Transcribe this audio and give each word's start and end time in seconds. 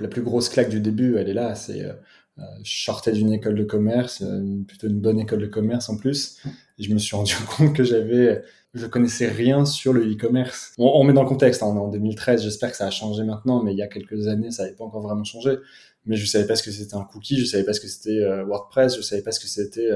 la 0.00 0.08
plus 0.08 0.22
grosse 0.22 0.48
claque 0.48 0.68
du 0.68 0.80
début, 0.80 1.16
elle 1.16 1.28
est 1.28 1.34
là. 1.34 1.54
C'est 1.54 1.84
je 2.62 2.84
sortais 2.84 3.12
d'une 3.12 3.32
école 3.32 3.54
de 3.54 3.64
commerce, 3.64 4.24
plutôt 4.66 4.86
une 4.86 5.00
bonne 5.00 5.20
école 5.20 5.40
de 5.40 5.46
commerce 5.46 5.90
en 5.90 5.98
plus, 5.98 6.38
et 6.78 6.82
je 6.82 6.92
me 6.92 6.98
suis 6.98 7.14
rendu 7.14 7.34
compte 7.56 7.76
que 7.76 7.84
j'avais 7.84 8.42
je 8.72 8.86
connaissais 8.86 9.28
rien 9.28 9.64
sur 9.64 9.92
le 9.92 10.10
e-commerce. 10.10 10.72
On, 10.78 11.02
met 11.02 11.12
dans 11.12 11.22
le 11.22 11.28
contexte, 11.28 11.62
hein, 11.62 11.66
on 11.66 11.76
est 11.76 11.80
en 11.80 11.88
2013, 11.88 12.42
j'espère 12.42 12.70
que 12.70 12.76
ça 12.76 12.86
a 12.86 12.90
changé 12.90 13.24
maintenant, 13.24 13.62
mais 13.62 13.72
il 13.72 13.78
y 13.78 13.82
a 13.82 13.88
quelques 13.88 14.28
années, 14.28 14.50
ça 14.50 14.62
n'avait 14.62 14.76
pas 14.76 14.84
encore 14.84 15.02
vraiment 15.02 15.24
changé. 15.24 15.56
Mais 16.06 16.16
je 16.16 16.24
savais 16.24 16.46
pas 16.46 16.56
ce 16.56 16.62
que 16.62 16.70
c'était 16.70 16.94
un 16.94 17.04
cookie, 17.04 17.38
je 17.38 17.44
savais 17.44 17.64
pas 17.64 17.72
ce 17.72 17.80
que 17.80 17.88
c'était 17.88 18.20
euh, 18.20 18.44
WordPress, 18.44 18.96
je 18.96 19.02
savais 19.02 19.22
pas 19.22 19.32
ce 19.32 19.40
que 19.40 19.48
c'était 19.48 19.90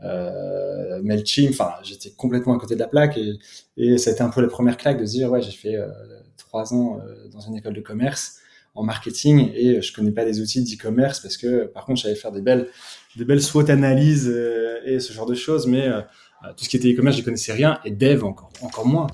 euh, 0.00 1.02
Mailchimp. 1.02 1.50
Enfin, 1.50 1.72
j'étais 1.82 2.10
complètement 2.10 2.54
à 2.54 2.58
côté 2.58 2.74
de 2.74 2.80
la 2.80 2.86
plaque 2.86 3.16
et, 3.16 3.38
et 3.76 3.98
ça 3.98 4.10
a 4.10 4.12
été 4.12 4.22
un 4.22 4.28
peu 4.28 4.40
la 4.40 4.48
première 4.48 4.76
claque 4.76 5.00
de 5.00 5.06
se 5.06 5.12
dire 5.12 5.30
ouais, 5.30 5.42
j'ai 5.42 5.50
fait 5.50 5.76
euh, 5.76 5.88
trois 6.36 6.72
ans 6.72 7.00
euh, 7.00 7.28
dans 7.28 7.40
une 7.40 7.56
école 7.56 7.74
de 7.74 7.80
commerce 7.80 8.38
marketing 8.82 9.50
et 9.54 9.82
je 9.82 9.92
connais 9.92 10.10
pas 10.10 10.24
les 10.24 10.40
outils 10.40 10.62
d'e-commerce 10.62 11.20
parce 11.20 11.36
que 11.36 11.66
par 11.66 11.84
contre, 11.84 12.00
j'allais 12.00 12.14
faire 12.14 12.32
des 12.32 12.40
belles, 12.40 12.68
des 13.16 13.24
belles 13.24 13.42
SWOT 13.42 13.70
analyses 13.70 14.28
et 14.84 15.00
ce 15.00 15.12
genre 15.12 15.26
de 15.26 15.34
choses, 15.34 15.66
mais 15.66 15.86
euh, 15.86 16.00
tout 16.56 16.64
ce 16.64 16.68
qui 16.68 16.76
était 16.76 16.92
e-commerce, 16.92 17.16
je 17.16 17.22
connaissais 17.22 17.52
rien 17.52 17.80
et 17.84 17.90
dev 17.90 18.24
encore, 18.24 18.52
encore 18.62 18.86
moins. 18.86 19.08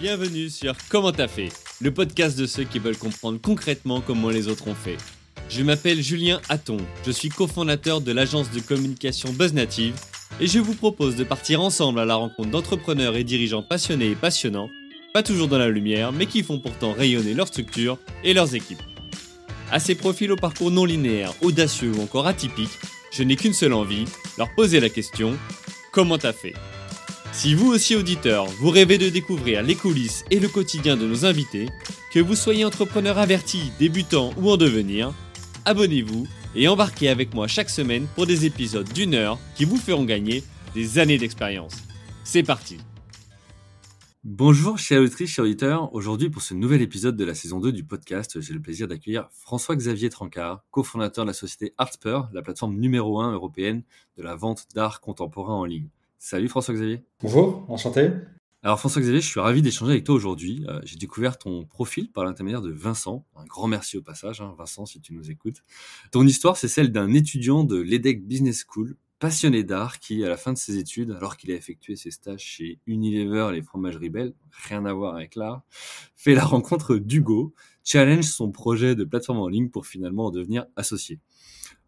Bienvenue 0.00 0.50
sur 0.50 0.74
Comment 0.90 1.12
t'as 1.12 1.28
fait, 1.28 1.48
le 1.80 1.92
podcast 1.92 2.38
de 2.38 2.46
ceux 2.46 2.64
qui 2.64 2.78
veulent 2.78 2.98
comprendre 2.98 3.40
concrètement 3.40 4.00
comment 4.00 4.28
les 4.28 4.48
autres 4.48 4.68
ont 4.68 4.74
fait. 4.74 4.96
Je 5.48 5.62
m'appelle 5.62 6.02
Julien 6.02 6.40
Hatton, 6.48 6.78
je 7.06 7.12
suis 7.12 7.28
cofondateur 7.28 8.00
de 8.00 8.12
l'agence 8.12 8.50
de 8.50 8.60
communication 8.60 9.32
BuzzNative 9.32 9.94
et 10.40 10.46
je 10.46 10.58
vous 10.58 10.74
propose 10.74 11.16
de 11.16 11.24
partir 11.24 11.60
ensemble 11.60 12.00
à 12.00 12.04
la 12.04 12.16
rencontre 12.16 12.50
d'entrepreneurs 12.50 13.16
et 13.16 13.24
dirigeants 13.24 13.62
passionnés 13.62 14.10
et 14.10 14.14
passionnants, 14.14 14.70
pas 15.14 15.22
toujours 15.22 15.48
dans 15.48 15.58
la 15.58 15.68
lumière, 15.68 16.12
mais 16.12 16.26
qui 16.26 16.42
font 16.42 16.58
pourtant 16.58 16.92
rayonner 16.92 17.32
leur 17.32 17.48
structure 17.48 17.98
et 18.22 18.34
leurs 18.34 18.54
équipes. 18.54 18.82
À 19.70 19.80
ces 19.80 19.94
profils 19.94 20.30
au 20.30 20.36
parcours 20.36 20.70
non 20.70 20.84
linéaire, 20.84 21.32
audacieux 21.40 21.92
ou 21.96 22.02
encore 22.02 22.26
atypiques, 22.26 22.78
je 23.12 23.22
n'ai 23.22 23.36
qu'une 23.36 23.54
seule 23.54 23.72
envie, 23.72 24.04
leur 24.36 24.54
poser 24.54 24.78
la 24.78 24.90
question 24.90 25.36
comment 25.90 26.18
t'as 26.18 26.34
fait? 26.34 26.54
Si 27.32 27.54
vous 27.54 27.72
aussi 27.72 27.96
auditeur, 27.96 28.46
vous 28.60 28.70
rêvez 28.70 28.98
de 28.98 29.08
découvrir 29.08 29.62
les 29.62 29.74
coulisses 29.74 30.24
et 30.30 30.40
le 30.40 30.48
quotidien 30.48 30.96
de 30.96 31.06
nos 31.06 31.24
invités, 31.24 31.68
que 32.12 32.20
vous 32.20 32.36
soyez 32.36 32.64
entrepreneur 32.64 33.18
averti, 33.18 33.72
débutant 33.78 34.32
ou 34.36 34.50
en 34.50 34.56
devenir, 34.56 35.12
abonnez-vous 35.64 36.26
et 36.56 36.68
embarquez 36.68 37.08
avec 37.08 37.34
moi 37.34 37.46
chaque 37.46 37.70
semaine 37.70 38.06
pour 38.14 38.26
des 38.26 38.46
épisodes 38.46 38.90
d'une 38.92 39.14
heure 39.14 39.38
qui 39.54 39.64
vous 39.64 39.76
feront 39.76 40.04
gagner 40.04 40.42
des 40.74 40.98
années 40.98 41.18
d'expérience. 41.18 41.76
C'est 42.24 42.42
parti 42.42 42.78
Bonjour 44.24 44.76
chers 44.76 45.00
auditrices, 45.02 45.30
chers 45.30 45.44
auditeurs. 45.44 45.94
Aujourd'hui, 45.94 46.30
pour 46.30 46.42
ce 46.42 46.52
nouvel 46.52 46.82
épisode 46.82 47.16
de 47.16 47.24
la 47.24 47.32
saison 47.32 47.60
2 47.60 47.70
du 47.70 47.84
podcast, 47.84 48.40
j'ai 48.40 48.54
le 48.54 48.60
plaisir 48.60 48.88
d'accueillir 48.88 49.28
François-Xavier 49.30 50.10
Trancard, 50.10 50.64
cofondateur 50.72 51.24
de 51.24 51.30
la 51.30 51.32
société 51.32 51.74
Artspur, 51.78 52.28
la 52.32 52.42
plateforme 52.42 52.76
numéro 52.76 53.20
1 53.20 53.34
européenne 53.34 53.84
de 54.16 54.24
la 54.24 54.34
vente 54.34 54.66
d'art 54.74 55.00
contemporain 55.00 55.54
en 55.54 55.64
ligne. 55.64 55.90
Salut 56.18 56.48
François-Xavier. 56.48 57.04
Bonjour, 57.20 57.64
enchanté. 57.68 58.10
Alors 58.66 58.80
François-Xavier, 58.80 59.20
je 59.20 59.28
suis 59.28 59.38
ravi 59.38 59.62
d'échanger 59.62 59.92
avec 59.92 60.02
toi 60.02 60.16
aujourd'hui. 60.16 60.64
Euh, 60.66 60.80
j'ai 60.82 60.96
découvert 60.96 61.38
ton 61.38 61.64
profil 61.64 62.10
par 62.10 62.24
l'intermédiaire 62.24 62.62
de 62.62 62.72
Vincent. 62.72 63.24
Un 63.36 63.44
grand 63.44 63.68
merci 63.68 63.96
au 63.96 64.02
passage, 64.02 64.40
hein, 64.40 64.56
Vincent, 64.58 64.86
si 64.86 65.00
tu 65.00 65.14
nous 65.14 65.30
écoutes. 65.30 65.62
Ton 66.10 66.26
histoire, 66.26 66.56
c'est 66.56 66.66
celle 66.66 66.90
d'un 66.90 67.12
étudiant 67.12 67.62
de 67.62 67.76
l'EDEC 67.76 68.26
Business 68.26 68.66
School 68.68 68.96
passionné 69.20 69.62
d'art 69.62 70.00
qui, 70.00 70.24
à 70.24 70.28
la 70.28 70.36
fin 70.36 70.52
de 70.52 70.58
ses 70.58 70.78
études, 70.78 71.12
alors 71.12 71.36
qu'il 71.36 71.52
a 71.52 71.54
effectué 71.54 71.94
ses 71.94 72.10
stages 72.10 72.40
chez 72.40 72.80
Unilever 72.88 73.50
et 73.52 73.54
les 73.54 73.62
fromageries 73.62 74.10
Bell, 74.10 74.34
rien 74.50 74.84
à 74.84 74.92
voir 74.92 75.14
avec 75.14 75.36
l'art, 75.36 75.62
fait 76.16 76.34
la 76.34 76.44
rencontre 76.44 76.96
d'Hugo, 76.96 77.54
challenge 77.84 78.24
son 78.24 78.50
projet 78.50 78.96
de 78.96 79.04
plateforme 79.04 79.38
en 79.38 79.48
ligne 79.48 79.68
pour 79.68 79.86
finalement 79.86 80.26
en 80.26 80.30
devenir 80.32 80.66
associé. 80.74 81.20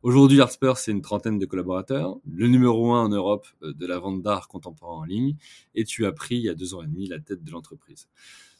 Aujourd'hui, 0.05 0.41
Artspur, 0.41 0.79
c'est 0.79 0.93
une 0.93 1.03
trentaine 1.03 1.41
de 1.41 1.47
collaborateurs, 1.47 2.19
le 2.25 2.47
numéro 2.47 2.93
un 2.93 3.07
en 3.07 3.09
Europe 3.09 3.49
euh, 3.65 3.73
de 3.73 3.85
la 3.85 3.99
vente 3.99 4.23
d'art 4.23 4.47
contemporain 4.47 4.99
en 4.99 5.05
ligne, 5.05 5.35
et 5.75 5.83
tu 5.85 6.07
as 6.07 6.13
pris 6.13 6.37
il 6.37 6.43
y 6.43 6.49
a 6.49 6.55
deux 6.55 6.75
ans 6.75 6.83
et 6.85 6.87
demi 6.87 7.09
la 7.09 7.19
tête 7.19 7.43
de 7.43 7.51
l'entreprise. 7.51 8.09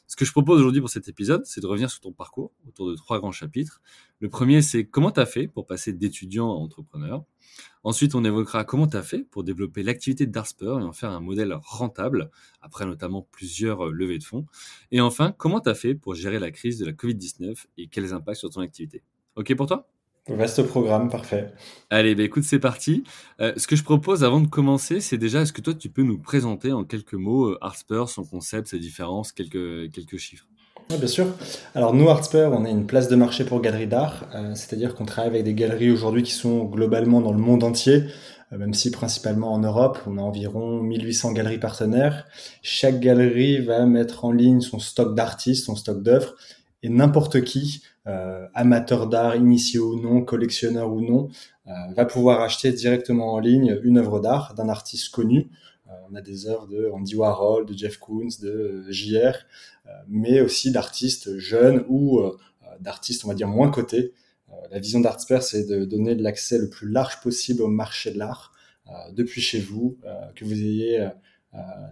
Ce 0.05 0.17
que 0.17 0.25
je 0.25 0.31
propose 0.33 0.59
aujourd'hui 0.59 0.81
pour 0.81 0.89
cet 0.89 1.07
épisode, 1.07 1.45
c'est 1.45 1.61
de 1.61 1.67
revenir 1.67 1.89
sur 1.89 2.01
ton 2.01 2.11
parcours 2.11 2.51
autour 2.67 2.89
de 2.89 2.95
trois 2.95 3.19
grands 3.19 3.31
chapitres. 3.31 3.81
Le 4.19 4.27
premier, 4.27 4.61
c'est 4.61 4.83
comment 4.83 5.11
tu 5.11 5.21
as 5.21 5.25
fait 5.25 5.47
pour 5.47 5.65
passer 5.65 5.93
d'étudiant 5.93 6.49
à 6.49 6.55
entrepreneur? 6.55 7.23
Ensuite, 7.83 8.15
on 8.15 8.25
évoquera 8.25 8.65
comment 8.65 8.87
tu 8.87 8.97
as 8.97 9.03
fait 9.03 9.23
pour 9.23 9.45
développer 9.45 9.81
l'activité 9.81 10.25
de 10.25 10.31
Darspur 10.31 10.81
et 10.81 10.83
en 10.83 10.91
faire 10.91 11.11
un 11.11 11.21
modèle 11.21 11.57
rentable, 11.61 12.31
après 12.61 12.85
notamment 12.85 13.25
plusieurs 13.31 13.87
euh, 13.87 13.91
levées 13.91 14.17
de 14.17 14.25
fonds. 14.25 14.45
Et 14.91 14.99
enfin, 14.99 15.31
comment 15.37 15.61
tu 15.61 15.69
as 15.69 15.75
fait 15.75 15.95
pour 15.95 16.15
gérer 16.15 16.39
la 16.39 16.51
crise 16.51 16.79
de 16.79 16.85
la 16.85 16.91
Covid-19 16.91 17.65
et 17.77 17.87
quels 17.87 18.11
impacts 18.11 18.39
sur 18.39 18.49
ton 18.49 18.59
activité? 18.59 19.03
OK 19.37 19.55
pour 19.55 19.67
toi? 19.67 19.87
Vaste 20.29 20.63
programme, 20.63 21.09
parfait. 21.09 21.51
Allez, 21.89 22.15
bah 22.15 22.23
écoute, 22.23 22.43
c'est 22.43 22.59
parti. 22.59 23.03
Euh, 23.41 23.53
ce 23.57 23.67
que 23.67 23.75
je 23.75 23.83
propose 23.83 24.23
avant 24.23 24.41
de 24.41 24.47
commencer, 24.47 25.01
c'est 25.01 25.17
déjà, 25.17 25.41
est-ce 25.41 25.53
que 25.53 25.61
toi, 25.61 25.73
tu 25.73 25.89
peux 25.89 26.03
nous 26.03 26.19
présenter 26.19 26.71
en 26.71 26.83
quelques 26.83 27.13
mots 27.13 27.47
euh, 27.47 28.05
son 28.07 28.23
concept, 28.23 28.67
ses 28.67 28.79
différences, 28.79 29.31
quelques, 29.31 29.91
quelques 29.91 30.17
chiffres? 30.17 30.45
Oui, 30.91 30.97
bien 30.97 31.07
sûr. 31.07 31.27
Alors 31.75 31.93
nous, 31.93 32.09
Artspur, 32.09 32.51
on 32.51 32.65
est 32.65 32.71
une 32.71 32.87
place 32.87 33.09
de 33.09 33.15
marché 33.15 33.43
pour 33.43 33.61
galeries 33.61 33.85
d'art, 33.85 34.25
euh, 34.33 34.55
c'est-à-dire 34.55 34.95
qu'on 34.95 35.05
travaille 35.05 35.29
avec 35.29 35.43
des 35.43 35.53
galeries 35.53 35.91
aujourd'hui 35.91 36.23
qui 36.23 36.31
sont 36.31 36.65
globalement 36.65 37.21
dans 37.21 37.31
le 37.31 37.37
monde 37.37 37.63
entier, 37.63 38.05
euh, 38.51 38.57
même 38.57 38.73
si 38.73 38.89
principalement 38.89 39.53
en 39.53 39.59
Europe, 39.59 39.99
on 40.07 40.17
a 40.17 40.21
environ 40.21 40.81
1800 40.81 41.33
galeries 41.33 41.59
partenaires. 41.59 42.25
Chaque 42.63 42.99
galerie 42.99 43.59
va 43.59 43.85
mettre 43.85 44.25
en 44.25 44.31
ligne 44.31 44.61
son 44.61 44.79
stock 44.79 45.13
d'artistes, 45.13 45.65
son 45.65 45.75
stock 45.75 46.01
d'œuvres, 46.01 46.33
et 46.81 46.89
n'importe 46.89 47.43
qui, 47.43 47.83
euh, 48.07 48.47
amateur 48.53 49.07
d'art, 49.07 49.35
initié 49.35 49.79
ou 49.79 49.99
non, 49.99 50.23
collectionneur 50.23 50.91
ou 50.91 51.01
non, 51.01 51.29
euh, 51.67 51.71
va 51.95 52.05
pouvoir 52.05 52.41
acheter 52.41 52.71
directement 52.71 53.33
en 53.33 53.39
ligne 53.39 53.77
une 53.83 53.97
œuvre 53.97 54.19
d'art 54.19 54.53
d'un 54.55 54.69
artiste 54.69 55.09
connu. 55.09 55.49
Euh, 55.87 55.91
on 56.09 56.15
a 56.15 56.21
des 56.21 56.47
œuvres 56.47 56.67
de 56.67 56.89
Andy 56.89 57.15
Warhol, 57.15 57.65
de 57.65 57.73
Jeff 57.73 57.97
Koons, 57.97 58.29
de 58.41 58.85
JR, 58.89 59.33
mais 60.07 60.39
aussi 60.39 60.71
d'artistes 60.71 61.37
jeunes 61.39 61.83
ou 61.89 62.21
d'artistes, 62.79 63.25
on 63.25 63.27
va 63.27 63.33
dire, 63.33 63.47
moins 63.47 63.71
cotés. 63.71 64.13
la 64.71 64.79
vision 64.79 64.99
d'Artsper, 64.99 65.41
c'est 65.41 65.65
de 65.65 65.83
donner 65.83 66.15
de 66.15 66.21
l'accès 66.21 66.59
le 66.59 66.69
plus 66.69 66.87
large 66.87 67.21
possible 67.21 67.63
au 67.63 67.67
marché 67.67 68.11
de 68.11 68.19
l'art 68.19 68.53
depuis 69.13 69.41
chez 69.41 69.59
vous, 69.59 69.97
que 70.35 70.45
vous 70.45 70.53
ayez 70.53 71.09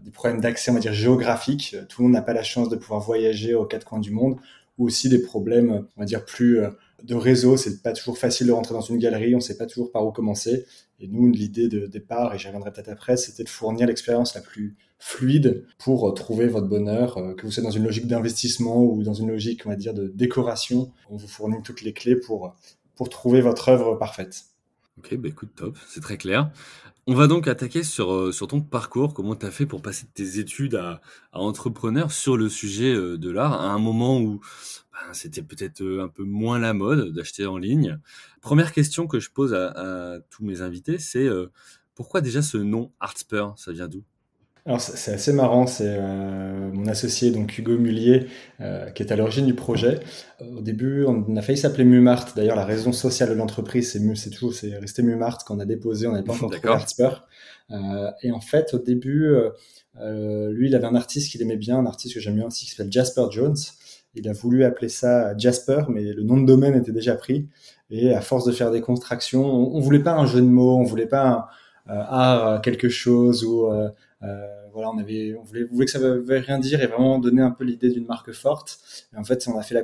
des 0.03 0.11
problèmes 0.11 0.41
d'accès, 0.41 0.69
on 0.69 0.75
va 0.75 0.79
dire, 0.79 0.93
géographique. 0.93 1.75
Tout 1.89 2.01
le 2.01 2.07
monde 2.07 2.13
n'a 2.13 2.21
pas 2.21 2.33
la 2.33 2.43
chance 2.43 2.69
de 2.69 2.75
pouvoir 2.75 3.01
voyager 3.01 3.55
aux 3.55 3.65
quatre 3.65 3.85
coins 3.85 3.99
du 3.99 4.11
monde 4.11 4.37
ou 4.77 4.85
aussi 4.85 5.09
des 5.09 5.19
problèmes, 5.19 5.85
on 5.95 6.01
va 6.01 6.05
dire, 6.05 6.25
plus 6.25 6.59
euh, 6.59 6.69
de 7.03 7.15
réseau. 7.15 7.57
C'est 7.57 7.81
pas 7.81 7.93
toujours 7.93 8.17
facile 8.17 8.47
de 8.47 8.51
rentrer 8.51 8.73
dans 8.73 8.81
une 8.81 8.97
galerie, 8.97 9.35
on 9.35 9.39
sait 9.39 9.57
pas 9.57 9.65
toujours 9.65 9.91
par 9.91 10.05
où 10.05 10.11
commencer. 10.11 10.65
Et 10.99 11.07
nous, 11.07 11.29
l'idée 11.31 11.67
de 11.67 11.85
départ, 11.85 12.33
et 12.33 12.37
j'y 12.37 12.47
reviendrai 12.47 12.71
peut-être 12.71 12.89
après, 12.89 13.17
c'était 13.17 13.43
de 13.43 13.49
fournir 13.49 13.87
l'expérience 13.87 14.33
la 14.35 14.41
plus 14.41 14.75
fluide 14.99 15.65
pour 15.77 16.07
euh, 16.07 16.11
trouver 16.13 16.47
votre 16.47 16.67
bonheur, 16.67 17.17
euh, 17.17 17.33
que 17.33 17.45
vous 17.45 17.51
soyez 17.51 17.67
dans 17.67 17.75
une 17.75 17.83
logique 17.83 18.07
d'investissement 18.07 18.83
ou 18.83 19.03
dans 19.03 19.13
une 19.13 19.29
logique, 19.29 19.65
on 19.65 19.69
va 19.69 19.75
dire, 19.75 19.93
de 19.93 20.07
décoration. 20.07 20.91
On 21.09 21.17
vous 21.17 21.27
fournit 21.27 21.61
toutes 21.63 21.81
les 21.81 21.93
clés 21.93 22.15
pour, 22.15 22.55
pour 22.95 23.09
trouver 23.09 23.41
votre 23.41 23.69
œuvre 23.69 23.95
parfaite. 23.95 24.45
Ok, 24.97 25.15
bah 25.15 25.29
écoute, 25.29 25.49
top, 25.55 25.77
c'est 25.87 26.01
très 26.01 26.17
clair. 26.17 26.51
On 27.09 27.13
va 27.13 27.27
donc 27.27 27.47
attaquer 27.47 27.83
sur, 27.83 28.11
euh, 28.13 28.31
sur 28.33 28.47
ton 28.47 28.59
parcours, 28.61 29.13
comment 29.13 29.35
tu 29.35 29.45
as 29.45 29.51
fait 29.51 29.65
pour 29.65 29.81
passer 29.81 30.07
tes 30.13 30.39
études 30.39 30.75
à, 30.75 30.99
à 31.31 31.39
entrepreneur 31.39 32.11
sur 32.11 32.35
le 32.35 32.49
sujet 32.49 32.93
euh, 32.93 33.17
de 33.17 33.31
l'art, 33.31 33.53
à 33.53 33.71
un 33.71 33.79
moment 33.79 34.19
où 34.19 34.41
ben, 34.91 35.13
c'était 35.13 35.41
peut-être 35.41 35.81
euh, 35.81 36.03
un 36.03 36.09
peu 36.09 36.23
moins 36.25 36.59
la 36.59 36.73
mode 36.73 37.13
d'acheter 37.13 37.45
en 37.45 37.57
ligne? 37.57 37.97
Première 38.41 38.73
question 38.73 39.07
que 39.07 39.21
je 39.21 39.31
pose 39.31 39.53
à, 39.53 40.15
à 40.15 40.19
tous 40.29 40.43
mes 40.43 40.61
invités, 40.61 40.99
c'est 40.99 41.29
pourquoi 41.95 42.19
déjà 42.19 42.41
ce 42.41 42.57
nom 42.57 42.91
Artspur, 42.99 43.53
ça 43.57 43.71
vient 43.71 43.87
d'où? 43.87 44.03
Alors 44.67 44.81
c'est 44.81 45.13
assez 45.13 45.31
marrant, 45.31 45.65
c'est 45.65 45.85
euh, 45.87 46.69
mon 46.73 46.87
associé 46.87 47.31
donc 47.31 47.57
Hugo 47.57 47.77
Mullier 47.77 48.27
euh, 48.59 48.89
qui 48.89 49.01
est 49.01 49.13
à 49.13 49.15
l'origine 49.15 49.45
du 49.45 49.53
projet. 49.53 50.01
Au 50.41 50.59
début, 50.59 51.05
on 51.05 51.37
a 51.37 51.41
failli 51.41 51.57
s'appeler 51.57 51.85
Mumart. 51.85 52.33
D'ailleurs, 52.35 52.57
la 52.57 52.65
raison 52.65 52.91
sociale 52.91 53.29
de 53.29 53.33
l'entreprise, 53.35 53.93
c'est 53.93 54.15
c'est 54.15 54.29
toujours 54.29 54.53
c'est 54.53 54.77
resté 54.77 55.03
Mumart 55.03 55.45
qu'on 55.45 55.61
a 55.61 55.65
déposé. 55.65 56.05
On 56.05 56.11
n'avait 56.11 56.25
pas 56.25 56.33
encore 56.33 56.51
trouvé 56.51 56.67
Artspur. 56.67 57.25
Euh, 57.71 58.11
et 58.23 58.31
en 58.31 58.41
fait, 58.41 58.73
au 58.73 58.79
début, 58.79 59.33
euh, 60.01 60.51
lui, 60.51 60.67
il 60.67 60.75
avait 60.75 60.87
un 60.87 60.95
artiste 60.95 61.31
qu'il 61.31 61.41
aimait 61.41 61.55
bien, 61.55 61.77
un 61.77 61.85
artiste 61.85 62.15
que 62.15 62.19
j'aime 62.19 62.35
bien 62.35 62.47
aussi, 62.47 62.65
qui 62.65 62.71
s'appelle 62.71 62.91
Jasper 62.91 63.27
Jones. 63.31 63.55
Il 64.15 64.27
a 64.27 64.33
voulu 64.33 64.65
appeler 64.65 64.89
ça 64.89 65.37
Jasper, 65.37 65.83
mais 65.87 66.03
le 66.03 66.23
nom 66.23 66.35
de 66.35 66.45
domaine 66.45 66.75
était 66.75 66.91
déjà 66.91 67.15
pris. 67.15 67.47
Et 67.89 68.13
à 68.13 68.19
force 68.19 68.43
de 68.43 68.51
faire 68.51 68.71
des 68.71 68.81
contractions, 68.81 69.45
on, 69.45 69.77
on 69.77 69.79
voulait 69.79 70.03
pas 70.03 70.13
un 70.13 70.25
jeu 70.25 70.41
de 70.41 70.45
mots, 70.45 70.77
on 70.77 70.83
voulait 70.83 71.07
pas 71.07 71.23
un 71.25 71.47
art 71.89 72.61
quelque 72.61 72.89
chose 72.89 73.45
ou 73.45 73.67
euh, 73.67 73.89
voilà, 74.21 74.91
on 74.91 74.97
avait, 74.97 75.35
on 75.39 75.43
voulait, 75.43 75.63
voulait 75.63 75.85
que 75.85 75.91
ça 75.91 75.99
ne 75.99 76.09
veuille 76.09 76.41
rien 76.41 76.59
dire 76.59 76.81
et 76.81 76.87
vraiment 76.87 77.19
donner 77.19 77.41
un 77.41 77.51
peu 77.51 77.63
l'idée 77.63 77.89
d'une 77.89 78.05
marque 78.05 78.31
forte. 78.31 78.79
Et 79.13 79.17
en 79.17 79.23
fait, 79.23 79.47
on 79.47 79.57
a 79.57 79.63
fait 79.63 79.75
la, 79.75 79.83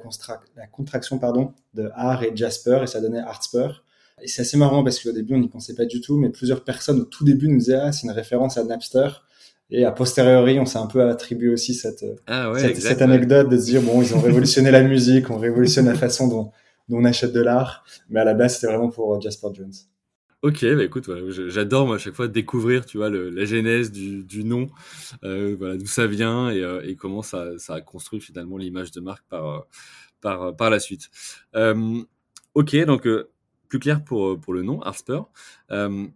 la 0.56 0.68
contraction 0.68 1.20
pardon 1.20 1.54
de 1.74 1.90
Art 1.96 2.24
et 2.24 2.32
Jasper 2.36 2.82
et 2.84 2.88
ça 2.88 3.02
donnait 3.02 3.20
Artspur. 3.20 3.84
Et 4.22 4.28
c'est 4.28 4.42
assez 4.42 4.58
marrant 4.58 4.84
parce 4.84 5.00
qu'au 5.00 5.12
début, 5.12 5.36
on 5.36 5.40
n'y 5.40 5.50
pensait 5.50 5.76
pas 5.76 5.86
du 5.86 6.02
tout, 6.02 6.18
mais 6.18 6.30
plusieurs 6.30 6.64
personnes 6.64 7.02
au 7.02 7.06
tout 7.06 7.24
début 7.24 7.48
nous 7.48 7.58
disaient 7.58 7.76
ah, 7.76 7.92
c'est 7.92 8.08
une 8.08 8.14
référence 8.14 8.58
à 8.58 8.64
Napster. 8.64 9.08
Et 9.70 9.86
a 9.86 9.92
posteriori, 9.92 10.60
on 10.60 10.66
s'est 10.66 10.78
un 10.78 10.86
peu 10.86 11.02
attribué 11.10 11.50
aussi 11.50 11.74
cette, 11.74 12.06
ah 12.28 12.52
ouais, 12.52 12.60
cette, 12.60 12.78
cette, 12.78 13.02
anecdote 13.02 13.50
de 13.50 13.58
se 13.58 13.66
dire, 13.66 13.82
bon, 13.82 14.04
ils 14.04 14.14
ont 14.14 14.20
révolutionné 14.20 14.70
la 14.70 14.84
musique, 14.84 15.32
on 15.32 15.38
révolutionne 15.38 15.88
la 15.88 15.96
façon 15.96 16.28
dont, 16.28 16.52
dont 16.90 16.98
on 16.98 17.06
achète 17.06 17.34
de 17.34 17.42
l'art. 17.42 17.84
Mais 18.10 18.20
à 18.20 18.24
la 18.24 18.36
base, 18.36 18.56
c'était 18.56 18.68
vraiment 18.68 18.90
pour 18.90 19.20
Jasper 19.20 19.48
Jones. 19.54 19.74
Ok, 20.44 20.66
bah 20.76 20.84
écoute, 20.84 21.10
j'adore 21.48 21.88
moi 21.88 21.96
à 21.96 22.00
chaque 22.00 22.16
fois 22.16 22.28
découvrir, 22.28 22.86
tu 22.86 22.98
vois, 22.98 23.10
la 23.10 23.46
genèse 23.46 23.94
du, 23.94 24.26
du 24.26 24.44
nom, 24.44 24.70
euh, 25.24 25.78
d'où 25.78 25.86
ça 25.86 26.06
vient 26.06 26.50
et, 26.50 26.62
euh, 26.62 26.82
et, 26.86 26.98
comment 26.98 27.22
ça, 27.22 27.58
ça 27.58 27.76
a 27.76 27.82
construit 27.82 28.20
finalement 28.20 28.58
l'image 28.58 28.92
de 28.92 29.00
marque 29.00 29.24
par 29.30 29.48
euh, 29.48 29.60
par 30.20 30.54
par 30.54 30.70
la 30.70 30.82
suite. 30.82 31.10
Ok, 32.56 32.76
donc 32.86 33.08
plus 33.70 33.80
clair 33.80 34.04
pour 34.04 34.38
pour 34.38 34.54
le 34.54 34.64
nom 34.64 34.82
Artsper. 34.82 35.22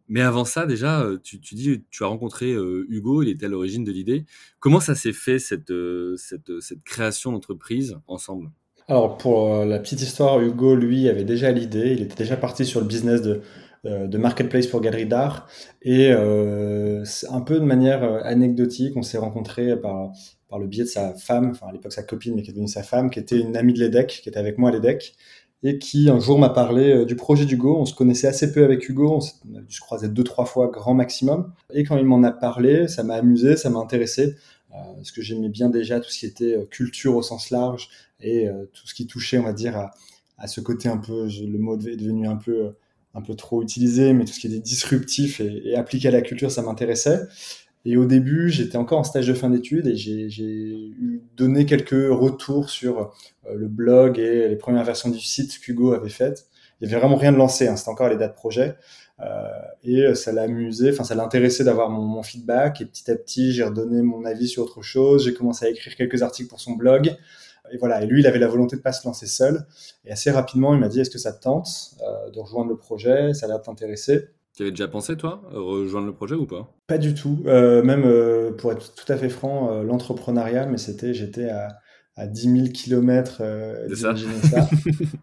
mais 0.09 0.21
avant 0.21 0.43
ça, 0.43 0.65
déjà, 0.65 1.07
tu, 1.23 1.39
tu 1.39 1.55
dis, 1.55 1.85
tu 1.89 2.03
as 2.03 2.07
rencontré 2.07 2.51
Hugo, 2.51 3.23
il 3.23 3.29
était 3.29 3.45
à 3.45 3.49
l'origine 3.49 3.85
de 3.85 3.93
l'idée. 3.93 4.25
Comment 4.59 4.81
ça 4.81 4.93
s'est 4.93 5.13
fait 5.13 5.39
cette 5.39 5.71
cette 6.17 6.59
cette 6.59 6.83
création 6.83 7.31
d'entreprise 7.31 7.97
ensemble? 8.07 8.51
Alors 8.89 9.17
pour 9.17 9.65
la 9.65 9.79
petite 9.79 10.01
histoire, 10.01 10.41
Hugo 10.41 10.75
lui 10.75 11.07
avait 11.07 11.25
déjà 11.25 11.51
l'idée, 11.51 11.93
il 11.93 12.01
était 12.01 12.15
déjà 12.15 12.35
parti 12.35 12.65
sur 12.65 12.81
le 12.81 12.87
business 12.87 13.21
de 13.21 13.41
de 13.83 14.17
marketplace 14.17 14.67
pour 14.67 14.81
galeries 14.81 15.05
d'art. 15.05 15.47
Et 15.81 16.11
euh, 16.11 17.03
un 17.29 17.41
peu 17.41 17.59
de 17.59 17.65
manière 17.65 18.03
euh, 18.03 18.19
anecdotique, 18.23 18.97
on 18.97 19.03
s'est 19.03 19.17
rencontrés 19.17 19.79
par, 19.79 20.11
par 20.49 20.59
le 20.59 20.67
biais 20.67 20.83
de 20.83 20.89
sa 20.89 21.13
femme, 21.13 21.51
enfin 21.51 21.67
à 21.67 21.71
l'époque 21.71 21.93
sa 21.93 22.03
copine, 22.03 22.35
mais 22.35 22.41
qui 22.41 22.49
est 22.49 22.53
devenue 22.53 22.67
sa 22.67 22.83
femme, 22.83 23.09
qui 23.09 23.19
était 23.19 23.39
une 23.39 23.55
amie 23.55 23.73
de 23.73 23.79
l'EDEC, 23.79 24.19
qui 24.23 24.29
était 24.29 24.39
avec 24.39 24.57
moi 24.57 24.69
à 24.69 24.73
l'EDEC, 24.73 25.15
et 25.63 25.79
qui 25.79 26.09
un 26.09 26.19
jour 26.19 26.37
m'a 26.37 26.49
parlé 26.49 27.05
du 27.05 27.15
projet 27.15 27.45
d'Hugo. 27.45 27.77
On 27.79 27.85
se 27.85 27.95
connaissait 27.95 28.27
assez 28.27 28.51
peu 28.51 28.63
avec 28.63 28.87
Hugo, 28.89 29.19
on 29.49 29.57
a 29.57 29.61
dû 29.61 29.73
se 29.73 29.79
croiser 29.79 30.09
deux, 30.09 30.23
trois 30.23 30.45
fois 30.45 30.67
grand 30.67 30.93
maximum. 30.93 31.53
Et 31.73 31.83
quand 31.83 31.97
il 31.97 32.05
m'en 32.05 32.23
a 32.23 32.31
parlé, 32.31 32.87
ça 32.87 33.03
m'a 33.03 33.15
amusé, 33.15 33.55
ça 33.55 33.69
m'a 33.69 33.79
intéressé, 33.79 34.35
parce 34.69 35.11
que 35.11 35.21
j'aimais 35.21 35.49
bien 35.49 35.69
déjà 35.69 35.99
tout 35.99 36.09
ce 36.09 36.19
qui 36.19 36.25
était 36.25 36.67
culture 36.69 37.15
au 37.15 37.21
sens 37.21 37.49
large, 37.49 37.89
et 38.19 38.47
tout 38.73 38.87
ce 38.87 38.93
qui 38.93 39.07
touchait, 39.07 39.37
on 39.37 39.43
va 39.43 39.53
dire, 39.53 39.77
à, 39.77 39.91
à 40.37 40.47
ce 40.47 40.61
côté 40.61 40.89
un 40.89 40.97
peu, 40.97 41.27
le 41.27 41.57
mot 41.57 41.79
est 41.79 41.95
devenu 41.95 42.27
un 42.27 42.35
peu 42.35 42.73
un 43.17 43.21
peu 43.21 43.35
trop 43.35 43.63
utilisé, 43.63 44.13
mais 44.13 44.25
tout 44.25 44.33
ce 44.33 44.39
qui 44.39 44.47
était 44.47 44.59
disruptif 44.59 45.41
et, 45.41 45.75
appliqué 45.75 46.07
à 46.07 46.11
la 46.11 46.21
culture, 46.21 46.51
ça 46.51 46.61
m'intéressait. 46.61 47.21
Et 47.83 47.97
au 47.97 48.05
début, 48.05 48.49
j'étais 48.49 48.77
encore 48.77 48.99
en 48.99 49.03
stage 49.03 49.27
de 49.27 49.33
fin 49.33 49.49
d'études 49.49 49.87
et 49.87 49.95
j'ai 49.95 50.91
donné 51.35 51.65
quelques 51.65 52.11
retours 52.11 52.69
sur 52.69 52.99
euh, 52.99 53.55
le 53.55 53.67
blog 53.67 54.19
et 54.19 54.47
les 54.47 54.55
premières 54.55 54.83
versions 54.83 55.09
du 55.09 55.19
site 55.19 55.59
qu'Hugo 55.59 55.93
avait 55.93 56.09
faites. 56.09 56.47
Il 56.79 56.87
n'y 56.87 56.93
avait 56.93 56.99
vraiment 56.99 57.15
rien 57.15 57.31
de 57.31 57.37
lancé, 57.37 57.67
hein, 57.67 57.75
c'était 57.75 57.89
encore 57.89 58.09
les 58.09 58.17
dates 58.17 58.35
projet. 58.35 58.75
Euh, 59.19 59.47
et 59.83 60.13
ça 60.13 60.31
l'a 60.31 60.43
amusé, 60.43 60.91
enfin 60.91 61.03
ça 61.03 61.15
l'intéressait 61.15 61.63
d'avoir 61.63 61.89
mon, 61.89 62.03
mon, 62.03 62.23
feedback. 62.23 62.81
Et 62.81 62.85
petit 62.85 63.09
à 63.09 63.15
petit, 63.15 63.51
j'ai 63.51 63.63
redonné 63.63 64.01
mon 64.01 64.25
avis 64.25 64.47
sur 64.47 64.63
autre 64.63 64.83
chose. 64.83 65.25
J'ai 65.25 65.33
commencé 65.33 65.65
à 65.65 65.69
écrire 65.69 65.95
quelques 65.95 66.21
articles 66.21 66.49
pour 66.49 66.59
son 66.59 66.73
blog 66.73 67.15
et 67.71 67.77
voilà. 67.77 68.03
Et 68.03 68.07
lui, 68.07 68.21
il 68.21 68.27
avait 68.27 68.39
la 68.39 68.47
volonté 68.47 68.75
de 68.75 68.81
pas 68.81 68.91
se 68.91 69.07
lancer 69.07 69.27
seul. 69.27 69.65
Et 70.05 70.11
assez 70.11 70.31
rapidement, 70.31 70.73
il 70.73 70.79
m'a 70.79 70.89
dit 70.89 70.99
Est-ce 70.99 71.09
que 71.09 71.19
ça 71.19 71.33
te 71.33 71.41
tente 71.41 71.67
euh, 72.01 72.29
de 72.31 72.39
rejoindre 72.39 72.69
le 72.69 72.77
projet? 72.77 73.33
Ça 73.33 73.45
a 73.45 73.49
l'air 73.49 73.59
de 73.59 73.63
t'intéresser. 73.63 74.29
Tu 74.57 74.63
avais 74.63 74.71
déjà 74.71 74.87
pensé, 74.87 75.15
toi, 75.15 75.43
rejoindre 75.51 76.07
le 76.07 76.13
projet 76.13 76.33
ou 76.33 76.47
pas? 76.47 76.73
Pas 76.87 76.97
du 76.97 77.13
tout. 77.13 77.43
Euh, 77.45 77.83
même, 77.83 78.05
euh, 78.05 78.51
pour 78.51 78.71
être 78.71 78.95
tout 78.95 79.11
à 79.11 79.15
fait 79.15 79.29
franc, 79.29 79.71
euh, 79.71 79.83
l'entrepreneuriat, 79.83 80.65
mais 80.65 80.79
c'était, 80.79 81.13
j'étais 81.13 81.49
à, 81.49 81.77
à 82.15 82.25
10 82.25 82.51
000 82.61 82.67
kilomètres 82.69 83.37
euh, 83.41 83.87
ça. 83.93 84.15
ça. 84.15 84.67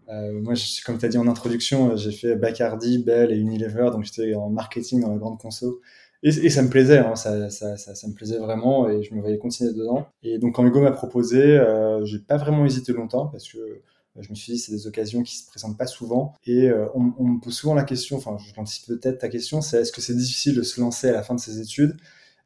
moi, 0.31 0.53
je, 0.53 0.81
comme 0.85 0.97
tu 0.97 1.05
as 1.05 1.09
dit 1.09 1.17
en 1.17 1.27
introduction, 1.27 1.97
j'ai 1.97 2.13
fait 2.13 2.37
Bacardi, 2.37 3.03
Bell 3.03 3.33
et 3.33 3.35
Unilever, 3.35 3.89
donc 3.91 4.05
j'étais 4.05 4.35
en 4.35 4.49
marketing 4.49 5.01
dans 5.01 5.11
la 5.11 5.17
grande 5.17 5.37
conso. 5.37 5.81
Et, 6.27 6.49
ça 6.49 6.63
me 6.63 6.69
plaisait, 6.69 6.97
hein, 6.97 7.15
ça, 7.15 7.51
ça, 7.51 7.77
ça, 7.77 8.07
me 8.07 8.13
plaisait 8.13 8.39
vraiment 8.39 8.89
et 8.89 9.03
je 9.03 9.13
me 9.13 9.21
voyais 9.21 9.37
continuer 9.37 9.73
dedans. 9.73 10.07
Et 10.23 10.39
donc 10.39 10.55
quand 10.55 10.65
Hugo 10.65 10.81
m'a 10.81 10.91
proposé, 10.91 11.39
euh, 11.39 12.03
j'ai 12.03 12.17
pas 12.17 12.37
vraiment 12.37 12.65
hésité 12.65 12.93
longtemps 12.93 13.27
parce 13.27 13.47
que 13.47 13.59
euh, 13.59 13.83
je 14.17 14.31
me 14.31 14.35
suis 14.35 14.53
dit 14.53 14.57
c'est 14.57 14.71
des 14.71 14.87
occasions 14.87 15.21
qui 15.21 15.37
se 15.37 15.45
présentent 15.45 15.77
pas 15.77 15.85
souvent. 15.85 16.33
Et 16.47 16.67
euh, 16.67 16.87
on, 16.95 17.01
me 17.01 17.39
pose 17.39 17.53
souvent 17.53 17.75
la 17.75 17.83
question, 17.83 18.17
enfin 18.17 18.37
je 18.39 18.55
l'anticipe 18.55 18.87
peut-être 18.87 19.19
ta 19.19 19.29
question, 19.29 19.61
c'est 19.61 19.81
est-ce 19.81 19.91
que 19.91 20.01
c'est 20.01 20.15
difficile 20.15 20.55
de 20.55 20.63
se 20.63 20.81
lancer 20.81 21.09
à 21.09 21.11
la 21.11 21.21
fin 21.21 21.35
de 21.35 21.39
ses 21.39 21.61
études? 21.61 21.95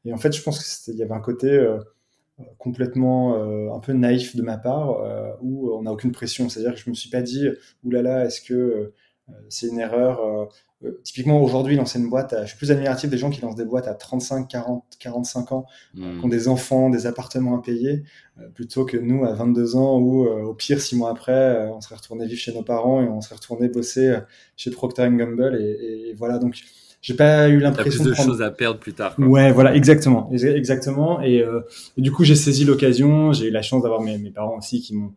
Et 0.04 0.12
en 0.12 0.18
fait 0.18 0.36
je 0.36 0.44
pense 0.44 0.84
qu'il 0.84 0.96
y 0.96 1.02
avait 1.02 1.14
un 1.14 1.22
côté 1.22 1.48
euh, 1.48 1.80
complètement 2.58 3.36
un 3.74 3.80
peu 3.80 3.94
naïf 3.94 4.36
de 4.36 4.42
ma 4.42 4.58
part 4.58 4.98
où 5.42 5.72
on 5.74 5.84
n'a 5.84 5.92
aucune 5.92 6.14
pression, 6.14 6.48
c'est-à-dire 6.48 6.74
que 6.74 6.80
je 6.80 6.90
me 6.90 6.96
suis 6.96 7.10
pas 7.10 7.22
dit 7.22 7.48
oulala 7.84 8.26
est-ce 8.26 8.40
que 8.40 8.94
c'est 9.50 9.68
une 9.68 9.80
erreur 9.80 10.50
euh, 10.86 10.92
typiquement 11.04 11.42
aujourd'hui 11.42 11.76
lancer 11.76 12.00
une 12.00 12.10
boîte, 12.10 12.34
je 12.44 12.48
suis 12.48 12.58
plus 12.58 12.72
admiratif 12.72 13.10
des 13.10 13.18
gens 13.18 13.30
qui 13.30 13.42
lancent 13.42 13.58
des 13.58 13.66
boîtes 13.66 13.90
à 13.90 13.94
35, 13.94 14.48
40, 14.48 14.86
45 14.98 15.52
ans, 15.52 15.66
mmh. 15.94 16.20
qui 16.20 16.26
ont 16.26 16.30
des 16.30 16.48
enfants, 16.48 16.90
des 16.90 17.06
appartements 17.06 17.58
à 17.58 17.62
payer, 17.62 18.04
euh, 18.40 18.48
plutôt 18.48 18.86
que 18.86 18.96
nous 18.96 19.26
à 19.26 19.34
22 19.34 19.76
ans 19.76 20.00
où 20.00 20.26
euh, 20.26 20.44
au 20.44 20.54
pire 20.54 20.80
six 20.80 20.96
mois 20.96 21.10
après, 21.10 21.68
on 21.68 21.82
serait 21.82 21.96
retourné 21.96 22.26
vivre 22.28 22.40
chez 22.40 22.54
nos 22.54 22.64
parents 22.64 23.02
et 23.02 23.10
on 23.10 23.20
serait 23.20 23.36
retourné 23.36 23.68
bosser 23.68 24.20
chez 24.56 24.72
Procter 24.72 25.10
Gamble 25.12 25.58
et, 25.60 26.10
et, 26.10 26.14
voilà 26.14 26.38
donc 26.40 26.56
j'ai 27.02 27.14
pas 27.14 27.50
eu 27.50 27.60
l'impression 27.60 28.04
de 28.04 28.12
prendre... 28.12 28.30
choses 28.30 28.42
à 28.42 28.52
perdre 28.52 28.80
plus 28.80 28.94
tard. 28.94 29.16
Quoi. 29.16 29.26
Ouais, 29.26 29.52
voilà, 29.52 29.74
exactement, 29.76 30.30
exactement. 30.34 31.22
Et, 31.22 31.46
et 31.98 32.02
du 32.02 32.12
coup, 32.12 32.26
j'ai 32.26 32.36
saisi 32.36 32.66
l'occasion. 32.66 33.32
J'ai 33.32 33.48
eu 33.48 33.52
la 33.52 33.62
chance 33.62 33.84
d'avoir 33.84 34.02
mes, 34.02 34.18
mes 34.18 34.32
parents 34.32 34.58
aussi 34.58 34.82
qui 34.82 34.94
m'ont 34.94 35.14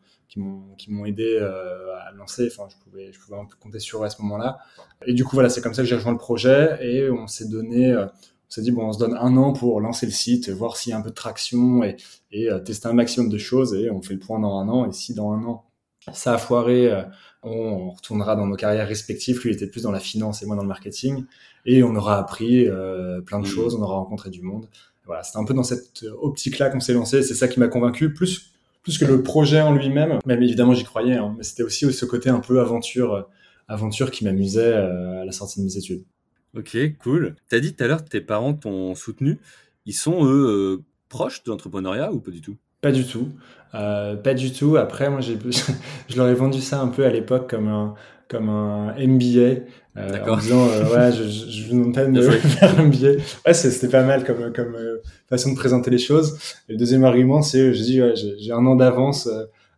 qui 0.79 0.91
m'ont 0.91 1.05
aidé 1.05 1.39
euh, 1.41 1.95
à 2.07 2.13
lancer. 2.13 2.49
Enfin, 2.51 2.69
je 2.71 2.77
pouvais 2.83 3.13
je 3.13 3.21
pouvais 3.21 3.37
un 3.37 3.45
peu 3.45 3.57
compter 3.61 3.79
sur 3.79 4.03
eux 4.03 4.07
à 4.07 4.11
ce 4.11 4.21
moment-là. 4.23 4.59
Et 5.07 5.13
du 5.13 5.25
coup, 5.25 5.37
voilà, 5.37 5.49
c'est 5.49 5.61
comme 5.61 5.75
ça 5.75 5.83
que 5.83 5.89
j'ai 5.89 5.95
rejoint 5.95 6.13
le 6.13 6.19
projet 6.19 6.79
et 6.81 7.11
on 7.11 7.27
s'est 7.27 7.49
donné. 7.49 7.93
Euh, 7.93 8.07
on 8.07 8.55
s'est 8.55 8.63
dit 8.63 8.71
bon, 8.71 8.87
on 8.87 8.93
se 8.93 8.99
donne 8.99 9.15
un 9.15 9.37
an 9.37 9.53
pour 9.53 9.81
lancer 9.81 10.05
le 10.05 10.13
site, 10.13 10.51
voir 10.51 10.77
s'il 10.77 10.91
y 10.91 10.93
a 10.93 10.99
un 10.99 11.03
peu 11.03 11.09
de 11.09 11.15
traction 11.15 11.83
et, 11.83 11.97
et 12.33 12.51
euh, 12.51 12.59
tester 12.59 12.87
un 12.87 12.93
maximum 12.93 13.31
de 13.31 13.39
choses 13.39 13.75
et 13.75 13.91
on 13.91 14.03
fait 14.03 14.13
le 14.13 14.21
point 14.21 14.39
dans 14.39 14.59
un 14.59 14.69
an. 14.69 14.89
Et 14.89 14.93
si 14.93 15.15
dans 15.15 15.33
un 15.33 15.43
an 15.45 15.65
ça 16.13 16.35
a 16.35 16.39
foiré, 16.39 16.91
on 17.45 17.91
retournera 17.91 18.35
dans 18.35 18.47
nos 18.47 18.57
carrières 18.57 18.89
respectives. 18.89 19.41
Lui 19.41 19.53
était 19.53 19.69
plus 19.69 19.83
dans 19.83 19.93
la 19.93 20.01
finance 20.01 20.43
et 20.43 20.47
moi 20.47 20.57
dans 20.57 20.63
le 20.63 20.69
marketing 20.69 21.25
et 21.65 21.85
on 21.85 21.95
aura 21.95 22.19
appris 22.19 22.67
plein 23.25 23.39
de 23.39 23.45
mmh. 23.45 23.47
choses, 23.47 23.77
on 23.77 23.83
aura 23.83 23.95
rencontré 23.95 24.29
du 24.29 24.43
monde. 24.43 24.69
Voilà, 25.07 25.23
c'était 25.23 25.39
un 25.39 25.45
peu 25.45 25.55
dans 25.55 25.63
cette 25.63 26.05
optique-là 26.21 26.71
qu'on 26.71 26.81
s'est 26.81 26.93
lancé. 26.93 27.23
C'est 27.23 27.35
ça 27.35 27.47
qui 27.47 27.61
m'a 27.61 27.69
convaincu, 27.69 28.13
plus 28.13 28.52
plus 28.83 28.99
que 28.99 29.05
le 29.05 29.23
projet 29.23 29.61
en 29.61 29.75
lui-même. 29.75 30.19
Même 30.27 30.43
évidemment, 30.43 30.75
j'y 30.75 30.85
croyais, 30.85 31.17
hein, 31.17 31.35
mais 31.37 31.45
c'était 31.45 31.63
aussi 31.63 31.91
ce 31.93 32.05
côté 32.05 32.31
un 32.31 32.41
peu 32.41 32.61
aventure, 32.61 33.15
euh, 33.15 33.23
aventure 33.69 34.11
qui 34.11 34.25
m'amusait 34.25 34.75
euh, 34.75 35.23
à 35.23 35.25
la 35.25 35.33
sortie 35.33 35.61
de 35.61 35.65
mes 35.65 35.77
études. 35.77 36.05
Ok, 36.57 36.77
cool. 36.99 37.37
Tu 37.49 37.57
as 37.57 37.61
dit 37.61 37.75
tout 37.75 37.83
à 37.85 37.87
l'heure 37.87 38.05
que 38.05 38.11
tes 38.11 38.21
parents 38.21 38.53
t'ont 38.53 38.95
soutenu. 38.95 39.39
Ils 39.87 39.95
sont, 39.95 40.27
eux, 40.27 40.79
euh, 40.81 40.85
proches 41.09 41.43
de 41.45 41.51
l'entrepreneuriat 41.51 42.13
ou 42.13 42.21
pas 42.21 42.31
du 42.31 42.41
tout? 42.41 42.57
Pas 42.83 42.93
du 42.93 43.07
tout. 43.07 43.31
Euh, 43.75 44.17
pas 44.17 44.35
du 44.35 44.53
tout. 44.53 44.77
Après, 44.77 45.09
moi, 45.09 45.21
j'ai, 45.21 45.39
je 46.09 46.17
leur 46.17 46.29
ai 46.29 46.35
vendu 46.35 46.61
ça 46.61 46.81
un 46.81 46.89
peu 46.89 47.07
à 47.07 47.11
l'époque 47.11 47.49
comme 47.49 47.69
un, 47.69 47.95
comme 48.29 48.49
un 48.49 48.95
MBA. 48.99 49.63
Euh, 49.99 50.25
en 50.27 50.39
disant 50.39 50.67
euh, 50.71 50.85
ouais 50.85 51.13
je, 51.13 51.25
je, 51.25 51.51
je 51.51 51.69
vous 51.69 51.85
demande 51.85 52.15
de 52.15 52.23
faire 52.31 52.81
un 52.81 52.87
billet 52.89 53.19
ouais 53.47 53.53
c'était 53.53 53.89
pas 53.89 54.03
mal 54.03 54.25
comme 54.25 54.51
comme 54.51 54.75
euh, 54.75 55.03
façon 55.29 55.53
de 55.53 55.57
présenter 55.57 55.91
les 55.91 55.99
choses. 55.99 56.39
Et 56.69 56.73
le 56.73 56.79
deuxième 56.79 57.05
argument 57.05 57.43
c'est 57.43 57.75
je 57.75 57.83
dis 57.83 58.01
ouais, 58.01 58.15
j'ai 58.17 58.53
un 58.53 58.65
an 58.65 58.75
d'avance 58.75 59.29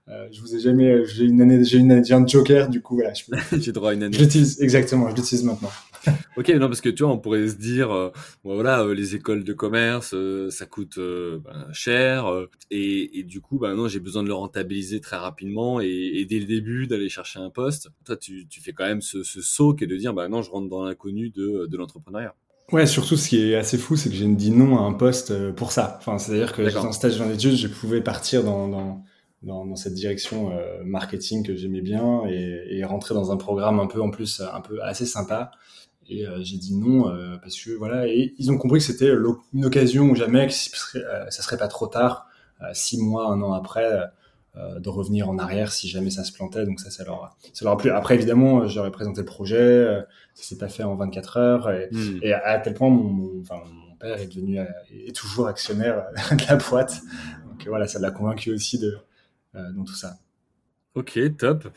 euh, 0.09 0.29
je 0.31 0.41
vous 0.41 0.55
ai 0.55 0.61
jamais 0.61 1.05
j'ai 1.07 1.25
une 1.25 1.41
année 1.41 1.65
j'ai 1.65 1.79
une 1.79 1.91
année 1.91 2.05
j'ai 2.05 2.15
un 2.15 2.25
joker 2.25 2.69
du 2.69 2.81
coup 2.81 2.95
voilà 2.95 3.13
j'ai 3.59 3.73
droit 3.73 3.91
à 3.91 3.95
une 3.95 4.05
année. 4.05 4.17
Je 4.17 4.23
l'utilise 4.23 4.63
exactement 4.63 5.11
je 5.11 5.17
l'utilise 5.17 5.43
maintenant 5.43 5.71
ok, 6.37 6.49
non, 6.51 6.67
parce 6.69 6.81
que 6.81 6.89
tu 6.89 7.03
vois, 7.03 7.13
on 7.13 7.19
pourrait 7.19 7.49
se 7.49 7.57
dire, 7.57 7.91
euh, 7.93 8.11
voilà, 8.43 8.83
euh, 8.83 8.95
les 8.95 9.15
écoles 9.15 9.45
de 9.45 9.53
commerce, 9.53 10.13
euh, 10.15 10.51
ça 10.51 10.67
coûte 10.67 10.99
ben, 10.99 11.67
cher, 11.73 12.27
et, 12.71 13.19
et, 13.19 13.23
du 13.23 13.41
coup, 13.41 13.59
ben 13.59 13.75
non, 13.75 13.89
j'ai 13.89 14.01
besoin 14.01 14.23
de 14.23 14.29
le 14.29 14.35
rentabiliser 14.35 15.01
très 15.01 15.17
rapidement 15.17 15.81
et, 15.81 15.87
et 15.87 16.25
dès 16.25 16.39
le 16.39 16.47
début 16.47 16.87
d'aller 16.87 17.09
chercher 17.09 17.39
un 17.39 17.51
poste. 17.51 17.89
Toi, 18.05 18.17
tu, 18.17 18.47
tu 18.49 18.61
fais 18.61 18.73
quand 18.73 18.87
même 18.87 19.01
ce, 19.01 19.23
ce 19.23 19.41
saut 19.41 19.75
qui 19.75 19.85
est 19.85 19.89
de 19.89 19.97
dire, 19.97 20.15
ben 20.15 20.29
non, 20.29 20.43
je 20.43 20.51
rentre 20.51 20.69
dans 20.69 20.85
l'inconnu 20.85 21.31
de, 21.31 21.67
de 21.67 21.77
l'entrepreneuriat. 21.77 22.35
Ouais, 22.73 22.87
surtout 22.87 23.17
ce 23.17 23.29
qui 23.29 23.51
est 23.51 23.57
assez 23.57 23.77
fou, 23.77 23.95
c'est 23.95 24.09
que 24.09 24.15
j'ai 24.15 24.27
dit 24.27 24.51
non 24.51 24.79
à 24.79 24.81
un 24.81 24.95
poste 24.95 25.53
pour 25.53 25.71
ça. 25.71 25.97
Enfin, 25.99 26.17
c'est-à-dire 26.17 26.53
que 26.55 26.65
j'étais 26.65 26.79
en 26.79 26.93
stage 26.93 27.21
en 27.21 27.31
études, 27.31 27.57
je 27.57 27.69
pouvais 27.69 28.01
partir 28.01 28.43
dans, 28.43 28.69
dans 28.69 29.05
dans, 29.45 29.65
dans, 29.67 29.77
cette 29.77 29.95
direction 29.95 30.51
euh, 30.51 30.83
marketing 30.85 31.45
que 31.47 31.55
j'aimais 31.55 31.83
bien 31.83 32.23
et, 32.27 32.79
et, 32.79 32.85
rentrer 32.85 33.15
dans 33.15 33.31
un 33.31 33.37
programme 33.37 33.79
un 33.79 33.87
peu 33.87 34.01
en 34.01 34.11
plus 34.11 34.41
un 34.41 34.61
peu 34.61 34.83
assez 34.83 35.07
sympa 35.07 35.51
et 36.09 36.27
euh, 36.27 36.39
j'ai 36.43 36.57
dit 36.57 36.75
non 36.75 37.09
euh, 37.09 37.37
parce 37.39 37.61
que 37.61 37.71
voilà, 37.71 38.07
et 38.07 38.35
ils 38.39 38.51
ont 38.51 38.59
compris 38.59 38.81
que 38.81 38.85
c'était 38.85 39.13
une 39.53 39.65
occasion 39.65 40.05
ou 40.05 40.15
jamais, 40.15 40.49
que 40.49 40.99
euh, 40.99 41.31
ça 41.31 41.43
serait 41.43 41.57
pas 41.57 41.69
trop 41.69 41.87
tard, 41.87 42.29
six 42.73 42.99
mois, 42.99 43.31
un 43.31 43.43
an 43.43 43.53
après, 43.53 44.11
de 44.57 44.89
revenir 44.89 45.29
en 45.29 45.37
arrière 45.39 45.73
si 45.73 45.89
jamais 45.89 46.11
ça 46.11 46.25
se 46.25 46.33
plantait. 46.33 46.65
Donc 46.65 46.81
ça, 46.81 46.91
ça 46.91 47.05
leur, 47.05 47.37
ça 47.53 47.65
leur 47.65 47.75
a 47.75 47.77
plu. 47.77 47.91
Après, 47.91 48.15
évidemment, 48.15 48.67
j'aurais 48.69 48.91
présenté 48.91 49.21
le 49.21 49.27
projet, 49.27 50.05
ça 50.35 50.45
s'est 50.45 50.57
pas 50.57 50.69
fait 50.69 50.83
en 50.83 50.95
24 50.95 51.37
heures, 51.37 51.71
et, 51.71 51.89
hmm. 51.93 52.21
et 52.23 52.33
à, 52.33 52.59
tel 52.59 52.73
point, 52.73 52.89
mon, 52.89 53.03
mon, 53.03 53.41
enfin, 53.43 53.61
mon 53.67 53.97
père 53.97 54.19
est 54.19 54.29
devenu 54.29 54.59
est 54.59 55.15
toujours 55.15 55.49
actionnaire 55.49 56.07
de 56.31 56.47
la 56.49 56.57
boîte. 56.57 57.03
Donc 57.51 57.67
voilà, 57.67 57.87
ça 57.87 57.99
l'a 57.99 58.11
convaincu 58.11 58.53
aussi 58.53 58.79
de 58.79 58.97
dans 59.53 59.85
tout 59.85 59.95
ça. 59.95 60.17
Ok, 60.95 61.19
top. 61.37 61.69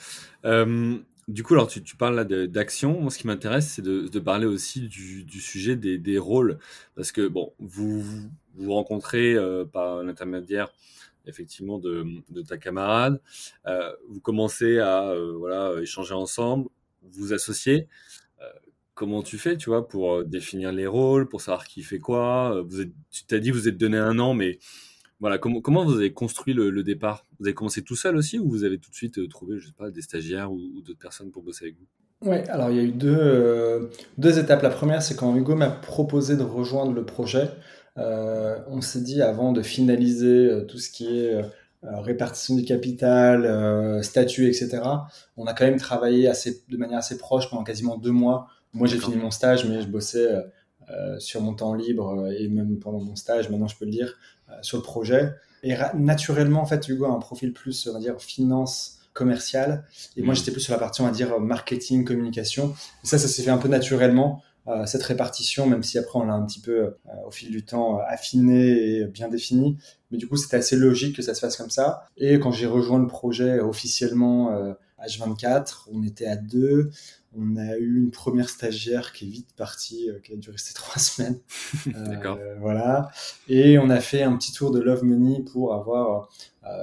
Euh, 0.46 0.98
du 1.28 1.44
coup, 1.44 1.54
alors 1.54 1.68
tu, 1.68 1.84
tu 1.84 1.96
parles 1.98 2.16
là 2.16 2.24
d'action. 2.24 3.02
Moi, 3.02 3.12
ce 3.12 3.18
qui 3.18 3.28
m'intéresse, 3.28 3.68
c'est 3.70 3.82
de, 3.82 4.08
de, 4.08 4.20
parler 4.20 4.46
aussi 4.46 4.88
du, 4.88 5.24
du 5.24 5.42
sujet 5.42 5.76
des, 5.76 5.98
des, 5.98 6.18
rôles, 6.18 6.58
parce 6.96 7.12
que 7.12 7.28
bon, 7.28 7.54
vous 7.60 8.04
vous 8.56 8.74
rencontrez 8.74 9.36
par 9.72 10.04
l'intermédiaire 10.04 10.70
effectivement 11.26 11.78
de, 11.80 12.22
ta 12.48 12.58
camarade. 12.58 13.22
vous 14.10 14.22
commencez 14.22 14.80
à 14.80 15.14
voilà 15.38 15.74
échanger 15.82 16.14
ensemble, 16.14 16.70
vous 17.04 17.34
associer. 17.34 17.88
comment 18.94 19.22
tu 19.22 19.38
fais, 19.38 19.58
tu 19.58 19.70
vois, 19.70 19.88
pour 19.88 20.24
définir 20.24 20.72
les 20.72 20.88
rôles, 20.88 21.28
pour 21.30 21.42
savoir 21.42 21.68
qui 21.68 21.84
fait 21.84 22.00
quoi? 22.00 22.62
Vous 22.62 22.86
Tu 23.12 23.26
t'as 23.28 23.40
dit 23.40 23.52
vous 23.52 23.68
êtes 23.68 23.78
donné 23.78 23.98
un 23.98 24.18
an, 24.20 24.34
mais 24.34 24.60
voilà, 25.20 25.38
comment, 25.38 25.62
comment 25.62 25.84
vous 25.84 25.96
avez 25.96 26.14
construit 26.14 26.54
le, 26.54 26.84
départ? 26.84 27.26
Vous 27.40 27.48
avez 27.48 27.54
commencé 27.54 27.82
tout 27.82 27.96
seul 27.96 28.16
aussi 28.16 28.38
ou 28.40 28.50
vous 28.50 28.64
avez 28.64 28.78
tout 28.78 28.90
de 28.90 28.96
suite 28.96 29.28
trouvé, 29.30 29.60
je 29.60 29.68
sais 29.68 29.74
pas, 29.78 29.90
des 29.90 30.02
stagiaires 30.02 30.52
ou, 30.52 30.82
d'autres 30.86 31.00
personnes 31.00 31.32
pour 31.32 31.44
bosser 31.44 31.66
avec 31.66 31.76
vous? 31.78 31.86
Oui, 32.30 32.38
alors 32.50 32.72
il 32.72 32.78
y 32.78 32.80
a 32.80 32.84
eu 32.84 32.92
deux, 32.92 33.90
deux 34.18 34.40
étapes. 34.40 34.64
La 34.64 34.70
première, 34.70 35.02
c'est 35.02 35.16
quand 35.16 35.36
Hugo 35.36 35.56
m'a 35.56 35.70
proposé 35.70 36.36
de 36.36 36.44
rejoindre 36.44 36.94
le 36.94 37.06
projet. 37.06 37.50
Euh, 37.98 38.60
on 38.68 38.82
s'est 38.82 39.02
dit 39.02 39.22
avant 39.22 39.52
de 39.52 39.62
finaliser 39.62 40.46
euh, 40.46 40.66
tout 40.66 40.78
ce 40.78 40.92
qui 40.92 41.20
est 41.20 41.34
euh, 41.34 41.44
répartition 41.84 42.56
du 42.56 42.64
capital, 42.64 44.04
statut, 44.04 44.48
etc. 44.48 44.82
On 45.36 45.46
a 45.46 45.54
quand 45.54 45.66
même 45.66 45.80
travaillé 45.80 46.28
assez, 46.28 46.64
de 46.68 46.78
manière 46.78 47.00
assez 47.00 47.18
proche 47.18 47.50
pendant 47.50 47.64
quasiment 47.64 47.98
deux 47.98 48.12
mois. 48.12 48.48
Moi, 48.74 48.88
j'ai 48.88 48.98
fini 48.98 49.16
mon 49.16 49.32
stage, 49.32 49.66
mais 49.66 49.82
je 49.82 49.88
bossais 49.88 50.28
sur 51.20 51.42
mon 51.42 51.54
temps 51.54 51.74
libre 51.74 52.30
et 52.32 52.48
même 52.48 52.80
pendant 52.80 53.00
mon 53.00 53.16
stage, 53.16 53.50
maintenant 53.50 53.68
je 53.68 53.78
peux 53.78 53.86
le 53.86 53.92
dire, 53.92 54.18
sur 54.62 54.78
le 54.78 54.84
projet. 54.84 55.34
Et 55.64 55.76
naturellement, 55.96 56.62
en 56.62 56.66
fait, 56.66 56.88
Hugo 56.88 57.06
a 57.06 57.10
un 57.10 57.20
profil 57.20 57.54
plus, 57.54 57.88
on 57.88 57.94
va 57.94 58.00
dire, 58.00 58.22
finance 58.22 59.00
commerciale. 59.14 59.84
Et 60.16 60.22
moi, 60.22 60.34
mmh. 60.34 60.38
j'étais 60.38 60.52
plus 60.52 60.62
sur 60.62 60.74
la 60.74 60.80
partie, 60.80 61.02
on 61.02 61.06
va 61.06 61.12
dire, 61.12 61.40
marketing, 61.40 62.06
communication. 62.06 62.74
Et 63.04 63.08
ça, 63.08 63.18
ça 63.18 63.28
s'est 63.28 63.44
fait 63.44 63.50
un 63.50 63.58
peu 63.58 63.68
naturellement. 63.68 64.44
Euh, 64.68 64.86
cette 64.86 65.04
répartition, 65.04 65.66
même 65.66 65.82
si 65.82 65.98
après 65.98 66.20
on 66.20 66.26
l'a 66.26 66.34
un 66.34 66.46
petit 66.46 66.60
peu 66.60 66.72
euh, 66.80 66.92
au 67.26 67.32
fil 67.32 67.52
du 67.52 67.64
temps 67.64 68.00
euh, 68.00 68.04
affiné 68.06 68.98
et 68.98 69.06
bien 69.06 69.30
défini. 69.30 69.78
Mais 70.12 70.18
du 70.18 70.28
coup, 70.28 70.36
c'était 70.36 70.58
assez 70.58 70.76
logique 70.76 71.16
que 71.16 71.22
ça 71.22 71.34
se 71.34 71.40
fasse 71.40 71.56
comme 71.56 71.70
ça. 71.70 72.06
Et 72.18 72.38
quand 72.38 72.52
j'ai 72.52 72.66
rejoint 72.66 73.00
le 73.00 73.08
projet 73.08 73.60
officiellement 73.60 74.76
H24, 75.00 75.86
on 75.94 76.04
était 76.04 76.28
à 76.28 76.36
deux. 76.36 76.92
On 77.36 77.56
a 77.58 77.78
eu 77.78 78.00
une 78.00 78.12
première 78.12 78.50
stagiaire 78.50 79.14
qui 79.14 79.26
est 79.26 79.30
vite 79.30 79.54
partie, 79.56 80.10
qui 80.24 80.34
a 80.34 80.36
dû 80.36 80.50
rester 80.50 80.74
trois 80.76 81.00
semaines. 81.00 81.40
D'accord. 81.86 82.40
Voilà. 82.60 83.10
Et 83.48 83.78
on 83.78 83.90
a 83.90 84.00
fait 84.00 84.24
un 84.24 84.36
petit 84.38 84.52
tour 84.52 84.72
de 84.72 84.80
Love 84.80 85.04
Money 85.04 85.44
pour 85.44 85.74
avoir, 85.74 86.30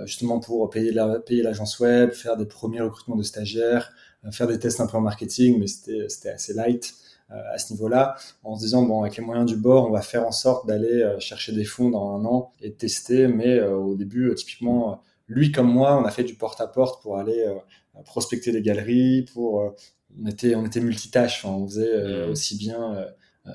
justement, 0.05 0.41
pour 0.41 0.71
payer 0.71 0.93
l'agence 0.93 1.81
web, 1.81 2.13
faire 2.13 2.37
des 2.37 2.47
premiers 2.47 2.81
recrutements 2.81 3.17
de 3.17 3.23
stagiaires, 3.23 3.93
faire 4.31 4.47
des 4.47 4.59
tests 4.59 4.81
un 4.81 4.87
peu 4.87 4.97
en 4.97 5.01
marketing, 5.01 5.59
mais 5.59 5.67
c'était 5.67 6.31
assez 6.31 6.55
light. 6.55 6.95
Euh, 7.31 7.55
à 7.55 7.59
ce 7.59 7.73
niveau-là, 7.73 8.17
en 8.43 8.55
se 8.55 8.61
disant, 8.61 8.83
bon, 8.83 9.03
avec 9.03 9.17
les 9.17 9.25
moyens 9.25 9.47
du 9.47 9.57
bord, 9.57 9.89
on 9.89 9.91
va 9.91 10.03
faire 10.03 10.27
en 10.27 10.33
sorte 10.33 10.67
d'aller 10.67 11.03
euh, 11.03 11.19
chercher 11.21 11.53
des 11.53 11.65
fonds 11.65 11.89
dans 11.89 12.17
un 12.17 12.25
an 12.27 12.53
et 12.61 12.69
de 12.69 12.75
tester. 12.75 13.29
Mais 13.29 13.59
euh, 13.59 13.77
au 13.77 13.95
début, 13.95 14.35
typiquement, 14.35 15.01
lui 15.27 15.51
comme 15.51 15.73
moi, 15.73 15.99
on 15.99 16.05
a 16.05 16.11
fait 16.11 16.25
du 16.25 16.35
porte-à-porte 16.35 17.03
pour 17.03 17.19
aller 17.19 17.47
prospecter 18.05 18.53
des 18.53 18.63
galeries, 18.63 19.23
pour... 19.33 19.75
on 20.23 20.27
était, 20.27 20.55
on 20.55 20.65
était 20.65 20.81
multitâche, 20.81 21.45
on 21.45 21.67
faisait 21.67 22.27
mmh. 22.27 22.31
aussi 22.31 22.57
bien 22.57 23.07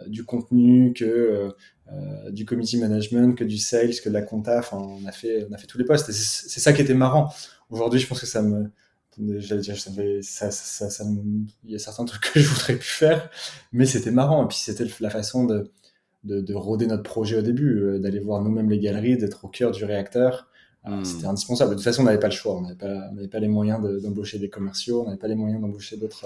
du 0.08 0.24
contenu 0.24 0.94
que 0.94 1.54
du 2.30 2.46
community 2.46 2.78
management, 2.78 3.36
que 3.36 3.44
du 3.44 3.58
sales, 3.58 4.00
que 4.04 4.10
de 4.10 4.14
la 4.14 4.22
compta. 4.22 4.60
Enfin, 4.60 4.78
on 4.78 5.06
a 5.06 5.12
fait, 5.12 5.48
on 5.50 5.54
a 5.54 5.58
fait 5.58 5.68
tous 5.68 5.78
les 5.78 5.86
postes. 5.86 6.12
c'est 6.12 6.60
ça 6.60 6.74
qui 6.74 6.82
était 6.82 6.94
marrant. 6.94 7.34
Aujourd'hui, 7.70 8.00
je 8.00 8.08
pense 8.08 8.20
que 8.20 8.26
ça 8.26 8.42
me, 8.42 8.70
j'allais 9.38 9.62
dire, 9.62 9.78
ça, 9.78 9.92
ça, 10.22 10.52
ça, 10.52 10.90
ça, 10.90 11.04
il 11.64 11.72
y 11.72 11.76
a 11.76 11.80
certains 11.80 12.06
trucs 12.06 12.22
que 12.34 12.40
je 12.40 12.48
voudrais 12.48 12.76
plus 12.76 12.90
faire, 12.90 13.30
mais 13.72 13.86
c'était 13.86 14.12
marrant. 14.12 14.46
Et 14.46 14.48
puis 14.48 14.58
c'était 14.58 14.86
la 15.00 15.10
façon 15.10 15.46
de, 15.46 15.72
de, 16.24 16.42
de, 16.42 16.54
rôder 16.54 16.88
notre 16.88 17.04
projet 17.04 17.38
au 17.38 17.42
début, 17.42 17.80
euh, 17.80 18.00
d'aller 18.00 18.20
voir 18.20 18.42
nous-mêmes 18.42 18.70
les 18.70 18.80
galeries, 18.80 19.18
d'être 19.18 19.46
au 19.46 19.48
cœur 19.48 19.72
du 19.72 19.84
réacteur. 19.86 20.49
Hmm. 20.86 21.04
C'était 21.04 21.26
indispensable. 21.26 21.72
De 21.72 21.76
toute 21.76 21.84
façon, 21.84 22.04
on 22.04 22.06
n'avait 22.06 22.20
pas 22.20 22.28
le 22.28 22.34
choix. 22.34 22.56
On 22.56 22.62
n'avait 22.62 22.76
pas, 22.76 23.10
pas, 23.32 23.40
les 23.40 23.48
moyens 23.48 23.82
d'embaucher 24.02 24.40
des 24.40 24.50
commerciaux, 24.50 25.02
on 25.02 25.06
n'avait 25.06 25.18
pas 25.18 25.28
les 25.28 25.36
moyens 25.36 25.62
d'embaucher 25.62 25.98
d'autres 25.98 26.26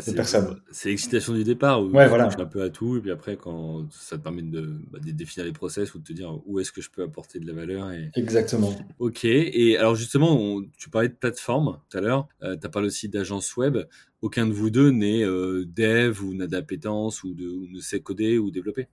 c'est 0.00 0.88
l'excitation 0.88 1.32
du 1.32 1.44
départ 1.44 1.80
où 1.80 1.90
ouais, 1.90 2.08
voilà. 2.08 2.26
tu 2.26 2.40
un 2.40 2.46
peu 2.46 2.62
à 2.62 2.70
tout 2.70 2.96
et 2.96 3.00
puis 3.00 3.12
après 3.12 3.36
quand 3.36 3.86
ça 3.92 4.18
te 4.18 4.22
permet 4.22 4.42
de, 4.42 4.80
bah, 4.90 4.98
de 4.98 5.12
définir 5.12 5.46
les 5.46 5.52
process 5.52 5.94
ou 5.94 6.00
de 6.00 6.04
te 6.04 6.12
dire 6.12 6.40
où 6.44 6.58
est-ce 6.58 6.72
que 6.72 6.80
je 6.80 6.90
peux 6.90 7.02
apporter 7.02 7.38
de 7.38 7.46
la 7.46 7.52
valeur. 7.52 7.92
Et... 7.92 8.10
Exactement. 8.16 8.74
Ok. 8.98 9.24
Et 9.24 9.76
alors 9.78 9.94
justement, 9.94 10.60
tu 10.76 10.90
parlais 10.90 11.08
de 11.08 11.14
plateforme 11.14 11.78
tout 11.88 11.98
à 11.98 12.00
l'heure. 12.00 12.26
Euh, 12.42 12.56
tu 12.56 12.66
as 12.66 12.70
parlé 12.70 12.88
aussi 12.88 13.08
d'agence 13.08 13.56
web. 13.56 13.78
Aucun 14.22 14.46
de 14.46 14.52
vous 14.52 14.70
deux 14.70 14.90
n'est 14.90 15.22
euh, 15.22 15.64
dev 15.66 16.20
ou 16.20 16.34
n'a 16.34 16.48
d'appétence 16.48 17.22
ou, 17.22 17.34
de, 17.34 17.46
ou 17.46 17.68
ne 17.68 17.80
sait 17.80 18.00
coder 18.00 18.38
ou 18.38 18.50
développer? 18.50 18.88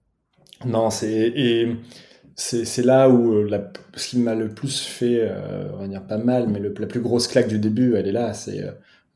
Non, 0.65 0.91
c'est 0.91 1.31
et 1.35 1.75
c'est 2.35 2.85
là 2.85 3.09
où 3.09 3.33
euh, 3.33 3.47
la, 3.47 3.71
ce 3.95 4.09
qui 4.09 4.19
m'a 4.19 4.35
le 4.35 4.49
plus 4.49 4.81
fait, 4.81 5.31
on 5.73 5.77
va 5.77 5.87
dire 5.87 6.05
pas 6.05 6.17
mal, 6.17 6.47
mais 6.49 6.59
le, 6.59 6.73
la 6.77 6.87
plus 6.87 7.01
grosse 7.01 7.27
claque 7.27 7.47
du 7.47 7.59
début, 7.59 7.95
elle 7.95 8.07
est 8.07 8.11
là. 8.11 8.33
C'est 8.33 8.63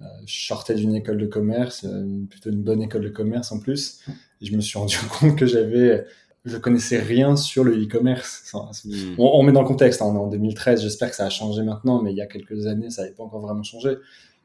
euh, 0.01 0.05
je 0.25 0.45
sortais 0.45 0.75
d'une 0.75 0.93
école 0.93 1.17
de 1.17 1.25
commerce, 1.25 1.85
euh, 1.85 2.25
plutôt 2.29 2.51
une 2.51 2.61
bonne 2.61 2.81
école 2.81 3.01
de 3.01 3.09
commerce 3.09 3.51
en 3.51 3.59
plus. 3.59 4.01
Et 4.41 4.45
je 4.45 4.55
me 4.55 4.61
suis 4.61 4.77
rendu 4.77 4.97
compte 5.19 5.37
que 5.37 5.45
j'avais, 5.45 6.05
je 6.45 6.57
connaissais 6.57 6.99
rien 6.99 7.35
sur 7.35 7.63
le 7.63 7.81
e-commerce. 7.81 8.53
Hmm. 8.53 9.15
On, 9.17 9.41
met 9.43 9.51
dans 9.51 9.61
le 9.61 9.67
contexte, 9.67 10.01
hein, 10.01 10.05
on 10.05 10.15
est 10.15 10.19
en 10.19 10.27
2013, 10.27 10.81
j'espère 10.81 11.09
que 11.09 11.15
ça 11.15 11.25
a 11.25 11.29
changé 11.29 11.63
maintenant, 11.63 12.01
mais 12.01 12.11
il 12.11 12.17
y 12.17 12.21
a 12.21 12.27
quelques 12.27 12.67
années, 12.67 12.89
ça 12.89 13.01
n'avait 13.01 13.15
pas 13.15 13.23
encore 13.23 13.41
vraiment 13.41 13.63
changé. 13.63 13.95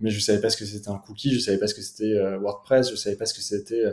Mais 0.00 0.10
je 0.10 0.18
savais 0.20 0.40
pas 0.40 0.50
ce 0.50 0.56
que 0.56 0.64
c'était 0.64 0.88
un 0.88 0.98
cookie, 0.98 1.32
je 1.32 1.38
savais 1.38 1.58
pas 1.58 1.66
ce 1.66 1.74
que 1.74 1.82
c'était 1.82 2.14
euh, 2.14 2.38
WordPress, 2.38 2.90
je 2.90 2.96
savais 2.96 3.16
pas 3.16 3.26
ce 3.26 3.34
que 3.34 3.42
c'était 3.42 3.84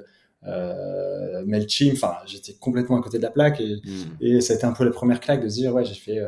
euh, 0.48 1.44
Mailchimp. 1.46 1.94
Enfin, 1.94 2.16
j'étais 2.26 2.54
complètement 2.54 2.98
à 2.98 3.02
côté 3.02 3.18
de 3.18 3.24
la 3.24 3.32
plaque 3.32 3.60
et, 3.62 3.76
hmm. 3.84 4.18
et 4.22 4.42
ça 4.42 4.54
a 4.54 4.56
été 4.56 4.66
un 4.66 4.74
peu 4.74 4.84
la 4.84 4.92
première 4.92 5.20
claque 5.20 5.44
de 5.44 5.50
se 5.50 5.56
dire, 5.56 5.74
ouais, 5.74 5.86
j'ai 5.86 5.96
fait 5.96 6.20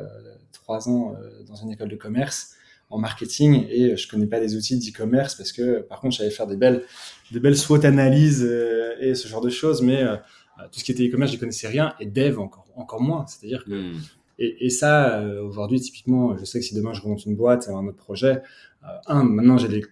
trois 0.51 0.89
ans 0.89 1.15
dans 1.47 1.55
une 1.55 1.71
école 1.71 1.89
de 1.89 1.95
commerce 1.95 2.55
en 2.91 2.99
marketing 2.99 3.65
et 3.69 3.95
je 3.95 4.07
connais 4.07 4.27
pas 4.27 4.39
les 4.39 4.55
outils 4.55 4.77
d'e-commerce 4.77 5.35
parce 5.35 5.51
que 5.51 5.79
par 5.79 6.01
contre 6.01 6.17
j'allais 6.17 6.29
faire 6.29 6.47
des 6.47 6.57
belles 6.57 6.83
des 7.31 7.39
belles 7.39 7.55
SWOT 7.55 7.85
analyses 7.85 8.45
euh, 8.45 8.95
et 8.99 9.15
ce 9.15 9.27
genre 9.27 9.41
de 9.41 9.49
choses 9.49 9.81
mais 9.81 10.03
euh, 10.03 10.17
tout 10.71 10.79
ce 10.79 10.83
qui 10.83 10.91
était 10.91 11.07
e-commerce 11.07 11.31
je 11.31 11.39
connaissais 11.39 11.67
rien 11.67 11.95
et 11.99 12.05
dev 12.05 12.37
encore 12.39 12.65
encore 12.75 13.01
moins 13.01 13.25
c'est-à-dire 13.27 13.63
que 13.63 13.93
hmm. 13.93 13.99
et, 14.39 14.65
et, 14.65 14.69
ça 14.69 15.19
euh, 15.19 15.41
aujourd'hui 15.41 15.79
typiquement 15.79 16.37
je 16.37 16.43
sais 16.43 16.59
que 16.59 16.65
si 16.65 16.75
demain 16.75 16.93
je 16.93 17.01
remonte 17.01 17.25
une 17.25 17.35
boîte 17.35 17.69
un 17.69 17.87
autre 17.87 17.97
projet 17.97 18.43
un 19.07 19.23
maintenant 19.23 19.57
j'ai 19.57 19.69
des 19.69 19.83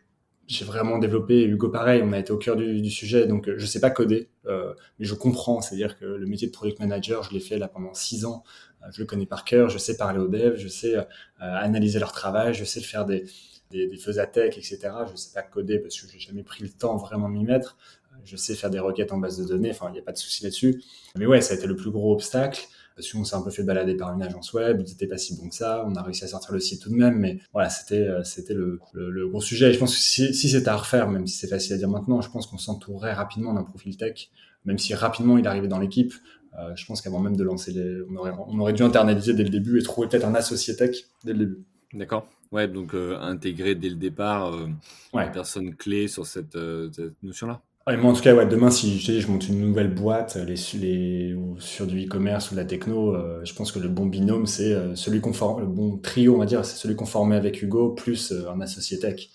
j'ai 0.49 0.65
vraiment 0.65 0.97
développé 0.97 1.43
Hugo 1.43 1.69
pareil, 1.69 2.01
on 2.03 2.11
a 2.11 2.17
été 2.17 2.31
au 2.31 2.37
cœur 2.37 2.55
du, 2.55 2.89
sujet, 2.89 3.27
donc 3.27 3.47
je 3.55 3.65
sais 3.67 3.79
pas 3.79 3.91
coder, 3.91 4.29
euh, 4.47 4.73
mais 4.97 5.05
je 5.05 5.13
comprends, 5.13 5.61
c'est-à-dire 5.61 5.97
que 5.97 6.05
le 6.05 6.25
métier 6.25 6.47
de 6.47 6.51
product 6.51 6.79
manager, 6.79 7.21
je 7.21 7.31
l'ai 7.31 7.39
fait 7.39 7.59
là 7.59 7.67
pendant 7.67 7.93
six 7.93 8.25
ans, 8.25 8.43
euh, 8.81 8.87
je 8.91 8.99
le 8.99 9.05
connais 9.05 9.27
par 9.27 9.45
cœur, 9.45 9.69
je 9.69 9.77
sais 9.77 9.95
parler 9.95 10.17
aux 10.17 10.27
devs, 10.27 10.55
je 10.57 10.67
sais 10.67 10.97
euh, 10.97 11.03
analyser 11.37 11.99
leur 11.99 12.11
travail, 12.11 12.55
je 12.55 12.63
sais 12.63 12.81
faire 12.81 13.05
des, 13.05 13.25
des, 13.69 13.87
des 13.87 13.97
feux 13.97 14.17
à 14.17 14.25
tech, 14.25 14.57
etc. 14.57 14.79
Je 15.11 15.15
sais 15.15 15.33
pas 15.35 15.43
coder 15.43 15.77
parce 15.77 16.01
que 16.01 16.11
j'ai 16.11 16.19
jamais 16.19 16.43
pris 16.43 16.63
le 16.63 16.69
temps 16.69 16.97
vraiment 16.97 17.29
de 17.29 17.35
m'y 17.35 17.43
mettre. 17.43 17.77
Je 18.25 18.35
sais 18.35 18.55
faire 18.55 18.71
des 18.71 18.79
requêtes 18.79 19.13
en 19.13 19.17
base 19.17 19.37
de 19.37 19.45
données, 19.45 19.69
enfin 19.69 19.85
il 19.89 19.93
n'y 19.93 19.99
a 19.99 20.01
pas 20.01 20.11
de 20.11 20.17
souci 20.17 20.43
là-dessus. 20.43 20.83
Mais 21.15 21.27
ouais, 21.27 21.41
ça 21.41 21.53
a 21.53 21.57
été 21.57 21.67
le 21.67 21.75
plus 21.75 21.91
gros 21.91 22.11
obstacle 22.11 22.67
parce 22.99 23.13
qu'on 23.13 23.23
s'est 23.23 23.35
un 23.37 23.41
peu 23.41 23.49
fait 23.49 23.63
balader 23.63 23.95
par 23.95 24.13
une 24.13 24.21
agence 24.21 24.51
web, 24.51 24.81
ils 24.85 24.89
n'étaient 24.89 25.07
pas 25.07 25.17
si 25.17 25.37
bon 25.37 25.47
que 25.47 25.55
ça, 25.55 25.85
on 25.87 25.95
a 25.95 26.01
réussi 26.01 26.25
à 26.25 26.27
sortir 26.27 26.53
le 26.53 26.59
site 26.59 26.81
tout 26.81 26.89
de 26.89 26.95
même, 26.95 27.17
mais 27.17 27.39
voilà, 27.53 27.69
c'était 27.69 27.95
euh, 27.95 28.25
c'était 28.25 28.53
le, 28.53 28.81
le, 28.91 29.27
gros 29.29 29.39
sujet. 29.39 29.69
Et 29.69 29.73
je 29.73 29.79
pense 29.79 29.95
que 29.95 30.01
si, 30.01 30.33
si 30.33 30.49
c'était 30.49 30.67
à 30.67 30.75
refaire, 30.75 31.09
même 31.09 31.25
si 31.25 31.37
c'est 31.37 31.47
facile 31.47 31.75
à 31.75 31.77
dire 31.77 31.87
maintenant, 31.87 32.19
je 32.19 32.29
pense 32.29 32.45
qu'on 32.45 32.57
s'entourerait 32.57 33.13
rapidement 33.13 33.53
d'un 33.53 33.63
profil 33.63 33.95
tech, 33.95 34.29
même 34.65 34.77
si 34.77 34.93
rapidement 34.93 35.37
il 35.37 35.47
arrivait 35.47 35.69
dans 35.69 35.79
l'équipe. 35.79 36.13
Euh, 36.59 36.75
je 36.75 36.85
pense 36.85 37.01
qu'avant 37.01 37.21
même 37.21 37.37
de 37.37 37.43
lancer 37.45 37.71
les, 37.71 38.01
on 38.11 38.17
aurait, 38.17 38.33
on 38.47 38.59
aurait 38.59 38.73
dû 38.73 38.83
internaliser 38.83 39.33
dès 39.33 39.43
le 39.43 39.49
début 39.49 39.79
et 39.79 39.83
trouver 39.83 40.09
peut-être 40.09 40.25
un 40.25 40.35
associé 40.35 40.75
tech 40.75 40.97
dès 41.23 41.31
le 41.31 41.39
début. 41.39 41.63
D'accord. 41.93 42.27
Ouais, 42.51 42.67
donc 42.67 42.95
euh, 42.95 43.17
intégrer 43.17 43.75
dès 43.75 43.89
le 43.89 43.95
départ 43.95 44.53
euh, 44.53 44.67
une 45.13 45.31
personne 45.31 45.73
clé 45.73 46.09
sur 46.09 46.25
cette, 46.25 46.57
cette 46.91 47.23
notion-là 47.23 47.61
moi, 47.97 48.11
en 48.11 48.13
tout 48.13 48.21
cas, 48.21 48.35
ouais, 48.35 48.45
demain, 48.45 48.71
si 48.71 48.99
je, 48.99 49.19
je 49.19 49.27
monte 49.27 49.47
une 49.47 49.59
nouvelle 49.59 49.93
boîte 49.93 50.35
les, 50.35 50.55
les, 50.79 51.35
sur 51.59 51.87
du 51.87 52.05
e-commerce 52.05 52.51
ou 52.51 52.55
de 52.55 52.59
la 52.59 52.65
techno, 52.65 53.15
euh, 53.15 53.41
je 53.43 53.53
pense 53.53 53.71
que 53.71 53.79
le 53.79 53.87
bon 53.87 54.05
binôme, 54.05 54.45
c'est 54.45 54.73
euh, 54.73 54.95
celui 54.95 55.21
conforme, 55.21 55.61
le 55.61 55.67
bon 55.67 55.97
trio, 55.97 56.35
on 56.35 56.39
va 56.39 56.45
dire, 56.45 56.65
c'est 56.65 56.77
celui 56.77 56.95
qu'on 56.95 57.05
formait 57.05 57.35
avec 57.35 57.61
Hugo 57.61 57.91
plus 57.91 58.31
euh, 58.31 58.51
un 58.51 58.61
associé 58.61 58.99
tech. 58.99 59.29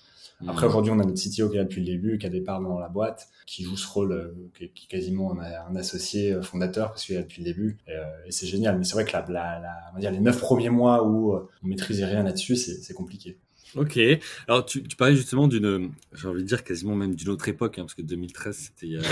Après, 0.47 0.67
mmh. 0.67 0.69
aujourd'hui, 0.69 0.93
on 0.93 1.01
a 1.01 1.05
notre 1.05 1.21
CTO 1.21 1.49
qui 1.49 1.57
est 1.57 1.59
là 1.59 1.65
depuis 1.65 1.81
le 1.81 1.87
début, 1.87 2.19
qui 2.19 2.27
a 2.27 2.29
des 2.29 2.43
parts 2.43 2.61
dans 2.61 2.79
la 2.79 2.89
boîte, 2.89 3.29
qui 3.47 3.63
joue 3.63 3.77
ce 3.77 3.89
rôle, 3.89 4.35
qui, 4.59 4.69
qui, 4.71 4.89
quasiment 4.89 5.29
on 5.29 5.39
a 5.39 5.71
un 5.71 5.77
associé 5.77 6.37
fondateur 6.43 6.89
parce 6.91 7.05
qu'il 7.05 7.15
est 7.15 7.19
là 7.19 7.23
depuis 7.23 7.43
le 7.43 7.47
début. 7.47 7.79
Et, 7.89 7.93
et 8.27 8.31
c'est 8.33 8.47
génial. 8.47 8.77
Mais 8.77 8.85
c'est 8.85 8.95
vrai 8.95 9.05
que 9.05 9.13
la, 9.13 9.25
la, 9.29 9.61
la, 9.61 9.75
on 9.93 9.95
va 9.95 10.01
dire 10.01 10.11
les 10.11 10.19
neuf 10.19 10.41
premiers 10.41 10.71
mois 10.71 11.07
où 11.07 11.35
on 11.35 11.67
maîtrisait 11.67 12.05
rien 12.05 12.25
là-dessus, 12.25 12.57
c'est 12.57 12.95
compliqué. 12.95 13.39
Ok. 13.77 13.99
Alors, 14.47 14.65
tu, 14.65 14.83
tu 14.83 14.97
parlais 14.97 15.17
justement 15.17 15.49
d'une, 15.49 15.93
j'ai 16.13 16.29
envie 16.29 16.43
de 16.43 16.47
dire 16.47 16.63
quasiment 16.63 16.95
même 16.95 17.15
d'une 17.15 17.31
autre 17.31 17.49
époque, 17.49 17.79
hein, 17.79 17.83
parce 17.83 17.95
que 17.95 18.03
2013, 18.03 18.57
c'était 18.57 18.87
il 18.87 18.93
y 18.93 18.99
a 18.99 19.03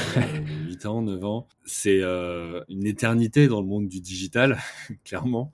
8 0.69 0.87
ans, 0.87 1.03
9 1.03 1.25
ans. 1.25 1.49
C'est 1.65 2.01
euh, 2.03 2.63
une 2.69 2.87
éternité 2.87 3.49
dans 3.49 3.61
le 3.61 3.67
monde 3.67 3.89
du 3.89 4.01
digital, 4.01 4.59
clairement. 5.05 5.51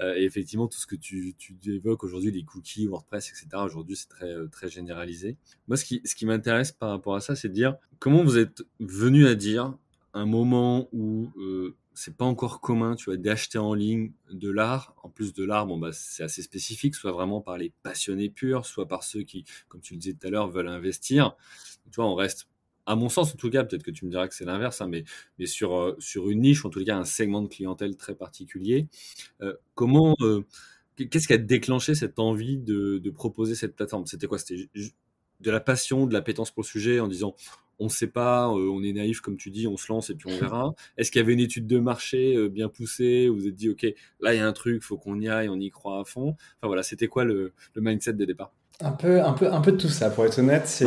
Euh, 0.00 0.14
et 0.16 0.24
effectivement, 0.24 0.68
tout 0.68 0.78
ce 0.78 0.86
que 0.86 0.96
tu, 0.96 1.34
tu 1.36 1.56
évoques 1.66 2.04
aujourd'hui, 2.04 2.30
les 2.30 2.44
cookies, 2.44 2.86
WordPress, 2.86 3.28
etc., 3.30 3.62
aujourd'hui, 3.62 3.96
c'est 3.96 4.08
très, 4.08 4.32
euh, 4.32 4.48
très 4.48 4.68
généralisé. 4.68 5.36
Moi, 5.68 5.76
ce 5.76 5.84
qui, 5.84 6.00
ce 6.04 6.14
qui 6.14 6.24
m'intéresse 6.24 6.72
par 6.72 6.90
rapport 6.90 7.14
à 7.14 7.20
ça, 7.20 7.36
c'est 7.36 7.48
de 7.48 7.54
dire 7.54 7.76
comment 7.98 8.24
vous 8.24 8.38
êtes 8.38 8.62
venu 8.80 9.26
à 9.26 9.34
dire 9.34 9.74
un 10.14 10.26
moment 10.26 10.88
où 10.92 11.30
euh, 11.36 11.76
c'est 11.96 12.14
pas 12.14 12.26
encore 12.26 12.60
commun, 12.60 12.94
tu 12.94 13.06
vois, 13.06 13.16
d'acheter 13.16 13.56
en 13.56 13.72
ligne 13.72 14.12
de 14.30 14.50
l'art. 14.50 14.94
En 15.02 15.08
plus 15.08 15.32
de 15.32 15.44
l'art, 15.44 15.66
bon, 15.66 15.78
bah, 15.78 15.92
c'est 15.92 16.22
assez 16.22 16.42
spécifique, 16.42 16.94
soit 16.94 17.10
vraiment 17.10 17.40
par 17.40 17.56
les 17.56 17.72
passionnés 17.82 18.28
purs, 18.28 18.66
soit 18.66 18.86
par 18.86 19.02
ceux 19.02 19.22
qui, 19.22 19.44
comme 19.68 19.80
tu 19.80 19.94
le 19.94 20.00
disais 20.00 20.12
tout 20.12 20.26
à 20.26 20.30
l'heure, 20.30 20.48
veulent 20.48 20.68
investir. 20.68 21.34
Tu 21.90 21.96
vois, 21.96 22.06
on 22.06 22.14
reste, 22.14 22.48
à 22.84 22.96
mon 22.96 23.08
sens 23.08 23.32
en 23.32 23.36
tout 23.36 23.48
cas, 23.48 23.64
peut-être 23.64 23.82
que 23.82 23.90
tu 23.90 24.04
me 24.04 24.10
diras 24.10 24.28
que 24.28 24.34
c'est 24.34 24.44
l'inverse, 24.44 24.82
hein, 24.82 24.88
mais, 24.88 25.04
mais 25.38 25.46
sur, 25.46 25.74
euh, 25.74 25.96
sur 25.98 26.28
une 26.28 26.42
niche, 26.42 26.66
en 26.66 26.70
tout 26.70 26.84
cas 26.84 26.98
un 26.98 27.06
segment 27.06 27.40
de 27.40 27.48
clientèle 27.48 27.96
très 27.96 28.14
particulier. 28.14 28.88
Euh, 29.40 29.54
comment, 29.74 30.14
euh, 30.20 30.44
qu'est-ce 30.96 31.26
qui 31.26 31.32
a 31.32 31.38
déclenché 31.38 31.94
cette 31.94 32.18
envie 32.18 32.58
de, 32.58 32.98
de 32.98 33.10
proposer 33.10 33.54
cette 33.54 33.74
plateforme? 33.74 34.04
C'était 34.04 34.26
quoi? 34.26 34.38
C'était 34.38 34.68
de 35.40 35.50
la 35.50 35.60
passion, 35.60 36.06
de 36.06 36.12
la 36.12 36.18
l'appétence 36.18 36.50
pour 36.50 36.62
le 36.62 36.68
sujet 36.68 37.00
en 37.00 37.08
disant 37.08 37.34
on 37.78 37.84
ne 37.84 37.90
sait 37.90 38.06
pas, 38.06 38.46
euh, 38.48 38.70
on 38.70 38.82
est 38.82 38.92
naïf 38.92 39.20
comme 39.20 39.36
tu 39.36 39.50
dis, 39.50 39.66
on 39.66 39.76
se 39.76 39.92
lance 39.92 40.10
et 40.10 40.14
puis 40.14 40.30
on 40.32 40.38
verra. 40.38 40.74
Est-ce 40.96 41.10
qu'il 41.10 41.20
y 41.20 41.24
avait 41.24 41.34
une 41.34 41.40
étude 41.40 41.66
de 41.66 41.78
marché 41.78 42.36
euh, 42.36 42.48
bien 42.48 42.68
poussée 42.68 43.28
où 43.28 43.34
vous 43.34 43.40
vous 43.40 43.48
êtes 43.48 43.54
dit 43.54 43.68
ok 43.68 43.86
là 44.20 44.34
il 44.34 44.38
y 44.38 44.40
a 44.40 44.46
un 44.46 44.52
truc, 44.52 44.82
faut 44.82 44.96
qu'on 44.96 45.20
y 45.20 45.28
aille, 45.28 45.48
on 45.48 45.60
y 45.60 45.70
croit 45.70 46.00
à 46.00 46.04
fond. 46.04 46.30
Enfin 46.30 46.66
voilà, 46.66 46.82
c'était 46.82 47.06
quoi 47.06 47.24
le, 47.24 47.52
mindset 47.76 48.14
des 48.14 48.26
départ? 48.26 48.52
Un 48.80 48.92
peu, 48.92 49.22
un 49.22 49.32
peu, 49.32 49.50
un 49.52 49.60
peu 49.60 49.72
de 49.72 49.76
tout 49.76 49.88
ça 49.88 50.10
pour 50.10 50.24
être 50.24 50.38
honnête. 50.38 50.84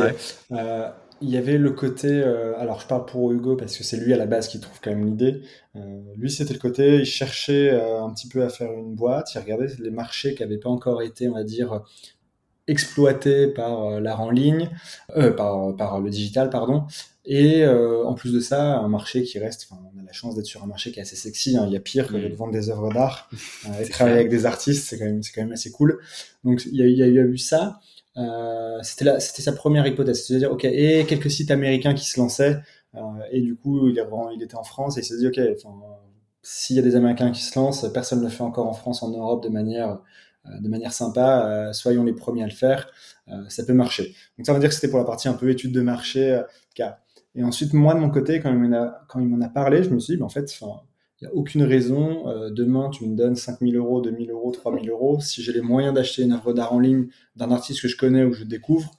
Euh, 0.51 0.89
il 1.21 1.29
y 1.29 1.37
avait 1.37 1.57
le 1.57 1.71
côté, 1.71 2.23
alors 2.23 2.79
je 2.79 2.87
parle 2.87 3.05
pour 3.05 3.31
Hugo 3.31 3.57
parce 3.57 3.77
que 3.77 3.83
c'est 3.83 3.97
lui 3.97 4.13
à 4.13 4.17
la 4.17 4.25
base 4.25 4.47
qui 4.47 4.59
trouve 4.61 4.79
quand 4.81 4.91
même 4.91 5.05
l'idée. 5.05 5.41
lui 6.15 6.31
c'était 6.31 6.53
le 6.53 6.59
côté, 6.59 6.99
il 6.99 7.05
cherchait 7.05 7.71
un 7.71 8.09
petit 8.13 8.29
peu 8.29 8.41
à 8.41 8.47
faire 8.47 8.71
une 8.71 8.95
boîte, 8.95 9.33
il 9.35 9.39
regardait 9.39 9.67
les 9.79 9.91
marchés 9.91 10.33
qui 10.33 10.43
n'avaient 10.43 10.59
pas 10.59 10.69
encore 10.69 11.01
été, 11.01 11.27
on 11.27 11.33
va 11.33 11.43
dire, 11.43 11.83
exploité 12.69 13.47
par 13.47 13.83
euh, 13.83 13.99
l'art 13.99 14.21
en 14.21 14.29
ligne, 14.29 14.69
euh, 15.17 15.31
par, 15.31 15.75
par 15.75 15.99
le 15.99 16.09
digital, 16.09 16.49
pardon. 16.49 16.85
Et 17.25 17.63
euh, 17.63 18.05
en 18.05 18.15
plus 18.15 18.33
de 18.33 18.39
ça, 18.39 18.77
un 18.77 18.87
marché 18.87 19.23
qui 19.23 19.37
reste, 19.37 19.67
on 19.71 19.99
a 19.99 20.03
la 20.03 20.11
chance 20.11 20.35
d'être 20.35 20.47
sur 20.47 20.63
un 20.63 20.67
marché 20.67 20.91
qui 20.91 20.99
est 20.99 21.03
assez 21.03 21.15
sexy. 21.15 21.57
Hein. 21.57 21.65
Il 21.67 21.73
y 21.73 21.77
a 21.77 21.79
pire 21.79 22.07
que 22.07 22.15
de 22.15 22.35
vendre 22.35 22.51
des 22.51 22.69
œuvres 22.69 22.91
d'art 22.91 23.29
et 23.81 23.87
travailler 23.87 24.17
avec 24.17 24.29
des 24.29 24.45
artistes, 24.45 24.87
c'est 24.87 24.97
quand 24.97 25.05
même, 25.05 25.21
quand 25.35 25.41
même 25.41 25.51
assez 25.51 25.71
cool. 25.71 25.99
Donc 26.43 26.65
il 26.65 26.75
y 26.75 26.81
a, 26.81 26.87
il 26.87 26.97
y 26.97 27.19
a, 27.19 27.23
eu 27.23 27.37
ça. 27.37 27.79
Euh, 28.17 28.79
c'était 28.81 29.19
sa 29.19 29.53
première 29.53 29.85
hypothèse, 29.85 30.25
c'est-à-dire 30.25 30.51
ok, 30.51 30.65
et 30.65 31.05
quelques 31.07 31.29
sites 31.29 31.51
américains 31.51 31.93
qui 31.93 32.05
se 32.05 32.19
lançaient. 32.19 32.57
Euh, 32.95 32.99
et 33.31 33.41
du 33.41 33.55
coup, 33.55 33.87
il, 33.87 33.99
est, 33.99 34.07
il 34.35 34.41
était 34.41 34.55
en 34.55 34.63
France 34.63 34.97
et 34.97 35.01
il 35.01 35.03
s'est 35.03 35.17
dit 35.17 35.27
ok, 35.27 35.39
s'il 36.41 36.75
y 36.75 36.79
a 36.79 36.81
des 36.81 36.95
Américains 36.95 37.31
qui 37.31 37.43
se 37.43 37.57
lancent, 37.59 37.85
personne 37.93 38.19
ne 38.19 38.23
le 38.23 38.29
fait 38.29 38.43
encore 38.43 38.67
en 38.67 38.73
France, 38.73 39.03
en 39.03 39.09
Europe 39.09 39.43
de 39.43 39.49
manière 39.49 39.89
euh, 39.89 39.95
de 40.59 40.69
manière 40.69 40.93
sympa, 40.93 41.47
euh, 41.47 41.73
soyons 41.73 42.03
les 42.03 42.13
premiers 42.13 42.43
à 42.43 42.47
le 42.47 42.53
faire, 42.53 42.89
euh, 43.27 43.43
ça 43.49 43.65
peut 43.65 43.73
marcher. 43.73 44.15
Donc 44.37 44.45
ça 44.45 44.53
veut 44.53 44.59
dire 44.59 44.69
que 44.69 44.75
c'était 44.75 44.89
pour 44.89 44.99
la 44.99 45.05
partie 45.05 45.27
un 45.27 45.33
peu 45.33 45.49
étude 45.49 45.71
de 45.71 45.81
marché. 45.81 46.41
Et 47.35 47.43
ensuite, 47.43 47.73
moi 47.73 47.93
de 47.93 47.99
mon 47.99 48.09
côté, 48.09 48.39
quand 48.39 48.51
il 48.51 48.57
m'en 48.57 48.75
a, 48.75 49.05
quand 49.07 49.19
il 49.19 49.27
m'en 49.27 49.41
a 49.41 49.49
parlé, 49.49 49.83
je 49.83 49.89
me 49.89 49.99
suis 49.99 50.13
dit, 50.13 50.19
ben, 50.19 50.25
en 50.25 50.29
fait, 50.29 50.51
il 50.61 50.67
n'y 51.21 51.27
a 51.27 51.33
aucune 51.33 51.63
raison. 51.63 52.25
demain, 52.51 52.89
tu 52.89 53.05
me 53.05 53.15
donnes 53.15 53.35
5000 53.35 53.75
euros, 53.75 54.01
2000 54.01 54.31
euros, 54.31 54.51
3000 54.51 54.89
euros. 54.89 55.19
Si 55.19 55.43
j'ai 55.43 55.53
les 55.53 55.61
moyens 55.61 55.93
d'acheter 55.93 56.23
une 56.23 56.31
œuvre 56.31 56.53
d'art 56.53 56.73
en 56.73 56.79
ligne 56.79 57.07
d'un 57.35 57.51
artiste 57.51 57.81
que 57.81 57.87
je 57.87 57.97
connais 57.97 58.23
ou 58.23 58.31
que 58.31 58.37
je 58.37 58.45
découvre, 58.45 58.91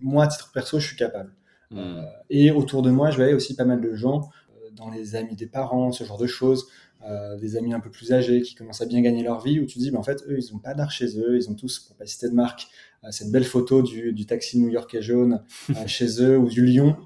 moi, 0.00 0.24
à 0.24 0.26
titre 0.26 0.52
perso, 0.52 0.78
je 0.78 0.86
suis 0.86 0.96
capable. 0.96 1.32
Hmm. 1.70 2.02
et 2.28 2.52
autour 2.52 2.82
de 2.82 2.90
moi, 2.90 3.10
je 3.10 3.16
voyais 3.16 3.32
aussi 3.32 3.56
pas 3.56 3.64
mal 3.64 3.80
de 3.80 3.94
gens, 3.94 4.28
dans 4.76 4.90
les 4.90 5.16
amis 5.16 5.36
des 5.36 5.46
parents, 5.46 5.92
ce 5.92 6.04
genre 6.04 6.18
de 6.18 6.26
choses, 6.26 6.66
euh, 7.06 7.36
des 7.36 7.56
amis 7.56 7.74
un 7.74 7.80
peu 7.80 7.90
plus 7.90 8.12
âgés 8.12 8.42
qui 8.42 8.54
commencent 8.54 8.80
à 8.80 8.86
bien 8.86 9.00
gagner 9.00 9.22
leur 9.22 9.40
vie, 9.40 9.60
où 9.60 9.66
tu 9.66 9.74
te 9.74 9.78
dis, 9.78 9.90
ben, 9.90 9.98
en 9.98 10.02
fait, 10.02 10.22
eux, 10.28 10.38
ils 10.38 10.52
n'ont 10.52 10.58
pas 10.58 10.74
d'art 10.74 10.90
chez 10.90 11.18
eux, 11.18 11.36
ils 11.36 11.50
ont 11.50 11.54
tous, 11.54 11.78
pour 11.78 11.96
pas 11.96 12.06
citer 12.06 12.28
de 12.28 12.34
marque, 12.34 12.68
euh, 13.04 13.10
cette 13.10 13.30
belle 13.30 13.44
photo 13.44 13.82
du, 13.82 14.12
du 14.12 14.26
taxi 14.26 14.58
new-yorkais 14.58 15.02
jaune 15.02 15.42
euh, 15.70 15.74
chez 15.86 16.22
eux 16.22 16.38
ou 16.38 16.48
du 16.48 16.64
lion. 16.64 16.96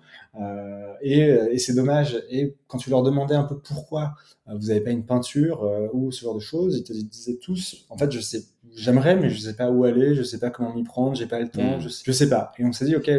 et, 1.02 1.20
et 1.50 1.58
c'est 1.58 1.74
dommage. 1.74 2.22
Et 2.30 2.54
quand 2.68 2.78
tu 2.78 2.90
leur 2.90 3.02
demandais 3.02 3.34
un 3.34 3.44
peu 3.44 3.58
pourquoi 3.58 4.14
vous 4.46 4.68
n'avez 4.68 4.80
pas 4.80 4.90
une 4.90 5.04
peinture 5.04 5.68
ou 5.92 6.12
ce 6.12 6.22
genre 6.22 6.36
de 6.36 6.40
choses, 6.40 6.76
ils 6.76 6.84
te 6.84 6.92
disaient 6.92 7.38
tous, 7.38 7.86
en 7.88 7.98
fait, 7.98 8.12
je 8.12 8.20
sais, 8.20 8.44
j'aimerais, 8.76 9.16
mais 9.16 9.30
je 9.30 9.38
sais 9.40 9.56
pas 9.56 9.70
où 9.70 9.82
aller, 9.82 10.14
je 10.14 10.22
sais 10.22 10.38
pas 10.38 10.50
comment 10.50 10.72
m'y 10.72 10.84
prendre, 10.84 11.16
j'ai 11.16 11.26
pas 11.26 11.40
le 11.40 11.48
temps, 11.48 11.78
mm. 11.78 11.80
je, 11.80 11.88
je 12.04 12.12
sais 12.12 12.28
pas. 12.28 12.52
Et 12.58 12.64
on 12.64 12.72
s'est 12.72 12.84
dit, 12.84 12.94
ok, 12.94 13.10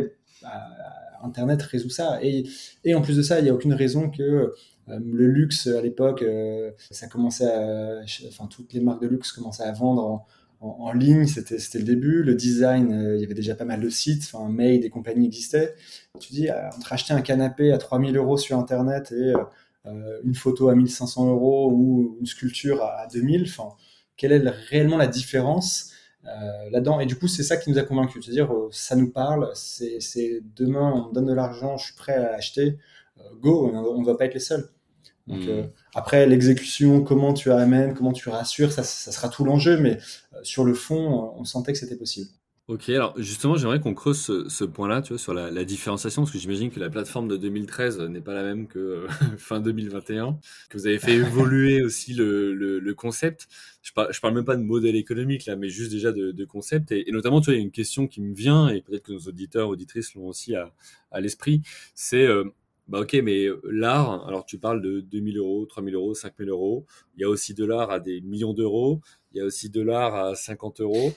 Internet 1.24 1.62
résout 1.64 1.90
ça. 1.90 2.20
Et, 2.22 2.44
et 2.84 2.96
en 2.96 3.02
plus 3.02 3.18
de 3.18 3.22
ça, 3.22 3.40
il 3.40 3.44
n'y 3.44 3.50
a 3.50 3.54
aucune 3.54 3.74
raison 3.74 4.10
que 4.10 4.54
le 4.98 5.28
luxe 5.28 5.68
à 5.68 5.82
l'époque, 5.82 6.22
euh, 6.22 6.72
ça 6.92 7.08
commençait 7.08 7.52
à, 7.52 8.02
enfin 8.28 8.48
toutes 8.48 8.74
les 8.74 8.80
marques 8.80 9.02
de 9.02 9.08
luxe 9.08 9.32
commençaient 9.32 9.64
à 9.64 9.72
vendre 9.72 10.26
en, 10.62 10.92
ligne, 10.92 11.26
c'était 11.26 11.80
le 11.80 11.86
début. 11.86 12.22
Le 12.22 12.36
design, 12.36 12.92
euh, 12.92 13.16
il 13.16 13.22
y 13.22 13.24
avait 13.24 13.34
déjà 13.34 13.56
pas 13.56 13.64
mal 13.64 13.80
de 13.80 13.90
sites, 13.90 14.30
enfin 14.34 14.50
Made 14.50 14.84
et 14.84 14.90
compagnie 14.90 15.28
existaient. 15.28 15.74
Tu 16.20 16.34
dis, 16.34 16.50
entre 16.52 16.92
acheter 16.92 17.14
un 17.14 17.22
canapé 17.22 17.72
à 17.72 17.78
3000 17.78 18.18
euros 18.18 18.38
sur 18.38 18.58
Internet 18.58 19.14
et 19.14 19.34
une 20.24 20.36
photo 20.36 20.70
à 20.70 20.76
1500 20.76 21.30
euros 21.30 21.72
ou 21.72 22.18
une 22.20 22.26
sculpture 22.26 22.84
à, 22.84 23.08
2000, 23.08 23.44
enfin, 23.44 23.70
quelle 24.18 24.34
est 24.34 24.48
réellement 24.70 24.98
la 24.98 25.08
différence 25.08 25.92
là-dedans? 26.72 27.00
Et 27.00 27.06
du 27.06 27.16
coup, 27.16 27.30
c'est 27.30 27.44
ça 27.44 27.56
qui 27.56 27.72
nous 27.72 27.78
a 27.78 27.84
convaincus. 27.84 28.26
C'est-à-dire, 28.26 28.54
ça 28.72 28.98
nous 28.98 29.10
parle, 29.12 29.50
c'est 29.54 30.42
demain, 30.58 30.92
on 30.94 31.10
me 31.10 31.14
donne 31.14 31.28
de 31.28 31.34
l'argent, 31.34 31.78
je 31.78 31.86
suis 31.86 31.96
prêt 31.96 32.16
à 32.16 32.32
l'acheter. 32.32 32.78
go, 33.40 33.72
on 33.74 34.02
ne 34.02 34.06
va 34.06 34.16
pas 34.16 34.26
être 34.26 34.34
les 34.34 34.42
seuls. 34.42 34.70
Donc, 35.30 35.46
hmm. 35.46 35.50
euh, 35.50 35.64
après, 35.94 36.26
l'exécution, 36.26 37.04
comment 37.04 37.34
tu 37.34 37.52
amènes, 37.52 37.94
comment 37.94 38.14
tu 38.14 38.30
rassures, 38.30 38.72
ça, 38.72 38.84
ça 38.84 39.12
sera 39.12 39.30
tout 39.30 39.46
l'enjeu, 39.46 39.78
mais 39.80 40.00
euh, 40.34 40.40
sur 40.44 40.66
le 40.66 40.74
fond, 40.74 41.34
on 41.38 41.46
sentait 41.46 41.72
que 41.72 41.78
c'était 41.78 41.96
possible. 41.96 42.30
Ok, 42.68 42.90
alors 42.90 43.16
justement, 43.18 43.56
j'aimerais 43.56 43.80
qu'on 43.80 43.96
creuse 43.96 44.48
ce, 44.48 44.64
point-là, 44.64 45.02
tu 45.02 45.14
vois, 45.14 45.18
sur 45.18 45.34
la, 45.34 45.64
différenciation, 45.66 46.22
parce 46.22 46.32
que 46.32 46.38
j'imagine 46.38 46.70
que 46.70 46.80
la 46.80 46.92
plateforme 46.92 47.28
de 47.28 47.36
2013 47.36 48.00
n'est 48.02 48.22
pas 48.22 48.36
la 48.36 48.44
même 48.44 48.68
que 48.68 48.78
euh, 48.78 49.08
fin 49.38 49.60
2021, 49.60 50.38
que 50.70 50.78
vous 50.78 50.86
avez 50.86 51.00
fait 51.00 51.14
évoluer 51.16 51.82
aussi 51.82 52.14
le, 52.14 52.54
le, 52.54 52.94
concept. 52.94 53.48
Je 53.82 53.92
parle, 53.92 54.14
je 54.14 54.20
parle 54.20 54.36
même 54.36 54.46
pas 54.46 54.56
de 54.56 54.62
modèle 54.62 54.96
économique 54.96 55.48
là, 55.48 55.56
mais 55.56 55.70
juste 55.70 55.92
déjà 55.92 56.12
de, 56.12 56.32
de 56.32 56.46
concept. 56.46 56.92
Et, 56.92 57.06
notamment, 57.12 57.42
tu 57.42 57.46
vois, 57.46 57.56
il 57.56 57.58
y 57.58 57.62
a 57.62 57.64
une 57.64 57.72
question 57.72 58.08
qui 58.08 58.22
me 58.22 58.36
vient, 58.36 58.70
et 58.70 58.82
peut-être 58.82 59.04
que 59.04 59.14
nos 59.14 59.22
auditeurs, 59.22 59.70
auditrices 59.70 60.14
l'ont 60.14 60.28
aussi 60.28 60.56
à, 60.56 60.72
à 61.12 61.22
l'esprit, 61.22 61.64
c'est 61.96 62.28
bah 62.90 63.02
ok, 63.02 63.20
mais 63.24 63.46
euh, 63.46 63.62
l'art, 63.70 64.28
alors 64.28 64.46
tu 64.46 64.58
parles 64.58 64.82
de 64.82 65.00
2000 65.00 65.38
euros, 65.38 65.66
3000 65.68 65.94
euros, 65.94 66.16
5000 66.16 66.50
euros. 66.50 66.86
Il 67.16 67.22
y 67.22 67.24
a 67.24 67.30
aussi 67.30 67.54
de 67.54 67.64
l'art 67.64 67.92
à 67.92 68.00
des 68.00 68.20
millions 68.22 68.54
d'euros. 68.54 69.00
Il 69.32 69.38
y 69.38 69.42
a 69.42 69.46
aussi 69.46 69.70
de 69.70 69.82
l'art 69.82 70.16
à 70.16 70.36
50 70.36 70.82
euros. 70.82 71.14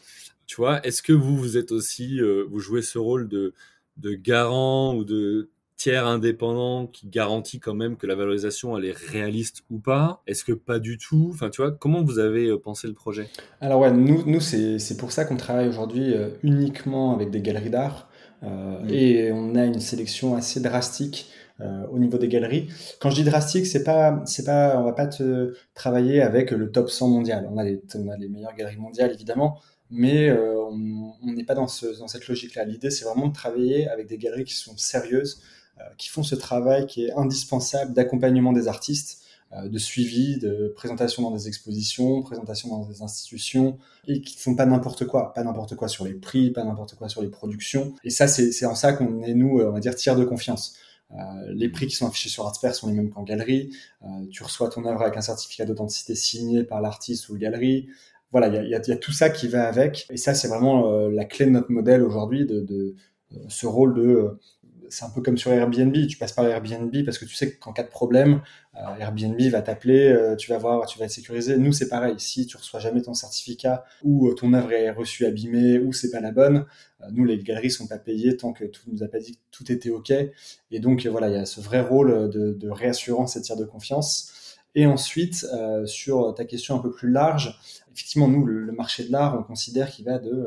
Tu 0.46 0.56
vois, 0.56 0.86
est-ce 0.86 1.02
que 1.02 1.14
vous, 1.14 1.34
vous 1.34 1.56
êtes 1.56 1.72
aussi, 1.72 2.20
euh, 2.20 2.44
vous 2.46 2.58
jouez 2.58 2.82
ce 2.82 2.98
rôle 2.98 3.26
de, 3.26 3.54
de 3.96 4.12
garant 4.12 4.94
ou 4.94 5.04
de 5.04 5.48
tiers 5.76 6.06
indépendant 6.06 6.86
qui 6.86 7.08
garantit 7.08 7.58
quand 7.58 7.74
même 7.74 7.96
que 7.96 8.06
la 8.06 8.14
valorisation 8.16 8.76
elle 8.76 8.84
est 8.84 8.96
réaliste 8.96 9.62
ou 9.70 9.78
pas? 9.78 10.22
Est-ce 10.26 10.44
que 10.44 10.52
pas 10.52 10.78
du 10.78 10.98
tout? 10.98 11.30
Enfin, 11.32 11.48
tu 11.48 11.62
vois, 11.62 11.70
comment 11.70 12.04
vous 12.04 12.18
avez 12.18 12.48
euh, 12.48 12.58
pensé 12.58 12.86
le 12.86 12.92
projet? 12.92 13.30
Alors 13.62 13.80
ouais, 13.80 13.90
nous, 13.90 14.24
nous 14.26 14.40
c'est 14.40 14.96
pour 14.98 15.10
ça 15.10 15.24
qu'on 15.24 15.38
travaille 15.38 15.68
aujourd'hui 15.68 16.12
uniquement 16.42 17.14
avec 17.14 17.30
des 17.30 17.40
galeries 17.40 17.70
d'art 17.70 18.10
mmh. 18.42 18.90
et 18.90 19.32
on 19.32 19.54
a 19.54 19.64
une 19.64 19.80
sélection 19.80 20.34
assez 20.34 20.60
drastique 20.60 21.30
euh, 21.62 21.86
au 21.92 21.98
niveau 21.98 22.18
des 22.18 22.26
galeries. 22.26 22.68
Quand 22.98 23.10
je 23.10 23.16
dis 23.16 23.24
drastique, 23.24 23.66
c'est 23.66 23.84
pas, 23.84 24.20
c'est 24.26 24.44
pas, 24.44 24.76
on 24.80 24.84
va 24.84 24.94
pas 24.94 25.06
te 25.06 25.54
travailler 25.74 26.20
avec 26.20 26.50
le 26.50 26.72
top 26.72 26.90
100 26.90 27.08
mondial. 27.08 27.48
On 27.52 27.56
a 27.56 27.62
les, 27.62 27.80
meilleures 28.28 28.54
galeries 28.56 28.78
mondiales 28.78 29.12
évidemment, 29.12 29.60
mais 29.88 30.28
euh, 30.28 30.58
on 30.60 31.32
n'est 31.32 31.44
pas 31.44 31.54
dans, 31.54 31.66
dans 32.00 32.08
cette 32.08 32.26
logique-là. 32.26 32.64
L'idée, 32.64 32.90
c'est 32.90 33.04
vraiment 33.04 33.28
de 33.28 33.32
travailler 33.32 33.86
avec 33.88 34.08
des 34.08 34.18
galeries 34.18 34.44
qui 34.44 34.54
sont 34.54 34.76
sérieuses, 34.76 35.40
euh, 35.78 35.84
qui 35.98 36.08
font 36.08 36.24
ce 36.24 36.34
travail 36.34 36.86
qui 36.86 37.04
est 37.04 37.12
indispensable 37.12 37.92
d'accompagnement 37.92 38.52
des 38.52 38.66
artistes, 38.66 39.20
de 39.66 39.78
suivi, 39.78 40.38
de 40.38 40.72
présentation 40.74 41.22
dans 41.22 41.30
des 41.30 41.46
expositions, 41.46 42.22
présentation 42.22 42.70
dans 42.70 42.86
des 42.86 43.02
institutions, 43.02 43.76
et 44.08 44.22
qui 44.22 44.38
font 44.38 44.56
pas 44.56 44.64
n'importe 44.64 45.04
quoi, 45.06 45.34
pas 45.34 45.44
n'importe 45.44 45.76
quoi 45.76 45.88
sur 45.88 46.06
les 46.06 46.14
prix, 46.14 46.50
pas 46.50 46.64
n'importe 46.64 46.94
quoi 46.94 47.10
sur 47.10 47.20
les 47.20 47.28
productions. 47.28 47.92
Et 48.02 48.08
ça, 48.08 48.28
c'est 48.28 48.64
en 48.64 48.74
ça 48.74 48.94
qu'on 48.94 49.22
est, 49.22 49.34
nous, 49.34 49.60
on 49.60 49.72
va 49.72 49.80
dire, 49.80 49.94
tiers 49.94 50.16
de 50.16 50.24
confiance. 50.24 50.74
Euh, 51.14 51.52
les 51.54 51.68
prix 51.68 51.86
qui 51.86 51.94
sont 51.94 52.06
affichés 52.06 52.28
sur 52.28 52.46
Artsper 52.46 52.72
sont 52.72 52.88
les 52.88 52.94
mêmes 52.94 53.10
qu'en 53.10 53.22
galerie. 53.22 53.70
Euh, 54.02 54.06
tu 54.30 54.42
reçois 54.42 54.68
ton 54.68 54.84
œuvre 54.86 55.02
avec 55.02 55.16
un 55.16 55.20
certificat 55.20 55.64
d'authenticité 55.64 56.14
signé 56.14 56.64
par 56.64 56.80
l'artiste 56.80 57.28
ou 57.28 57.36
galerie. 57.36 57.88
Voilà, 58.30 58.48
il 58.48 58.70
y 58.70 58.74
a, 58.74 58.96
tout 58.96 59.12
ça 59.12 59.28
qui 59.28 59.46
va 59.46 59.68
avec. 59.68 60.06
Et 60.10 60.16
ça, 60.16 60.34
c'est 60.34 60.48
vraiment 60.48 60.90
euh, 60.90 61.10
la 61.10 61.26
clé 61.26 61.44
de 61.44 61.50
notre 61.50 61.70
modèle 61.70 62.02
aujourd'hui, 62.02 62.46
de, 62.46 62.94
ce 63.48 63.66
rôle 63.66 63.94
de 63.94 64.38
c'est 64.92 65.04
un 65.04 65.10
peu 65.10 65.22
comme 65.22 65.38
sur 65.38 65.50
Airbnb. 65.50 66.06
Tu 66.06 66.16
passes 66.16 66.32
par 66.32 66.46
Airbnb 66.46 66.92
parce 67.04 67.18
que 67.18 67.24
tu 67.24 67.34
sais 67.34 67.56
qu'en 67.56 67.72
cas 67.72 67.82
de 67.82 67.88
problème, 67.88 68.42
euh, 68.76 68.96
Airbnb 69.00 69.40
va 69.50 69.62
t'appeler, 69.62 70.08
euh, 70.08 70.36
tu 70.36 70.50
vas 70.50 70.58
voir, 70.58 70.86
tu 70.86 70.98
vas 70.98 71.06
être 71.06 71.10
sécurisé. 71.10 71.56
Nous, 71.56 71.72
c'est 71.72 71.88
pareil. 71.88 72.14
Si 72.18 72.46
tu 72.46 72.56
reçois 72.56 72.78
jamais 72.78 73.00
ton 73.00 73.14
certificat 73.14 73.84
ou 74.02 74.28
euh, 74.28 74.34
ton 74.34 74.52
œuvre 74.52 74.72
est 74.72 74.90
reçue 74.90 75.24
abîmée 75.24 75.78
ou 75.78 75.92
c'est 75.92 76.10
pas 76.10 76.20
la 76.20 76.30
bonne, 76.30 76.66
nous, 77.10 77.24
les 77.24 77.38
galeries 77.38 77.70
sont 77.70 77.88
pas 77.88 77.98
payées 77.98 78.36
tant 78.36 78.52
que 78.52 78.64
tout 78.64 78.82
nous 78.92 79.02
a 79.02 79.08
pas 79.08 79.18
dit 79.18 79.32
que 79.32 79.40
tout 79.50 79.72
était 79.72 79.90
OK. 79.90 80.12
Et 80.12 80.78
donc, 80.78 81.04
voilà, 81.06 81.28
il 81.28 81.34
y 81.34 81.38
a 81.38 81.46
ce 81.46 81.60
vrai 81.60 81.80
rôle 81.80 82.30
de, 82.30 82.70
réassurance 82.70 83.36
et 83.36 83.40
de 83.40 83.58
de 83.58 83.64
confiance. 83.64 84.56
Et 84.74 84.86
ensuite, 84.86 85.44
sur 85.84 86.32
ta 86.36 86.44
question 86.44 86.76
un 86.76 86.78
peu 86.78 86.92
plus 86.92 87.10
large, 87.10 87.58
effectivement, 87.92 88.28
nous, 88.28 88.46
le 88.46 88.70
marché 88.70 89.04
de 89.04 89.10
l'art, 89.10 89.36
on 89.36 89.42
considère 89.42 89.90
qu'il 89.90 90.04
va 90.04 90.20
de 90.20 90.46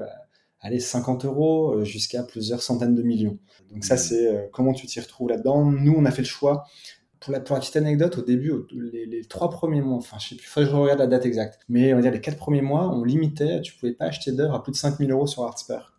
allez, 0.65 0.79
50 0.79 1.25
euros 1.25 1.83
jusqu'à 1.83 2.23
plusieurs 2.23 2.61
centaines 2.61 2.95
de 2.95 3.01
millions. 3.01 3.37
Donc 3.71 3.83
ça, 3.83 3.97
c'est 3.97 4.49
comment 4.51 4.73
tu 4.73 4.87
t'y 4.87 4.99
retrouves 4.99 5.29
là-dedans. 5.29 5.65
Nous, 5.65 5.93
on 5.95 6.05
a 6.05 6.11
fait 6.11 6.21
le 6.21 6.27
choix 6.27 6.65
pour 7.25 7.33
la, 7.33 7.39
pour 7.39 7.55
la 7.55 7.59
petite 7.59 7.75
anecdote, 7.75 8.19
au 8.19 8.21
début, 8.21 8.53
les, 8.71 9.23
trois 9.25 9.49
premiers 9.49 9.81
mois, 9.81 9.97
enfin, 9.97 10.17
je 10.19 10.29
sais 10.29 10.35
plus, 10.35 10.45
faut 10.47 10.59
que 10.59 10.67
je 10.67 10.71
regarde 10.71 10.99
la 10.99 11.07
date 11.07 11.25
exacte, 11.25 11.59
mais 11.69 11.91
on 11.91 11.95
va 11.95 12.03
dire 12.03 12.11
les 12.11 12.21
quatre 12.21 12.37
premiers 12.37 12.61
mois, 12.61 12.87
on 12.93 13.03
limitait, 13.03 13.61
tu 13.61 13.73
pouvais 13.73 13.93
pas 13.93 14.05
acheter 14.05 14.31
d'heures 14.31 14.53
à 14.53 14.61
plus 14.61 14.71
de 14.71 14.77
5000 14.77 15.11
euros 15.11 15.25
sur 15.25 15.43
Artspur. 15.43 15.93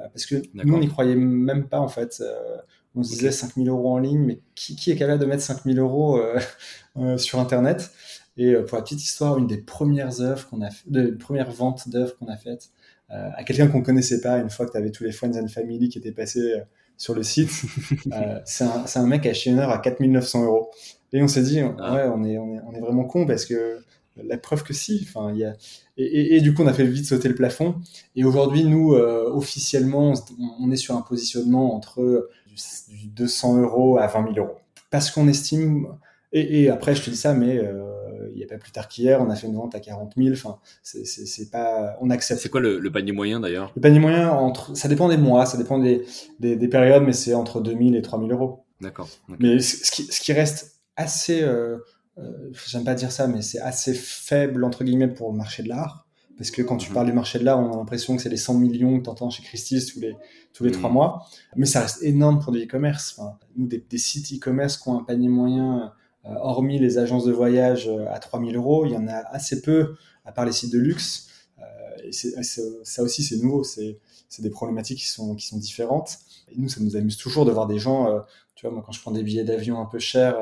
Euh, 0.00 0.08
parce 0.08 0.26
que 0.26 0.42
nous, 0.54 0.74
on 0.74 0.80
n'y 0.80 0.88
croyait 0.88 1.14
même 1.14 1.68
pas, 1.68 1.78
en 1.78 1.88
fait. 1.88 2.20
Euh, 2.20 2.56
on 2.94 3.02
se 3.02 3.10
disait 3.10 3.30
5000 3.30 3.68
euros 3.68 3.92
en 3.92 3.98
ligne, 3.98 4.20
mais 4.20 4.40
qui, 4.54 4.76
qui 4.76 4.90
est 4.90 4.96
capable 4.96 5.20
de 5.20 5.26
mettre 5.26 5.42
5000 5.42 5.78
euros 5.78 6.20
euh, 6.96 7.16
sur 7.16 7.38
Internet? 7.38 7.90
Et 8.36 8.54
pour 8.54 8.78
la 8.78 8.82
petite 8.82 9.02
histoire, 9.02 9.36
une 9.36 9.46
des 9.46 9.58
premières 9.58 10.22
œuvres 10.22 10.48
qu'on 10.48 10.62
a 10.62 10.70
fait, 10.70 10.90
de 10.90 11.10
premières 11.10 11.50
ventes 11.50 11.90
d'œuvres 11.90 12.16
qu'on 12.16 12.28
a 12.28 12.36
faites 12.36 12.70
à 13.12 13.44
quelqu'un 13.44 13.68
qu'on 13.68 13.82
connaissait 13.82 14.20
pas, 14.20 14.38
une 14.38 14.50
fois 14.50 14.66
que 14.66 14.72
tu 14.72 14.78
avais 14.78 14.90
tous 14.90 15.04
les 15.04 15.12
friends 15.12 15.38
and 15.38 15.48
family 15.48 15.88
qui 15.88 15.98
étaient 15.98 16.12
passés 16.12 16.54
sur 16.96 17.14
le 17.14 17.22
site. 17.22 17.50
euh, 18.12 18.38
c'est 18.44 18.64
un, 18.64 18.84
un, 18.94 19.06
mec 19.06 19.28
une 19.46 19.58
heure 19.58 19.70
à 19.70 19.78
4900 19.78 20.44
euros. 20.44 20.70
Et 21.12 21.22
on 21.22 21.28
s'est 21.28 21.42
dit, 21.42 21.60
ah. 21.60 21.94
ouais, 21.94 22.02
on 22.14 22.24
est, 22.24 22.38
on 22.38 22.54
est, 22.54 22.60
on 22.66 22.72
est 22.72 22.80
vraiment 22.80 23.04
con 23.04 23.26
parce 23.26 23.44
que 23.44 23.80
la 24.16 24.38
preuve 24.38 24.62
que 24.62 24.72
si. 24.72 25.06
Enfin, 25.08 25.34
y 25.34 25.44
a... 25.44 25.54
et, 25.96 26.04
et, 26.04 26.36
et, 26.36 26.40
du 26.40 26.54
coup, 26.54 26.62
on 26.62 26.66
a 26.66 26.72
fait 26.72 26.86
vite 26.86 27.06
sauter 27.06 27.28
le 27.28 27.34
plafond. 27.34 27.74
Et 28.14 28.24
aujourd'hui, 28.24 28.64
nous, 28.64 28.94
euh, 28.94 29.28
officiellement, 29.30 30.14
on 30.60 30.70
est 30.70 30.76
sur 30.76 30.96
un 30.96 31.02
positionnement 31.02 31.74
entre 31.74 32.30
du, 32.46 33.08
200 33.08 33.62
euros 33.62 33.98
à 33.98 34.06
20 34.06 34.34
000 34.34 34.46
euros. 34.46 34.58
Parce 34.90 35.10
qu'on 35.10 35.28
estime. 35.28 35.88
Et, 36.32 36.62
et, 36.62 36.70
après, 36.70 36.94
je 36.94 37.02
te 37.02 37.10
dis 37.10 37.16
ça, 37.16 37.34
mais 37.34 37.58
euh, 37.58 38.01
il 38.34 38.38
n'y 38.38 38.44
a 38.44 38.46
pas 38.46 38.58
plus 38.58 38.72
tard 38.72 38.88
qu'hier, 38.88 39.20
on 39.20 39.30
a 39.30 39.36
fait 39.36 39.46
une 39.46 39.54
vente 39.54 39.74
à 39.74 39.80
40 39.80 40.14
000. 40.16 40.30
Enfin, 40.32 40.58
c'est 40.82 41.50
pas, 41.50 41.96
on 42.00 42.10
accepte. 42.10 42.40
C'est 42.40 42.48
quoi 42.48 42.60
le, 42.60 42.78
le, 42.78 42.92
panier 42.92 43.12
moyen 43.12 43.40
d'ailleurs? 43.40 43.72
Le 43.76 43.80
panier 43.80 43.98
moyen, 43.98 44.30
entre, 44.30 44.76
ça 44.76 44.88
dépend 44.88 45.08
des 45.08 45.16
mois, 45.16 45.46
ça 45.46 45.58
dépend 45.58 45.78
des, 45.78 46.04
des, 46.40 46.56
des 46.56 46.68
périodes, 46.68 47.04
mais 47.04 47.12
c'est 47.12 47.34
entre 47.34 47.60
2000 47.60 47.96
et 47.96 48.02
3000 48.02 48.32
euros. 48.32 48.64
D'accord. 48.80 49.08
Okay. 49.28 49.38
Mais 49.40 49.60
ce 49.60 49.90
qui, 49.90 50.04
ce 50.04 50.20
qui, 50.20 50.32
reste 50.32 50.80
assez, 50.96 51.42
euh, 51.42 51.78
euh, 52.18 52.50
j'aime 52.66 52.84
pas 52.84 52.94
dire 52.94 53.12
ça, 53.12 53.26
mais 53.26 53.42
c'est 53.42 53.60
assez 53.60 53.94
faible 53.94 54.64
entre 54.64 54.84
guillemets 54.84 55.08
pour 55.08 55.30
le 55.30 55.36
marché 55.38 55.62
de 55.62 55.68
l'art. 55.68 56.06
Parce 56.36 56.50
que 56.50 56.62
quand 56.62 56.76
tu 56.76 56.90
mmh. 56.90 56.94
parles 56.94 57.06
du 57.06 57.12
marché 57.12 57.38
de 57.38 57.44
l'art, 57.44 57.60
on 57.60 57.72
a 57.72 57.76
l'impression 57.76 58.16
que 58.16 58.22
c'est 58.22 58.28
les 58.28 58.36
100 58.36 58.54
millions 58.54 58.98
que 58.98 59.04
tu 59.04 59.10
entends 59.10 59.30
chez 59.30 59.42
Christie's 59.42 59.86
tous 59.86 60.00
les, 60.00 60.16
tous 60.52 60.64
les 60.64 60.72
trois 60.72 60.90
mmh. 60.90 60.94
mois. 60.94 61.26
Mais 61.56 61.66
ça 61.66 61.82
reste 61.82 62.02
énorme 62.02 62.40
pour 62.40 62.52
des 62.52 62.64
e-commerce. 62.64 63.14
Enfin, 63.16 63.38
nous, 63.56 63.66
des, 63.66 63.84
des 63.88 63.98
sites 63.98 64.32
e-commerce 64.32 64.76
qui 64.78 64.88
ont 64.88 64.98
un 64.98 65.04
panier 65.04 65.28
moyen 65.28 65.92
hormis 66.24 66.78
les 66.78 66.98
agences 66.98 67.24
de 67.24 67.32
voyage 67.32 67.88
euh, 67.88 68.06
à 68.10 68.18
3000 68.18 68.56
euros, 68.56 68.86
il 68.86 68.92
y 68.92 68.96
en 68.96 69.08
a 69.08 69.16
assez 69.30 69.62
peu, 69.62 69.96
à 70.24 70.32
part 70.32 70.44
les 70.44 70.52
sites 70.52 70.72
de 70.72 70.78
luxe. 70.78 71.28
Euh, 71.58 71.64
et 72.04 72.12
ça 72.12 73.02
aussi, 73.02 73.22
c'est 73.22 73.36
nouveau. 73.36 73.64
C'est 73.64 73.98
des 74.38 74.50
problématiques 74.50 74.98
qui 74.98 75.08
sont, 75.08 75.34
qui 75.34 75.46
sont 75.46 75.58
différentes. 75.58 76.18
Et 76.50 76.54
nous, 76.56 76.68
ça 76.68 76.80
nous 76.80 76.96
amuse 76.96 77.16
toujours 77.16 77.44
de 77.44 77.52
voir 77.52 77.66
des 77.66 77.78
gens. 77.78 78.24
tu 78.54 78.66
vois, 78.66 78.74
moi, 78.74 78.82
quand 78.84 78.92
je 78.92 79.00
prends 79.00 79.10
des 79.10 79.22
billets 79.22 79.44
d'avion 79.44 79.80
un 79.80 79.86
peu 79.86 79.98
chers, 79.98 80.36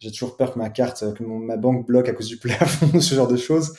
j'ai 0.00 0.10
toujours 0.10 0.36
peur 0.36 0.52
que 0.52 0.58
ma 0.58 0.68
carte, 0.68 1.14
que 1.14 1.22
ma 1.22 1.56
banque 1.56 1.86
bloque 1.86 2.08
à 2.08 2.12
cause 2.12 2.26
du 2.26 2.38
plafond, 2.38 3.00
ce 3.00 3.14
genre 3.14 3.28
de 3.28 3.36
choses. 3.36 3.74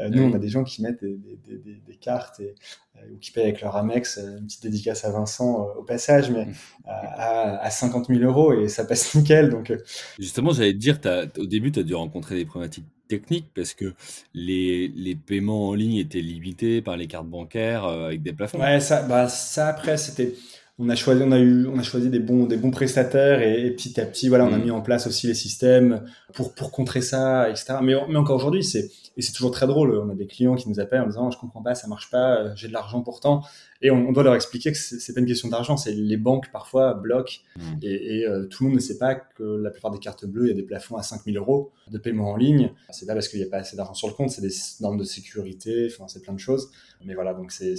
Euh, 0.00 0.08
nous, 0.08 0.22
on 0.22 0.32
a 0.32 0.38
des 0.38 0.48
gens 0.48 0.64
qui 0.64 0.82
mettent 0.82 1.02
des, 1.02 1.16
des, 1.16 1.58
des, 1.58 1.80
des 1.86 1.96
cartes 1.96 2.40
et, 2.40 2.54
euh, 2.96 3.00
ou 3.12 3.18
qui 3.18 3.30
payent 3.30 3.44
avec 3.44 3.60
leur 3.60 3.76
Amex, 3.76 4.18
euh, 4.18 4.38
une 4.38 4.46
petite 4.46 4.62
dédicace 4.62 5.04
à 5.04 5.10
Vincent 5.10 5.68
au 5.78 5.82
passage, 5.82 6.30
mais 6.30 6.48
à, 6.86 7.62
à 7.62 7.70
50 7.70 8.06
000 8.08 8.20
euros 8.20 8.52
et 8.52 8.68
ça 8.68 8.84
passe 8.84 9.14
nickel. 9.14 9.50
Donc, 9.50 9.72
Justement, 10.18 10.52
j'allais 10.52 10.72
te 10.72 10.78
dire, 10.78 10.98
as, 11.04 11.26
au 11.38 11.46
début, 11.46 11.70
tu 11.72 11.80
as 11.80 11.82
dû 11.82 11.94
rencontrer 11.94 12.36
des 12.36 12.44
problématiques 12.44 12.86
techniques 13.08 13.48
parce 13.54 13.74
que 13.74 13.92
les, 14.34 14.88
les 14.88 15.16
paiements 15.16 15.68
en 15.68 15.74
ligne 15.74 15.96
étaient 15.96 16.20
limités 16.20 16.80
par 16.80 16.96
les 16.96 17.06
cartes 17.06 17.26
bancaires 17.26 17.84
avec 17.84 18.22
des 18.22 18.32
plafonds. 18.32 18.60
Ouais, 18.60 18.80
ça, 18.80 19.02
bah, 19.02 19.28
ça 19.28 19.66
après, 19.66 19.96
c'était 19.96 20.34
on 20.80 20.88
a 20.88 20.94
choisi, 20.94 21.22
on 21.22 21.30
a 21.30 21.38
eu, 21.38 21.66
on 21.66 21.78
a 21.78 21.82
choisi 21.82 22.08
des 22.08 22.20
bons, 22.20 22.46
des 22.46 22.56
bons 22.56 22.70
prestataires 22.70 23.42
et, 23.42 23.66
et 23.66 23.70
petit 23.70 24.00
à 24.00 24.06
petit, 24.06 24.28
voilà, 24.28 24.46
on 24.46 24.52
a 24.52 24.56
mmh. 24.56 24.64
mis 24.64 24.70
en 24.70 24.80
place 24.80 25.06
aussi 25.06 25.26
les 25.26 25.34
systèmes 25.34 26.02
pour 26.32 26.54
pour 26.54 26.72
contrer 26.72 27.02
ça, 27.02 27.50
etc. 27.50 27.74
Mais, 27.82 27.94
mais 28.08 28.16
encore 28.16 28.36
aujourd'hui, 28.36 28.64
c'est 28.64 28.90
et 29.16 29.22
c'est 29.22 29.32
toujours 29.32 29.50
très 29.50 29.66
drôle. 29.66 29.96
On 29.96 30.08
a 30.10 30.14
des 30.14 30.26
clients 30.26 30.54
qui 30.54 30.68
nous 30.68 30.80
appellent 30.80 31.02
en 31.02 31.06
disant 31.06 31.30
je 31.30 31.38
comprends 31.38 31.62
pas, 31.62 31.74
ça 31.74 31.88
marche 31.88 32.10
pas, 32.10 32.36
euh, 32.36 32.52
j'ai 32.54 32.68
de 32.68 32.72
l'argent 32.72 33.02
pourtant. 33.02 33.42
Et 33.82 33.90
on, 33.90 34.08
on, 34.08 34.12
doit 34.12 34.22
leur 34.22 34.34
expliquer 34.34 34.72
que 34.72 34.78
c'est 34.78 35.12
pas 35.14 35.20
une 35.20 35.26
question 35.26 35.48
d'argent, 35.48 35.76
c'est 35.76 35.92
les 35.92 36.16
banques 36.16 36.50
parfois 36.52 36.94
bloquent 36.94 37.40
mmh. 37.56 37.62
et, 37.82 38.18
et 38.18 38.26
euh, 38.26 38.46
tout 38.46 38.64
le 38.64 38.70
monde 38.70 38.76
ne 38.76 38.82
sait 38.82 38.98
pas 38.98 39.14
que 39.14 39.42
la 39.42 39.70
plupart 39.70 39.90
des 39.90 39.98
cartes 39.98 40.26
bleues, 40.26 40.46
il 40.46 40.48
y 40.48 40.52
a 40.52 40.54
des 40.54 40.62
plafonds 40.62 40.96
à 40.96 41.02
5000 41.02 41.36
euros 41.36 41.72
de 41.90 41.98
paiement 41.98 42.30
en 42.30 42.36
ligne. 42.36 42.72
C'est 42.90 43.06
pas 43.06 43.14
parce 43.14 43.28
qu'il 43.28 43.40
n'y 43.40 43.46
a 43.46 43.50
pas 43.50 43.58
assez 43.58 43.76
d'argent 43.76 43.94
sur 43.94 44.08
le 44.08 44.14
compte, 44.14 44.30
c'est 44.30 44.42
des 44.42 44.52
normes 44.80 44.98
de 44.98 45.04
sécurité, 45.04 45.88
enfin 45.90 46.06
c'est 46.08 46.22
plein 46.22 46.34
de 46.34 46.38
choses. 46.38 46.70
Mais 47.04 47.14
voilà, 47.14 47.34
donc 47.34 47.52
c'est 47.52 47.74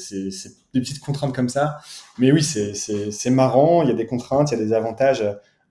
des 0.73 0.79
petites 0.81 0.99
contraintes 0.99 1.33
comme 1.35 1.49
ça. 1.49 1.79
Mais 2.17 2.31
oui, 2.31 2.43
c'est 2.43 3.29
marrant, 3.29 3.83
il 3.83 3.89
y 3.89 3.91
a 3.91 3.95
des 3.95 4.07
contraintes, 4.07 4.51
il 4.51 4.57
y 4.57 4.61
a 4.61 4.63
des 4.63 4.73
avantages 4.73 5.23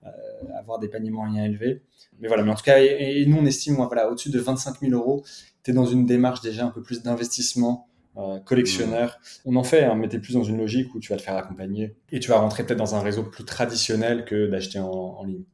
euh, 0.05 0.09
avoir 0.57 0.79
des 0.79 0.87
paniers 0.87 1.11
moyens 1.11 1.45
élevés. 1.45 1.83
Mais 2.19 2.27
voilà, 2.27 2.43
mais 2.43 2.51
en 2.51 2.55
tout 2.55 2.63
cas, 2.63 2.79
et, 2.79 3.21
et 3.21 3.25
nous 3.25 3.37
on 3.37 3.45
estime, 3.45 3.75
voilà, 3.75 4.09
au-dessus 4.09 4.29
de 4.29 4.39
25 4.39 4.79
000 4.79 4.93
euros, 4.93 5.23
tu 5.63 5.71
es 5.71 5.73
dans 5.73 5.85
une 5.85 6.05
démarche 6.05 6.41
déjà 6.41 6.65
un 6.65 6.71
peu 6.71 6.81
plus 6.81 7.03
d'investissement 7.03 7.87
euh, 8.17 8.39
collectionneur. 8.39 9.17
Mmh. 9.45 9.49
On 9.49 9.55
en 9.55 9.63
fait, 9.63 9.85
hein, 9.85 9.95
mais 9.95 10.09
tu 10.09 10.17
es 10.17 10.19
plus 10.19 10.33
dans 10.33 10.43
une 10.43 10.57
logique 10.57 10.93
où 10.93 10.99
tu 10.99 11.13
vas 11.13 11.17
te 11.17 11.21
faire 11.21 11.37
accompagner 11.37 11.95
et 12.11 12.19
tu 12.19 12.29
vas 12.29 12.39
rentrer 12.39 12.65
peut-être 12.65 12.77
dans 12.77 12.93
un 12.93 12.99
réseau 12.99 13.23
plus 13.23 13.45
traditionnel 13.45 14.25
que 14.25 14.47
d'acheter 14.47 14.79
en, 14.79 14.89
en, 14.91 15.23
ligne. 15.23 15.45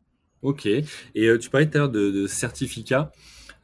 Ok. 0.42 0.66
Et 0.66 0.84
euh, 1.16 1.38
tu 1.38 1.52
parlais 1.52 1.70
tout 1.70 1.78
à 1.78 1.82
l'heure 1.82 1.90
de, 1.90 2.10
de 2.10 2.26
certificats. 2.26 3.12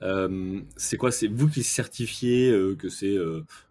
Euh, 0.03 0.60
c'est 0.77 0.97
quoi? 0.97 1.12
C'est 1.12 1.25
vous 1.25 1.47
qui 1.47 1.63
certifiez 1.63 2.51
que 2.77 2.88
c'est 2.88 3.15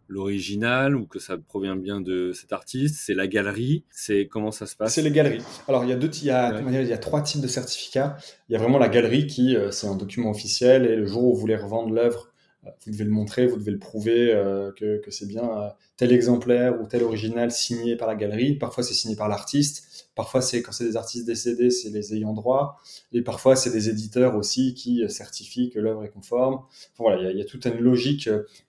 l'original 0.08 0.96
ou 0.96 1.06
que 1.06 1.20
ça 1.20 1.38
provient 1.38 1.76
bien 1.76 2.00
de 2.00 2.32
cet 2.32 2.52
artiste? 2.52 2.96
C'est 2.98 3.14
la 3.14 3.28
galerie? 3.28 3.84
C'est 3.90 4.26
comment 4.26 4.50
ça 4.50 4.66
se 4.66 4.74
passe? 4.74 4.94
C'est 4.94 5.02
les 5.02 5.12
galeries. 5.12 5.44
Alors 5.68 5.84
il 5.84 5.90
y 5.90 5.92
a 5.92 5.96
deux, 5.96 6.10
il 6.20 6.24
y 6.24 6.30
a, 6.30 6.52
ouais. 6.52 6.68
dire, 6.68 6.80
il 6.80 6.88
y 6.88 6.92
a 6.92 6.98
trois 6.98 7.22
types 7.22 7.42
de 7.42 7.46
certificats. 7.46 8.16
Il 8.48 8.54
y 8.54 8.56
a 8.56 8.58
vraiment 8.58 8.78
la 8.78 8.88
galerie 8.88 9.28
qui 9.28 9.56
c'est 9.70 9.86
un 9.86 9.94
document 9.94 10.30
officiel 10.30 10.84
et 10.86 10.96
le 10.96 11.06
jour 11.06 11.22
où 11.22 11.34
vous 11.34 11.40
voulez 11.40 11.56
revendre 11.56 11.94
l'œuvre 11.94 12.31
vous 12.62 12.92
devez 12.92 13.04
le 13.04 13.10
montrer, 13.10 13.46
vous 13.46 13.56
devez 13.56 13.72
le 13.72 13.78
prouver 13.78 14.32
euh, 14.32 14.70
que, 14.72 15.00
c'est 15.10 15.26
bien 15.26 15.44
euh, 15.44 15.68
tel 15.96 16.12
exemplaire 16.12 16.80
ou 16.80 16.86
tel 16.86 17.02
original 17.02 17.50
signé 17.50 17.96
par 17.96 18.08
la 18.08 18.14
galerie. 18.14 18.54
Parfois 18.54 18.84
c'est 18.84 18.94
signé 18.94 19.16
par 19.16 19.28
l'artiste, 19.28 20.08
parfois 20.14 20.42
c'est 20.42 20.62
quand 20.62 20.72
c'est 20.72 20.84
des 20.84 20.96
artistes 20.96 21.26
décédés, 21.26 21.70
c'est 21.70 21.90
les 21.90 22.14
ayants 22.14 22.34
droit, 22.34 22.80
et 23.12 23.22
parfois 23.22 23.56
c'est 23.56 23.70
des 23.70 23.88
éditeurs 23.88 24.36
aussi 24.36 24.74
qui 24.74 25.08
certifient 25.08 25.70
que 25.70 25.80
l'œuvre 25.80 26.04
est 26.04 26.10
conforme. 26.10 26.54
Enfin, 26.54 27.04
voilà, 27.04 27.30
il 27.30 27.36
y, 27.36 27.42
a, 27.42 27.44
toute 27.44 27.66
une 27.66 27.78
logique 27.78 28.28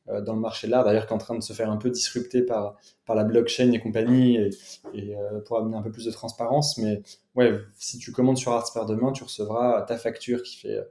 euh, 0.09 0.21
dans 0.21 0.33
le 0.33 0.41
marché 0.41 0.67
de 0.67 0.71
l'art, 0.71 0.83
d'ailleurs 0.83 1.05
qui 1.05 1.13
est 1.13 1.15
en 1.15 1.19
train 1.19 1.35
de 1.35 1.43
se 1.43 1.53
faire 1.53 1.71
un 1.71 1.77
peu 1.77 1.89
disrupter 1.89 2.41
par 2.41 2.77
la 3.07 3.23
blockchain 3.23 3.71
et 3.71 3.79
compagnie, 3.79 4.35
et, 4.35 5.15
euh, 5.15 5.39
pour 5.45 5.57
amener 5.57 5.77
un 5.77 5.81
peu 5.81 5.91
plus 5.91 6.05
de 6.05 6.11
transparence. 6.11 6.77
Mais 6.77 7.01
ouais, 7.35 7.53
si 7.77 7.97
tu 7.99 8.11
commandes 8.11 8.37
sur 8.37 8.51
Artspare 8.51 8.85
demain, 8.85 9.11
tu 9.11 9.23
recevras 9.23 9.81
ta 9.83 9.97
facture 9.97 10.43
qui 10.43 10.57
fait 10.57 10.77
euh, 10.77 10.83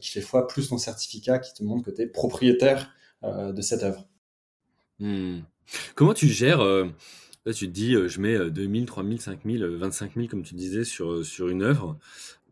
qui 0.00 0.10
fait 0.10 0.20
fois 0.20 0.46
plus 0.46 0.68
ton 0.68 0.78
certificat 0.78 1.38
qui 1.38 1.52
te 1.54 1.64
montre 1.64 1.84
que 1.84 1.90
tu 1.90 2.02
es 2.02 2.06
propriétaire 2.06 2.92
euh, 3.24 3.52
de 3.52 3.62
cette 3.62 3.82
œuvre. 3.82 4.06
Hmm. 4.98 5.40
Comment 5.94 6.14
tu 6.14 6.28
gères 6.28 6.60
euh, 6.60 6.86
Là, 7.46 7.54
tu 7.54 7.66
te 7.66 7.72
dis, 7.72 7.94
je 7.94 8.20
mets 8.20 8.50
2000, 8.50 8.84
3000, 8.84 9.20
5000, 9.20 9.64
25 9.64 10.14
000, 10.14 10.26
comme 10.28 10.42
tu 10.42 10.54
disais, 10.54 10.84
sur, 10.84 11.24
sur 11.24 11.48
une 11.48 11.62
œuvre. 11.62 11.98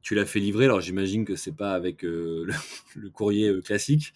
Tu 0.00 0.14
l'as 0.14 0.24
fait 0.24 0.40
livrer, 0.40 0.64
alors 0.64 0.80
j'imagine 0.80 1.26
que 1.26 1.36
c'est 1.36 1.52
pas 1.52 1.72
avec 1.72 2.04
euh, 2.04 2.44
le, 2.46 2.54
le, 2.96 3.10
courrier 3.10 3.48
euh, 3.48 3.60
classique. 3.60 4.14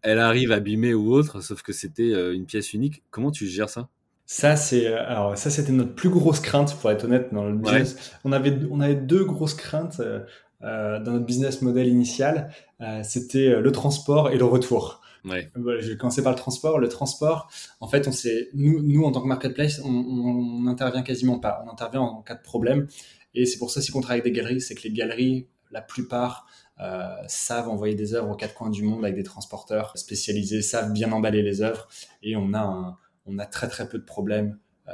Elle 0.00 0.18
arrive 0.18 0.52
abîmée 0.52 0.94
ou 0.94 1.12
autre, 1.12 1.40
sauf 1.40 1.62
que 1.62 1.72
c'était 1.72 2.12
euh, 2.12 2.34
une 2.34 2.46
pièce 2.46 2.72
unique. 2.72 3.02
Comment 3.10 3.30
tu 3.30 3.46
gères 3.46 3.70
ça? 3.70 3.88
Ça, 4.26 4.56
c'est 4.56 4.86
alors 4.86 5.36
ça, 5.36 5.50
c'était 5.50 5.72
notre 5.72 5.94
plus 5.94 6.08
grosse 6.08 6.40
crainte, 6.40 6.78
pour 6.80 6.90
être 6.90 7.04
honnête, 7.04 7.28
dans 7.32 7.44
le 7.44 7.54
business. 7.54 7.94
Ouais. 7.94 8.00
On 8.24 8.32
avait 8.32 8.58
on 8.70 8.80
avait 8.80 8.94
deux 8.94 9.24
grosses 9.24 9.54
craintes 9.54 10.00
euh, 10.00 10.20
dans 10.64 11.12
notre 11.12 11.26
business 11.26 11.62
model 11.62 11.88
initial, 11.88 12.50
euh, 12.80 13.02
c'était 13.02 13.48
euh, 13.48 13.60
le 13.60 13.72
transport 13.72 14.30
et 14.30 14.38
le 14.38 14.44
retour. 14.44 15.00
Ouais. 15.24 15.50
Je 15.54 15.90
vais 15.90 15.96
commencer 15.96 16.22
par 16.22 16.32
le 16.32 16.38
transport. 16.38 16.78
Le 16.78 16.88
transport, 16.88 17.50
en 17.80 17.88
fait, 17.88 18.06
on 18.06 18.12
sait, 18.12 18.50
nous, 18.52 18.82
nous 18.82 19.04
en 19.04 19.12
tant 19.12 19.22
que 19.22 19.26
marketplace, 19.26 19.80
on, 19.82 19.88
on, 19.88 20.66
intervient 20.66 21.02
quasiment 21.02 21.38
pas. 21.38 21.64
On 21.66 21.70
intervient 21.70 22.02
en 22.02 22.22
cas 22.22 22.34
de 22.34 22.42
problème. 22.42 22.88
Et 23.34 23.46
c'est 23.46 23.58
pour 23.58 23.70
ça, 23.70 23.80
si 23.80 23.94
on 23.96 24.00
travaille 24.00 24.20
avec 24.20 24.32
des 24.32 24.38
galeries, 24.38 24.60
c'est 24.60 24.74
que 24.74 24.82
les 24.82 24.92
galeries, 24.92 25.48
la 25.70 25.80
plupart, 25.80 26.46
euh, 26.80 27.14
savent 27.26 27.68
envoyer 27.68 27.94
des 27.94 28.14
œuvres 28.14 28.30
aux 28.30 28.36
quatre 28.36 28.54
coins 28.54 28.70
du 28.70 28.82
monde 28.82 29.04
avec 29.04 29.16
des 29.16 29.22
transporteurs 29.22 29.96
spécialisés, 29.96 30.60
savent 30.60 30.92
bien 30.92 31.10
emballer 31.12 31.42
les 31.42 31.62
œuvres. 31.62 31.88
Et 32.22 32.36
on 32.36 32.52
a, 32.52 32.60
un, 32.60 32.96
on 33.24 33.38
a 33.38 33.46
très 33.46 33.68
très 33.68 33.88
peu 33.88 33.98
de 33.98 34.04
problèmes 34.04 34.58
euh, 34.86 34.92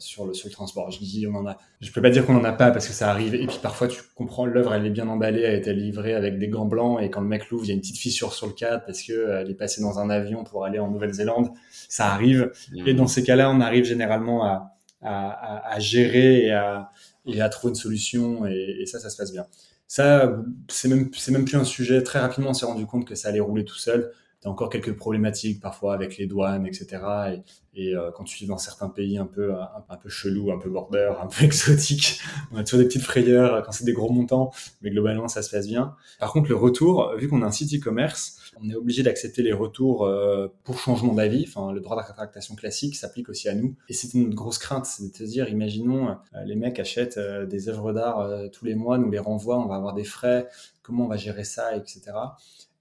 sur, 0.00 0.26
le, 0.26 0.34
sur 0.34 0.48
le 0.48 0.52
transport. 0.52 0.90
Je 0.90 0.98
dis, 0.98 1.26
on 1.26 1.34
en 1.34 1.46
a. 1.46 1.56
Je 1.80 1.90
peux 1.90 2.02
pas 2.02 2.10
dire 2.10 2.26
qu'on 2.26 2.36
en 2.36 2.44
a 2.44 2.52
pas 2.52 2.70
parce 2.70 2.86
que 2.86 2.92
ça 2.92 3.10
arrive. 3.10 3.34
Et 3.34 3.46
puis 3.46 3.58
parfois, 3.62 3.88
tu 3.88 4.02
comprends, 4.14 4.44
l'œuvre, 4.44 4.74
elle 4.74 4.84
est 4.84 4.90
bien 4.90 5.08
emballée, 5.08 5.40
elle 5.40 5.54
a 5.54 5.58
été 5.58 5.72
livrée 5.72 6.14
avec 6.14 6.38
des 6.38 6.48
gants 6.48 6.66
blancs. 6.66 7.00
Et 7.02 7.08
quand 7.08 7.22
le 7.22 7.26
mec 7.26 7.48
l'ouvre, 7.48 7.64
il 7.64 7.68
y 7.68 7.70
a 7.70 7.74
une 7.74 7.80
petite 7.80 7.96
fissure 7.96 8.34
sur 8.34 8.46
le 8.46 8.52
cadre 8.52 8.84
parce 8.84 9.02
que 9.02 9.12
euh, 9.12 9.40
elle 9.40 9.50
est 9.50 9.54
passée 9.54 9.80
dans 9.80 9.98
un 9.98 10.10
avion 10.10 10.44
pour 10.44 10.66
aller 10.66 10.78
en 10.78 10.90
Nouvelle-Zélande. 10.90 11.48
Ça 11.70 12.12
arrive. 12.12 12.52
Mmh. 12.72 12.88
Et 12.88 12.92
dans 12.92 13.06
ces 13.06 13.22
cas-là, 13.22 13.50
on 13.50 13.60
arrive 13.60 13.84
généralement 13.84 14.44
à, 14.44 14.76
à, 15.00 15.30
à, 15.30 15.74
à, 15.74 15.78
gérer 15.78 16.46
et 16.46 16.52
à, 16.52 16.90
et 17.26 17.40
à 17.40 17.48
trouver 17.48 17.70
une 17.70 17.76
solution. 17.76 18.44
Et, 18.46 18.76
et 18.80 18.86
ça, 18.86 19.00
ça 19.00 19.08
se 19.08 19.16
passe 19.16 19.32
bien. 19.32 19.46
Ça, 19.86 20.36
c'est 20.68 20.88
même, 20.88 21.10
c'est 21.14 21.32
même 21.32 21.46
plus 21.46 21.56
un 21.56 21.64
sujet. 21.64 22.02
Très 22.02 22.18
rapidement, 22.18 22.50
on 22.50 22.54
s'est 22.54 22.66
rendu 22.66 22.84
compte 22.84 23.06
que 23.06 23.14
ça 23.14 23.28
allait 23.28 23.40
rouler 23.40 23.64
tout 23.64 23.76
seul 23.78 24.10
as 24.44 24.50
encore 24.50 24.68
quelques 24.68 24.94
problématiques 24.94 25.60
parfois 25.60 25.94
avec 25.94 26.16
les 26.16 26.26
douanes, 26.26 26.66
etc. 26.66 27.02
Et, 27.76 27.94
euh, 27.94 28.10
quand 28.14 28.24
tu 28.24 28.36
vis 28.36 28.46
dans 28.46 28.58
certains 28.58 28.88
pays 28.88 29.18
un 29.18 29.26
peu, 29.26 29.54
un, 29.54 29.68
un, 29.88 29.96
peu 29.96 30.08
chelou, 30.08 30.52
un 30.52 30.58
peu 30.58 30.70
border, 30.70 31.12
un 31.20 31.26
peu 31.26 31.44
exotique, 31.44 32.20
on 32.52 32.56
a 32.56 32.64
toujours 32.64 32.80
des 32.80 32.86
petites 32.86 33.02
frayeurs 33.02 33.62
quand 33.64 33.72
c'est 33.72 33.84
des 33.84 33.92
gros 33.92 34.12
montants, 34.12 34.52
mais 34.82 34.90
globalement 34.90 35.28
ça 35.28 35.42
se 35.42 35.50
passe 35.50 35.66
bien. 35.66 35.96
Par 36.20 36.32
contre, 36.32 36.48
le 36.48 36.56
retour, 36.56 37.14
vu 37.16 37.28
qu'on 37.28 37.42
a 37.42 37.46
un 37.46 37.50
site 37.50 37.74
e-commerce, 37.74 38.38
on 38.62 38.70
est 38.70 38.76
obligé 38.76 39.02
d'accepter 39.02 39.42
les 39.42 39.52
retours 39.52 40.06
euh, 40.06 40.46
pour 40.62 40.78
changement 40.78 41.14
d'avis. 41.14 41.44
Enfin, 41.48 41.72
le 41.72 41.80
droit 41.80 42.00
de 42.00 42.06
rétractation 42.06 42.54
classique 42.54 42.94
s'applique 42.94 43.28
aussi 43.28 43.48
à 43.48 43.54
nous. 43.54 43.74
Et 43.88 43.92
c'est 43.92 44.14
une 44.14 44.32
grosse 44.32 44.58
crainte, 44.58 44.86
c'est 44.86 45.04
de 45.04 45.12
te 45.12 45.24
dire, 45.24 45.48
imaginons, 45.48 46.10
euh, 46.10 46.44
les 46.44 46.54
mecs 46.54 46.78
achètent 46.78 47.18
des 47.18 47.68
œuvres 47.68 47.92
d'art 47.92 48.28
tous 48.52 48.64
les 48.64 48.74
mois, 48.74 48.98
nous 48.98 49.10
les 49.10 49.18
renvoient, 49.18 49.58
on 49.58 49.66
va 49.66 49.74
avoir 49.74 49.94
des 49.94 50.04
frais, 50.04 50.48
comment 50.82 51.06
on 51.06 51.08
va 51.08 51.16
gérer 51.16 51.44
ça, 51.44 51.76
etc. 51.76 52.12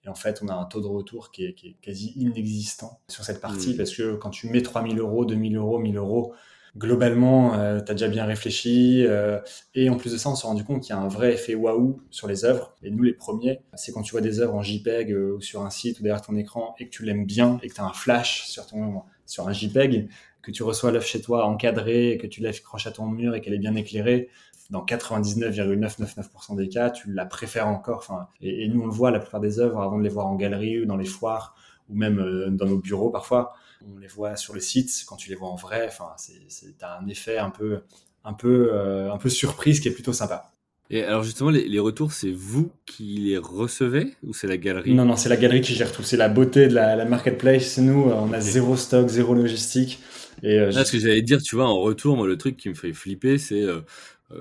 Et 0.06 0.10
en 0.10 0.16
fait, 0.16 0.42
on 0.44 0.48
a 0.50 0.54
un 0.54 0.66
taux 0.66 0.82
de 0.82 0.88
retour 0.88 1.32
qui 1.32 1.46
est, 1.46 1.54
qui 1.54 1.68
est 1.68 1.76
quasi 1.82 2.14
inexistant 2.16 3.00
sur 3.08 3.24
cette 3.24 3.40
partie 3.40 3.74
mmh. 3.74 3.78
parce 3.78 3.96
que 3.96 4.16
quand 4.16 4.30
tu 4.30 4.50
mets 4.50 4.62
3000 4.62 5.00
euros, 5.00 5.26
2000 5.26 5.56
euros, 5.56 5.80
1000 5.80 5.98
euros, 5.98 6.34
globalement, 6.78 7.56
euh, 7.56 7.80
tu 7.80 7.92
as 7.92 7.96
déjà 7.96 8.08
bien 8.08 8.26
réfléchi. 8.26 9.06
Euh, 9.06 9.40
et 9.76 9.90
en 9.90 9.98
plus 9.98 10.12
de 10.12 10.18
ça, 10.18 10.30
on 10.30 10.36
s'est 10.36 10.48
rendu 10.48 10.64
compte 10.64 10.82
qu'il 10.82 10.96
y 10.96 10.98
a 10.98 11.02
un 11.02 11.08
vrai 11.08 11.34
effet 11.34 11.56
waouh 11.56 12.02
sur 12.10 12.28
les 12.28 12.46
œuvres. 12.46 12.76
Et 12.84 12.92
nous, 12.92 13.04
les 13.04 13.14
premiers, 13.14 13.62
c'est 13.76 13.92
quand 13.92 14.02
tu 14.02 14.12
vois 14.12 14.22
des 14.22 14.40
œuvres 14.40 14.56
en 14.56 14.62
JPEG 14.62 15.12
euh, 15.12 15.36
ou 15.38 15.42
sur 15.42 15.62
un 15.62 15.70
site 15.70 16.00
ou 16.00 16.04
derrière 16.04 16.22
ton 16.22 16.36
écran 16.36 16.76
et 16.80 16.86
que 16.86 16.90
tu 16.90 17.04
l'aimes 17.04 17.26
bien 17.26 17.60
et 17.64 17.70
que 17.70 17.76
tu 17.76 17.82
as 17.82 17.86
un 17.86 17.94
flash 17.94 18.48
sur, 18.48 18.66
ton, 18.66 19.04
sur 19.26 19.48
un 19.48 19.54
JPEG, 19.54 20.10
que 20.42 20.52
tu 20.52 20.64
reçois 20.64 20.92
l'œuvre 20.92 21.06
chez 21.06 21.22
toi 21.22 21.46
encadrée, 21.46 22.18
que 22.22 22.28
tu 22.28 22.42
l'accroches 22.42 22.88
à 22.88 22.92
ton 22.92 23.06
mur 23.06 23.36
et 23.36 23.42
qu'elle 23.42 23.54
est 23.54 23.60
bien 23.60 23.76
éclairée. 23.76 24.30
Dans 24.70 24.86
99,999% 24.86 26.56
des 26.56 26.70
cas, 26.70 26.90
tu 26.90 27.12
la 27.12 27.26
préfères 27.26 27.68
encore. 27.68 27.98
Enfin, 27.98 28.28
et, 28.42 28.64
et, 28.64 28.68
nous, 28.68 28.82
on 28.82 28.86
le 28.86 28.92
voit, 28.92 29.12
la 29.12 29.20
plupart 29.20 29.42
des 29.42 29.60
œuvres, 29.60 29.82
avant 29.82 29.98
de 29.98 30.04
les 30.04 30.10
voir 30.10 30.28
en 30.28 30.36
galerie 30.36 30.82
ou 30.82 30.86
dans 30.86 30.98
les 30.98 31.06
foires, 31.06 31.56
ou 31.90 31.96
même 31.96 32.56
dans 32.56 32.66
nos 32.66 32.78
bureaux 32.78 33.10
parfois, 33.10 33.54
on 33.94 34.00
les 34.00 34.08
voit 34.08 34.36
sur 34.36 34.54
le 34.54 34.60
site, 34.60 35.04
quand 35.08 35.16
tu 35.16 35.30
les 35.30 35.36
vois 35.36 35.50
en 35.50 35.56
vrai, 35.56 35.86
enfin, 35.88 36.12
c'est 36.18 36.84
un 36.84 37.08
effet 37.08 37.38
un 37.38 37.50
peu, 37.50 37.82
un 38.24 38.34
peu, 38.34 38.70
euh, 38.72 39.12
un 39.12 39.18
peu 39.18 39.30
surprise 39.30 39.80
qui 39.80 39.88
est 39.88 39.92
plutôt 39.92 40.14
sympa. 40.14 40.50
Et 40.90 41.04
alors 41.04 41.24
justement, 41.24 41.50
les, 41.50 41.80
retours, 41.80 42.12
c'est 42.12 42.32
vous 42.32 42.70
qui 42.86 43.16
les 43.18 43.38
recevez 43.38 44.14
ou 44.22 44.34
c'est 44.34 44.48
la 44.48 44.58
galerie? 44.58 44.94
Non, 44.94 45.06
non, 45.06 45.16
c'est 45.16 45.30
la 45.30 45.38
galerie 45.38 45.62
qui 45.62 45.74
gère 45.74 45.92
tout. 45.92 46.04
C'est 46.04 46.18
la 46.18 46.30
beauté 46.30 46.68
de 46.68 46.76
la, 46.76 47.04
marketplace. 47.06 47.80
Nous, 47.80 48.12
on 48.12 48.32
a 48.32 48.40
zéro 48.40 48.76
stock, 48.76 49.08
zéro 49.08 49.34
logistique. 49.34 50.00
Et 50.42 50.60
euh, 50.60 50.72
ce 50.72 50.92
que 50.92 51.00
j'allais 51.00 51.22
dire, 51.22 51.42
tu 51.42 51.56
vois, 51.56 51.68
en 51.68 51.80
retour, 51.80 52.18
moi, 52.18 52.28
le 52.28 52.38
truc 52.38 52.58
qui 52.58 52.70
me 52.70 52.74
fait 52.74 52.94
flipper, 52.94 53.38
c'est 53.38 53.62
euh, 53.62 53.82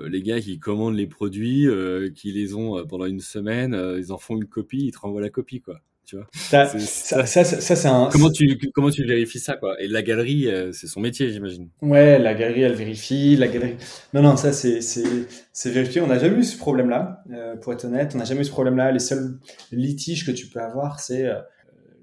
les 0.07 0.21
gars 0.21 0.39
qui 0.39 0.59
commandent 0.59 0.95
les 0.95 1.07
produits, 1.07 1.67
qui 2.15 2.31
les 2.31 2.55
ont 2.55 2.85
pendant 2.87 3.05
une 3.05 3.19
semaine, 3.19 3.77
ils 3.97 4.11
en 4.11 4.17
font 4.17 4.35
une 4.35 4.45
copie, 4.45 4.87
ils 4.87 4.91
te 4.91 4.99
renvoient 4.99 5.21
la 5.21 5.29
copie, 5.29 5.61
quoi 5.61 5.81
tu 6.05 6.17
vois? 6.17 6.27
Ça, 6.33 6.67
ça, 6.67 7.25
ça, 7.25 7.75
c'est 7.75 7.87
un. 7.87 8.09
Comment 8.11 8.29
tu 8.29 8.57
comment 8.73 8.89
tu 8.89 9.05
vérifies 9.05 9.39
ça 9.39 9.55
quoi? 9.55 9.81
Et 9.81 9.87
la 9.87 10.01
galerie, 10.01 10.47
euh, 10.47 10.71
c'est 10.73 10.87
son 10.87 10.99
métier, 10.99 11.31
j'imagine. 11.31 11.69
Ouais, 11.81 12.19
la 12.19 12.33
galerie, 12.33 12.61
elle 12.61 12.73
vérifie. 12.73 13.35
La 13.37 13.47
galerie. 13.47 13.75
Non, 14.13 14.21
non, 14.21 14.35
ça 14.35 14.51
c'est 14.51 14.81
c'est 14.81 15.27
c'est 15.53 15.71
vérifié. 15.71 16.01
On 16.01 16.07
n'a 16.07 16.19
jamais 16.19 16.39
eu 16.39 16.43
ce 16.43 16.57
problème-là, 16.57 17.23
euh, 17.31 17.55
pour 17.55 17.73
être 17.73 17.85
honnête. 17.85 18.11
On 18.15 18.17
n'a 18.17 18.25
jamais 18.25 18.41
eu 18.41 18.45
ce 18.45 18.51
problème-là. 18.51 18.91
Les 18.91 18.99
seuls 18.99 19.39
litiges 19.71 20.25
que 20.25 20.31
tu 20.31 20.47
peux 20.47 20.59
avoir, 20.59 20.99
c'est 20.99 21.25
euh, 21.25 21.39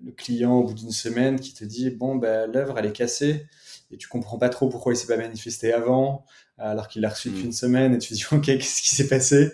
le 0.05 0.13
client 0.13 0.55
au 0.55 0.65
bout 0.65 0.75
d'une 0.75 0.93
semaine 0.93 1.39
qui 1.39 1.53
te 1.53 1.65
dit 1.65 1.91
bon 1.91 2.17
ben 2.17 2.51
l'œuvre 2.51 2.79
elle 2.79 2.87
est 2.87 2.93
cassée 2.93 3.47
et 3.91 3.97
tu 3.97 4.09
comprends 4.09 4.39
pas 4.39 4.49
trop 4.49 4.69
pourquoi 4.69 4.93
il 4.93 4.97
s'est 4.97 5.07
pas 5.07 5.17
manifesté 5.17 5.73
avant 5.73 6.25
alors 6.59 6.89
qu'il 6.89 7.03
l'a 7.03 7.09
reçu 7.09 7.31
depuis 7.31 7.45
hmm. 7.45 7.47
une 7.47 7.53
semaine 7.53 7.95
et 7.95 7.99
tu 7.99 8.11
te 8.11 8.15
dis 8.15 8.25
ok 8.33 8.45
qu'est-ce 8.45 8.83
qui 8.83 8.95
s'est 8.95 9.09
passé? 9.09 9.53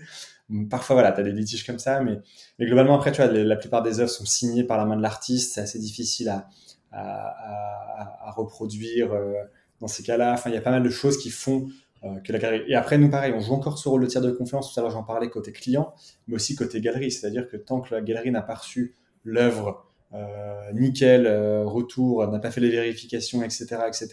Parfois, 0.70 0.94
voilà, 0.94 1.11
tu 1.11 1.20
as 1.20 1.25
des 1.25 1.33
litiges 1.33 1.66
comme 1.66 1.81
ça, 1.81 2.01
mais, 2.01 2.20
mais 2.59 2.66
globalement, 2.66 2.94
après, 2.94 3.11
tu 3.11 3.20
vois, 3.20 3.31
la 3.33 3.57
plupart 3.57 3.83
des 3.83 3.99
œuvres 3.99 4.11
sont 4.11 4.25
signées 4.25 4.62
par 4.62 4.79
la 4.79 4.85
main 4.85 4.96
de 4.96 5.03
l'artiste. 5.03 5.55
C'est 5.55 5.61
assez 5.61 5.81
difficile 5.81 6.29
à, 6.29 6.49
à, 6.92 8.29
à, 8.29 8.31
reproduire 8.31 9.12
euh, 9.12 9.33
dans 9.81 9.88
ces 9.88 10.05
cas-là. 10.05 10.33
Enfin, 10.33 10.51
il 10.51 10.55
y 10.55 10.57
a 10.57 10.61
pas 10.61 10.70
mal 10.70 10.85
de 10.85 10.88
choses 10.88 11.18
qui 11.18 11.31
font 11.31 11.66
euh, 12.05 12.20
que 12.20 12.33
la 12.33 12.38
galerie. 12.38 12.62
Et 12.68 12.77
après, 12.77 12.96
nous, 12.96 13.11
pareil, 13.11 13.33
on 13.35 13.40
joue 13.40 13.55
encore 13.55 13.79
ce 13.79 13.88
rôle 13.88 14.03
de 14.03 14.07
tiers 14.07 14.22
de 14.22 14.31
confiance. 14.31 14.72
Tout 14.72 14.79
à 14.79 14.83
l'heure, 14.83 14.92
j'en 14.92 15.03
parlais 15.03 15.29
côté 15.29 15.51
client, 15.51 15.94
mais 16.29 16.37
aussi 16.37 16.55
côté 16.55 16.81
galerie. 16.81 17.11
C'est-à-dire 17.11 17.49
que 17.49 17.57
tant 17.57 17.81
que 17.81 17.92
la 17.92 18.01
galerie 18.01 18.31
n'a 18.31 18.42
pas 18.42 18.55
reçu 18.55 18.94
l'œuvre 19.25 19.85
euh, 20.12 20.72
nickel, 20.72 21.26
retour, 21.64 22.26
n'a 22.28 22.38
pas 22.38 22.50
fait 22.50 22.60
les 22.60 22.70
vérifications, 22.70 23.42
etc., 23.42 23.78
etc., 23.88 24.08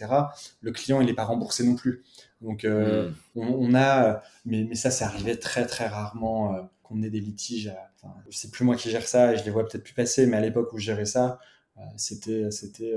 le 0.60 0.72
client, 0.72 1.00
il 1.00 1.06
n'est 1.06 1.14
pas 1.14 1.24
remboursé 1.24 1.64
non 1.64 1.74
plus. 1.74 2.04
Donc, 2.44 2.64
euh, 2.64 3.10
hmm. 3.34 3.40
on, 3.40 3.74
a, 3.74 4.22
mais, 4.44 4.64
mais 4.68 4.74
ça, 4.74 4.90
c'est 4.90 5.04
arrivé 5.04 5.38
très, 5.38 5.66
très 5.66 5.86
rarement 5.86 6.54
euh, 6.54 6.60
qu'on 6.82 7.02
ait 7.02 7.10
des 7.10 7.20
litiges. 7.20 7.72
Enfin, 7.96 8.14
c'est 8.30 8.50
plus 8.50 8.64
moi 8.64 8.76
qui 8.76 8.90
gère 8.90 9.08
ça 9.08 9.32
et 9.32 9.38
je 9.38 9.44
les 9.44 9.50
vois 9.50 9.66
peut-être 9.66 9.82
plus 9.82 9.94
passer, 9.94 10.26
mais 10.26 10.36
à 10.36 10.40
l'époque 10.40 10.72
où 10.72 10.78
je 10.78 10.84
gérais 10.84 11.06
ça, 11.06 11.38
euh, 11.78 11.80
c'était 11.96 12.50
c'était 12.50 12.94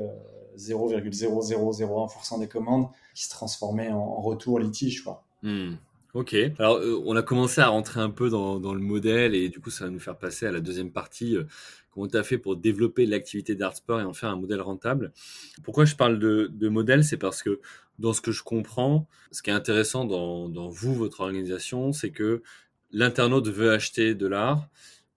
0,0001% 0.57 2.39
des 2.39 2.47
commandes 2.47 2.87
qui 3.15 3.23
se 3.23 3.29
transformaient 3.29 3.89
en, 3.89 4.21
retour 4.21 4.59
litige. 4.59 5.03
Quoi. 5.03 5.23
Hmm. 5.43 5.75
Ok. 6.13 6.35
Alors, 6.59 6.81
on 7.05 7.15
a 7.15 7.21
commencé 7.21 7.61
à 7.61 7.67
rentrer 7.67 8.01
un 8.01 8.09
peu 8.09 8.29
dans, 8.29 8.59
dans, 8.59 8.73
le 8.73 8.81
modèle 8.81 9.33
et 9.33 9.49
du 9.49 9.61
coup, 9.61 9.69
ça 9.69 9.85
va 9.85 9.91
nous 9.91 9.99
faire 9.99 10.17
passer 10.17 10.45
à 10.45 10.51
la 10.51 10.59
deuxième 10.59 10.91
partie. 10.91 11.37
Comment 11.97 12.07
tu 12.07 12.17
as 12.17 12.23
fait 12.23 12.37
pour 12.37 12.55
développer 12.55 13.07
l'activité 13.07 13.55
d'Artsport 13.55 13.99
et 13.99 14.03
en 14.03 14.13
faire 14.13 14.29
un 14.29 14.35
modèle 14.35 14.61
rentable? 14.61 15.11
Pourquoi 15.63 15.85
je 15.85 15.95
parle 15.95 16.19
de, 16.19 16.47
de 16.53 16.69
modèle? 16.69 17.03
C'est 17.03 17.17
parce 17.17 17.41
que 17.41 17.59
dans 17.97 18.13
ce 18.13 18.21
que 18.21 18.31
je 18.31 18.43
comprends, 18.43 19.07
ce 19.31 19.41
qui 19.41 19.49
est 19.49 19.53
intéressant 19.53 20.05
dans, 20.05 20.47
dans 20.47 20.69
vous, 20.69 20.93
votre 20.93 21.21
organisation, 21.21 21.93
c'est 21.93 22.11
que 22.11 22.43
l'internaute 22.91 23.47
veut 23.47 23.71
acheter 23.71 24.13
de 24.13 24.27
l'art, 24.27 24.69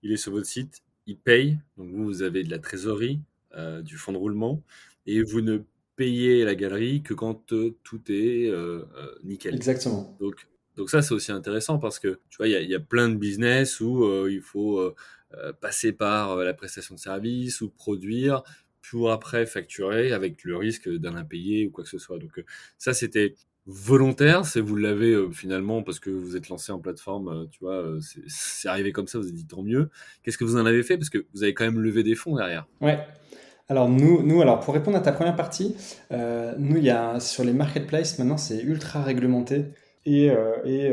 il 0.02 0.10
est 0.10 0.16
sur 0.16 0.32
votre 0.32 0.46
site, 0.46 0.80
il 1.06 1.18
paye, 1.18 1.58
donc 1.76 1.90
vous, 1.90 2.04
vous 2.04 2.22
avez 2.22 2.44
de 2.44 2.50
la 2.50 2.58
trésorerie, 2.58 3.20
euh, 3.58 3.82
du 3.82 3.98
fonds 3.98 4.12
de 4.12 4.16
roulement, 4.16 4.62
et 5.04 5.22
vous 5.22 5.42
ne 5.42 5.58
payez 5.96 6.44
la 6.44 6.54
galerie 6.54 7.02
que 7.02 7.12
quand 7.12 7.52
euh, 7.52 7.76
tout 7.84 8.00
est 8.08 8.48
euh, 8.48 8.84
nickel. 9.22 9.54
Exactement. 9.54 10.16
Donc, 10.18 10.46
donc 10.76 10.88
ça, 10.88 11.02
c'est 11.02 11.12
aussi 11.12 11.30
intéressant 11.30 11.78
parce 11.78 11.98
que 11.98 12.20
tu 12.30 12.38
vois, 12.38 12.48
il 12.48 12.70
y 12.70 12.74
a, 12.74 12.80
plein 12.80 13.10
de 13.10 13.16
business 13.16 13.80
où 13.80 14.26
il 14.28 14.40
faut 14.40 14.94
passer 15.60 15.92
par 15.92 16.36
la 16.36 16.54
prestation 16.54 16.94
de 16.94 17.00
service 17.00 17.60
ou 17.60 17.70
produire 17.70 18.42
pour 18.88 19.10
après 19.10 19.46
facturer 19.46 20.12
avec 20.12 20.44
le 20.44 20.56
risque 20.56 20.88
d'un 20.88 21.16
impayé 21.16 21.66
ou 21.66 21.70
quoi 21.70 21.84
que 21.84 21.90
ce 21.90 21.98
soit. 21.98 22.18
Donc 22.18 22.38
euh, 22.38 22.44
ça, 22.78 22.94
c'était 22.94 23.34
volontaire, 23.66 24.46
c'est 24.46 24.60
vous 24.60 24.76
l'avez 24.76 25.12
euh, 25.12 25.30
finalement 25.30 25.82
parce 25.82 26.00
que 26.00 26.10
vous 26.10 26.36
êtes 26.36 26.48
lancé 26.48 26.72
en 26.72 26.78
plateforme, 26.78 27.28
euh, 27.28 27.46
tu 27.50 27.60
vois, 27.60 27.84
c'est 28.28 28.68
arrivé 28.68 28.92
comme 28.92 29.06
ça, 29.06 29.18
vous 29.18 29.24
avez 29.24 29.34
dit 29.34 29.46
tant 29.46 29.62
mieux. 29.62 29.90
Qu'est-ce 30.22 30.38
que 30.38 30.44
vous 30.44 30.56
en 30.56 30.66
avez 30.66 30.82
fait? 30.82 30.96
Parce 30.96 31.10
que 31.10 31.26
vous 31.34 31.42
avez 31.42 31.54
quand 31.54 31.64
même 31.64 31.80
levé 31.80 32.02
des 32.02 32.14
fonds 32.14 32.36
derrière. 32.36 32.66
Ouais. 32.80 32.98
Alors 33.68 33.88
nous, 33.88 34.22
nous, 34.22 34.42
alors 34.42 34.58
pour 34.58 34.74
répondre 34.74 34.96
à 34.96 35.00
ta 35.00 35.12
première 35.12 35.36
partie, 35.36 35.76
nous 36.10 36.76
il 36.76 36.82
y 36.82 36.90
a 36.90 37.20
sur 37.20 37.44
les 37.44 37.52
marketplaces 37.52 38.18
maintenant 38.18 38.36
c'est 38.36 38.60
ultra 38.60 39.00
réglementé 39.00 39.66
et, 40.04 40.28
et 40.64 40.92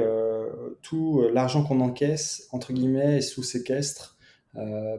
tout 0.84 1.28
l'argent 1.34 1.64
qu'on 1.64 1.82
encaisse 1.82 2.48
entre 2.52 2.74
guillemets 2.74 3.18
est 3.18 3.22
sous 3.22 3.42
séquestre 3.42 4.17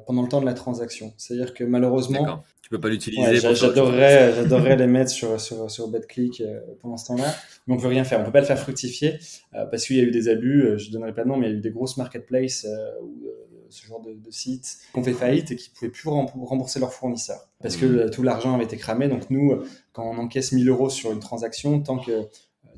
pendant 0.07 0.23
le 0.23 0.29
temps 0.29 0.41
de 0.41 0.47
la 0.47 0.55
transaction. 0.55 1.13
C'est-à-dire 1.17 1.53
que 1.53 1.65
malheureusement, 1.65 2.43
tu 2.69 2.77
peux 2.77 2.81
pas 2.83 2.91
l'utiliser. 2.91 3.55
j'adorerais, 3.55 4.35
j'adorerais 4.35 4.77
les 4.77 4.87
mettre 4.87 5.11
sur, 5.11 5.41
sur, 5.41 5.71
sur 5.71 5.89
BetClick 5.89 6.43
euh, 6.43 6.61
pendant 6.83 6.99
ce 6.99 7.07
temps-là. 7.07 7.35
Mais 7.67 7.73
on 7.75 7.79
peut 7.79 7.87
rien 7.87 8.05
faire. 8.05 8.21
On 8.21 8.25
peut 8.25 8.31
pas 8.31 8.41
le 8.41 8.47
faire 8.47 8.59
fructifier 8.59 9.19
euh, 9.55 9.65
parce 9.65 9.87
qu'il 9.87 9.97
y 9.97 10.01
a 10.01 10.03
eu 10.03 10.11
des 10.11 10.29
abus. 10.29 10.67
Euh, 10.67 10.77
je 10.77 10.91
donnerai 10.91 11.15
pas 11.15 11.25
de 11.25 11.29
nom, 11.29 11.39
mais 11.39 11.47
il 11.47 11.53
y 11.53 11.55
a 11.55 11.57
eu 11.57 11.61
des 11.63 11.71
grosses 11.71 11.97
marketplaces 11.97 12.67
ou 13.03 13.27
ce 13.71 13.87
genre 13.87 14.03
de, 14.03 14.13
de 14.13 14.31
sites 14.31 14.81
qui 14.93 14.99
ont 14.99 15.03
fait 15.03 15.15
faillite 15.15 15.51
et 15.51 15.57
qui 15.57 15.71
pouvaient 15.71 15.91
plus 15.91 16.11
rembourser 16.11 16.79
leurs 16.79 16.93
fournisseurs 16.93 17.49
parce 17.63 17.77
que 17.77 17.87
mmh. 17.87 18.11
tout 18.11 18.23
l'argent 18.23 18.55
avait 18.55 18.65
été 18.65 18.77
cramé. 18.77 19.09
Donc 19.09 19.31
nous, 19.31 19.63
quand 19.95 20.05
on 20.05 20.19
encaisse 20.19 20.53
1000 20.53 20.69
euros 20.69 20.91
sur 20.91 21.11
une 21.11 21.21
transaction, 21.21 21.81
tant 21.81 21.99
que 21.99 22.29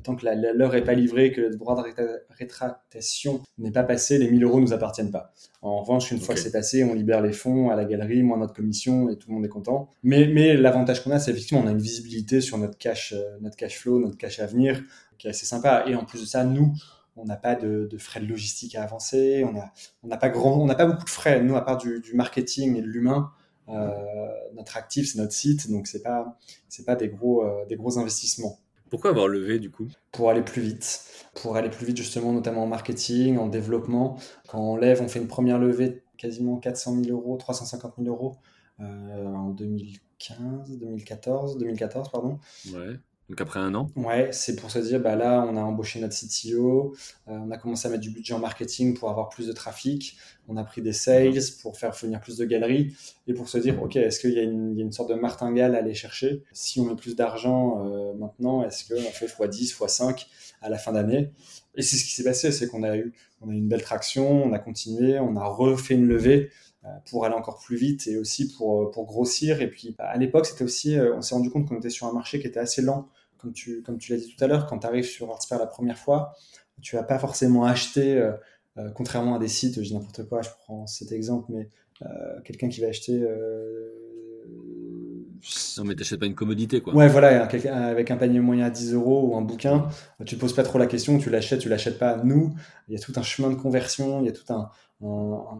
tant 0.03 0.15
que 0.15 0.25
l'heure 0.25 0.73
n'est 0.73 0.83
pas 0.83 0.93
livrée, 0.93 1.31
que 1.31 1.41
le 1.41 1.55
droit 1.55 1.75
de 1.75 2.23
rétractation 2.29 3.41
n'est 3.57 3.71
pas 3.71 3.83
passé, 3.83 4.17
les 4.17 4.29
1000 4.29 4.43
euros 4.43 4.57
ne 4.57 4.65
nous 4.65 4.73
appartiennent 4.73 5.11
pas. 5.11 5.33
En 5.61 5.81
revanche, 5.81 6.11
une 6.11 6.19
fois 6.19 6.35
que 6.35 6.41
c'est 6.41 6.51
passé, 6.51 6.83
on 6.83 6.93
libère 6.93 7.21
les 7.21 7.33
fonds 7.33 7.69
à 7.69 7.75
la 7.75 7.85
galerie, 7.85 8.23
moins 8.23 8.37
notre 8.37 8.53
commission 8.53 9.09
et 9.09 9.17
tout 9.17 9.29
le 9.29 9.35
monde 9.35 9.45
est 9.45 9.49
content. 9.49 9.89
Mais, 10.03 10.27
mais 10.27 10.57
l'avantage 10.57 11.03
qu'on 11.03 11.11
a, 11.11 11.19
c'est 11.19 11.31
effectivement, 11.31 11.63
on 11.63 11.67
a 11.67 11.71
une 11.71 11.81
visibilité 11.81 12.41
sur 12.41 12.57
notre 12.57 12.77
cash, 12.77 13.13
euh, 13.13 13.37
notre 13.41 13.55
cash 13.55 13.79
flow, 13.79 13.99
notre 13.99 14.17
cash 14.17 14.39
à 14.39 14.47
venir, 14.47 14.81
qui 15.17 15.27
est 15.27 15.29
assez 15.29 15.45
sympa. 15.45 15.83
Et 15.87 15.95
en 15.95 16.03
plus 16.03 16.21
de 16.21 16.25
ça, 16.25 16.43
nous, 16.43 16.73
on 17.15 17.25
n'a 17.25 17.35
pas 17.35 17.55
de, 17.55 17.87
frais 17.97 18.19
de 18.19 18.25
logistique 18.25 18.75
à 18.75 18.83
avancer, 18.83 19.43
on 19.47 19.53
n'a 19.53 19.71
on 20.03 20.09
a 20.09 20.17
pas 20.17 20.29
grand, 20.29 20.57
on 20.57 20.65
n'a 20.65 20.75
pas 20.75 20.85
beaucoup 20.85 21.05
de 21.05 21.09
frais. 21.09 21.41
Nous, 21.41 21.55
à 21.55 21.63
part 21.63 21.77
du, 21.77 22.01
marketing 22.13 22.75
et 22.77 22.81
de 22.81 22.87
l'humain, 22.87 23.31
euh, 23.69 23.89
notre 24.55 24.77
actif, 24.77 25.11
c'est 25.11 25.19
notre 25.19 25.33
site, 25.33 25.69
donc 25.69 25.87
c'est 25.87 26.01
pas, 26.01 26.37
c'est 26.67 26.85
pas 26.85 26.95
des 26.95 27.09
gros, 27.09 27.43
euh, 27.43 27.65
des 27.65 27.75
gros 27.75 27.99
investissements. 27.99 28.59
Pourquoi 28.91 29.11
avoir 29.11 29.29
levé 29.29 29.57
du 29.57 29.71
coup? 29.71 29.87
Pour 30.11 30.29
aller 30.29 30.41
plus 30.41 30.61
vite. 30.61 31.05
Pour 31.41 31.55
aller 31.55 31.69
plus 31.69 31.85
vite 31.85 31.95
justement, 31.97 32.33
notamment 32.33 32.63
en 32.63 32.67
marketing, 32.67 33.37
en 33.37 33.47
développement. 33.47 34.19
Quand 34.49 34.59
on 34.59 34.75
lève, 34.75 35.01
on 35.01 35.07
fait 35.07 35.19
une 35.19 35.29
première 35.29 35.57
levée 35.57 36.03
quasiment 36.17 36.57
400 36.57 37.03
000 37.05 37.17
euros, 37.17 37.37
350 37.37 37.93
000 37.97 38.13
euros 38.13 38.35
euh, 38.81 39.25
en 39.33 39.49
2015, 39.51 40.77
2014, 40.77 41.57
2014 41.57 42.11
pardon. 42.11 42.37
Ouais. 42.73 42.99
Donc 43.31 43.39
après 43.39 43.61
un 43.61 43.73
an. 43.75 43.89
Ouais, 43.95 44.27
c'est 44.33 44.57
pour 44.57 44.69
se 44.69 44.79
dire, 44.79 44.99
bah 44.99 45.15
là, 45.15 45.45
on 45.47 45.55
a 45.55 45.61
embauché 45.61 46.01
notre 46.01 46.13
CTO, 46.13 46.93
euh, 47.29 47.31
on 47.31 47.49
a 47.49 47.57
commencé 47.57 47.87
à 47.87 47.89
mettre 47.89 48.01
du 48.01 48.09
budget 48.09 48.33
en 48.33 48.39
marketing 48.39 48.93
pour 48.93 49.09
avoir 49.09 49.29
plus 49.29 49.47
de 49.47 49.53
trafic, 49.53 50.17
on 50.49 50.57
a 50.57 50.65
pris 50.65 50.81
des 50.81 50.91
sales 50.91 51.39
pour 51.61 51.77
faire 51.77 51.93
venir 51.93 52.19
plus 52.19 52.35
de 52.35 52.43
galeries 52.43 52.93
et 53.27 53.33
pour 53.33 53.47
se 53.47 53.57
dire, 53.57 53.81
OK, 53.81 53.95
est-ce 53.95 54.19
qu'il 54.19 54.33
y, 54.33 54.39
a 54.39 54.41
une 54.41 54.91
sorte 54.91 55.09
de 55.11 55.15
martingale 55.15 55.75
à 55.75 55.77
aller 55.77 55.93
chercher? 55.93 56.43
Si 56.51 56.81
on 56.81 56.83
met 56.83 56.95
plus 56.97 57.15
d'argent 57.15 57.85
euh, 57.85 58.13
maintenant, 58.15 58.65
est-ce 58.65 58.93
qu'on 58.93 58.99
fait 59.11 59.27
x10, 59.27 59.77
x5 59.77 60.27
à 60.61 60.67
la 60.67 60.77
fin 60.77 60.91
d'année? 60.91 61.31
Et 61.75 61.83
c'est 61.83 61.95
ce 61.95 62.03
qui 62.03 62.11
s'est 62.11 62.25
passé, 62.25 62.51
c'est 62.51 62.67
qu'on 62.67 62.83
a 62.83 62.97
eu, 62.97 63.13
on 63.39 63.49
a 63.49 63.53
eu 63.53 63.57
une 63.57 63.69
belle 63.69 63.83
traction, 63.83 64.43
on 64.43 64.51
a 64.51 64.59
continué, 64.59 65.19
on 65.19 65.37
a 65.37 65.45
refait 65.45 65.93
une 65.93 66.05
levée 66.05 66.49
euh, 66.83 66.89
pour 67.09 67.23
aller 67.23 67.35
encore 67.35 67.59
plus 67.59 67.77
vite 67.77 68.07
et 68.07 68.17
aussi 68.17 68.51
pour, 68.51 68.91
pour 68.91 69.05
grossir. 69.05 69.61
Et 69.61 69.69
puis 69.69 69.95
à 69.99 70.17
l'époque, 70.17 70.47
c'était 70.47 70.65
aussi, 70.65 70.97
on 70.99 71.21
s'est 71.21 71.33
rendu 71.33 71.49
compte 71.49 71.69
qu'on 71.69 71.77
était 71.77 71.89
sur 71.89 72.07
un 72.07 72.13
marché 72.13 72.41
qui 72.41 72.47
était 72.47 72.59
assez 72.59 72.81
lent 72.81 73.07
comme 73.41 73.53
tu, 73.53 73.81
comme 73.81 73.97
tu 73.97 74.11
l'as 74.11 74.19
dit 74.19 74.33
tout 74.33 74.43
à 74.43 74.47
l'heure, 74.47 74.67
quand 74.67 74.79
tu 74.79 74.87
arrives 74.87 75.05
sur 75.05 75.29
Artspare 75.31 75.59
la 75.59 75.67
première 75.67 75.97
fois, 75.97 76.33
tu 76.81 76.95
vas 76.95 77.03
pas 77.03 77.19
forcément 77.19 77.65
acheter, 77.65 78.17
euh, 78.17 78.31
euh, 78.77 78.89
contrairement 78.91 79.35
à 79.35 79.39
des 79.39 79.47
sites, 79.47 79.75
je 79.75 79.81
dis 79.81 79.93
n'importe 79.93 80.27
quoi, 80.27 80.41
je 80.41 80.49
prends 80.63 80.87
cet 80.87 81.11
exemple, 81.11 81.47
mais 81.49 81.69
euh, 82.03 82.41
quelqu'un 82.43 82.69
qui 82.69 82.81
va 82.81 82.87
acheter. 82.87 83.19
non, 85.77 85.83
mais 85.83 85.95
t'achètes 85.95 86.19
pas 86.19 86.25
une 86.25 86.35
commodité, 86.35 86.81
quoi. 86.81 86.93
Ouais, 86.93 87.07
voilà, 87.07 87.43
avec 87.43 88.11
un 88.11 88.17
panier 88.17 88.39
moyen 88.39 88.65
à 88.65 88.69
10 88.69 88.93
euros 88.93 89.27
ou 89.27 89.35
un 89.35 89.41
bouquin, 89.41 89.89
tu 90.25 90.35
te 90.35 90.39
poses 90.39 90.53
pas 90.53 90.63
trop 90.63 90.79
la 90.79 90.87
question, 90.87 91.17
tu 91.17 91.29
l'achètes, 91.29 91.59
tu 91.59 91.69
l'achètes 91.69 91.99
pas. 91.99 92.17
Nous, 92.23 92.53
il 92.87 92.93
y 92.93 92.97
a 92.97 92.99
tout 92.99 93.13
un 93.15 93.23
chemin 93.23 93.49
de 93.49 93.55
conversion, 93.55 94.21
il 94.21 94.25
y 94.25 94.29
a 94.29 94.33
tout 94.33 94.51
un, 94.53 94.69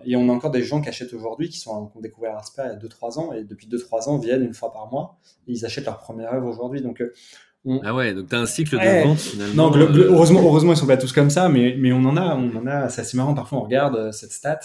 et 0.03 0.15
on 0.15 0.29
a 0.29 0.31
encore 0.31 0.51
des 0.51 0.61
gens 0.61 0.81
qui 0.81 0.89
achètent 0.89 1.13
aujourd'hui, 1.13 1.49
qui, 1.49 1.57
sont, 1.57 1.87
qui 1.87 1.97
ont 1.97 2.01
découvert 2.01 2.35
Artspare 2.35 2.67
il 2.67 2.73
y 2.73 2.75
a 2.75 2.77
2-3 2.77 3.19
ans, 3.19 3.33
et 3.33 3.43
depuis 3.43 3.67
2-3 3.67 4.07
ans 4.07 4.17
viennent 4.19 4.43
une 4.43 4.53
fois 4.53 4.71
par 4.71 4.91
mois, 4.91 5.17
et 5.47 5.53
ils 5.53 5.65
achètent 5.65 5.85
leur 5.85 5.97
première 5.97 6.31
œuvre 6.33 6.47
aujourd'hui. 6.47 6.81
Donc, 6.81 7.03
ah 7.83 7.93
ouais, 7.93 8.13
donc 8.13 8.29
tu 8.29 8.35
as 8.35 8.39
un 8.39 8.45
cycle 8.45 8.77
de 8.77 9.03
vente 9.03 9.19
finalement. 9.19 9.69
Non, 9.69 9.77
euh, 9.77 10.07
heureusement, 10.09 10.41
heureusement, 10.41 10.73
ils 10.73 10.77
sont 10.77 10.87
pas 10.87 10.97
tous 10.97 11.13
comme 11.13 11.29
ça, 11.29 11.47
mais, 11.47 11.75
mais 11.77 11.91
on 11.91 12.03
en 12.05 12.17
a, 12.17 12.35
on 12.35 12.55
en 12.55 12.65
a, 12.65 12.89
c'est 12.89 13.01
assez 13.01 13.17
marrant. 13.17 13.35
Parfois, 13.35 13.59
on 13.59 13.63
regarde 13.63 13.95
euh, 13.95 14.11
cette 14.11 14.31
stat 14.31 14.59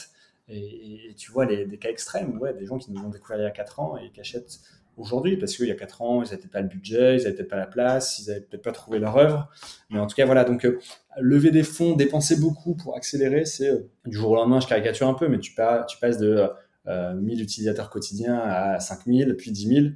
et, 0.48 1.14
tu 1.16 1.30
vois 1.30 1.44
les, 1.44 1.66
des 1.66 1.76
cas 1.76 1.90
extrêmes, 1.90 2.38
ouais, 2.38 2.54
des 2.54 2.66
gens 2.66 2.78
qui 2.78 2.90
nous 2.92 3.02
ont 3.02 3.10
découvert 3.10 3.38
il 3.38 3.42
y 3.42 3.46
a 3.46 3.50
4 3.50 3.80
ans 3.80 3.96
et 3.98 4.10
qui 4.10 4.20
achètent 4.20 4.60
aujourd'hui 4.96 5.36
parce 5.36 5.54
qu'il 5.54 5.66
y 5.66 5.70
a 5.70 5.74
4 5.74 6.02
ans, 6.02 6.22
ils 6.22 6.30
n'avaient 6.30 6.48
pas 6.50 6.62
le 6.62 6.68
budget, 6.68 7.16
ils 7.16 7.22
n'avaient 7.24 7.34
peut-être 7.34 7.50
pas 7.50 7.56
la 7.56 7.66
place, 7.66 8.18
ils 8.18 8.28
n'avaient 8.28 8.40
peut-être 8.40 8.62
pas 8.62 8.72
trouvé 8.72 8.98
leur 8.98 9.16
œuvre. 9.18 9.50
Mais 9.90 9.98
en 9.98 10.06
tout 10.06 10.14
cas, 10.14 10.24
voilà, 10.24 10.44
donc 10.44 10.64
euh, 10.64 10.78
lever 11.20 11.50
des 11.50 11.64
fonds, 11.64 11.96
dépenser 11.96 12.36
beaucoup 12.36 12.76
pour 12.76 12.96
accélérer, 12.96 13.44
c'est 13.44 13.70
du 14.06 14.16
jour 14.16 14.30
au 14.30 14.36
lendemain, 14.36 14.60
je 14.60 14.68
caricature 14.68 15.08
un 15.08 15.14
peu, 15.14 15.28
mais 15.28 15.38
tu, 15.38 15.52
pas, 15.52 15.84
tu 15.84 15.98
passes 15.98 16.18
de 16.18 16.48
1000 16.88 17.42
utilisateurs 17.42 17.90
quotidiens 17.90 18.38
à 18.38 18.78
5000, 18.78 19.34
puis 19.36 19.50
10 19.50 19.66
000 19.66 19.86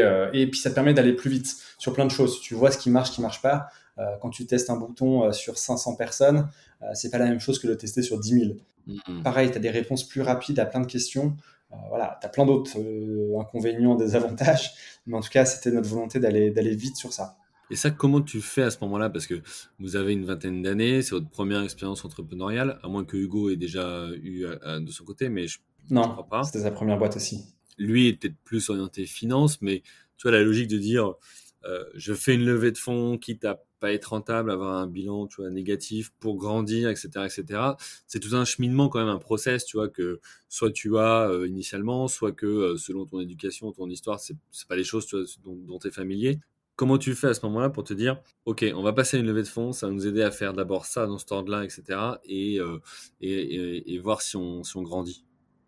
euh, 0.00 0.30
et, 0.32 0.46
puis 0.46 0.60
ça 0.60 0.70
te 0.70 0.74
permet 0.74 0.94
d'aller 0.94 1.12
plus 1.12 1.30
vite 1.30 1.56
sur 1.78 1.92
plein 1.92 2.04
de 2.04 2.10
choses. 2.10 2.40
Tu 2.40 2.54
vois 2.54 2.70
ce 2.70 2.78
qui 2.78 2.90
marche, 2.90 3.10
ce 3.10 3.14
qui 3.16 3.20
marche 3.20 3.42
pas. 3.42 3.68
Euh, 3.98 4.16
quand 4.20 4.30
tu 4.30 4.46
testes 4.46 4.70
un 4.70 4.76
bouton 4.76 5.24
euh, 5.24 5.32
sur 5.32 5.58
500 5.58 5.96
personnes, 5.96 6.48
c'est 6.94 7.10
pas 7.10 7.18
la 7.18 7.26
même 7.26 7.38
chose 7.38 7.60
que 7.60 7.68
le 7.68 7.76
tester 7.76 8.02
sur 8.02 8.18
10 8.18 8.30
000. 8.30 8.52
Mm-hmm. 8.88 9.22
Pareil, 9.22 9.50
tu 9.52 9.56
as 9.56 9.60
des 9.60 9.70
réponses 9.70 10.02
plus 10.02 10.20
rapides 10.20 10.58
à 10.58 10.66
plein 10.66 10.80
de 10.80 10.86
questions. 10.86 11.36
voilà, 11.88 12.18
tu 12.20 12.26
as 12.26 12.28
plein 12.28 12.44
d'autres 12.44 12.76
inconvénients, 13.38 13.94
des 13.94 14.16
avantages. 14.16 14.72
Mais 15.06 15.16
en 15.16 15.20
tout 15.20 15.30
cas, 15.30 15.44
c'était 15.44 15.70
notre 15.70 15.88
volonté 15.88 16.18
d'aller 16.18 16.74
vite 16.74 16.96
sur 16.96 17.12
ça. 17.12 17.36
Et 17.70 17.76
ça, 17.76 17.90
comment 17.92 18.20
tu 18.20 18.40
fais 18.40 18.64
à 18.64 18.70
ce 18.70 18.78
moment-là? 18.80 19.10
Parce 19.10 19.28
que 19.28 19.42
vous 19.78 19.94
avez 19.94 20.12
une 20.12 20.24
vingtaine 20.24 20.60
d'années, 20.60 21.02
c'est 21.02 21.12
votre 21.12 21.30
première 21.30 21.62
expérience 21.62 22.04
entrepreneuriale, 22.04 22.80
à 22.82 22.88
moins 22.88 23.04
que 23.04 23.16
Hugo 23.16 23.48
ait 23.48 23.56
déjà 23.56 24.08
eu 24.24 24.44
de 24.44 24.90
son 24.90 25.04
côté, 25.04 25.28
mais 25.28 25.46
je 25.46 25.58
non, 25.90 26.08
crois 26.08 26.26
pas. 26.26 26.42
C'était 26.42 26.64
sa 26.64 26.72
première 26.72 26.98
boîte 26.98 27.16
aussi 27.16 27.44
lui 27.82 28.08
est 28.08 28.14
peut-être 28.14 28.36
plus 28.44 28.70
orienté 28.70 29.06
finance, 29.06 29.60
mais 29.60 29.82
tu 30.16 30.22
vois 30.22 30.32
la 30.32 30.42
logique 30.42 30.68
de 30.68 30.78
dire 30.78 31.14
euh, 31.64 31.84
je 31.94 32.14
fais 32.14 32.34
une 32.34 32.44
levée 32.44 32.72
de 32.72 32.78
fonds 32.78 33.18
quitte 33.18 33.44
à 33.44 33.62
pas 33.80 33.92
être 33.92 34.06
rentable, 34.06 34.50
avoir 34.50 34.76
un 34.76 34.86
bilan 34.86 35.26
tu 35.26 35.40
vois 35.40 35.50
négatif 35.50 36.12
pour 36.20 36.36
grandir, 36.36 36.88
etc., 36.88 37.08
etc. 37.24 37.60
C'est 38.06 38.20
tout 38.20 38.36
un 38.36 38.44
cheminement 38.44 38.88
quand 38.88 39.00
même, 39.00 39.08
un 39.08 39.18
process, 39.18 39.64
tu 39.64 39.76
vois 39.76 39.88
que 39.88 40.20
soit 40.48 40.70
tu 40.70 40.96
as 40.98 41.28
euh, 41.28 41.48
initialement, 41.48 42.08
soit 42.08 42.32
que 42.32 42.46
euh, 42.46 42.76
selon 42.76 43.06
ton 43.06 43.20
éducation, 43.20 43.72
ton 43.72 43.88
histoire, 43.90 44.20
c'est 44.20 44.36
pas 44.68 44.76
les 44.76 44.84
choses 44.84 45.06
vois, 45.10 45.24
dont, 45.44 45.78
tu 45.78 45.88
es 45.88 45.90
familier. 45.90 46.38
Comment 46.76 46.96
tu 46.96 47.14
fais 47.14 47.28
à 47.28 47.34
ce 47.34 47.44
moment-là 47.46 47.70
pour 47.70 47.84
te 47.84 47.92
dire, 47.92 48.20
ok, 48.44 48.64
on 48.74 48.82
va 48.82 48.92
passer 48.92 49.18
une 49.18 49.26
levée 49.26 49.42
de 49.42 49.48
fonds, 49.48 49.72
ça 49.72 49.86
va 49.88 49.92
nous 49.92 50.06
aider 50.06 50.22
à 50.22 50.30
faire 50.30 50.52
d'abord 50.52 50.86
ça 50.86 51.06
dans 51.06 51.18
ce 51.18 51.26
ordre-là, 51.30 51.64
etc., 51.64 51.98
et, 52.24 52.58
voir 53.98 54.22
si 54.22 54.36
on 54.36 54.62
grandit? 54.76 55.24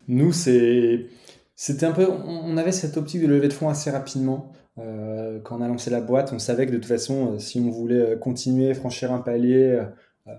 Nous, 0.07 0.31
c'est 0.33 1.07
c'était 1.55 1.85
un 1.85 1.91
peu, 1.93 2.07
on 2.09 2.57
avait 2.57 2.71
cette 2.71 2.97
optique 2.97 3.21
de 3.21 3.27
lever 3.27 3.47
de 3.47 3.53
fonds 3.53 3.69
assez 3.69 3.89
rapidement. 3.89 4.51
Euh, 4.77 5.39
quand 5.39 5.57
on 5.59 5.61
a 5.61 5.67
lancé 5.67 5.89
la 5.89 6.01
boîte, 6.01 6.33
on 6.33 6.39
savait 6.39 6.65
que 6.65 6.71
de 6.71 6.77
toute 6.77 6.85
façon, 6.85 7.33
euh, 7.33 7.39
si 7.39 7.59
on 7.59 7.69
voulait 7.69 7.95
euh, 7.95 8.15
continuer, 8.17 8.73
franchir 8.73 9.11
un 9.13 9.19
palier, 9.19 9.81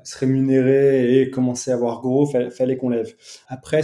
se 0.02 0.18
rémunérer 0.18 1.20
et 1.20 1.30
commencer 1.30 1.70
à 1.70 1.74
avoir 1.74 2.00
gros, 2.00 2.26
fallait, 2.26 2.50
fallait 2.50 2.76
qu'on 2.76 2.88
lève. 2.88 3.14
Après, 3.46 3.82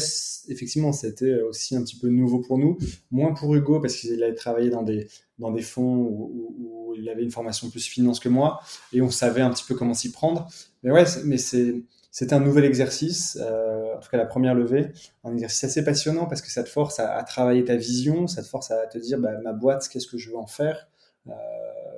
effectivement, 0.49 0.93
c'était 0.93 1.41
aussi 1.43 1.77
un 1.77 1.83
petit 1.83 1.97
peu 1.97 2.09
nouveau 2.09 2.41
pour 2.41 2.59
nous, 2.59 2.77
moins 3.13 3.33
pour 3.33 3.55
Hugo 3.55 3.79
parce 3.79 3.95
qu'il 3.95 4.23
avait 4.25 4.35
travaillé 4.35 4.69
dans 4.69 4.83
des 4.83 5.07
dans 5.39 5.53
des 5.53 5.63
fonds 5.63 5.95
où, 5.97 6.57
où, 6.59 6.95
il 6.97 7.09
avait 7.09 7.23
une 7.23 7.31
formation 7.31 7.71
plus 7.71 7.87
finance 7.87 8.21
que 8.21 8.29
moi 8.29 8.61
et 8.93 9.01
on 9.01 9.11
savait 9.11 9.41
un 9.41 9.51
petit 9.51 9.65
peu 9.67 9.75
comment 9.77 9.95
s'y 9.95 10.11
prendre. 10.11 10.49
Mais 10.83 10.91
ouais, 10.91 11.05
mais 11.25 11.39
c'est 11.39 11.77
c'était 12.13 12.35
un 12.35 12.41
nouvel 12.41 12.67
exercice, 12.67 13.39
euh, 13.41 13.97
en 13.97 13.99
tout 13.99 14.11
cas 14.11 14.19
la 14.19 14.27
première 14.27 14.55
levée, 14.55 14.93
un 15.25 15.33
exercice 15.33 15.65
assez 15.65 15.83
passionnant 15.83 16.27
parce 16.27 16.43
que 16.43 16.51
ça 16.51 16.63
te 16.63 16.69
force 16.69 17.01
à, 17.01 17.23
travailler 17.23 17.65
ta 17.65 17.75
vision, 17.75 18.27
ça 18.27 18.43
te 18.43 18.47
force 18.49 18.71
à 18.71 18.87
te 18.87 18.99
dire 18.99 19.19
bah, 19.19 19.39
ma 19.43 19.55
boîte, 19.55 19.89
qu'est-ce 19.89 20.07
que 20.07 20.19
je 20.19 20.29
veux 20.29 20.37
en 20.37 20.47
faire, 20.47 20.89
euh, 21.29 21.33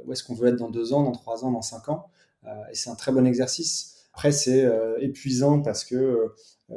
où 0.07 0.13
est-ce 0.13 0.23
qu'on 0.23 0.35
veut 0.35 0.49
être 0.49 0.57
dans 0.57 0.71
deux 0.71 0.93
ans, 0.93 1.03
dans 1.03 1.11
trois 1.11 1.45
ans, 1.45 1.51
dans 1.51 1.63
cinq 1.63 1.89
ans. 1.89 2.07
Euh, 2.47 2.51
et 2.71 2.77
c'est 2.77 2.91
un 2.91 2.95
très 2.95 3.11
bon 3.11 3.27
exercice. 3.27 4.07
Après, 4.13 4.31
c'est 4.31 4.65
épuisant 5.01 5.61
parce 5.61 5.85
que 5.85 6.33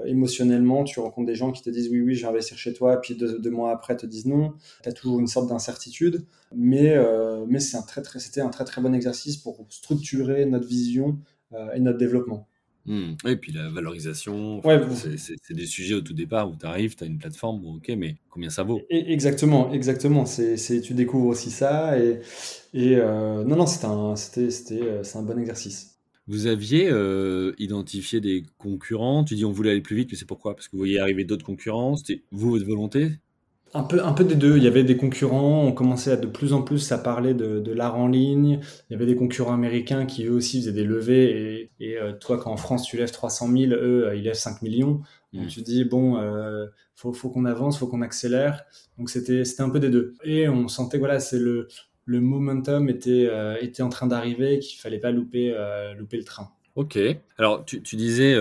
émotionnellement, 0.06 0.84
tu 0.84 1.00
rencontres 1.00 1.28
des 1.28 1.36
gens 1.36 1.52
qui 1.52 1.62
te 1.62 1.70
disent 1.70 1.88
oui, 1.92 2.02
oui, 2.02 2.16
je 2.16 2.24
vais 2.24 2.30
investir 2.30 2.58
chez 2.58 2.74
toi, 2.74 3.00
puis 3.00 3.16
deux, 3.16 3.52
mois 3.52 3.72
après 3.72 3.96
te 3.96 4.08
disent 4.08 4.26
non. 4.26 4.56
Tu 4.82 4.90
as 4.90 4.92
toujours 4.92 5.20
une 5.20 5.28
sorte 5.28 5.48
d'incertitude, 5.48 6.26
mais, 6.56 6.96
un 6.96 7.82
très, 7.86 8.02
très, 8.02 8.18
c'était 8.18 8.42
un 8.42 8.50
très 8.50 8.66
très 8.66 8.82
bon 8.82 8.96
exercice 8.96 9.38
pour 9.38 9.68
structurer 9.70 10.48
notre 10.48 10.66
vision 10.66 11.20
et 11.76 11.80
notre 11.80 12.00
développement. 12.00 12.48
Mmh. 12.88 13.16
Et 13.28 13.36
puis 13.36 13.52
la 13.52 13.70
valorisation, 13.70 14.62
c'est 14.64 15.54
des 15.54 15.66
sujets 15.66 15.96
au 15.96 16.02
tout 16.02 16.14
départ 16.14 16.50
où 16.50 16.56
tu 16.56 16.66
arrives, 16.66 16.96
tu 16.96 17.04
as 17.04 17.08
une 17.08 17.18
plateforme, 17.18 17.62
bon, 17.62 17.76
ok, 17.76 17.90
mais 17.98 18.16
combien 18.30 18.50
ça 18.50 18.64
vaut? 18.64 18.82
Exactement, 18.90 19.72
exactement. 19.74 20.26
C'est 20.26 20.82
tu 20.82 20.94
découvres 20.94 21.28
aussi 21.28 21.52
ça. 21.52 22.00
Et, 22.00 22.22
et 22.74 22.96
euh, 22.96 23.44
non, 23.44 23.58
non, 23.58 23.66
c'était 23.66 23.86
un, 23.86 24.14
euh, 24.14 25.04
un 25.16 25.22
bon 25.22 25.40
exercice. 25.40 25.98
Vous 26.28 26.48
aviez 26.48 26.90
euh, 26.90 27.54
identifié 27.58 28.20
des 28.20 28.44
concurrents? 28.58 29.24
Tu 29.24 29.36
dis 29.36 29.46
on 29.46 29.52
voulait 29.52 29.72
aller 29.72 29.82
plus 29.82 29.96
vite, 29.96 30.10
mais 30.12 30.18
c'est 30.18 30.26
pourquoi? 30.26 30.56
Parce 30.56 30.68
que 30.68 30.74
vous 30.74 30.80
voyez 30.80 31.00
arriver 31.00 31.24
d'autres 31.24 31.46
concurrents 31.46 31.96
C'était 31.96 32.24
vous, 32.32 32.52
votre 32.52 32.66
volonté? 32.66 33.12
Un 33.74 33.84
peu, 33.84 34.04
un 34.04 34.14
peu 34.14 34.24
des 34.24 34.36
deux. 34.36 34.58
Il 34.58 34.64
y 34.64 34.68
avait 34.68 34.84
des 34.84 34.98
concurrents, 34.98 35.64
on 35.64 35.72
commençait 35.72 36.12
à 36.12 36.18
de 36.18 36.28
plus 36.28 36.54
en 36.54 36.62
plus 36.62 36.92
à 36.92 36.98
parler 36.98 37.34
de, 37.34 37.60
de 37.60 37.72
l'art 37.72 37.98
en 37.98 38.08
ligne. 38.08 38.60
Il 38.90 38.94
y 38.94 38.96
avait 38.96 39.06
des 39.06 39.16
concurrents 39.16 39.54
américains 39.54 40.06
qui 40.06 40.26
eux 40.26 40.32
aussi 40.32 40.60
faisaient 40.60 40.72
des 40.72 40.84
levées. 40.84 41.70
Et, 41.80 41.86
et 41.92 41.98
euh, 41.98 42.14
toi, 42.14 42.38
quand 42.38 42.52
en 42.52 42.58
France 42.58 42.86
tu 42.86 42.98
lèves 42.98 43.12
300 43.12 43.48
000, 43.52 43.74
eux, 43.74 44.08
euh, 44.08 44.16
ils 44.16 44.24
lèvent 44.24 44.34
5 44.34 44.62
millions. 44.62 45.02
Donc 45.34 45.48
tu 45.50 45.62
dis, 45.62 45.84
bon, 45.86 46.18
euh, 46.18 46.66
faut, 46.96 47.14
faut 47.14 47.30
qu'on 47.30 47.46
avance, 47.46 47.78
faut 47.78 47.88
qu'on 47.88 48.02
accélère. 48.02 48.64
Donc 48.98 49.10
c'était 49.10 49.44
un 49.60 49.70
peu 49.70 49.80
des 49.80 49.90
deux. 49.90 50.16
Et 50.24 50.50
on 50.50 50.68
sentait, 50.68 50.98
voilà, 50.98 51.20
c'est 51.20 51.38
le, 51.38 51.68
le 52.06 52.22
momentum 52.22 52.90
était, 52.90 53.28
euh, 53.30 53.56
était 53.62 53.84
en 53.84 53.90
train 53.90 54.08
d'arriver, 54.08 54.60
qu'il 54.60 54.80
fallait 54.80 55.00
pas 55.00 55.12
louper, 55.12 55.56
louper 55.98 56.18
le 56.18 56.24
train. 56.24 56.50
Ok. 56.76 56.98
Alors 57.38 57.66
tu, 57.66 57.84
tu 57.84 57.96
disais, 57.98 58.36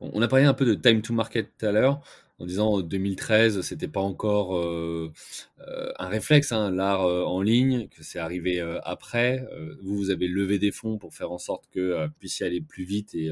on 0.00 0.20
a 0.20 0.28
parlé 0.28 0.44
un 0.44 0.54
peu 0.54 0.66
de 0.66 0.74
time 0.74 1.00
to 1.00 1.14
market 1.14 1.48
tout 1.58 1.66
à 1.66 1.72
l'heure 1.72 2.02
en 2.38 2.46
disant 2.46 2.80
2013, 2.80 3.62
c'était 3.62 3.88
pas 3.88 4.00
encore 4.00 4.56
euh, 4.56 5.12
euh, 5.60 5.92
un 5.98 6.08
réflexe, 6.08 6.52
hein, 6.52 6.70
l'art 6.70 7.04
euh, 7.04 7.24
en 7.24 7.40
ligne, 7.40 7.88
que 7.88 8.02
c'est 8.02 8.18
arrivé 8.18 8.60
après. 8.84 9.46
vous, 9.82 9.96
vous 9.96 10.10
avez 10.10 10.28
levé 10.28 10.58
des 10.58 10.72
fonds 10.72 10.98
pour 10.98 11.14
faire 11.14 11.32
en 11.32 11.38
sorte 11.38 11.64
que 11.70 12.06
vous 12.06 12.12
puissiez 12.18 12.46
aller 12.46 12.60
plus 12.60 12.84
vite 12.84 13.14
et 13.14 13.30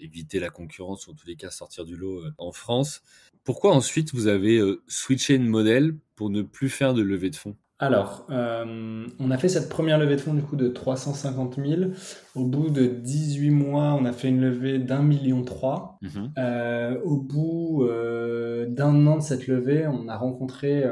éviter 0.00 0.40
la 0.40 0.50
concurrence, 0.50 1.06
ou 1.06 1.12
en 1.12 1.14
tous 1.14 1.26
les 1.26 1.36
cas 1.36 1.50
sortir 1.50 1.84
du 1.84 1.96
lot 1.96 2.22
en 2.38 2.52
France. 2.52 3.02
Pourquoi 3.44 3.74
ensuite 3.74 4.12
vous 4.12 4.26
avez 4.26 4.60
switché 4.88 5.38
de 5.38 5.44
modèle 5.44 5.96
pour 6.16 6.30
ne 6.30 6.42
plus 6.42 6.70
faire 6.70 6.94
de 6.94 7.02
levée 7.02 7.30
de 7.30 7.36
fonds? 7.36 7.56
Alors, 7.80 8.26
euh, 8.30 9.06
on 9.18 9.30
a 9.30 9.38
fait 9.38 9.48
cette 9.48 9.70
première 9.70 9.98
levée 9.98 10.16
de 10.16 10.20
fonds 10.20 10.34
du 10.34 10.42
coup 10.42 10.54
de 10.56 10.68
350 10.68 11.56
000. 11.56 11.92
Au 12.34 12.44
bout 12.44 12.68
de 12.68 12.84
18 12.84 13.48
mois, 13.48 13.94
on 13.98 14.04
a 14.04 14.12
fait 14.12 14.28
une 14.28 14.42
levée 14.42 14.78
d'un 14.78 15.02
million 15.02 15.42
trois. 15.42 15.98
Mhm. 16.02 16.32
Euh, 16.36 17.00
au 17.04 17.16
bout 17.16 17.84
euh, 17.84 18.66
d'un 18.66 19.06
an 19.06 19.16
de 19.16 19.22
cette 19.22 19.46
levée, 19.46 19.86
on 19.86 20.08
a 20.08 20.16
rencontré, 20.18 20.84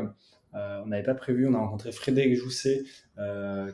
on 0.55 0.87
n'avait 0.87 1.03
pas 1.03 1.15
prévu, 1.15 1.47
on 1.47 1.53
a 1.53 1.59
rencontré 1.59 1.93
Frédéric 1.93 2.35
Jousset, 2.37 2.85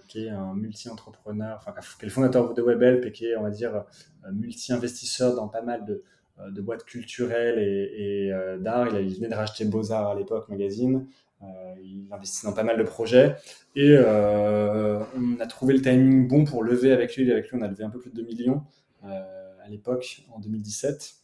qui 0.08 0.26
est 0.26 0.30
un 0.30 0.54
multi-entrepreneur, 0.54 1.56
enfin 1.56 1.72
qui 1.72 2.04
est 2.04 2.08
le 2.08 2.12
fondateur 2.12 2.52
de 2.52 2.62
WebHelp 2.62 3.06
et 3.06 3.12
qui 3.12 3.26
est, 3.26 3.36
on 3.36 3.44
va 3.44 3.50
dire, 3.50 3.84
multi-investisseur 4.32 5.36
dans 5.36 5.46
pas 5.46 5.62
mal 5.62 5.84
de, 5.86 6.60
boîtes 6.60 6.84
culturelles 6.84 7.60
et, 7.60 8.32
d'art. 8.58 8.88
Il, 8.88 9.06
il 9.06 9.14
venait 9.14 9.28
de 9.28 9.34
racheter 9.36 9.64
Beaux-Arts 9.66 10.10
à 10.10 10.14
l'époque, 10.16 10.48
magazine. 10.48 11.06
Euh, 11.44 11.74
il 11.82 12.06
investit 12.12 12.46
dans 12.46 12.52
pas 12.52 12.62
mal 12.62 12.78
de 12.78 12.82
projets 12.82 13.36
et 13.76 13.90
euh, 13.90 15.00
on 15.16 15.40
a 15.40 15.46
trouvé 15.46 15.74
le 15.74 15.82
timing 15.82 16.28
bon 16.28 16.44
pour 16.44 16.62
lever 16.62 16.92
avec 16.92 17.16
lui. 17.16 17.30
Avec 17.30 17.50
lui, 17.50 17.58
on 17.58 17.62
a 17.62 17.68
levé 17.68 17.84
un 17.84 17.90
peu 17.90 17.98
plus 17.98 18.10
de 18.10 18.16
2 18.16 18.22
millions 18.22 18.62
euh, 19.04 19.52
à 19.62 19.68
l'époque, 19.68 20.24
en 20.32 20.38
2017. 20.38 21.14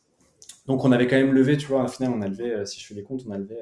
Donc 0.66 0.84
on 0.84 0.92
avait 0.92 1.06
quand 1.06 1.16
même 1.16 1.32
levé, 1.32 1.56
tu 1.56 1.66
vois, 1.66 1.84
au 1.84 1.88
final 1.88 2.12
on 2.14 2.22
a 2.22 2.28
levé, 2.28 2.64
si 2.66 2.80
je 2.80 2.86
fais 2.86 2.94
les 2.94 3.02
comptes, 3.02 3.22
on 3.26 3.30
a 3.30 3.38
levé 3.38 3.56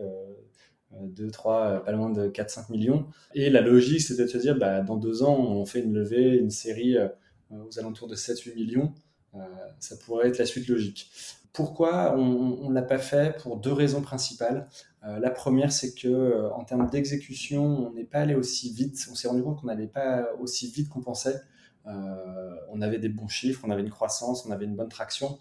2, 1.00 1.30
3, 1.30 1.84
pas 1.84 1.92
loin 1.92 2.11
de 2.11 2.28
4-5 2.28 2.70
millions. 2.70 3.06
Et 3.34 3.50
la 3.50 3.61
logique, 3.61 4.00
c'était 4.02 4.24
de 4.24 4.28
se 4.28 4.38
dire, 4.38 4.56
bah, 4.59 4.80
dans 4.82 4.96
deux 4.96 5.22
ans, 5.22 5.38
on 5.38 5.64
fait 5.64 5.80
une 5.80 5.94
levée, 5.94 6.36
une 6.36 6.50
série 6.50 6.96
aux 7.50 7.78
alentours 7.78 8.09
de 8.09 8.16
7-8 8.16 8.54
millions. 8.54 8.92
ça 9.78 9.96
pourrait 9.96 10.28
être 10.28 10.38
la 10.38 10.46
suite 10.46 10.68
logique. 10.68 11.11
Pourquoi 11.53 12.14
on 12.16 12.68
ne 12.68 12.74
l'a 12.74 12.82
pas 12.82 12.99
fait 12.99 13.36
Pour 13.42 13.57
deux 13.57 13.72
raisons 13.72 14.03
principales. 14.03 14.68
Euh, 15.05 15.18
la 15.18 15.30
première, 15.30 15.72
c'est 15.72 15.94
que 15.94 16.09
euh, 16.09 16.53
en 16.53 16.64
termes 16.64 16.88
d'exécution, 16.90 17.64
on 17.64 17.92
n'est 17.92 18.05
pas 18.05 18.20
allé 18.20 18.34
aussi 18.34 18.72
vite. 18.72 19.07
On 19.11 19.14
s'est 19.14 19.28
rendu 19.28 19.42
compte 19.42 19.61
qu'on 19.61 19.68
n'allait 19.68 19.86
pas 19.86 20.28
aussi 20.40 20.70
vite 20.70 20.88
qu'on 20.88 21.01
pensait. 21.01 21.40
Euh, 21.86 22.57
on 22.70 22.82
avait 22.82 22.99
des 22.99 23.09
bons 23.09 23.28
chiffres, 23.28 23.62
on 23.64 23.70
avait 23.70 23.82
une 23.82 23.90
croissance, 23.90 24.44
on 24.46 24.51
avait 24.51 24.66
une 24.66 24.76
bonne 24.76 24.88
traction, 24.90 25.38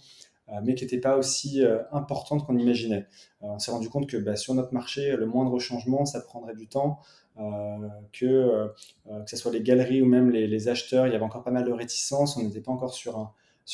mais 0.63 0.75
qui 0.75 0.85
n'était 0.85 0.99
pas 0.99 1.17
aussi 1.17 1.61
importante 1.91 2.45
qu'on 2.45 2.57
imaginait. 2.57 3.05
on 3.41 3.59
s'est 3.59 3.71
rendu 3.71 3.89
compte 3.89 4.07
que 4.07 4.15
bah, 4.15 4.37
sur 4.37 4.53
notre 4.53 4.73
marché, 4.73 5.17
le 5.17 5.25
moindre 5.25 5.59
changement, 5.59 6.05
ça 6.05 6.21
prendrait 6.21 6.55
du 6.55 6.67
temps. 6.67 7.01
que, 8.13 8.71
que 9.05 9.29
ce 9.29 9.35
soit 9.35 9.51
les 9.51 9.61
galeries 9.61 10.01
ou 10.01 10.05
même 10.05 10.29
les, 10.29 10.47
les, 10.47 10.69
acheteurs, 10.69 11.05
il 11.05 11.11
y 11.11 11.15
avait 11.15 11.25
encore 11.25 11.43
pas 11.43 11.51
mal 11.51 11.65
de 11.65 11.71
réticences, 11.73 12.37
on 12.37 12.43
n'était 12.43 12.61
pas 12.61 12.71
encore 12.71 12.93
sur 12.93 13.17
un, 13.17 13.33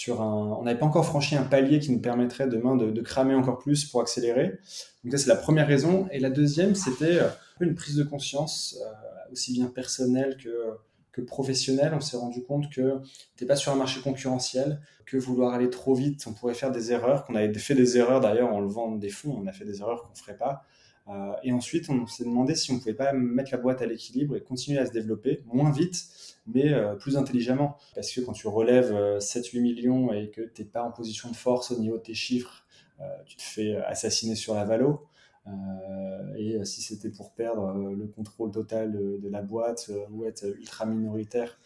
on 0.09 0.63
n'avait 0.63 0.79
pas 0.79 0.85
encore 0.85 1.05
franchi 1.05 1.35
un 1.35 1.43
palier 1.43 1.79
qui 1.79 1.91
nous 1.91 1.99
permettrait 1.99 2.47
demain 2.47 2.75
de, 2.75 3.01
cramer 3.01 3.35
encore 3.35 3.59
plus 3.59 3.85
pour 3.85 4.01
accélérer. 4.01 4.59
Donc 5.03 5.11
ça 5.13 5.17
c'est 5.17 5.29
la 5.29 5.35
première 5.35 5.67
raison. 5.67 6.07
Et 6.11 6.19
la 6.19 6.29
deuxième, 6.29 6.75
c'était 6.75 7.19
euh, 7.19 7.29
une 7.59 7.75
prise 7.75 7.95
de 7.95 8.03
conscience, 8.03 8.77
euh, 8.81 9.31
aussi 9.31 9.53
bien 9.53 9.67
personnelle 9.67 10.37
que, 10.37 10.77
que 11.11 11.21
professionnelle. 11.21 11.93
On 11.95 12.01
s'est 12.01 12.17
rendu 12.17 12.43
compte 12.43 12.71
que 12.71 12.99
n'était 13.33 13.45
pas 13.45 13.55
sur 13.55 13.71
un 13.71 13.75
marché 13.75 14.01
concurrentiel, 14.01 14.79
que 15.05 15.17
vouloir 15.17 15.53
aller 15.53 15.69
trop 15.69 15.93
vite, 15.93 16.25
on 16.27 16.33
pourrait 16.33 16.53
faire 16.53 16.71
des 16.71 16.91
erreurs, 16.91 17.25
qu'on 17.25 17.35
avait 17.35 17.53
fait 17.53 17.75
des 17.75 17.97
erreurs 17.97 18.19
d'ailleurs 18.19 18.53
en 18.53 18.59
levant 18.59 18.91
des 18.91 19.09
fonds, 19.09 19.37
on 19.43 19.47
a 19.47 19.51
fait 19.51 19.65
des 19.65 19.81
erreurs 19.81 20.03
qu'on 20.03 20.11
ne 20.11 20.17
ferait 20.17 20.37
pas. 20.37 20.63
Euh, 21.09 21.33
et 21.43 21.51
ensuite, 21.51 21.89
on 21.89 22.07
s'est 22.07 22.23
demandé 22.23 22.55
si 22.55 22.71
on 22.71 22.79
pouvait 22.79 22.93
pas 22.93 23.13
mettre 23.13 23.51
la 23.51 23.57
boîte 23.57 23.81
à 23.81 23.85
l'équilibre 23.85 24.35
et 24.35 24.41
continuer 24.41 24.79
à 24.79 24.85
se 24.85 24.91
développer 24.91 25.43
moins 25.45 25.71
vite, 25.71 26.05
mais 26.47 26.73
euh, 26.73 26.95
plus 26.95 27.17
intelligemment. 27.17 27.77
Parce 27.95 28.11
que 28.11 28.21
quand 28.21 28.33
tu 28.33 28.47
relèves 28.47 28.91
7-8 28.93 29.57
euh, 29.57 29.61
millions 29.61 30.13
et 30.13 30.29
que 30.29 30.41
tu 30.41 30.61
n'es 30.61 30.67
pas 30.67 30.83
en 30.83 30.91
position 30.91 31.29
de 31.29 31.35
force 31.35 31.71
au 31.71 31.79
niveau 31.79 31.97
de 31.97 32.03
tes 32.03 32.13
chiffres, 32.13 32.65
tu 33.25 33.35
te 33.35 33.41
fais 33.41 33.75
assassiner 33.75 34.35
sur 34.35 34.53
la 34.53 34.63
valo. 34.63 35.09
et 36.37 36.63
si 36.63 36.81
c'était 36.81 37.09
pour 37.09 37.33
perdre 37.33 37.73
le 37.73 38.07
contrôle 38.07 38.51
total 38.51 38.93
de 38.93 39.29
la 39.29 39.41
boîte 39.41 39.91
ou 40.11 40.23
être 40.25 40.45
ultra 40.45 40.85
minoritaire, 40.85 41.59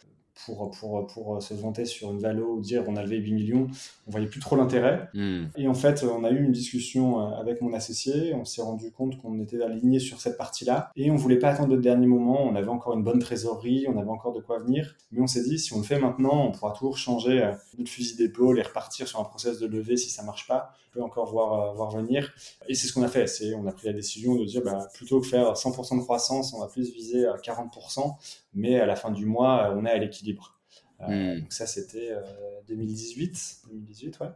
pour, 0.46 0.72
pour, 0.72 1.08
pour 1.08 1.42
se 1.42 1.54
vanter 1.54 1.86
sur 1.86 2.12
une 2.12 2.20
valo 2.20 2.56
ou 2.56 2.62
dire 2.62 2.84
on 2.88 2.96
a 2.96 3.04
levé 3.04 3.18
8 3.18 3.34
millions, 3.34 3.68
on 4.08 4.12
voyait 4.12 4.28
plus 4.28 4.40
trop 4.40 4.56
l'intérêt. 4.56 5.10
Hmm. 5.14 5.46
Et 5.58 5.68
en 5.68 5.74
fait, 5.74 6.04
on 6.04 6.24
a 6.24 6.32
eu 6.32 6.44
une 6.44 6.52
discussion 6.52 7.20
euh, 7.20 7.36
avec 7.40 7.62
mon 7.62 7.74
associé, 7.74 8.34
on 8.34 8.46
s'est 8.46 8.62
rendu 8.62 8.92
compte 8.92 9.18
qu'on 9.18 9.40
était 9.40 9.62
aligné 9.62 10.00
sur 10.00 10.20
cette 10.20 10.38
partie-là. 10.38 10.92
Et 10.96 11.12
on 11.12 11.16
voulait 11.16 11.40
pas 11.40 11.50
attendre 11.50 11.76
le 11.76 11.82
dernier 11.82 12.08
moment, 12.08 12.44
on 12.44 12.56
avait 12.56 12.68
encore 12.68 12.94
une 12.94 13.04
bonne 13.04 13.20
trésorerie, 13.20 13.86
on 13.88 13.98
avait 13.98 14.10
encore 14.10 14.34
de 14.34 14.42
quoi 14.42 14.60
venir, 14.60 14.96
mais 15.12 15.22
on 15.22 15.28
s'est 15.28 15.44
dit 15.44 15.60
si 15.60 15.74
on 15.74 15.78
le 15.78 15.84
fait 15.84 16.00
maintenant, 16.00 16.48
on 16.48 16.52
pourra 16.52 16.72
toujours 16.72 16.98
changer 16.98 17.44
euh, 17.44 17.52
notre 17.78 17.90
fusil 17.90 18.16
d'épaule 18.16 18.60
et 18.60 18.64
repartir 18.64 19.08
sur 19.08 19.20
un 19.20 19.24
process 19.24 19.60
de 19.60 19.68
levée 19.68 19.98
si 19.98 20.10
ça 20.10 20.24
marche 20.24 20.48
pas, 20.48 20.74
encore 21.02 21.32
voir, 21.32 21.54
euh, 21.54 21.74
voir 21.74 21.92
venir. 21.92 22.34
Et 22.68 22.76
c'est 22.76 22.88
ce 22.88 22.94
qu'on 22.94 23.04
a 23.04 23.08
fait, 23.08 23.28
c'est 23.28 23.54
on 23.54 23.66
a 23.68 23.72
pris 23.72 23.88
la 23.88 23.94
décision 23.94 24.36
de 24.36 24.46
dire 24.46 24.62
bah, 24.64 24.88
plutôt 24.94 25.20
que 25.22 25.28
faire 25.28 25.54
100% 25.54 25.98
de 25.98 26.04
croissance, 26.04 26.54
on 26.54 26.60
va 26.60 26.68
plus 26.68 26.92
viser 26.92 27.26
à 27.28 27.36
40%, 27.36 28.16
mais 28.54 28.80
à 28.80 28.86
la 28.86 28.96
fin 28.96 29.12
du 29.12 29.26
mois, 29.26 29.74
on 29.76 29.86
est 29.86 29.92
à 29.92 29.98
l'équilibre. 29.98 30.58
Euh, 31.02 31.36
hmm. 31.36 31.42
Donc 31.42 31.54
ça, 31.54 31.68
c'était 31.68 32.14
2018, 32.68 33.62
2018, 33.70 34.20
ouais. 34.20 34.28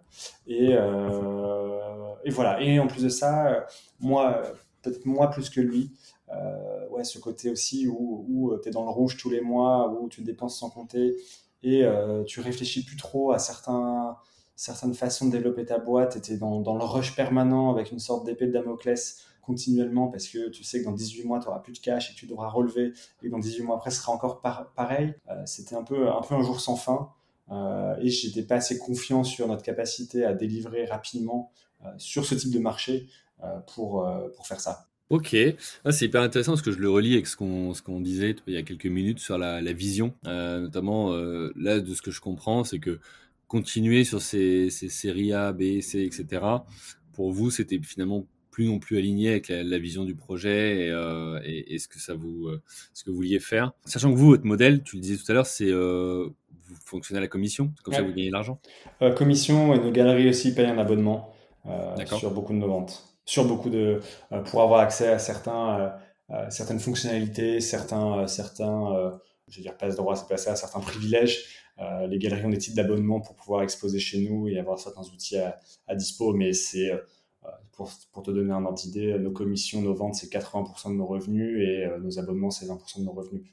Et, 0.47 0.69
euh, 0.71 2.13
et, 2.23 2.29
voilà. 2.29 2.61
Et 2.61 2.79
en 2.79 2.87
plus 2.87 3.03
de 3.03 3.09
ça, 3.09 3.65
moi, 3.99 4.41
peut-être 4.81 5.05
moi 5.05 5.29
plus 5.29 5.49
que 5.49 5.61
lui, 5.61 5.91
euh, 6.31 6.87
ouais, 6.89 7.03
ce 7.03 7.19
côté 7.19 7.49
aussi 7.49 7.87
où, 7.87 8.25
où 8.29 8.57
tu 8.61 8.69
es 8.69 8.71
dans 8.71 8.83
le 8.83 8.91
rouge 8.91 9.17
tous 9.17 9.29
les 9.29 9.41
mois, 9.41 9.89
où 9.89 10.09
tu 10.09 10.21
dépenses 10.21 10.59
sans 10.59 10.69
compter 10.69 11.15
et 11.63 11.85
tu 12.25 12.39
réfléchis 12.39 12.83
plus 12.83 12.97
trop 12.97 13.31
à 13.31 13.37
certains, 13.37 14.17
certaines 14.61 14.93
façons 14.93 15.25
de 15.25 15.31
développer 15.31 15.65
ta 15.65 15.79
boîte, 15.79 16.21
tu 16.21 16.33
es 16.33 16.37
dans, 16.37 16.59
dans, 16.61 16.75
le 16.75 16.83
rush 16.83 17.15
permanent 17.15 17.73
avec 17.73 17.91
une 17.91 17.97
sorte 17.97 18.27
d'épée 18.27 18.45
de 18.45 18.51
Damoclès 18.51 19.25
continuellement 19.41 20.09
parce 20.09 20.27
que 20.27 20.49
tu 20.49 20.63
sais 20.63 20.81
que 20.81 20.85
dans 20.85 20.91
18 20.91 21.23
mois, 21.23 21.39
tu 21.39 21.47
n'auras 21.47 21.61
plus 21.61 21.73
de 21.73 21.79
cash 21.79 22.11
et 22.11 22.13
tu 22.13 22.27
devras 22.27 22.47
relever 22.47 22.93
et 23.23 23.29
dans 23.29 23.39
18 23.39 23.63
mois 23.63 23.77
après, 23.77 23.89
ce 23.89 24.01
sera 24.01 24.11
encore 24.11 24.39
pareil. 24.39 25.15
Euh, 25.31 25.41
c'était 25.47 25.73
un 25.73 25.83
peu, 25.83 26.07
un 26.09 26.21
peu 26.21 26.35
un 26.35 26.43
jour 26.43 26.61
sans 26.61 26.75
fin 26.75 27.09
euh, 27.51 27.95
et 28.01 28.09
j'étais 28.09 28.43
pas 28.43 28.57
assez 28.57 28.77
confiant 28.77 29.23
sur 29.23 29.47
notre 29.47 29.63
capacité 29.63 30.25
à 30.25 30.35
délivrer 30.35 30.85
rapidement 30.85 31.51
euh, 31.83 31.89
sur 31.97 32.23
ce 32.25 32.35
type 32.35 32.51
de 32.51 32.59
marché 32.59 33.07
pour, 33.73 34.07
pour 34.35 34.45
faire 34.45 34.59
ça. 34.59 34.85
Ok, 35.09 35.35
ah, 35.83 35.91
c'est 35.91 36.05
hyper 36.05 36.21
intéressant 36.21 36.51
parce 36.51 36.61
que 36.61 36.71
je 36.71 36.77
le 36.77 36.91
relis 36.91 37.13
avec 37.13 37.25
ce 37.25 37.35
qu'on 37.35 37.73
ce 37.73 37.81
qu'on 37.81 37.99
disait 37.99 38.35
il 38.45 38.53
y 38.53 38.57
a 38.57 38.61
quelques 38.61 38.85
minutes 38.85 39.17
sur 39.17 39.39
la, 39.39 39.59
la 39.61 39.73
vision, 39.73 40.13
notamment 40.23 41.09
là 41.55 41.79
de 41.79 41.93
ce 41.95 42.03
que 42.03 42.11
je 42.11 42.21
comprends, 42.21 42.63
c'est 42.63 42.77
que 42.77 42.99
continuer 43.51 44.05
sur 44.05 44.21
ces, 44.21 44.69
ces 44.69 44.87
séries 44.87 45.33
A, 45.33 45.51
B, 45.51 45.81
C, 45.81 46.03
etc. 46.03 46.41
Pour 47.11 47.33
vous, 47.33 47.51
c'était 47.51 47.77
finalement 47.83 48.25
plus 48.49 48.65
non 48.65 48.79
plus 48.79 48.97
aligné 48.97 49.27
avec 49.31 49.49
la, 49.49 49.77
vision 49.77 50.05
du 50.05 50.15
projet 50.15 50.85
et, 50.85 50.89
euh, 50.89 51.37
et, 51.43 51.77
ce 51.77 51.89
que 51.89 51.99
ça 51.99 52.13
vous, 52.13 52.47
euh, 52.47 52.61
ce 52.93 53.03
que 53.03 53.09
vous 53.09 53.17
vouliez 53.17 53.41
faire. 53.41 53.73
Sachant 53.83 54.09
que 54.09 54.17
vous, 54.17 54.27
votre 54.27 54.45
modèle, 54.45 54.83
tu 54.83 54.95
le 54.95 55.01
disais 55.01 55.21
tout 55.21 55.29
à 55.29 55.33
l'heure, 55.33 55.45
c'est 55.45 55.69
euh, 55.69 56.29
vous 56.65 56.75
fonctionnez 56.85 57.17
à 57.17 57.21
la 57.21 57.27
commission, 57.27 57.73
comme 57.83 57.93
ça 57.93 58.01
vous 58.01 58.13
gagnez 58.13 58.27
de 58.27 58.31
l'argent. 58.31 58.61
commission 59.17 59.73
et 59.73 59.79
nos 59.79 59.91
galeries 59.91 60.29
aussi 60.29 60.55
payent 60.55 60.67
un 60.67 60.77
abonnement 60.77 61.33
sur 62.05 62.31
beaucoup 62.31 62.53
de 62.53 62.57
nos 62.57 62.67
ventes, 62.67 63.03
sur 63.25 63.43
beaucoup 63.43 63.69
de 63.69 63.99
pour 64.45 64.61
avoir 64.61 64.79
accès 64.79 65.09
à 65.09 65.19
certains 65.19 65.93
certaines 66.49 66.79
fonctionnalités, 66.79 67.59
certains 67.59 68.27
certains 68.27 69.19
je 69.49 69.57
veux 69.57 69.63
dire 69.63 69.77
passe 69.77 69.97
droit, 69.97 70.15
c'est 70.15 70.29
pas 70.29 70.37
ça, 70.37 70.55
certains 70.55 70.79
privilèges. 70.79 71.60
Les 71.77 72.19
galeries 72.19 72.45
ont 72.45 72.49
des 72.49 72.57
titres 72.57 72.75
d'abonnement 72.75 73.21
pour 73.21 73.35
pouvoir 73.35 73.63
exposer 73.63 73.99
chez 73.99 74.19
nous 74.19 74.47
et 74.47 74.59
avoir 74.59 74.77
certains 74.77 75.01
outils 75.01 75.37
à, 75.37 75.59
à 75.87 75.95
dispo, 75.95 76.33
mais 76.33 76.53
c'est 76.53 76.91
pour, 77.71 77.91
pour, 78.11 78.23
te 78.23 78.31
donner 78.31 78.51
un 78.51 78.63
ordre 78.65 78.77
d'idée, 78.77 79.17
nos 79.17 79.31
commissions, 79.31 79.81
nos 79.81 79.93
ventes, 79.93 80.15
c'est 80.15 80.31
80% 80.31 80.89
de 80.89 80.95
nos 80.95 81.05
revenus 81.05 81.59
et 81.59 81.85
euh, 81.85 81.99
nos 81.99 82.19
abonnements, 82.19 82.51
c'est 82.51 82.65
20% 82.65 82.99
de 82.99 83.05
nos 83.05 83.13
revenus. 83.13 83.43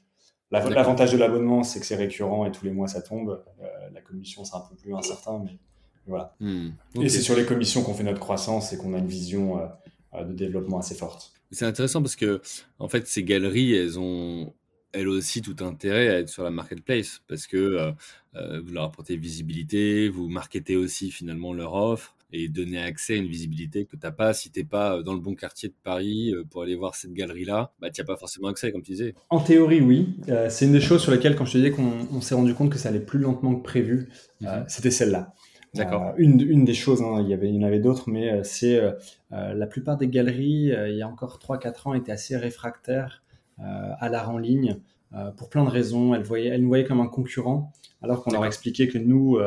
L'avantage 0.51 1.11
de 1.11 1.17
l'abonnement, 1.17 1.63
c'est 1.63 1.79
que 1.79 1.85
c'est 1.85 1.95
récurrent 1.95 2.45
et 2.45 2.51
tous 2.51 2.65
les 2.65 2.71
mois 2.71 2.87
ça 2.87 3.01
tombe. 3.01 3.43
Euh, 3.61 3.65
la 3.93 4.01
commission, 4.01 4.43
c'est 4.43 4.55
un 4.55 4.61
peu 4.61 4.75
plus 4.75 4.95
incertain, 4.95 5.41
mais 5.43 5.57
voilà. 6.07 6.35
Hmm. 6.39 6.69
Et 6.95 7.09
c'est 7.09 7.21
sur 7.21 7.35
les 7.35 7.45
commissions 7.45 7.83
qu'on 7.83 7.93
fait 7.93 8.03
notre 8.03 8.19
croissance 8.19 8.73
et 8.73 8.77
qu'on 8.77 8.93
a 8.95 8.97
une 8.97 9.07
vision 9.07 9.59
euh, 9.59 10.23
de 10.23 10.33
développement 10.33 10.79
assez 10.79 10.95
forte. 10.95 11.33
C'est 11.51 11.65
intéressant 11.65 12.01
parce 12.01 12.15
que, 12.15 12.41
en 12.79 12.87
fait, 12.87 13.07
ces 13.07 13.23
galeries, 13.23 13.73
elles 13.73 13.99
ont 13.99 14.53
elles 14.91 15.07
aussi 15.07 15.41
tout 15.41 15.55
intérêt 15.61 16.09
à 16.09 16.19
être 16.19 16.29
sur 16.29 16.43
la 16.43 16.51
marketplace 16.51 17.21
parce 17.27 17.47
que 17.47 17.93
vous 18.33 18.73
leur 18.73 18.85
apportez 18.85 19.17
visibilité, 19.17 20.09
vous 20.09 20.29
marketez 20.29 20.75
aussi 20.75 21.11
finalement 21.11 21.53
leur 21.53 21.73
offre 21.73 22.15
et 22.31 22.47
donner 22.47 22.79
accès 22.79 23.13
à 23.13 23.17
une 23.17 23.27
visibilité 23.27 23.85
que 23.85 23.95
tu 23.95 24.05
n'as 24.05 24.11
pas 24.11 24.33
si 24.33 24.51
tu 24.51 24.59
n'es 24.59 24.65
pas 24.65 24.97
euh, 24.97 25.03
dans 25.03 25.13
le 25.13 25.19
bon 25.19 25.35
quartier 25.35 25.69
de 25.69 25.73
Paris 25.83 26.31
euh, 26.33 26.43
pour 26.49 26.61
aller 26.61 26.75
voir 26.75 26.95
cette 26.95 27.13
galerie-là, 27.13 27.71
bah, 27.79 27.89
tu 27.89 28.01
n'as 28.01 28.05
pas 28.05 28.17
forcément 28.17 28.47
accès, 28.47 28.71
comme 28.71 28.83
tu 28.83 28.91
disais. 28.91 29.15
En 29.29 29.39
théorie, 29.39 29.81
oui. 29.81 30.15
Euh, 30.29 30.49
c'est 30.49 30.65
une 30.65 30.73
des 30.73 30.81
choses 30.81 31.01
sur 31.01 31.11
lesquelles, 31.11 31.35
quand 31.35 31.45
je 31.45 31.53
te 31.53 31.57
disais 31.57 31.71
qu'on 31.71 32.21
s'est 32.21 32.35
rendu 32.35 32.53
compte 32.53 32.71
que 32.71 32.77
ça 32.77 32.89
allait 32.89 32.99
plus 32.99 33.19
lentement 33.19 33.55
que 33.55 33.63
prévu, 33.63 34.09
mhm. 34.41 34.65
c'était 34.67 34.91
celle-là. 34.91 35.33
D'accord. 35.75 36.15
une, 36.17 36.41
une, 36.41 36.65
des 36.65 36.73
choses, 36.73 37.03
hein, 37.03 37.21
il, 37.21 37.29
y 37.29 37.33
avait, 37.33 37.47
il 37.47 37.55
y 37.55 37.59
en 37.59 37.67
avait 37.67 37.79
d'autres, 37.79 38.09
mais 38.09 38.43
c'est 38.43 38.81
la 39.29 39.67
plupart 39.67 39.97
des 39.97 40.07
galeries, 40.07 40.71
il 40.73 40.95
y 40.95 41.03
a 41.03 41.07
encore 41.07 41.37
3-4 41.37 41.89
ans, 41.89 41.93
étaient 41.93 42.11
assez 42.11 42.35
réfractaires 42.35 43.21
à 43.59 44.09
l'art 44.09 44.29
en 44.29 44.37
ligne. 44.37 44.79
pour 45.37 45.49
plein 45.49 45.63
de 45.63 45.69
raisons. 45.69 46.13
Elles, 46.13 46.23
voyaient, 46.23 46.49
elles 46.49 46.61
nous 46.61 46.67
voyaient 46.67 46.85
comme 46.85 47.01
un 47.01 47.07
concurrent, 47.07 47.71
alors 48.01 48.23
qu'on 48.23 48.31
leur 48.31 48.45
expliquait 48.45 48.87
que 48.87 48.97
nous, 48.97 49.39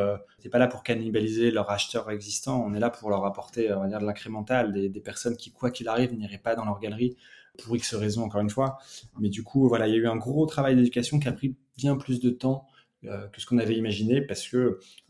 n'est 0.44 0.50
pas 0.50 0.58
là 0.58 0.66
pour 0.66 0.82
cannibaliser 0.82 1.50
leurs 1.50 1.70
acheteurs 1.70 2.10
existants, 2.10 2.62
on 2.66 2.74
est 2.74 2.80
là 2.80 2.90
pour 2.90 3.10
leur 3.10 3.24
apporter, 3.24 3.72
on 3.72 3.80
va 3.80 3.88
dire, 3.88 4.00
de 4.00 4.06
l'incrémental, 4.06 4.72
des, 4.72 5.00
personnes 5.00 5.36
qui, 5.36 5.50
quoi 5.52 5.70
qu'il 5.70 5.88
arrive, 5.88 6.14
n'iraient 6.14 6.38
pas 6.38 6.54
dans 6.54 6.64
leur 6.64 6.80
galerie 6.80 7.16
pour 7.62 7.76
X 7.76 7.94
raisons, 7.94 8.24
encore 8.24 8.40
une 8.40 8.50
fois. 8.50 8.78
Mais 9.18 9.28
du 9.28 9.42
coup, 9.42 9.68
voilà, 9.68 9.86
il 9.86 9.94
y 9.94 9.96
a 9.96 9.98
eu 9.98 10.06
un 10.06 10.16
gros 10.16 10.46
travail 10.46 10.76
d'éducation 10.76 11.18
qui 11.18 11.28
a 11.28 11.32
pris 11.32 11.54
bien 11.76 11.96
plus 11.96 12.20
de 12.20 12.30
temps 12.30 12.66
euh, 13.04 13.26
que 13.28 13.40
ce 13.40 13.46
qu'on 13.46 13.58
avait 13.58 13.76
imaginé, 13.76 14.22
parce 14.22 14.46
que 14.46 14.56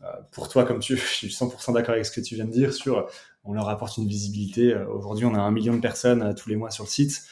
euh, 0.01 0.05
pour 0.31 0.49
toi, 0.49 0.65
comme 0.65 0.79
tu, 0.79 0.97
je 0.97 1.05
suis 1.05 1.27
100% 1.27 1.73
d'accord 1.73 1.93
avec 1.93 2.05
ce 2.05 2.11
que 2.11 2.21
tu 2.21 2.35
viens 2.35 2.45
de 2.45 2.51
dire 2.51 2.73
sur, 2.73 3.07
on 3.43 3.53
leur 3.53 3.69
apporte 3.69 3.97
une 3.97 4.07
visibilité. 4.07 4.73
Euh, 4.73 4.87
aujourd'hui, 4.87 5.25
on 5.25 5.35
a 5.35 5.39
un 5.39 5.51
million 5.51 5.75
de 5.75 5.81
personnes 5.81 6.33
tous 6.35 6.49
les 6.49 6.55
mois 6.55 6.71
sur 6.71 6.83
le 6.85 6.89
site. 6.89 7.23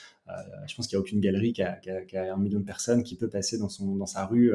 Je 0.67 0.75
pense 0.75 0.87
qu'il 0.87 0.97
n'y 0.97 1.01
a 1.01 1.01
aucune 1.01 1.19
galerie 1.19 1.53
qui 1.53 1.61
a, 1.61 2.33
un 2.33 2.37
million 2.37 2.59
de 2.59 2.65
personnes 2.65 3.03
qui 3.03 3.15
peut 3.15 3.29
passer 3.29 3.57
dans, 3.57 3.69
son, 3.69 3.95
dans 3.95 4.05
sa 4.05 4.25
rue 4.25 4.53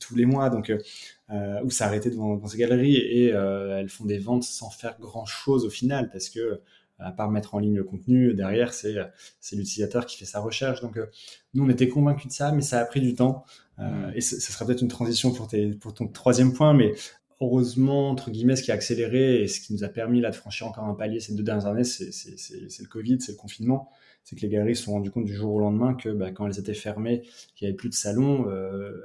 tous 0.00 0.16
les 0.16 0.24
mois. 0.24 0.48
Donc, 0.48 0.70
euh, 0.70 1.60
ou 1.62 1.70
s'arrêter 1.70 2.10
devant, 2.10 2.34
devant, 2.36 2.48
ces 2.48 2.58
galeries 2.58 2.96
et 2.96 3.32
euh, 3.32 3.78
elles 3.78 3.88
font 3.88 4.04
des 4.04 4.18
ventes 4.18 4.44
sans 4.44 4.70
faire 4.70 4.98
grand 5.00 5.24
chose 5.24 5.64
au 5.64 5.70
final 5.70 6.10
parce 6.10 6.28
que 6.28 6.60
à 6.98 7.12
part 7.12 7.30
mettre 7.30 7.54
en 7.54 7.58
ligne 7.58 7.76
le 7.76 7.84
contenu, 7.84 8.34
derrière, 8.34 8.72
c'est, 8.72 8.96
c'est 9.40 9.56
l'utilisateur 9.56 10.06
qui 10.06 10.16
fait 10.16 10.24
sa 10.24 10.40
recherche. 10.40 10.80
Donc, 10.80 10.96
euh, 10.96 11.06
nous, 11.54 11.64
on 11.64 11.68
était 11.68 11.88
convaincus 11.88 12.28
de 12.28 12.32
ça, 12.32 12.52
mais 12.52 12.62
ça 12.62 12.78
a 12.78 12.84
pris 12.84 13.00
du 13.00 13.14
temps. 13.14 13.44
Euh, 13.78 14.08
mm. 14.08 14.12
Et 14.14 14.20
ce 14.20 14.40
serait 14.40 14.64
peut-être 14.64 14.82
une 14.82 14.88
transition 14.88 15.32
pour, 15.32 15.48
tes, 15.48 15.68
pour 15.72 15.94
ton 15.94 16.06
troisième 16.06 16.52
point, 16.52 16.74
mais 16.74 16.92
heureusement, 17.40 18.10
entre 18.10 18.30
guillemets, 18.30 18.56
ce 18.56 18.62
qui 18.62 18.70
a 18.70 18.74
accéléré 18.74 19.42
et 19.42 19.48
ce 19.48 19.60
qui 19.60 19.72
nous 19.72 19.84
a 19.84 19.88
permis 19.88 20.20
là, 20.20 20.30
de 20.30 20.36
franchir 20.36 20.66
encore 20.66 20.84
un 20.84 20.94
palier 20.94 21.20
ces 21.20 21.34
deux 21.34 21.42
dernières 21.42 21.66
années, 21.66 21.84
c'est 21.84 22.06
le 22.06 22.88
Covid, 22.88 23.20
c'est 23.20 23.32
le 23.32 23.38
confinement. 23.38 23.90
C'est 24.24 24.36
que 24.36 24.42
les 24.42 24.48
galeries 24.48 24.76
se 24.76 24.84
sont 24.84 24.92
rendues 24.92 25.10
compte 25.10 25.24
du 25.24 25.34
jour 25.34 25.54
au 25.54 25.60
lendemain 25.60 25.94
que 25.94 26.08
bah, 26.08 26.30
quand 26.30 26.46
elles 26.46 26.58
étaient 26.58 26.74
fermées, 26.74 27.22
qu'il 27.54 27.66
n'y 27.66 27.68
avait 27.68 27.76
plus 27.76 27.88
de 27.88 27.94
salons, 27.94 28.48
euh, 28.48 29.02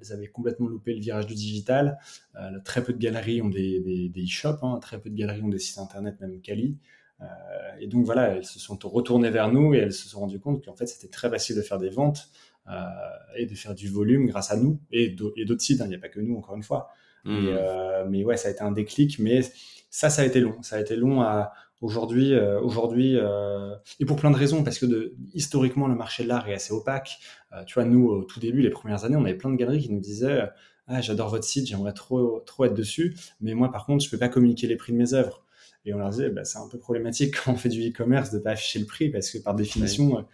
elles 0.00 0.12
avaient 0.12 0.28
complètement 0.28 0.66
loupé 0.66 0.94
le 0.94 1.00
virage 1.00 1.26
du 1.26 1.34
digital. 1.34 1.98
Euh, 2.36 2.58
très 2.64 2.84
peu 2.84 2.92
de 2.92 2.98
galeries 2.98 3.40
ont 3.40 3.48
des, 3.48 3.80
des, 3.80 4.24
e-shops, 4.24 4.62
hein, 4.62 4.78
très 4.80 5.00
peu 5.00 5.10
de 5.10 5.14
galeries 5.16 5.42
ont 5.42 5.48
des 5.48 5.58
sites 5.58 5.78
internet, 5.78 6.20
même 6.20 6.40
quali. 6.40 6.76
Euh, 7.20 7.24
et 7.80 7.86
donc 7.86 8.04
voilà, 8.04 8.28
elles 8.36 8.44
se 8.44 8.58
sont 8.58 8.78
retournées 8.84 9.30
vers 9.30 9.50
nous 9.50 9.74
et 9.74 9.78
elles 9.78 9.92
se 9.92 10.08
sont 10.08 10.20
rendues 10.20 10.38
compte 10.38 10.64
qu'en 10.64 10.76
fait 10.76 10.86
c'était 10.86 11.08
très 11.08 11.28
facile 11.28 11.56
de 11.56 11.62
faire 11.62 11.78
des 11.78 11.90
ventes 11.90 12.30
et 13.34 13.46
de 13.46 13.54
faire 13.54 13.74
du 13.74 13.88
volume 13.88 14.26
grâce 14.26 14.52
à 14.52 14.56
nous 14.58 14.78
et 14.92 15.08
d'autres 15.08 15.62
sites. 15.62 15.80
Hein. 15.80 15.86
Il 15.86 15.88
n'y 15.88 15.94
a 15.94 15.98
pas 15.98 16.10
que 16.10 16.20
nous, 16.20 16.36
encore 16.36 16.54
une 16.54 16.62
fois. 16.62 16.90
Mmh. 17.24 17.48
mais 18.10 18.24
ouais, 18.24 18.36
ça 18.36 18.48
a 18.48 18.50
été 18.50 18.60
un 18.60 18.72
déclic. 18.72 19.18
Mais 19.18 19.40
ça, 19.88 20.10
ça 20.10 20.20
a 20.20 20.24
été 20.26 20.40
long. 20.40 20.62
Ça 20.62 20.76
a 20.76 20.80
été 20.80 20.94
long 20.94 21.22
à 21.22 21.52
aujourd'hui, 21.80 22.34
euh, 22.34 22.60
aujourd'hui, 22.60 23.16
euh, 23.16 23.74
et 24.00 24.04
pour 24.04 24.16
plein 24.16 24.30
de 24.30 24.36
raisons, 24.36 24.64
parce 24.64 24.78
que 24.78 24.86
de, 24.86 25.14
historiquement 25.34 25.86
le 25.86 25.94
marché 25.94 26.24
de 26.24 26.28
l'art 26.28 26.48
est 26.48 26.54
assez 26.54 26.72
opaque. 26.72 27.18
Euh, 27.52 27.64
tu 27.64 27.74
vois, 27.74 27.84
nous 27.84 28.08
au 28.08 28.24
tout 28.24 28.40
début, 28.40 28.62
les 28.62 28.70
premières 28.70 29.04
années, 29.04 29.16
on 29.16 29.24
avait 29.24 29.36
plein 29.36 29.50
de 29.50 29.56
galeries 29.56 29.82
qui 29.82 29.92
nous 29.92 30.00
disaient 30.00 30.48
ah 30.86 31.00
j'adore 31.00 31.28
votre 31.28 31.44
site, 31.44 31.66
j'aimerais 31.66 31.92
trop 31.92 32.40
trop 32.40 32.64
être 32.64 32.74
dessus, 32.74 33.14
mais 33.40 33.52
moi 33.54 33.70
par 33.70 33.84
contre 33.84 34.02
je 34.02 34.10
peux 34.10 34.16
pas 34.16 34.28
communiquer 34.28 34.66
les 34.66 34.76
prix 34.76 34.92
de 34.92 34.98
mes 34.98 35.12
œuvres. 35.12 35.44
Et 35.84 35.94
on 35.94 35.98
leur 35.98 36.10
disait 36.10 36.30
bah, 36.30 36.44
c'est 36.44 36.58
un 36.58 36.68
peu 36.68 36.78
problématique 36.78 37.34
quand 37.44 37.52
on 37.52 37.56
fait 37.56 37.68
du 37.68 37.88
e-commerce 37.88 38.30
de 38.30 38.38
pas 38.38 38.52
afficher 38.52 38.78
le 38.78 38.86
prix 38.86 39.10
parce 39.10 39.30
que 39.30 39.38
par 39.38 39.54
définition 39.54 40.24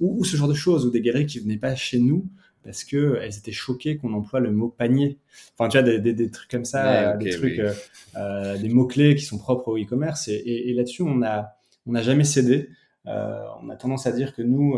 ou, 0.00 0.20
ou, 0.20 0.24
ce 0.24 0.38
genre 0.38 0.48
de 0.48 0.54
choses 0.54 0.86
ou 0.86 0.90
des 0.90 1.02
galeries 1.02 1.26
qui 1.26 1.38
venaient 1.38 1.58
pas 1.58 1.74
chez 1.74 1.98
nous 1.98 2.26
parce 2.64 2.84
que 2.84 3.18
elles 3.22 3.36
étaient 3.36 3.52
choquées 3.52 3.96
qu'on 3.96 4.12
emploie 4.12 4.40
le 4.40 4.50
mot 4.50 4.68
panier. 4.68 5.18
Enfin, 5.56 5.68
tu 5.68 5.78
vois, 5.78 5.98
des, 5.98 6.12
des, 6.12 6.30
trucs 6.30 6.50
comme 6.50 6.64
ça, 6.64 7.16
des 7.16 7.30
trucs, 7.30 7.58
euh, 7.58 7.72
euh, 8.16 8.58
des 8.58 8.68
mots 8.68 8.86
clés 8.86 9.14
qui 9.14 9.24
sont 9.24 9.38
propres 9.38 9.68
au 9.68 9.78
e-commerce. 9.78 10.28
Et, 10.28 10.42
et, 10.44 10.74
là-dessus, 10.74 11.02
on 11.02 11.22
a, 11.22 11.56
on 11.86 11.92
n'a 11.92 12.02
jamais 12.02 12.24
cédé. 12.24 12.68
Euh, 13.06 13.42
on 13.62 13.70
a 13.70 13.76
tendance 13.76 14.06
à 14.06 14.12
dire 14.12 14.34
que 14.34 14.42
nous, 14.42 14.76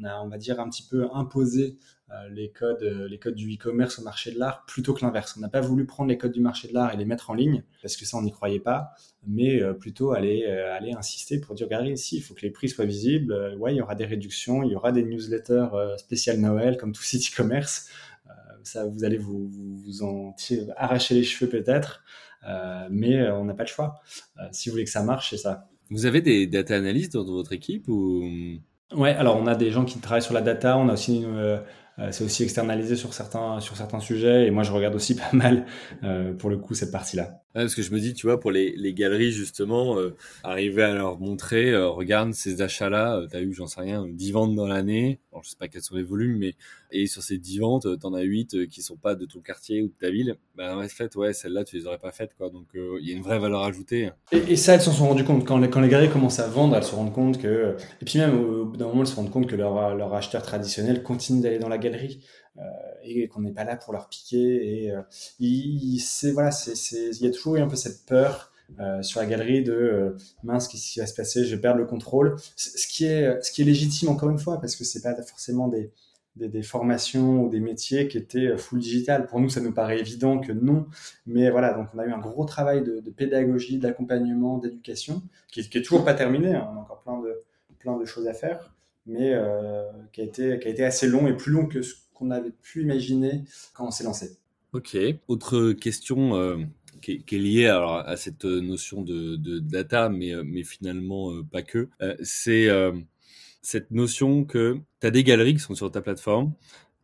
on 0.00 0.04
a, 0.04 0.20
on 0.20 0.28
va 0.28 0.38
dire, 0.38 0.60
un 0.60 0.68
petit 0.68 0.86
peu 0.88 1.08
imposé 1.12 1.78
euh, 2.10 2.28
les 2.30 2.50
codes, 2.50 2.82
euh, 2.82 3.06
les 3.06 3.18
codes 3.18 3.34
du 3.34 3.52
e-commerce 3.54 3.98
au 3.98 4.02
marché 4.02 4.32
de 4.32 4.38
l'art 4.38 4.64
plutôt 4.66 4.94
que 4.94 5.04
l'inverse. 5.04 5.34
On 5.36 5.40
n'a 5.40 5.48
pas 5.48 5.60
voulu 5.60 5.84
prendre 5.84 6.08
les 6.08 6.16
codes 6.16 6.32
du 6.32 6.40
marché 6.40 6.68
de 6.68 6.72
l'art 6.72 6.94
et 6.94 6.96
les 6.96 7.04
mettre 7.04 7.28
en 7.28 7.34
ligne 7.34 7.62
parce 7.82 7.96
que 7.96 8.06
ça 8.06 8.16
on 8.16 8.22
n'y 8.22 8.32
croyait 8.32 8.60
pas, 8.60 8.92
mais 9.26 9.62
euh, 9.62 9.74
plutôt 9.74 10.12
aller 10.12 10.46
aller 10.46 10.92
insister 10.92 11.38
pour 11.38 11.54
dire 11.54 11.66
regardez 11.66 11.90
ici 11.90 12.16
il 12.16 12.22
faut 12.22 12.32
que 12.32 12.40
les 12.40 12.50
prix 12.50 12.70
soient 12.70 12.86
visibles. 12.86 13.56
ouais, 13.58 13.74
il 13.74 13.76
y 13.76 13.82
aura 13.82 13.94
des 13.94 14.06
réductions, 14.06 14.62
il 14.62 14.72
y 14.72 14.74
aura 14.74 14.90
des 14.90 15.02
newsletters 15.02 15.68
spéciales 15.98 16.40
Noël 16.40 16.78
comme 16.78 16.92
tout 16.92 17.02
site 17.02 17.30
e-commerce. 17.30 17.90
ça 18.62 18.86
vous 18.86 19.04
allez 19.04 19.18
vous, 19.18 19.48
vous, 19.48 20.02
en 20.02 20.34
arracher 20.76 21.14
les 21.14 21.24
cheveux 21.24 21.50
peut-être, 21.50 22.04
mais 22.90 23.30
on 23.30 23.44
n'a 23.44 23.54
pas 23.54 23.64
le 23.64 23.68
choix. 23.68 24.00
si 24.52 24.68
vous 24.68 24.74
voulez 24.74 24.84
que 24.84 24.90
ça 24.90 25.02
marche, 25.02 25.30
c'est 25.30 25.36
ça. 25.36 25.68
Vous 25.90 26.06
avez 26.06 26.20
des 26.20 26.46
data 26.46 26.76
analystes 26.76 27.14
dans 27.14 27.24
votre 27.24 27.52
équipe 27.52 27.88
ou 27.88 28.22
Ouais, 28.94 29.10
alors 29.14 29.36
on 29.36 29.46
a 29.46 29.54
des 29.54 29.70
gens 29.70 29.84
qui 29.84 29.98
travaillent 29.98 30.22
sur 30.22 30.34
la 30.34 30.40
data, 30.40 30.78
on 30.78 30.88
a 30.88 30.94
aussi 30.94 31.18
une, 31.22 31.36
euh, 31.98 32.12
c'est 32.12 32.24
aussi 32.24 32.42
externalisé 32.44 32.96
sur 32.96 33.12
certains, 33.12 33.60
sur 33.60 33.76
certains 33.76 34.00
sujets. 34.00 34.46
Et 34.46 34.50
moi, 34.50 34.62
je 34.62 34.72
regarde 34.72 34.94
aussi 34.94 35.14
pas 35.16 35.32
mal, 35.32 35.66
euh, 36.04 36.32
pour 36.34 36.50
le 36.50 36.56
coup, 36.56 36.74
cette 36.74 36.92
partie-là. 36.92 37.42
Parce 37.54 37.74
que 37.74 37.82
je 37.82 37.92
me 37.92 37.98
dis, 37.98 38.14
tu 38.14 38.26
vois, 38.26 38.38
pour 38.38 38.50
les, 38.50 38.94
galeries, 38.94 39.32
justement, 39.32 39.98
euh, 39.98 40.14
arriver 40.44 40.82
à 40.82 40.94
leur 40.94 41.18
montrer, 41.18 41.76
regarde 41.76 42.32
ces 42.32 42.62
achats-là, 42.62 43.26
tu 43.30 43.36
as 43.36 43.40
eu, 43.40 43.52
j'en 43.52 43.66
sais 43.66 43.80
rien, 43.80 44.06
10 44.06 44.32
ventes 44.32 44.54
dans 44.54 44.66
l'année. 44.66 45.20
Alors, 45.32 45.44
je 45.44 45.50
sais 45.50 45.56
pas 45.56 45.68
quels 45.68 45.82
sont 45.82 45.96
les 45.96 46.02
volumes, 46.02 46.38
mais 46.38 46.54
et 46.90 47.06
sur 47.06 47.22
ces 47.22 47.38
10 47.38 47.58
ventes, 47.58 47.86
tu 48.00 48.06
en 48.06 48.14
as 48.14 48.22
8 48.22 48.66
qui 48.68 48.82
sont 48.82 48.96
pas 48.96 49.14
de 49.14 49.26
ton 49.26 49.40
quartier 49.40 49.82
ou 49.82 49.88
de 49.88 49.94
ta 50.00 50.10
ville. 50.10 50.36
Ben, 50.56 50.78
en 50.78 50.88
fait, 50.88 51.14
ouais, 51.16 51.32
celles-là, 51.32 51.64
tu 51.64 51.76
les 51.76 51.86
aurais 51.86 51.98
pas 51.98 52.12
faites, 52.12 52.34
quoi. 52.36 52.50
Donc, 52.50 52.66
il 52.74 53.08
y 53.08 53.12
a 53.12 53.16
une 53.16 53.22
vraie 53.22 53.38
valeur 53.38 53.62
ajoutée. 53.62 54.10
Et, 54.32 54.56
ça, 54.56 54.74
elles 54.74 54.80
s'en 54.80 54.92
sont 54.92 55.08
rendues 55.08 55.24
compte. 55.24 55.46
Quand 55.46 55.58
les, 55.58 55.88
galeries 55.88 56.10
commencent 56.10 56.40
à 56.40 56.48
vendre, 56.48 56.76
elles 56.76 56.84
se 56.84 56.94
rendent 56.94 57.12
compte 57.12 57.40
que. 57.40 57.76
Et 58.00 58.04
puis 58.04 58.18
même, 58.18 58.38
au 58.38 58.64
bout 58.66 58.76
d'un 58.76 58.86
moment, 58.86 59.02
elles 59.02 59.08
se 59.08 59.16
rendent 59.16 59.30
compte 59.30 59.46
que 59.46 59.56
leur, 59.56 59.94
leur 59.94 60.14
acheteur 60.14 60.42
traditionnel 60.42 61.02
continue 61.02 61.42
d'aller 61.42 61.58
dans 61.58 61.68
la 61.68 61.78
galerie. 61.78 62.20
Euh, 62.58 62.62
et 63.04 63.28
qu'on 63.28 63.40
n'est 63.40 63.52
pas 63.52 63.64
là 63.64 63.76
pour 63.76 63.92
leur 63.92 64.08
piquer. 64.08 64.84
Et 64.84 64.90
euh, 64.90 65.00
il, 65.38 66.00
c'est 66.00 66.32
voilà, 66.32 66.50
il 66.66 67.22
y 67.22 67.26
a 67.26 67.30
toujours 67.30 67.56
eu 67.56 67.60
un 67.60 67.68
peu 67.68 67.76
cette 67.76 68.04
peur 68.04 68.52
euh, 68.80 69.02
sur 69.02 69.20
la 69.20 69.26
galerie 69.26 69.62
de 69.62 70.16
mince 70.42 70.66
qu'est-ce 70.68 70.92
qui 70.92 71.00
va 71.00 71.06
se 71.06 71.14
passer? 71.14 71.44
Je 71.44 71.54
vais 71.54 71.60
perdre 71.60 71.78
le 71.78 71.86
contrôle 71.86 72.36
ce 72.56 72.86
qui 72.86 73.06
est 73.06 73.40
ce 73.42 73.50
qui 73.50 73.62
est 73.62 73.64
légitime 73.64 74.08
encore 74.08 74.28
une 74.28 74.38
fois 74.38 74.60
parce 74.60 74.76
que 74.76 74.84
c'est 74.84 75.00
pas 75.00 75.14
forcément 75.22 75.68
des, 75.68 75.90
des, 76.36 76.62
formations 76.62 77.44
ou 77.44 77.48
des 77.48 77.60
métiers 77.60 78.08
qui 78.08 78.18
étaient 78.18 78.58
full 78.58 78.80
digital 78.80 79.26
pour 79.26 79.40
nous 79.40 79.48
ça 79.48 79.62
nous 79.62 79.72
paraît 79.72 80.00
évident 80.00 80.38
que 80.38 80.52
non 80.52 80.86
mais 81.24 81.48
voilà 81.48 81.72
donc 81.72 81.88
on 81.94 81.98
a 81.98 82.04
eu 82.04 82.12
un 82.12 82.18
gros 82.18 82.44
travail 82.44 82.82
de, 82.82 83.00
pédagogie 83.10 83.78
d'accompagnement 83.78 84.58
d'éducation 84.58 85.22
qui, 85.50 85.66
qui 85.66 85.78
est 85.78 85.82
toujours 85.82 86.04
pas 86.04 86.14
terminé 86.14 86.54
hein. 86.54 86.68
on 86.70 86.76
a 86.76 86.80
encore 86.80 87.00
plein 87.00 87.18
de 87.22 87.40
plein 87.78 87.96
de 87.96 88.04
choses 88.04 88.28
à 88.28 88.34
faire 88.34 88.74
mais 89.06 89.32
qui 90.12 90.20
a 90.20 90.24
été 90.24 90.58
qui 90.58 90.68
a 90.68 90.70
été 90.70 90.84
assez 90.84 91.06
long 91.06 91.26
et 91.26 91.34
plus 91.34 91.52
long 91.52 91.64
que 91.64 91.80
ce 91.80 91.94
qu'on 92.18 92.30
avait 92.30 92.50
pu 92.50 92.82
imaginer 92.82 93.44
quand 93.72 93.86
on 93.86 93.90
s'est 93.90 94.04
lancé. 94.04 94.36
Ok. 94.72 94.96
Autre 95.28 95.72
question 95.72 96.36
euh, 96.36 96.58
qui, 97.00 97.12
est, 97.12 97.32
liée 97.32 97.66
à 97.68 98.16
cette 98.16 98.44
notion 98.44 99.02
de, 99.02 99.36
data, 99.60 100.08
mais, 100.08 100.34
euh, 100.34 100.62
finalement 100.64 101.32
euh, 101.32 101.42
pas 101.42 101.62
que. 101.62 101.88
c'est 102.22 102.68
cette 103.60 103.90
notion 103.90 104.44
que 104.44 104.78
tu 105.00 105.06
as 105.06 105.10
des 105.10 105.24
galeries 105.24 105.54
qui 105.54 105.60
sont 105.60 105.74
sur 105.74 105.90
ta 105.90 106.00
plateforme, 106.00 106.54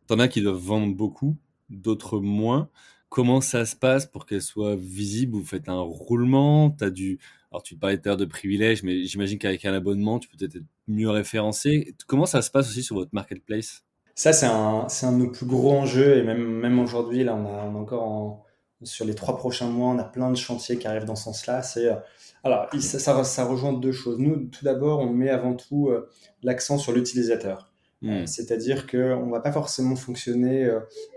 tu 0.07 0.13
en 0.13 0.19
as 0.19 0.27
qui 0.27 0.41
doivent 0.41 0.57
vendre 0.57 0.95
beaucoup, 0.95 1.37
d'autres 1.69 2.19
moins. 2.19 2.69
Comment 3.09 3.41
ça 3.41 3.65
se 3.65 3.75
passe 3.75 4.05
pour 4.05 4.25
qu'elles 4.25 4.41
soient 4.41 4.75
visibles? 4.75 5.33
Vous 5.37 5.45
faites 5.45 5.69
un 5.69 5.79
roulement 5.79 6.75
as 6.81 6.89
du... 6.89 7.19
Alors, 7.51 7.63
tu 7.63 7.77
parlais 7.77 7.97
tout 7.99 8.09
à 8.09 8.15
de 8.15 8.25
privilèges, 8.25 8.83
mais 8.83 9.05
j'imagine 9.05 9.39
qu'avec 9.39 9.63
un 9.65 9.73
abonnement, 9.73 10.19
tu 10.19 10.27
peux 10.27 10.37
peut-être 10.37 10.57
être 10.57 10.65
mieux 10.87 11.09
référencé. 11.09 11.95
Comment 12.07 12.25
ça 12.25 12.41
se 12.41 12.51
passe 12.51 12.69
aussi 12.69 12.83
sur 12.83 12.95
votre 12.95 13.13
marketplace? 13.13 13.84
Ça, 14.15 14.31
c'est 14.31 14.45
un, 14.45 14.87
c'est 14.87 15.05
un 15.05 15.11
de 15.11 15.17
nos 15.17 15.29
plus 15.29 15.45
gros 15.45 15.73
enjeux. 15.73 16.17
Et 16.17 16.23
même, 16.23 16.43
même 16.43 16.79
aujourd'hui, 16.79 17.23
là, 17.23 17.35
on 17.35 17.45
a, 17.45 17.65
on 17.65 17.75
a 17.75 17.79
encore 17.79 18.03
en, 18.03 18.45
sur 18.83 19.05
les 19.05 19.13
trois 19.13 19.37
prochains 19.37 19.67
mois, 19.67 19.89
on 19.89 19.99
a 19.99 20.03
plein 20.03 20.31
de 20.31 20.37
chantiers 20.37 20.77
qui 20.77 20.87
arrivent 20.87 21.05
dans 21.05 21.15
ce 21.15 21.25
sens-là. 21.25 21.61
C'est, 21.61 21.87
euh, 21.87 21.95
alors, 22.43 22.69
ça, 22.79 22.99
ça, 22.99 23.23
ça, 23.23 23.45
rejoint 23.45 23.73
deux 23.73 23.91
choses. 23.91 24.17
Nous, 24.19 24.37
tout 24.47 24.63
d'abord, 24.63 24.99
on 24.99 25.11
met 25.11 25.29
avant 25.29 25.53
tout 25.53 25.89
euh, 25.89 26.09
l'accent 26.43 26.77
sur 26.77 26.93
l'utilisateur. 26.93 27.71
Hmm. 28.01 28.09
Euh, 28.09 28.25
c'est-à-dire 28.25 28.87
qu'on 28.87 29.25
ne 29.25 29.31
va 29.31 29.41
pas 29.41 29.51
forcément 29.51 29.95
fonctionner 29.95 30.69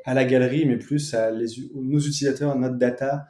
à 0.05 0.15
la 0.15 0.25
galerie, 0.25 0.67
mais 0.67 0.77
plus 0.77 1.15
à 1.15 1.31
les, 1.31 1.47
nos 1.75 2.01
utilisateurs, 2.01 2.51
à 2.51 2.57
notre 2.57 2.77
data. 2.77 3.27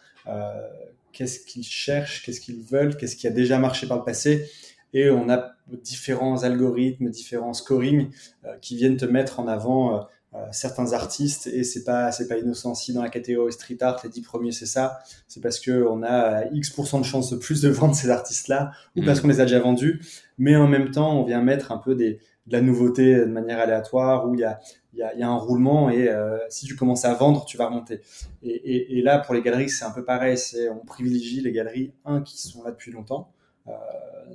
qu'est-ce 1.13 1.41
qu'ils 1.41 1.65
cherchent, 1.65 2.25
qu'est-ce 2.25 2.41
qu'ils 2.41 2.63
veulent, 2.63 2.97
qu'est-ce 2.97 3.17
qui 3.17 3.27
a 3.27 3.31
déjà 3.31 3.59
marché 3.59 3.87
par 3.87 3.99
le 3.99 4.05
passé 4.05 4.49
et 4.95 5.11
on 5.11 5.29
a 5.29 5.53
différents 5.77 6.43
algorithmes, 6.45 7.11
différents 7.11 7.53
scoring 7.53 8.11
euh, 8.45 8.57
qui 8.61 8.77
viennent 8.77 8.97
te 8.97 9.05
mettre 9.05 9.41
en 9.41 9.49
avant 9.49 9.95
euh, 9.95 10.01
euh, 10.35 10.45
certains 10.53 10.93
artistes 10.93 11.47
et 11.47 11.65
c'est 11.65 11.85
pas 11.85 12.13
c'est 12.13 12.29
pas 12.29 12.37
innocent 12.37 12.75
si 12.75 12.93
dans 12.93 13.03
la 13.03 13.09
catégorie 13.09 13.53
street 13.53 13.79
art 13.81 13.99
les 14.05 14.11
dix 14.11 14.21
premiers 14.21 14.53
c'est 14.53 14.67
ça 14.67 14.99
c'est 15.27 15.41
parce 15.41 15.59
que 15.59 15.87
on 15.89 16.03
a 16.03 16.45
x 16.53 16.79
de 16.79 17.03
chances 17.03 17.31
de 17.31 17.37
plus 17.37 17.63
de 17.63 17.71
vendre 17.71 17.95
ces 17.95 18.11
artistes 18.11 18.49
là 18.49 18.73
ou 18.95 19.03
parce 19.03 19.19
mm. 19.19 19.23
qu'on 19.23 19.29
les 19.29 19.41
a 19.41 19.45
déjà 19.45 19.59
vendus 19.59 20.03
mais 20.37 20.55
en 20.55 20.67
même 20.67 20.91
temps 20.91 21.19
on 21.19 21.25
vient 21.25 21.41
mettre 21.41 21.73
un 21.73 21.79
peu 21.79 21.95
des 21.95 22.21
de 22.47 22.53
la 22.53 22.61
nouveauté 22.61 23.17
de 23.17 23.25
manière 23.25 23.59
aléatoire 23.59 24.29
où 24.29 24.35
il 24.35 24.41
y 24.41 24.45
a 24.45 24.61
il 24.93 24.99
y 24.99 25.03
a, 25.03 25.15
y 25.17 25.23
a, 25.23 25.29
un 25.29 25.37
roulement 25.37 25.91
et 25.91 26.11
si 26.49 26.67
tu 26.67 26.75
commences 26.75 27.05
à 27.05 27.15
vendre, 27.15 27.45
tu 27.45 27.57
vas 27.57 27.67
remonter. 27.69 28.01
Et, 28.43 28.49
et, 28.49 28.99
et 28.99 29.03
là, 29.03 29.19
pour 29.19 29.33
les 29.35 29.43
galeries, 29.43 29.69
c'est 29.69 29.85
un 29.85 29.93
peu 29.93 30.03
pareil. 30.03 30.37
C'est 30.37 30.69
on 30.71 30.79
privilégie 30.79 31.41
les 31.41 31.53
galeries 31.53 31.93
un 32.05 32.21
qui 32.21 32.39
sont 32.39 32.65
là 32.65 32.73
depuis 32.73 32.91
longtemps, 32.91 33.31
euh, 33.31 33.38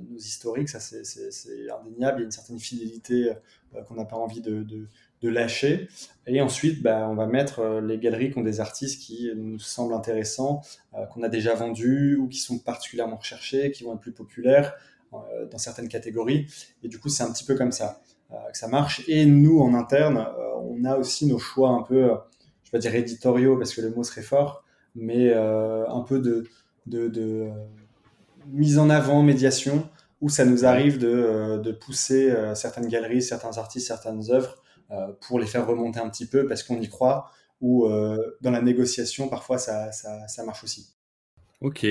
nos 0.02 0.18
historiques, 0.18 0.68
ça 0.68 0.80
c'est 0.80 1.70
indéniable. 1.70 2.18
Il 2.18 2.20
y 2.20 2.22
a 2.22 2.24
une 2.24 2.30
certaine 2.30 2.58
fidélité 2.58 3.32
euh, 3.74 3.82
qu'on 3.82 3.94
n'a 3.94 4.04
pas 4.04 4.16
envie 4.16 4.40
de, 4.40 4.88
lâcher. 5.22 5.88
Et 6.26 6.42
ensuite, 6.42 6.82
bah, 6.82 7.08
on 7.08 7.14
va 7.14 7.26
mettre 7.26 7.60
euh, 7.60 7.80
les 7.80 7.96
galeries 7.96 8.30
qui 8.30 8.36
ont 8.36 8.42
des 8.42 8.60
artistes 8.60 9.00
qui 9.00 9.30
nous 9.34 9.58
semblent 9.58 9.94
intéressants, 9.94 10.60
qu'on 11.12 11.22
a 11.22 11.30
déjà 11.30 11.54
vendus 11.54 12.16
ou 12.16 12.28
qui 12.28 12.38
sont 12.40 12.58
particulièrement 12.58 13.16
recherchés, 13.16 13.70
qui 13.70 13.84
vont 13.84 13.94
être 13.94 14.00
plus 14.00 14.12
populaires 14.12 14.74
dans 15.50 15.58
certaines 15.58 15.88
catégories. 15.88 16.46
Et 16.82 16.88
du 16.88 16.98
coup, 16.98 17.08
c'est 17.08 17.22
un 17.22 17.32
petit 17.32 17.44
peu 17.44 17.54
comme 17.54 17.72
ça 17.72 18.02
que 18.30 18.58
ça 18.58 18.68
marche. 18.68 19.02
Et 19.08 19.24
nous, 19.24 19.60
en 19.60 19.72
interne, 19.72 20.26
on 20.60 20.84
a 20.84 20.96
aussi 20.96 21.24
nos 21.24 21.38
choix 21.38 21.70
un 21.70 21.82
peu, 21.82 22.10
je 22.64 22.72
vais 22.72 22.78
dire 22.80 22.94
éditoriaux 22.94 23.56
parce 23.56 23.74
que 23.74 23.80
le 23.80 23.90
mot 23.90 24.02
serait 24.04 24.22
fort, 24.22 24.62
mais 24.94 25.32
un 25.32 26.04
peu 26.06 26.18
de, 26.18 26.44
de 26.86 27.50
mise 28.52 28.78
en 28.78 28.90
avant, 28.90 29.22
médiation, 29.22 29.88
où 30.20 30.28
ça 30.28 30.44
nous 30.44 30.64
arrive 30.64 30.98
de, 30.98 31.08
euh, 31.08 31.72
pousser 31.74 32.30
euh, 32.30 32.54
certaines 32.54 32.88
galeries, 32.88 33.22
certains 33.22 33.58
artistes, 33.58 33.88
certaines 33.88 34.30
œuvres 34.30 34.62
euh, 34.90 35.08
pour 35.26 35.38
les 35.38 35.46
faire 35.46 35.66
remonter 35.66 36.00
un 36.00 36.08
petit 36.08 36.26
peu 36.26 36.46
parce 36.46 36.62
qu'on 36.62 36.80
y 36.80 36.88
croit, 36.88 37.30
ou 37.60 37.88
dans 38.42 38.50
la 38.50 38.60
négociation, 38.60 39.28
parfois 39.28 39.56
ça, 39.56 39.90
marche 40.44 40.64
aussi. 40.64 40.94
Ok. 41.62 41.86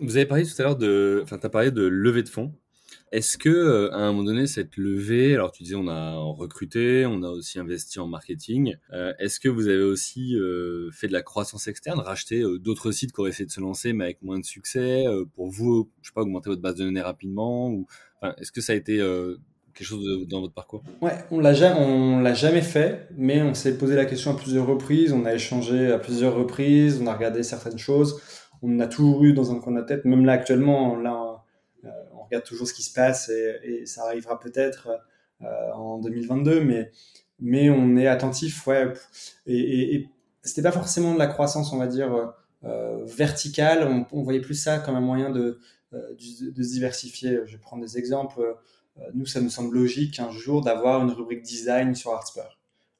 Vous 0.00 0.16
avez 0.16 0.26
parlé 0.26 0.44
tout 0.44 0.54
à 0.58 0.62
l'heure 0.64 0.76
de. 0.76 1.20
Enfin, 1.22 1.38
tu 1.38 1.48
parlé 1.48 1.70
de 1.70 1.82
levée 1.82 2.24
de 2.24 2.28
fonds. 2.28 2.52
Est-ce 3.12 3.38
que 3.38 3.90
à 3.92 3.98
un 3.98 4.12
moment 4.12 4.24
donné 4.24 4.46
cette 4.46 4.76
levée, 4.76 5.34
alors 5.34 5.52
tu 5.52 5.62
disais 5.62 5.76
on 5.76 5.88
a 5.88 6.16
recruté, 6.16 7.06
on 7.06 7.22
a 7.22 7.28
aussi 7.28 7.58
investi 7.58 8.00
en 8.00 8.08
marketing, 8.08 8.76
est-ce 9.18 9.40
que 9.40 9.48
vous 9.48 9.68
avez 9.68 9.82
aussi 9.82 10.36
fait 10.92 11.08
de 11.08 11.12
la 11.12 11.22
croissance 11.22 11.68
externe, 11.68 12.00
racheté 12.00 12.42
d'autres 12.60 12.90
sites 12.90 13.12
qui 13.12 13.20
auraient 13.20 13.30
essayé 13.30 13.46
de 13.46 13.50
se 13.50 13.60
lancer 13.60 13.92
mais 13.92 14.04
avec 14.04 14.22
moins 14.22 14.38
de 14.38 14.44
succès 14.44 15.04
pour 15.34 15.48
vous, 15.48 15.90
je 16.02 16.08
sais 16.08 16.14
pas, 16.14 16.22
augmenter 16.22 16.50
votre 16.50 16.62
base 16.62 16.74
de 16.74 16.84
données 16.84 17.00
rapidement 17.00 17.70
ou 17.70 17.86
est-ce 18.38 18.52
que 18.52 18.60
ça 18.60 18.72
a 18.72 18.76
été 18.76 18.96
quelque 19.74 19.86
chose 19.86 20.26
dans 20.28 20.40
votre 20.40 20.54
parcours? 20.54 20.82
Ouais, 21.02 21.12
on 21.30 21.38
l'a 21.38 21.52
jamais, 21.52 21.78
on 21.78 22.20
l'a 22.20 22.34
jamais 22.34 22.62
fait, 22.62 23.08
mais 23.16 23.42
on 23.42 23.54
s'est 23.54 23.76
posé 23.76 23.94
la 23.94 24.06
question 24.06 24.32
à 24.32 24.34
plusieurs 24.34 24.66
reprises, 24.66 25.12
on 25.12 25.24
a 25.26 25.34
échangé 25.34 25.92
à 25.92 25.98
plusieurs 25.98 26.34
reprises, 26.34 27.00
on 27.00 27.06
a 27.06 27.14
regardé 27.14 27.42
certaines 27.42 27.78
choses, 27.78 28.20
on 28.62 28.80
a 28.80 28.86
toujours 28.86 29.22
eu 29.22 29.32
dans 29.34 29.52
un 29.52 29.60
coin 29.60 29.72
de 29.72 29.78
la 29.78 29.84
tête, 29.84 30.04
même 30.06 30.24
là 30.24 30.32
actuellement, 30.32 30.96
là, 30.96 31.12
euh, 31.12 31.25
regarde 32.26 32.44
toujours 32.44 32.68
ce 32.68 32.74
qui 32.74 32.82
se 32.82 32.92
passe 32.92 33.28
et, 33.28 33.86
ça 33.86 34.04
arrivera 34.04 34.38
peut-être 34.38 34.88
euh, 35.42 35.72
en 35.72 35.98
2022, 35.98 36.62
mais 36.62 36.90
mais 37.38 37.68
on 37.68 37.96
est 37.96 38.06
attentif, 38.06 38.66
ouais, 38.66 38.92
et, 39.46 39.94
et, 39.94 40.08
c'était 40.42 40.62
pas 40.62 40.72
forcément 40.72 41.12
de 41.12 41.18
la 41.18 41.26
croissance, 41.26 41.72
on 41.72 41.78
va 41.78 41.86
dire 41.86 42.32
euh, 42.64 43.04
verticale, 43.04 43.86
on, 43.86 44.06
on, 44.12 44.22
voyait 44.22 44.40
plus 44.40 44.54
ça 44.54 44.78
comme 44.78 44.94
un 44.94 45.00
moyen 45.00 45.28
de, 45.30 45.60
de, 45.92 46.50
de 46.50 46.62
se 46.62 46.72
diversifier. 46.72 47.40
Je 47.44 47.52
vais 47.52 47.58
prendre 47.58 47.82
des 47.82 47.98
exemples 47.98 48.56
euh, 48.98 49.10
nous, 49.14 49.26
ça 49.26 49.40
nous 49.40 49.50
semble 49.50 49.74
logique 49.74 50.18
un 50.20 50.30
jour 50.30 50.62
d'avoir 50.62 51.02
une 51.02 51.10
rubrique 51.10 51.42
design 51.42 51.94
sur 51.94 52.12
Artspur. 52.12 52.58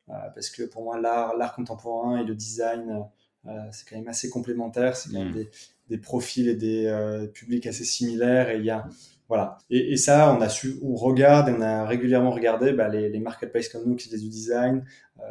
Euh, 0.09 0.13
parce 0.35 0.51
que 0.51 0.63
pour 0.63 0.83
moi, 0.83 1.01
l'art, 1.01 1.55
contemporain 1.55 2.21
et 2.21 2.25
le 2.25 2.35
design, 2.35 3.05
euh, 3.47 3.51
c'est 3.73 3.89
quand 3.89 3.97
même 3.97 4.09
assez 4.09 4.31
complémentaire. 4.31 4.97
C'est 4.97 5.11
quand 5.11 5.19
même 5.19 5.31
mm. 5.31 5.35
des, 5.35 5.51
des, 5.89 5.99
profils 5.99 6.49
et 6.49 6.55
des 6.55 7.29
publics 7.33 7.67
assez 7.67 7.85
similaires. 7.85 8.51
Et 8.51 8.59
il 8.59 8.65
y 8.65 8.71
a, 8.71 8.87
voilà. 9.29 9.59
Et, 9.71 9.93
et, 9.93 9.97
ça, 9.97 10.35
on 10.37 10.41
a 10.41 10.49
su, 10.49 10.77
on 10.83 10.95
regarde 10.95 11.49
et 11.49 11.53
on 11.53 11.61
a 11.61 11.85
régulièrement 11.85 12.31
regardé 12.31 12.73
bah, 12.73 12.89
les, 12.89 13.09
les 13.09 13.21
marketplaces 13.21 13.69
comme 13.69 13.85
nous 13.87 13.97
qui 13.97 14.09
faisaient 14.09 14.23
du 14.23 14.29
design, 14.29 14.85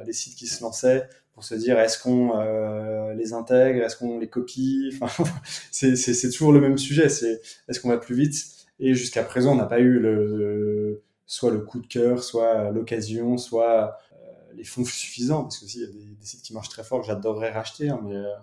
les 0.05 0.13
sites 0.13 0.35
qui 0.35 0.47
se 0.47 0.61
lançaient 0.63 1.07
pour 1.35 1.43
se 1.43 1.53
dire 1.53 1.77
est-ce 1.77 2.01
qu'on 2.01 2.39
euh, 2.39 3.13
les 3.13 3.33
intègre, 3.33 3.83
est-ce 3.83 3.97
qu'on 3.97 4.17
les 4.17 4.29
copie? 4.29 4.97
Enfin, 5.01 5.23
c'est, 5.69 5.95
c'est, 5.97 6.13
c'est 6.13 6.29
toujours 6.29 6.53
le 6.53 6.61
même 6.61 6.77
sujet. 6.77 7.09
C'est 7.09 7.41
est-ce 7.67 7.79
qu'on 7.79 7.89
va 7.89 7.97
plus 7.97 8.15
vite? 8.15 8.35
Et 8.79 8.95
jusqu'à 8.95 9.23
présent, 9.23 9.51
on 9.51 9.55
n'a 9.55 9.65
pas 9.65 9.79
eu 9.79 9.99
le, 9.99 11.03
soit 11.25 11.51
le 11.51 11.59
coup 11.59 11.79
de 11.79 11.87
cœur, 11.87 12.23
soit 12.23 12.71
l'occasion, 12.71 13.37
soit 13.37 13.97
euh, 14.13 14.53
les 14.55 14.63
fonds 14.63 14.85
suffisants, 14.85 15.43
parce 15.43 15.59
que 15.59 15.65
s'il 15.65 15.81
y 15.81 15.83
a 15.83 15.87
des, 15.87 16.15
sites 16.21 16.41
qui 16.41 16.53
marchent 16.53 16.69
très 16.69 16.83
fort 16.83 17.01
que 17.01 17.07
j'adorerais 17.07 17.51
racheter, 17.51 17.89
hein, 17.89 17.99
mais, 18.03 18.15
euh, 18.15 18.33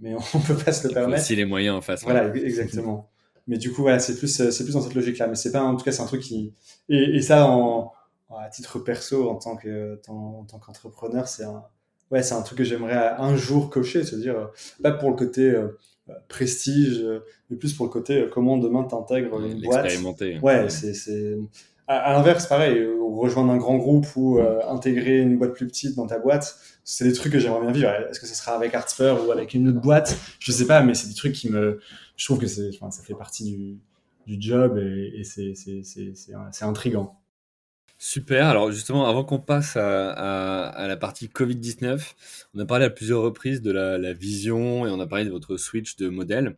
mais 0.00 0.14
on 0.34 0.40
peut 0.40 0.56
pas 0.56 0.72
se 0.72 0.88
le 0.88 0.94
permettre. 0.94 1.24
Si 1.24 1.34
les 1.34 1.46
moyens 1.46 1.76
en 1.76 1.80
face. 1.80 2.02
Voilà, 2.02 2.34
exactement. 2.36 3.10
Mais 3.46 3.58
du 3.58 3.72
coup, 3.72 3.82
voilà, 3.82 3.98
c'est 3.98 4.16
plus, 4.16 4.28
c'est 4.28 4.64
plus 4.64 4.74
dans 4.74 4.82
cette 4.82 4.94
logique-là. 4.94 5.26
Mais 5.26 5.34
c'est 5.34 5.52
pas, 5.52 5.62
en 5.62 5.76
tout 5.76 5.84
cas, 5.84 5.92
c'est 5.92 6.02
un 6.02 6.06
truc 6.06 6.22
qui, 6.22 6.54
et, 6.88 7.16
et 7.16 7.22
ça, 7.22 7.46
en, 7.46 7.92
à 8.30 8.48
titre 8.48 8.78
perso, 8.78 9.28
en 9.28 9.36
tant 9.36 9.56
que, 9.56 10.00
en, 10.08 10.44
tant 10.44 10.58
qu'entrepreneur, 10.58 11.28
c'est 11.28 11.44
un, 11.44 11.64
ouais, 12.10 12.22
c'est 12.22 12.34
un 12.34 12.42
truc 12.42 12.58
que 12.58 12.64
j'aimerais 12.64 13.14
un 13.18 13.36
jour 13.36 13.70
cocher, 13.70 14.04
se 14.04 14.16
dire, 14.16 14.50
pas 14.82 14.92
pour 14.92 15.10
le 15.10 15.16
côté, 15.16 15.42
euh, 15.50 15.68
prestige, 16.28 16.98
euh, 17.00 17.20
mais 17.48 17.56
plus 17.56 17.72
pour 17.74 17.86
le 17.86 17.92
côté 17.92 18.22
euh, 18.22 18.28
comment 18.28 18.58
demain 18.58 18.82
t'intègres 18.84 19.40
une 19.40 19.60
boîte. 19.62 19.84
Ouais, 20.42 20.68
c'est 20.68 20.94
c'est 20.94 21.38
à, 21.88 22.12
l'inverse 22.12 22.46
pareil, 22.46 22.86
rejoindre 23.00 23.52
un 23.52 23.56
grand 23.56 23.76
groupe 23.76 24.06
ou 24.16 24.40
intégrer 24.68 25.18
une 25.18 25.38
boîte 25.38 25.52
plus 25.52 25.66
petite 25.66 25.96
dans 25.96 26.06
ta 26.06 26.18
boîte, 26.18 26.56
c'est 26.84 27.04
des 27.04 27.12
trucs 27.12 27.32
que 27.32 27.38
j'aimerais 27.38 27.60
bien 27.60 27.72
vivre. 27.72 27.90
Est-ce 28.10 28.20
que 28.20 28.26
ce 28.26 28.34
sera 28.34 28.54
avec 28.54 28.74
Artspur 28.74 29.26
ou 29.26 29.30
avec 29.30 29.54
une 29.54 29.68
autre 29.68 29.80
boîte? 29.80 30.16
Je 30.38 30.50
sais 30.50 30.66
pas, 30.66 30.82
mais 30.82 30.94
c'est 30.94 31.08
des 31.08 31.14
trucs 31.14 31.34
qui 31.34 31.50
me, 31.50 31.80
je 32.16 32.24
trouve 32.24 32.38
que 32.38 32.46
ça 32.46 32.62
fait 33.02 33.14
partie 33.14 33.78
du, 34.26 34.36
job 34.40 34.78
et, 34.78 35.24
c'est 35.24 35.54
c'est 35.54 35.82
c'est 35.84 36.64
intrigant. 36.64 37.18
Super. 38.04 38.46
Alors 38.46 38.72
justement, 38.72 39.06
avant 39.06 39.22
qu'on 39.22 39.38
passe 39.38 39.76
à, 39.76 40.86
la 40.88 40.96
partie 40.96 41.28
Covid-19, 41.28 42.14
on 42.52 42.58
a 42.58 42.66
parlé 42.66 42.84
à 42.84 42.90
plusieurs 42.90 43.22
reprises 43.22 43.62
de 43.62 43.70
la, 43.70 44.12
vision 44.12 44.84
et 44.86 44.90
on 44.90 44.98
a 44.98 45.06
parlé 45.06 45.24
de 45.24 45.30
votre 45.30 45.56
switch 45.56 45.94
de 45.96 46.08
modèle. 46.08 46.56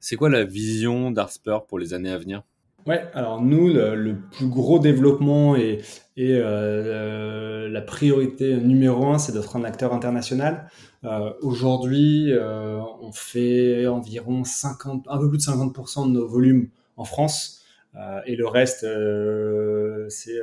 C'est 0.00 0.16
quoi 0.16 0.30
la 0.30 0.44
vision 0.44 1.10
d'Artspur 1.10 1.66
pour 1.66 1.78
les 1.78 1.92
années 1.92 2.10
à 2.10 2.16
venir? 2.16 2.44
Ouais, 2.86 3.04
alors 3.14 3.42
nous, 3.42 3.66
le, 3.68 4.16
plus 4.30 4.46
gros 4.46 4.78
développement 4.78 5.56
et, 5.56 5.82
euh, 6.18 7.68
la 7.68 7.82
priorité 7.82 8.56
numéro 8.58 9.06
un, 9.08 9.18
c'est 9.18 9.32
d'être 9.32 9.56
un 9.56 9.64
acteur 9.64 9.92
international. 9.92 10.68
Euh, 11.04 11.32
aujourd'hui, 11.42 12.32
euh, 12.32 12.80
on 13.00 13.10
fait 13.10 13.88
environ 13.88 14.44
50, 14.44 15.04
un 15.08 15.18
peu 15.18 15.28
plus 15.28 15.38
de 15.38 15.42
50% 15.42 16.06
de 16.06 16.12
nos 16.12 16.28
volumes 16.28 16.68
en 16.96 17.04
France. 17.04 17.64
Euh, 17.96 18.20
et 18.26 18.36
le 18.36 18.46
reste, 18.46 18.84
euh, 18.84 20.08
c'est 20.08 20.38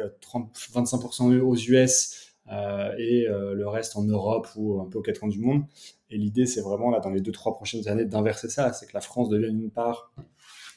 25% 0.74 1.40
aux 1.40 1.56
US 1.56 2.34
euh, 2.52 2.92
et 2.98 3.26
le 3.30 3.68
reste 3.68 3.96
en 3.96 4.04
Europe 4.04 4.50
ou 4.58 4.82
un 4.82 4.86
peu 4.90 5.00
aux 5.00 5.02
quatre 5.02 5.20
coins 5.20 5.30
du 5.30 5.40
monde. 5.40 5.64
Et 6.10 6.18
l'idée, 6.18 6.46
c'est 6.46 6.62
vraiment 6.62 6.90
là 6.92 7.00
dans 7.00 7.10
les 7.10 7.22
deux 7.22 7.32
trois 7.32 7.54
prochaines 7.54 7.88
années 7.88 8.06
d'inverser 8.06 8.50
ça, 8.50 8.74
c'est 8.74 8.86
que 8.86 8.94
la 8.94 9.02
France 9.02 9.30
devienne 9.30 9.60
une 9.60 9.72
part, 9.72 10.12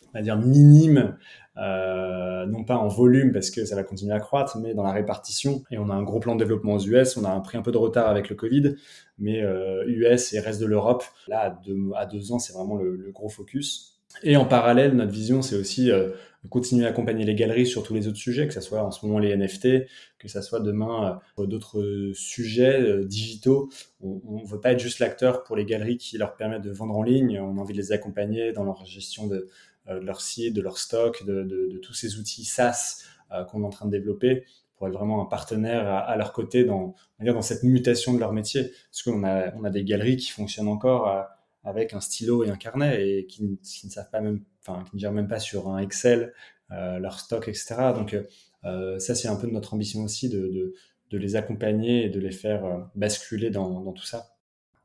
on 0.09 0.19
va 0.19 0.23
dire 0.23 0.39
minime, 0.39 0.99
euh, 0.99 1.12
non 1.57 2.65
pas 2.65 2.77
en 2.77 2.89
volume 2.89 3.33
parce 3.33 3.51
que 3.51 3.65
ça 3.65 3.75
va 3.77 3.83
continuer 3.83 4.15
à 4.15 4.21
croître, 4.21 4.59
mais 4.59 4.75
dans 4.75 4.83
la 4.83 4.93
répartition. 4.93 5.63
Et 5.71 5.79
on 5.79 5.89
a 5.91 5.95
un 5.95 6.03
gros 6.03 6.21
plan 6.21 6.35
de 6.35 6.41
développement 6.41 6.75
aux 6.75 6.81
US. 6.81 7.17
On 7.17 7.25
a 7.25 7.39
pris 7.41 7.59
un 7.59 7.63
peu 7.63 7.73
de 7.73 7.79
retard 7.79 8.09
avec 8.09 8.29
le 8.29 8.37
Covid, 8.37 8.75
mais 9.19 9.43
euh, 9.43 9.85
US 9.87 10.33
et 10.33 10.41
reste 10.41 10.61
de 10.61 10.67
l'Europe, 10.67 11.05
là 11.29 11.59
à 11.97 12.07
deux, 12.07 12.33
ans, 12.33 12.39
c'est 12.39 12.53
vraiment 12.53 12.77
le, 12.77 13.11
gros 13.13 13.29
focus. 13.29 13.99
Et 14.23 14.37
en 14.37 14.45
parallèle, 14.45 14.95
notre 14.95 15.13
vision, 15.13 15.43
c'est 15.43 15.57
aussi 15.57 15.91
euh, 15.91 16.11
continuer 16.49 16.87
à 16.87 16.91
accompagner 16.91 17.25
les 17.25 17.35
galeries 17.35 17.67
sur 17.67 17.83
tous 17.83 17.95
les 17.95 18.09
autres 18.09 18.17
sujets, 18.17 18.47
que 18.47 18.55
ce 18.55 18.61
soit 18.61 18.83
en 18.83 18.91
ce 18.91 19.05
moment 19.05 19.19
les 19.19 19.37
NFT, 19.37 19.87
que 20.19 20.29
ce 20.29 20.41
soit 20.41 20.61
demain 20.61 21.21
euh, 21.39 21.47
d'autres 21.47 22.13
sujets 22.15 22.81
euh, 22.81 23.05
digitaux. 23.05 23.69
On 24.01 24.41
ne 24.43 24.47
veut 24.47 24.61
pas 24.61 24.73
être 24.73 24.81
juste 24.81 24.99
l'acteur 25.01 25.43
pour 25.43 25.57
les 25.57 25.65
galeries 25.65 25.99
qui 25.99 26.19
leur 26.19 26.37
permettent 26.37 26.63
de 26.63 26.71
vendre 26.71 26.97
en 26.97 27.03
ligne. 27.03 27.41
On 27.41 27.59
a 27.59 27.61
envie 27.61 27.75
de 27.75 27.79
les 27.79 27.93
accompagner 27.93 28.53
dans 28.53 28.65
leur 28.65 28.85
gestion 28.85 29.27
de, 29.27 29.49
euh, 29.89 30.01
leur 30.01 30.20
site, 30.20 30.55
de 30.55 30.62
leur 30.62 30.78
stock, 30.78 31.24
de, 31.24 31.43
de, 31.43 31.68
de 31.72 31.78
tous 31.78 31.95
ces 31.95 32.18
outils 32.18 32.45
SaaS 32.45 33.03
qu'on 33.51 33.62
est 33.62 33.66
en 33.66 33.70
train 33.70 33.87
de 33.87 33.91
développer 33.91 34.45
pour 34.76 34.87
être 34.87 34.95
vraiment 34.95 35.20
un 35.20 35.24
partenaire 35.24 35.89
à, 35.89 35.99
à 35.99 36.16
leur 36.16 36.32
côté 36.32 36.64
dans, 36.64 36.95
dans 37.18 37.43
cette 37.43 37.64
mutation 37.64 38.14
de 38.14 38.20
leur 38.20 38.32
métier. 38.32 38.70
Parce 38.93 39.03
qu'on 39.03 39.24
a, 39.24 39.53
on 39.57 39.64
a 39.64 39.70
des 39.70 39.82
galeries 39.82 40.16
qui 40.16 40.30
fonctionnent 40.30 40.68
encore 40.68 41.26
avec 41.64 41.93
un 41.93 42.01
stylo 42.01 42.45
et 42.45 42.51
un 42.51 42.57
carnet 42.57 43.18
et 43.18 43.26
qui, 43.26 43.43
ne 43.43 43.91
savent 43.91 44.11
pas 44.11 44.20
même 44.20 44.45
enfin, 44.61 44.84
qui 44.84 44.95
ne 44.95 45.01
gèrent 45.01 45.12
même 45.12 45.26
pas 45.26 45.41
sur 45.41 45.68
un 45.68 45.78
Excel 45.78 46.32
euh, 46.72 46.99
leur 46.99 47.20
stock, 47.20 47.47
etc. 47.49 47.76
Donc 47.95 48.16
euh, 48.64 48.99
ça, 48.99 49.14
c'est 49.14 49.28
un 49.28 49.37
peu 49.37 49.47
de 49.47 49.53
notre 49.53 49.74
ambition 49.74 50.03
aussi 50.03 50.28
de, 50.28 50.39
de, 50.39 50.74
de, 51.11 51.18
les 51.18 51.37
accompagner 51.37 52.05
et 52.07 52.09
de 52.09 52.18
les 52.18 52.32
faire 52.32 52.64
euh, 52.64 52.78
basculer 52.97 53.51
dans, 53.51 53.82
dans 53.82 53.93
tout 53.93 54.05
ça. 54.05 54.36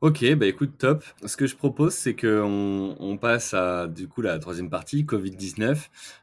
Ok, 0.02 0.34
bah 0.34 0.46
écoute, 0.46 0.72
top. 0.78 1.04
Ce 1.24 1.36
que 1.36 1.46
je 1.46 1.56
propose, 1.56 1.94
c'est 1.94 2.14
qu'on 2.14 2.96
on 2.98 3.16
passe 3.16 3.54
à 3.54 3.86
du 3.86 4.08
coup 4.08 4.20
la 4.20 4.38
troisième 4.40 4.68
partie, 4.68 5.04
Covid-19. 5.04 5.78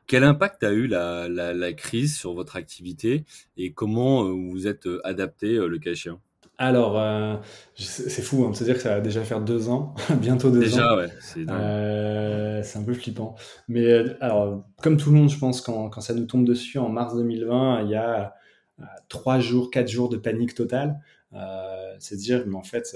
Quel 0.06 0.24
impact 0.26 0.64
a 0.64 0.72
eu 0.72 0.86
la, 0.86 1.28
la, 1.30 1.54
la, 1.54 1.74
crise 1.74 2.18
sur 2.18 2.34
votre 2.34 2.58
activité 2.58 3.24
et 3.56 3.72
comment 3.72 4.26
vous 4.26 4.52
vous 4.52 4.68
êtes 4.68 4.88
adapté 5.06 5.56
le 5.56 5.80
cas 5.80 5.92
échéant? 5.92 6.20
Alors, 6.62 7.00
euh, 7.00 7.38
c'est 7.76 8.22
fou 8.22 8.44
hein, 8.44 8.50
de 8.50 8.56
se 8.58 8.66
dire 8.66 8.76
que 8.76 8.82
ça 8.82 8.96
va 8.96 9.00
déjà 9.00 9.24
faire 9.24 9.40
deux 9.40 9.70
ans, 9.70 9.96
bientôt 10.20 10.52
deux 10.52 10.60
déjà, 10.60 10.94
ans. 10.94 10.98
ouais, 10.98 11.08
euh, 11.50 12.62
c'est 12.62 12.80
un 12.80 12.84
peu 12.84 12.94
flippant. 12.94 13.36
Mais 13.70 13.86
euh, 13.86 14.18
alors, 14.20 14.66
comme 14.84 14.98
tout 14.98 15.10
le 15.10 15.16
monde, 15.16 15.30
je 15.30 15.40
pense, 15.40 15.62
quand, 15.62 15.90
quand 15.90 16.02
ça 16.02 16.14
nous 16.14 16.26
tombe 16.26 16.44
dessus 16.44 16.78
en 16.78 16.90
mars 16.90 17.16
2020, 17.16 17.84
il 17.84 17.92
y 17.92 17.96
a 17.96 18.34
euh, 18.82 18.84
trois 19.08 19.40
jours, 19.40 19.72
quatre 19.72 19.88
jours 19.88 20.10
de 20.10 20.18
panique 20.18 20.54
totale. 20.54 21.00
Euh, 21.34 21.96
c'est 22.00 22.16
dire, 22.16 22.44
mais 22.48 22.56
en 22.56 22.64
fait, 22.64 22.96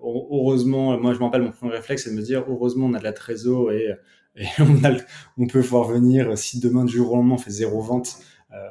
heureusement, 0.00 0.98
moi 0.98 1.14
je 1.14 1.18
me 1.18 1.24
rappelle 1.24 1.42
mon 1.42 1.52
premier 1.52 1.72
réflexe, 1.72 2.04
c'est 2.04 2.10
de 2.10 2.16
me 2.16 2.22
dire, 2.22 2.44
heureusement 2.48 2.86
on 2.86 2.94
a 2.94 2.98
de 2.98 3.04
la 3.04 3.12
trésor 3.12 3.72
et, 3.72 3.96
et 4.36 4.46
on, 4.60 4.84
a, 4.84 4.92
on 5.38 5.46
peut 5.46 5.60
voir 5.60 5.84
venir, 5.84 6.36
si 6.36 6.60
demain 6.60 6.84
du 6.84 6.96
jour 6.96 7.12
au 7.12 7.16
lendemain 7.16 7.34
on 7.34 7.38
fait 7.38 7.50
zéro 7.50 7.80
vente, 7.80 8.18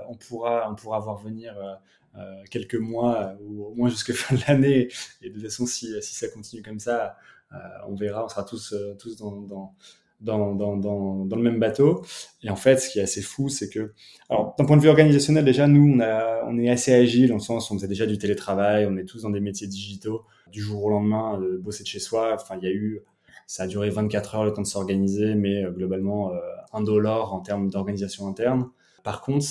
on, 0.09 0.15
pourra, 0.15 0.69
on 0.71 0.75
pourra 0.75 0.99
voir 0.99 1.17
venir 1.17 1.55
euh, 2.17 2.43
quelques 2.49 2.75
mois 2.75 3.35
ou 3.41 3.65
au 3.65 3.73
moins 3.75 3.89
jusqu'à 3.89 4.13
fin 4.13 4.35
de 4.35 4.41
l'année. 4.47 4.89
Et 5.21 5.29
de 5.29 5.33
toute 5.33 5.43
façon, 5.43 5.65
si, 5.65 5.93
si 6.01 6.15
ça 6.15 6.29
continue 6.29 6.61
comme 6.61 6.79
ça, 6.79 7.17
euh, 7.51 7.57
on 7.87 7.95
verra, 7.95 8.23
on 8.23 8.29
sera 8.29 8.43
tous, 8.43 8.73
euh, 8.73 8.95
tous 8.97 9.17
dans, 9.17 9.41
dans 9.41 9.75
dans, 10.21 10.53
le 10.53 11.41
même 11.41 11.59
bateau. 11.59 12.03
Et 12.43 12.49
en 12.49 12.55
fait, 12.55 12.77
ce 12.77 12.89
qui 12.89 12.99
est 12.99 13.03
assez 13.03 13.21
fou, 13.21 13.49
c'est 13.49 13.69
que, 13.69 13.93
alors, 14.29 14.55
d'un 14.57 14.65
point 14.65 14.77
de 14.77 14.81
vue 14.81 14.89
organisationnel, 14.89 15.45
déjà, 15.45 15.67
nous, 15.67 15.99
on, 15.99 16.57
est 16.59 16.69
assez 16.69 16.93
agile, 16.93 17.31
en 17.31 17.35
le 17.35 17.41
sens 17.41 17.69
on 17.71 17.75
faisait 17.75 17.87
déjà 17.87 18.05
du 18.05 18.17
télétravail, 18.17 18.87
on 18.89 18.97
est 18.97 19.05
tous 19.05 19.23
dans 19.23 19.29
des 19.29 19.41
métiers 19.41 19.67
digitaux, 19.67 20.23
du 20.51 20.61
jour 20.61 20.83
au 20.83 20.89
lendemain, 20.89 21.39
de 21.39 21.57
bosser 21.57 21.83
de 21.83 21.87
chez 21.87 21.99
soi. 21.99 22.35
Enfin, 22.35 22.57
il 22.61 22.65
y 22.65 22.71
a 22.71 22.73
eu, 22.73 23.01
ça 23.47 23.63
a 23.63 23.67
duré 23.67 23.89
24 23.89 24.35
heures 24.35 24.45
le 24.45 24.53
temps 24.53 24.61
de 24.61 24.67
s'organiser, 24.67 25.35
mais 25.35 25.63
globalement, 25.75 26.31
un 26.73 26.81
dollar 26.81 27.33
en 27.33 27.39
termes 27.39 27.69
d'organisation 27.69 28.27
interne. 28.27 28.69
Par 29.03 29.21
contre, 29.21 29.45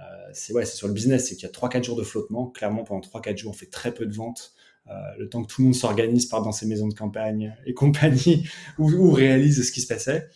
euh, 0.00 0.04
c'est 0.32 0.52
ouais, 0.52 0.64
sur 0.64 0.88
le 0.88 0.94
business, 0.94 1.28
c'est 1.28 1.36
qu'il 1.36 1.46
y 1.46 1.50
a 1.50 1.52
3-4 1.52 1.84
jours 1.84 1.96
de 1.96 2.02
flottement. 2.02 2.46
Clairement, 2.46 2.84
pendant 2.84 3.00
3-4 3.00 3.36
jours, 3.36 3.50
on 3.50 3.54
fait 3.54 3.66
très 3.66 3.92
peu 3.92 4.06
de 4.06 4.14
ventes. 4.14 4.54
Euh, 4.88 4.92
le 5.18 5.28
temps 5.28 5.42
que 5.42 5.52
tout 5.52 5.60
le 5.60 5.66
monde 5.66 5.74
s'organise, 5.74 6.26
part 6.26 6.42
dans 6.42 6.52
ses 6.52 6.66
maisons 6.66 6.88
de 6.88 6.94
campagne 6.94 7.56
et 7.66 7.74
compagnie, 7.74 8.48
ou, 8.78 8.90
ou 8.90 9.12
réalise 9.12 9.66
ce 9.66 9.72
qui 9.72 9.80
se 9.80 9.86
passait. 9.86 10.28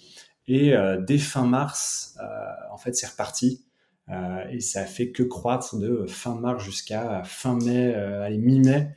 Et 0.46 0.74
euh, 0.74 1.00
dès 1.00 1.18
fin 1.18 1.46
mars, 1.46 2.16
en 2.70 2.76
fait, 2.76 2.94
c'est 2.94 3.06
reparti. 3.06 3.64
et 4.50 4.60
ça 4.60 4.80
a 4.82 4.86
fait 4.86 5.10
que 5.10 5.22
croître 5.22 5.76
de 5.78 6.06
fin 6.06 6.34
mars 6.34 6.62
jusqu'à 6.62 7.22
fin 7.24 7.56
mai, 7.56 7.94
allez 7.94 8.38
mi-mai. 8.38 8.94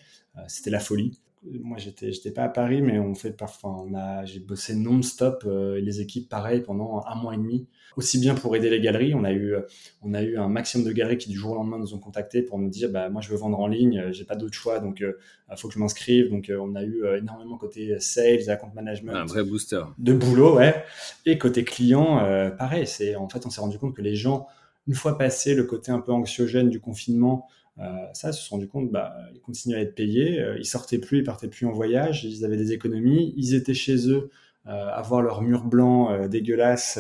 C'était 0.48 0.70
la 0.70 0.80
folie 0.80 1.20
moi 1.44 1.78
j'étais 1.78 2.12
j'étais 2.12 2.32
pas 2.32 2.44
à 2.44 2.50
Paris 2.50 2.82
mais 2.82 3.00
on 3.00 3.16
fait 3.16 3.32
parfois 3.32 3.84
on 3.86 3.94
a 3.94 4.26
j'ai 4.26 4.40
bossé 4.40 4.76
non-stop 4.76 5.44
euh, 5.46 5.80
les 5.80 6.02
équipes 6.02 6.30
pareil 6.30 6.62
pendant 6.62 7.04
un 7.06 7.16
mois 7.16 7.34
et 7.34 7.38
demi. 7.38 7.68
Aussi 7.96 8.20
bien 8.20 8.36
pour 8.36 8.56
aider 8.56 8.70
les 8.70 8.80
galeries 8.80 9.14
on 9.14 9.24
a 9.24 9.32
eu 9.32 9.56
on 10.02 10.14
a 10.14 10.22
eu 10.22 10.38
un 10.38 10.48
maximum 10.48 10.86
de 10.86 10.92
galeries 10.92 11.18
qui 11.18 11.30
du 11.30 11.38
jour 11.38 11.52
au 11.52 11.56
lendemain 11.56 11.78
nous 11.80 11.94
ont 11.94 12.00
contactés 12.00 12.42
pour 12.42 12.60
nous 12.60 12.70
dire 12.70 12.92
bah 12.92 13.10
moi 13.10 13.22
je 13.22 13.30
veux 13.30 13.38
vendre 13.38 13.60
en 13.60 13.68
ligne 13.68 14.12
j'ai 14.12 14.26
pas 14.26 14.36
d'autre 14.36 14.54
choix 14.54 14.80
donc 14.80 15.00
il 15.00 15.06
euh, 15.06 15.56
faut 15.56 15.68
que 15.68 15.74
je 15.74 15.80
m'inscrive. 15.80 16.30
Donc 16.30 16.50
euh, 16.50 16.58
on 16.60 16.76
a 16.76 16.84
eu 16.84 17.04
énormément 17.18 17.58
côté 17.58 18.00
sales 18.00 18.50
account 18.50 18.72
management. 18.74 19.14
Un 19.16 19.26
vrai 19.26 19.44
booster. 19.44 19.84
De 19.98 20.14
boulot 20.14 20.58
ouais. 20.58 20.84
Et 21.26 21.38
côté 21.38 21.64
client 21.64 22.18
pareil 22.58 22.88
c'est 22.88 23.16
en 23.16 23.30
fait 23.30 23.46
on 23.46 23.50
s'est 23.50 23.62
rendu 23.62 23.78
compte 23.78 23.96
que 23.96 24.02
les 24.02 24.16
gens 24.16 24.48
une 24.88 24.96
fois 24.96 25.18
passé 25.18 25.54
le 25.54 25.64
côté 25.64 25.92
un 25.92 26.00
peu 26.00 26.12
anxiogène 26.12 26.70
du 26.70 26.80
confinement 26.80 27.48
euh, 27.80 28.08
ça, 28.14 28.30
ils 28.30 28.34
se 28.34 28.42
sont 28.42 28.56
rendu 28.56 28.68
compte, 28.68 28.92
bah, 28.92 29.16
ils 29.34 29.42
continuaient 29.42 29.78
à 29.78 29.82
être 29.82 29.96
payés, 29.96 30.40
euh, 30.40 30.58
ils 30.58 30.66
sortaient 30.66 30.98
plus, 30.98 31.20
ils 31.20 31.24
partaient 31.24 31.48
plus 31.48 31.66
en 31.68 31.72
voyage, 31.72 32.24
ils 32.24 32.44
avaient 32.44 32.58
des 32.58 32.72
économies, 32.72 33.34
ils 33.38 33.54
étaient 33.54 33.76
chez 33.76 34.10
eux 34.10 34.32
euh, 34.66 34.90
à 34.90 35.02
voir 35.02 35.22
leur 35.22 35.42
mur 35.42 35.64
blanc 35.64 36.28
dégueulasse 36.28 37.00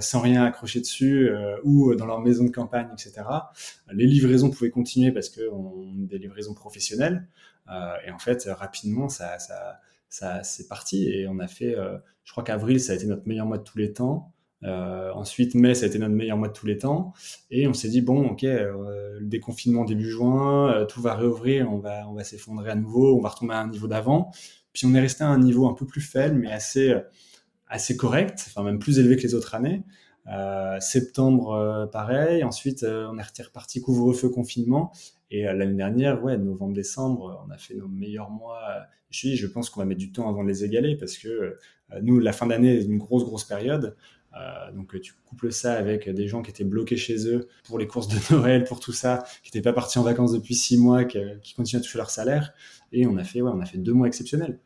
sans 0.00 0.20
rien 0.20 0.44
accrocher 0.44 0.80
dessus 0.80 1.30
ou 1.64 1.94
dans 1.94 2.06
leur 2.06 2.20
maison 2.20 2.44
de 2.44 2.50
campagne, 2.50 2.88
etc. 2.92 3.22
Les 3.90 4.06
livraisons 4.06 4.50
pouvaient 4.50 4.70
continuer 4.70 5.10
parce 5.12 5.30
que 5.30 5.48
on 5.50 5.84
des 5.96 6.18
livraisons 6.18 6.54
professionnelles 6.54 7.26
et 8.06 8.10
en 8.10 8.18
fait 8.18 8.44
rapidement 8.50 9.08
ça, 9.08 9.38
ça, 9.38 9.80
ça 10.08 10.42
c'est 10.42 10.68
parti 10.68 11.08
et 11.08 11.26
on 11.26 11.38
a 11.38 11.48
fait, 11.48 11.74
je 12.24 12.32
crois 12.32 12.44
qu'avril 12.44 12.80
ça 12.80 12.92
a 12.92 12.96
été 12.96 13.06
notre 13.06 13.26
meilleur 13.26 13.46
mois 13.46 13.58
de 13.58 13.64
tous 13.64 13.78
les 13.78 13.92
temps. 13.92 14.30
Euh, 14.64 15.10
ensuite, 15.14 15.54
mai, 15.54 15.74
ça 15.74 15.86
a 15.86 15.88
été 15.88 15.98
notre 15.98 16.14
meilleur 16.14 16.36
mois 16.36 16.48
de 16.48 16.52
tous 16.52 16.66
les 16.66 16.78
temps. 16.78 17.12
Et 17.50 17.66
on 17.66 17.74
s'est 17.74 17.88
dit, 17.88 18.02
bon, 18.02 18.28
ok, 18.28 18.44
euh, 18.44 19.18
le 19.18 19.26
déconfinement 19.26 19.84
début 19.84 20.08
juin, 20.08 20.72
euh, 20.72 20.86
tout 20.86 21.00
va 21.00 21.14
réouvrir, 21.14 21.72
on 21.72 21.78
va, 21.78 22.08
on 22.08 22.14
va 22.14 22.24
s'effondrer 22.24 22.70
à 22.70 22.74
nouveau, 22.74 23.16
on 23.16 23.20
va 23.20 23.30
retomber 23.30 23.54
à 23.54 23.60
un 23.60 23.68
niveau 23.68 23.86
d'avant. 23.86 24.30
Puis 24.72 24.86
on 24.86 24.94
est 24.94 25.00
resté 25.00 25.24
à 25.24 25.28
un 25.28 25.38
niveau 25.38 25.66
un 25.68 25.74
peu 25.74 25.86
plus 25.86 26.00
faible, 26.00 26.36
mais 26.36 26.52
assez, 26.52 27.96
correct, 27.96 28.44
enfin 28.48 28.62
même 28.62 28.78
plus 28.78 28.98
élevé 28.98 29.16
que 29.16 29.22
les 29.22 29.34
autres 29.34 29.54
années. 29.54 29.82
septembre, 30.80 31.88
pareil. 31.92 32.44
Ensuite, 32.44 32.84
on 32.84 33.18
est 33.18 33.42
reparti 33.42 33.80
couvre-feu, 33.80 34.28
confinement. 34.28 34.92
Et 35.32 35.42
l'année 35.42 35.74
dernière, 35.74 36.22
ouais, 36.22 36.38
novembre-décembre, 36.38 37.44
on 37.46 37.50
a 37.50 37.58
fait 37.58 37.74
nos 37.74 37.88
meilleurs 37.88 38.30
mois. 38.30 38.60
Je, 39.10 39.34
je 39.34 39.46
pense 39.48 39.70
qu'on 39.70 39.80
va 39.80 39.86
mettre 39.86 39.98
du 39.98 40.12
temps 40.12 40.28
avant 40.28 40.44
de 40.44 40.48
les 40.48 40.64
égaler 40.64 40.96
parce 40.96 41.18
que 41.18 41.56
nous, 42.02 42.20
la 42.20 42.32
fin 42.32 42.46
d'année 42.46 42.76
est 42.76 42.84
une 42.84 42.98
grosse, 42.98 43.24
grosse 43.24 43.44
période. 43.44 43.96
Euh, 44.38 44.70
donc 44.72 45.00
tu 45.00 45.12
couples 45.26 45.50
ça 45.50 45.74
avec 45.74 46.08
des 46.08 46.28
gens 46.28 46.42
qui 46.42 46.50
étaient 46.50 46.64
bloqués 46.64 46.96
chez 46.96 47.26
eux 47.26 47.48
pour 47.64 47.78
les 47.78 47.86
courses 47.86 48.08
de 48.08 48.16
Noël, 48.34 48.64
pour 48.64 48.80
tout 48.80 48.92
ça, 48.92 49.24
qui 49.42 49.50
n'étaient 49.50 49.62
pas 49.68 49.72
partis 49.72 49.98
en 49.98 50.02
vacances 50.02 50.32
depuis 50.32 50.54
six 50.54 50.78
mois, 50.78 51.04
qui, 51.04 51.18
qui, 51.42 51.54
continuent 51.54 51.80
à 51.80 51.82
toucher 51.82 51.98
leur 51.98 52.10
salaire. 52.10 52.52
Et 52.92 53.06
on 53.06 53.16
a 53.16 53.24
fait, 53.24 53.40
ouais, 53.42 53.50
on 53.52 53.60
a 53.60 53.66
fait 53.66 53.78
deux 53.78 53.92
mois 53.92 54.06
exceptionnels. 54.06 54.58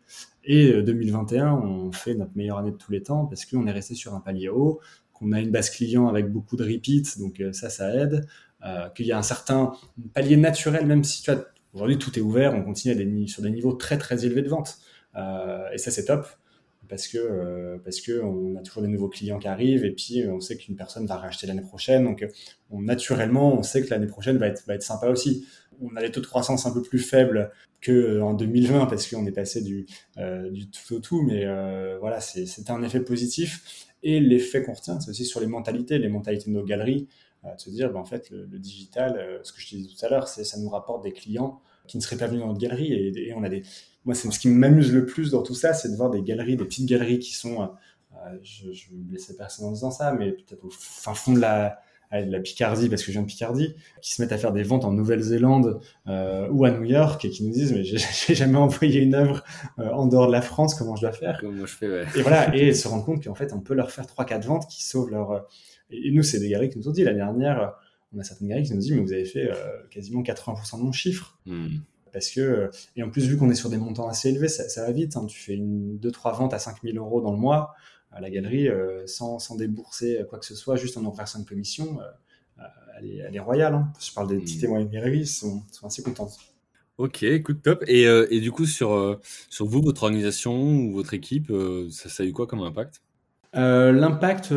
Et 0.45 0.83
2021, 0.83 1.47
euh, 1.47 1.51
on 1.57 1.93
fait 1.93 2.15
notre 2.15 2.33
meilleure 2.37 2.59
année 2.59 2.73
de 2.73 2.77
tous 2.77 2.93
les 2.93 3.03
temps 3.03 3.27
parce 3.27 3.47
qu'on 3.47 3.67
est 3.67 3.73
resté 3.73 3.95
sur 3.95 4.15
un 4.15 4.21
palier 4.21 4.49
haut, 4.49 4.81
qu'on 5.13 5.33
a 5.33 5.41
une 5.41 5.51
base 5.51 5.71
client 5.71 6.09
avec 6.09 6.31
beaucoup 6.31 6.57
de 6.57 6.65
repeats, 6.65 7.19
donc 7.19 7.41
euh, 7.41 7.53
ça, 7.53 7.71
ça 7.71 7.95
aide. 7.95 8.27
Qu'il 8.95 9.05
y 9.05 9.13
a 9.13 9.19
un 9.19 9.23
certain 9.23 9.75
palier 10.15 10.39
naturel, 10.39 10.87
même 10.87 11.05
si 11.05 11.23
aujourd'hui 11.75 11.99
tout 11.99 12.19
est 12.19 12.23
ouvert, 12.23 12.55
on 12.55 12.63
continue 12.63 12.95
à 12.95 13.27
sur 13.29 13.43
des 13.43 13.51
niveaux 13.51 13.75
très 13.75 13.99
très 13.99 14.25
élevés 14.25 14.41
de 14.41 14.49
vente. 14.49 14.79
Et 15.15 15.77
ça, 15.77 15.91
c'est 15.91 16.07
top 16.07 16.27
parce 16.89 17.09
que 17.09 17.19
euh, 17.19 17.79
parce 17.85 18.01
que 18.01 18.21
on 18.21 18.57
a 18.57 18.63
toujours 18.63 18.83
des 18.83 18.89
nouveaux 18.89 19.09
clients 19.09 19.39
qui 19.39 19.49
arrivent 19.49 19.85
et 19.85 19.93
puis 19.93 20.27
on 20.29 20.41
sait 20.41 20.57
qu'une 20.57 20.77
personne 20.77 21.07
va 21.07 21.17
racheter 21.17 21.47
l'année 21.47 21.63
prochaine. 21.63 22.05
Donc 22.05 22.27
on, 22.71 22.83
naturellement 22.83 23.55
on 23.55 23.63
sait 23.63 23.83
que 23.83 23.91
l'année 23.91 24.07
prochaine 24.07 24.39
va 24.39 24.47
être 24.49 24.65
va 24.67 24.75
être 24.75 24.83
sympa 24.83 25.09
aussi. 25.09 25.47
On 25.81 25.97
a 25.97 26.03
des 26.03 26.11
taux 26.11 26.21
de 26.21 26.27
croissance 26.27 26.67
un 26.67 26.73
peu 26.73 26.83
plus 26.83 26.99
faibles 26.99 27.51
que 27.81 27.93
euh, 27.93 28.25
en 28.25 28.35
2020 28.35 28.87
parce 28.87 29.09
qu'on 29.09 29.27
est 29.27 29.33
passé 29.33 29.63
du 29.63 29.87
euh, 30.19 30.51
du 30.51 30.71
tout 30.71 30.95
au 30.95 31.01
tout. 31.01 31.23
Mais 31.23 31.45
voilà 32.01 32.21
c'est 32.21 32.71
un 32.71 32.83
effet 32.83 33.01
positif. 33.01 33.89
Et 34.03 34.21
l'effet 34.21 34.63
qu'on 34.63 34.75
retient 34.75 35.01
c'est 35.01 35.11
aussi 35.11 35.25
sur 35.25 35.41
les 35.41 35.47
mentalités 35.47 35.99
les 35.99 36.09
mentalités 36.09 36.51
de 36.51 36.55
nos 36.55 36.65
galeries. 36.65 37.09
De 37.45 37.61
se 37.61 37.69
dire 37.69 37.93
ben, 37.93 38.01
en 38.01 38.07
fait 38.07 38.31
le, 38.31 38.59
digital 38.59 39.41
ce 39.43 39.53
que 39.53 39.61
je 39.61 39.77
disais 39.77 39.95
tout 39.95 40.07
à 40.07 40.09
l'heure 40.09 40.29
c'est 40.29 40.45
ça 40.45 40.59
nous 40.59 40.71
rapporte 40.71 41.05
des 41.05 41.13
clients 41.13 41.61
qui 41.87 41.97
ne 41.97 42.03
seraient 42.03 42.17
pas 42.17 42.27
venus 42.27 42.41
dans 42.41 42.49
notre 42.49 42.61
galerie 42.61 42.93
et, 42.93 43.29
et 43.29 43.35
on 43.35 43.43
a 43.43 43.49
des 43.49 43.63
moi, 44.05 44.15
c'est 44.15 44.31
ce 44.31 44.39
qui 44.39 44.49
m'amuse 44.49 44.93
le 44.93 45.07
plus 45.07 45.31
dans 45.31 45.43
tout 45.43 45.55
ça, 45.55 45.73
c'est 45.73 45.91
de 45.91 45.97
voir 45.97 46.11
des 46.11 46.23
galeries, 46.23 46.57
des 46.57 46.65
petites 46.65 46.87
galeries 46.87 47.19
qui 47.19 47.33
sont, 47.33 47.63
euh, 47.63 47.67
je, 48.43 48.71
je 48.73 48.91
vais 48.91 48.97
blesser 48.97 49.37
personne 49.37 49.67
en 49.67 49.73
disant 49.73 49.91
ça, 49.91 50.13
mais 50.13 50.33
peut-être 50.33 50.65
au 50.65 50.71
fin 50.71 51.15
fond 51.15 51.33
de 51.33 51.41
la, 51.41 51.81
de 52.13 52.31
la 52.31 52.41
Picardie, 52.41 52.91
parce 52.91 53.03
que 53.03 53.07
je 53.07 53.13
viens 53.13 53.23
de 53.23 53.27
Picardie, 53.27 53.75
qui 54.03 54.13
se 54.13 54.21
mettent 54.21 54.33
à 54.33 54.39
faire 54.39 54.53
des 54.53 54.63
ventes 54.63 54.85
en 54.85 54.93
Nouvelle-Zélande 54.93 55.81
euh, 56.07 56.49
ou 56.51 56.67
à 56.67 56.71
New 56.71 56.85
York 56.85 57.25
et 57.25 57.31
qui 57.31 57.45
nous 57.45 57.51
disent 57.51 57.73
mais 57.73 57.83
j'ai 57.83 57.99
jamais 58.35 58.59
envoyé 58.59 59.01
une 59.01 59.15
œuvre 59.15 59.43
euh, 59.79 59.91
en 59.91 60.07
dehors 60.07 60.27
de 60.27 60.33
la 60.33 60.43
France, 60.43 60.75
comment 60.75 60.97
je 60.97 61.03
dois 61.03 61.13
faire? 61.13 61.39
Comment 61.41 61.65
je 61.65 61.75
fais, 61.75 61.89
ouais. 61.89 62.05
Et 62.17 62.21
voilà, 62.21 62.55
et 62.57 62.75
se 62.75 62.87
rendre 62.89 63.07
compte 63.07 63.25
qu'en 63.25 63.35
fait 63.35 63.55
on 63.55 63.61
peut 63.61 63.75
leur 63.75 63.91
faire 63.91 64.07
trois 64.07 64.27
quatre 64.27 64.45
ventes 64.45 64.69
qui 64.69 64.85
sauvent 64.85 65.11
leur. 65.11 65.47
Et, 65.91 66.11
nous 66.11 66.23
c'est 66.23 66.41
des 66.41 66.51
galeries 66.51 66.69
qui 66.69 66.79
nous 66.79 66.89
ont 66.89 66.93
dit 66.93 67.05
la 67.05 67.15
dernière, 67.15 67.73
on 68.15 68.19
a 68.21 68.25
certaines 68.25 68.49
galeries 68.49 68.67
qui 68.67 68.75
nous 68.75 68.81
dit 68.81 68.93
mais 68.93 69.01
vous 69.01 69.13
avez 69.13 69.25
fait 69.25 69.51
quasiment 69.91 70.23
80% 70.23 70.79
de 70.79 70.83
mon 70.83 70.93
chiffre. 70.93 71.39
Hmm 71.47 71.79
parce 72.15 72.31
que 72.31 72.71
et 72.97 73.03
en 73.03 73.11
plus 73.11 73.27
vu 73.27 73.37
qu'on 73.37 73.51
est 73.51 73.57
sur 73.57 73.69
des 73.69 73.77
montants 73.77 74.09
assez 74.09 74.31
élevés, 74.31 74.49
ça, 74.49 74.87
va 74.87 74.93
vite. 74.93 75.17
Hein. 75.17 75.27
Tu 75.27 75.39
fais 75.39 75.55
une 75.55 75.99
deux 75.99 76.13
trois 76.13 76.33
ventes 76.33 76.55
à 76.55 76.61
5000 76.61 76.97
euros 76.97 77.21
dans 77.21 77.33
le 77.33 77.39
mois 77.39 77.75
à 78.13 78.21
la 78.21 78.31
galerie 78.31 78.69
euh, 78.69 79.07
sans, 79.07 79.41
sans, 79.41 79.57
débourser 79.57 80.25
quoi 80.31 80.39
que 80.39 80.47
ce 80.47 80.55
soit, 80.55 80.77
juste 80.77 80.97
en 80.97 81.05
en 81.05 81.11
versant 81.11 81.41
une 81.41 81.45
commission. 81.45 82.01
Euh, 82.01 82.05
euh, 82.61 82.63
elle, 82.99 83.07
est, 83.07 83.17
elle, 83.17 83.35
est, 83.35 83.41
royale. 83.41 83.75
Hein. 83.75 83.93
Je 84.01 84.13
parle 84.13 84.29
des 84.29 84.39
petits 84.39 84.61
témoins 84.61 84.81
et 84.81 84.87
galeries, 84.87 85.21
ils 85.21 85.27
sont, 85.27 85.65
sont, 85.73 85.89
assez 85.89 86.05
contentes. 86.05 86.39
Ok, 86.97 87.25
écoute, 87.25 87.63
top. 87.63 87.83
Et, 87.89 88.03
et 88.05 88.41
du 88.41 88.53
coup, 88.53 88.67
sur, 88.67 89.21
sur 89.51 89.67
vous, 89.67 89.83
votre 89.83 90.05
organisation 90.05 90.55
ou 90.55 90.93
votre 90.93 91.13
équipe, 91.13 91.53
ça, 91.91 92.09
ça, 92.09 92.23
a 92.23 92.27
eu 92.27 92.33
quoi 92.33 92.47
comme 92.47 92.61
impact? 92.61 93.03
L'impact, 93.53 94.53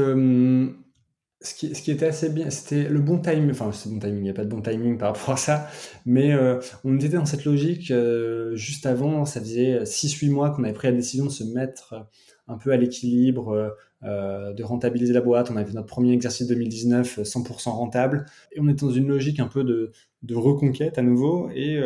ce 1.42 1.54
qui, 1.54 1.76
ce 1.76 1.82
qui, 1.82 1.92
était 1.92 2.08
assez 2.08 2.30
bien, 2.30 2.50
c'était 2.50 2.90
le 2.90 3.00
bon 3.00 3.20
timing. 3.20 3.52
Enfin, 3.52 3.72
c'est 3.72 3.90
bon 3.90 4.00
timing, 4.00 4.18
il 4.18 4.24
n'y 4.24 4.30
a 4.30 4.34
pas 4.34 4.46
de 4.46 4.50
bon 4.50 4.62
timing 4.62 4.98
par 4.98 5.14
rapport 5.14 5.36
à 5.36 5.38
ça. 5.38 5.68
Mais 6.06 6.34
euh, 6.34 6.60
on 6.84 6.96
était 6.96 7.10
dans 7.10 7.26
cette 7.26 7.46
logique 7.46 7.92
euh, 7.92 8.56
juste 8.56 8.86
avant, 8.86 9.26
ça 9.26 9.40
faisait 9.40 9.84
6-8 9.84 10.32
mois 10.32 10.50
qu'on 10.52 10.64
avait 10.64 10.74
pris 10.74 10.88
la 10.88 10.94
décision 10.94 11.26
de 11.26 11.32
se 11.32 11.44
mettre 11.44 12.08
un 12.48 12.58
peu 12.58 12.72
à 12.72 12.78
l'équilibre, 12.78 13.76
euh, 14.04 14.54
de 14.54 14.64
rentabiliser 14.64 15.14
la 15.14 15.22
boîte. 15.22 15.50
On 15.52 15.56
avait 15.56 15.66
fait 15.66 15.76
notre 15.76 15.88
premier 15.88 16.14
exercice 16.14 16.48
2019 16.48 17.20
100% 17.20 17.70
rentable. 17.70 18.26
Et 18.52 18.60
on 18.60 18.68
était 18.68 18.86
dans 18.86 18.92
une 18.92 19.08
logique 19.08 19.40
un 19.40 19.48
peu 19.48 19.64
de, 19.64 19.92
de 20.24 20.36
reconquête 20.36 20.98
à 20.98 21.02
nouveau. 21.02 21.50
Et 21.56 21.82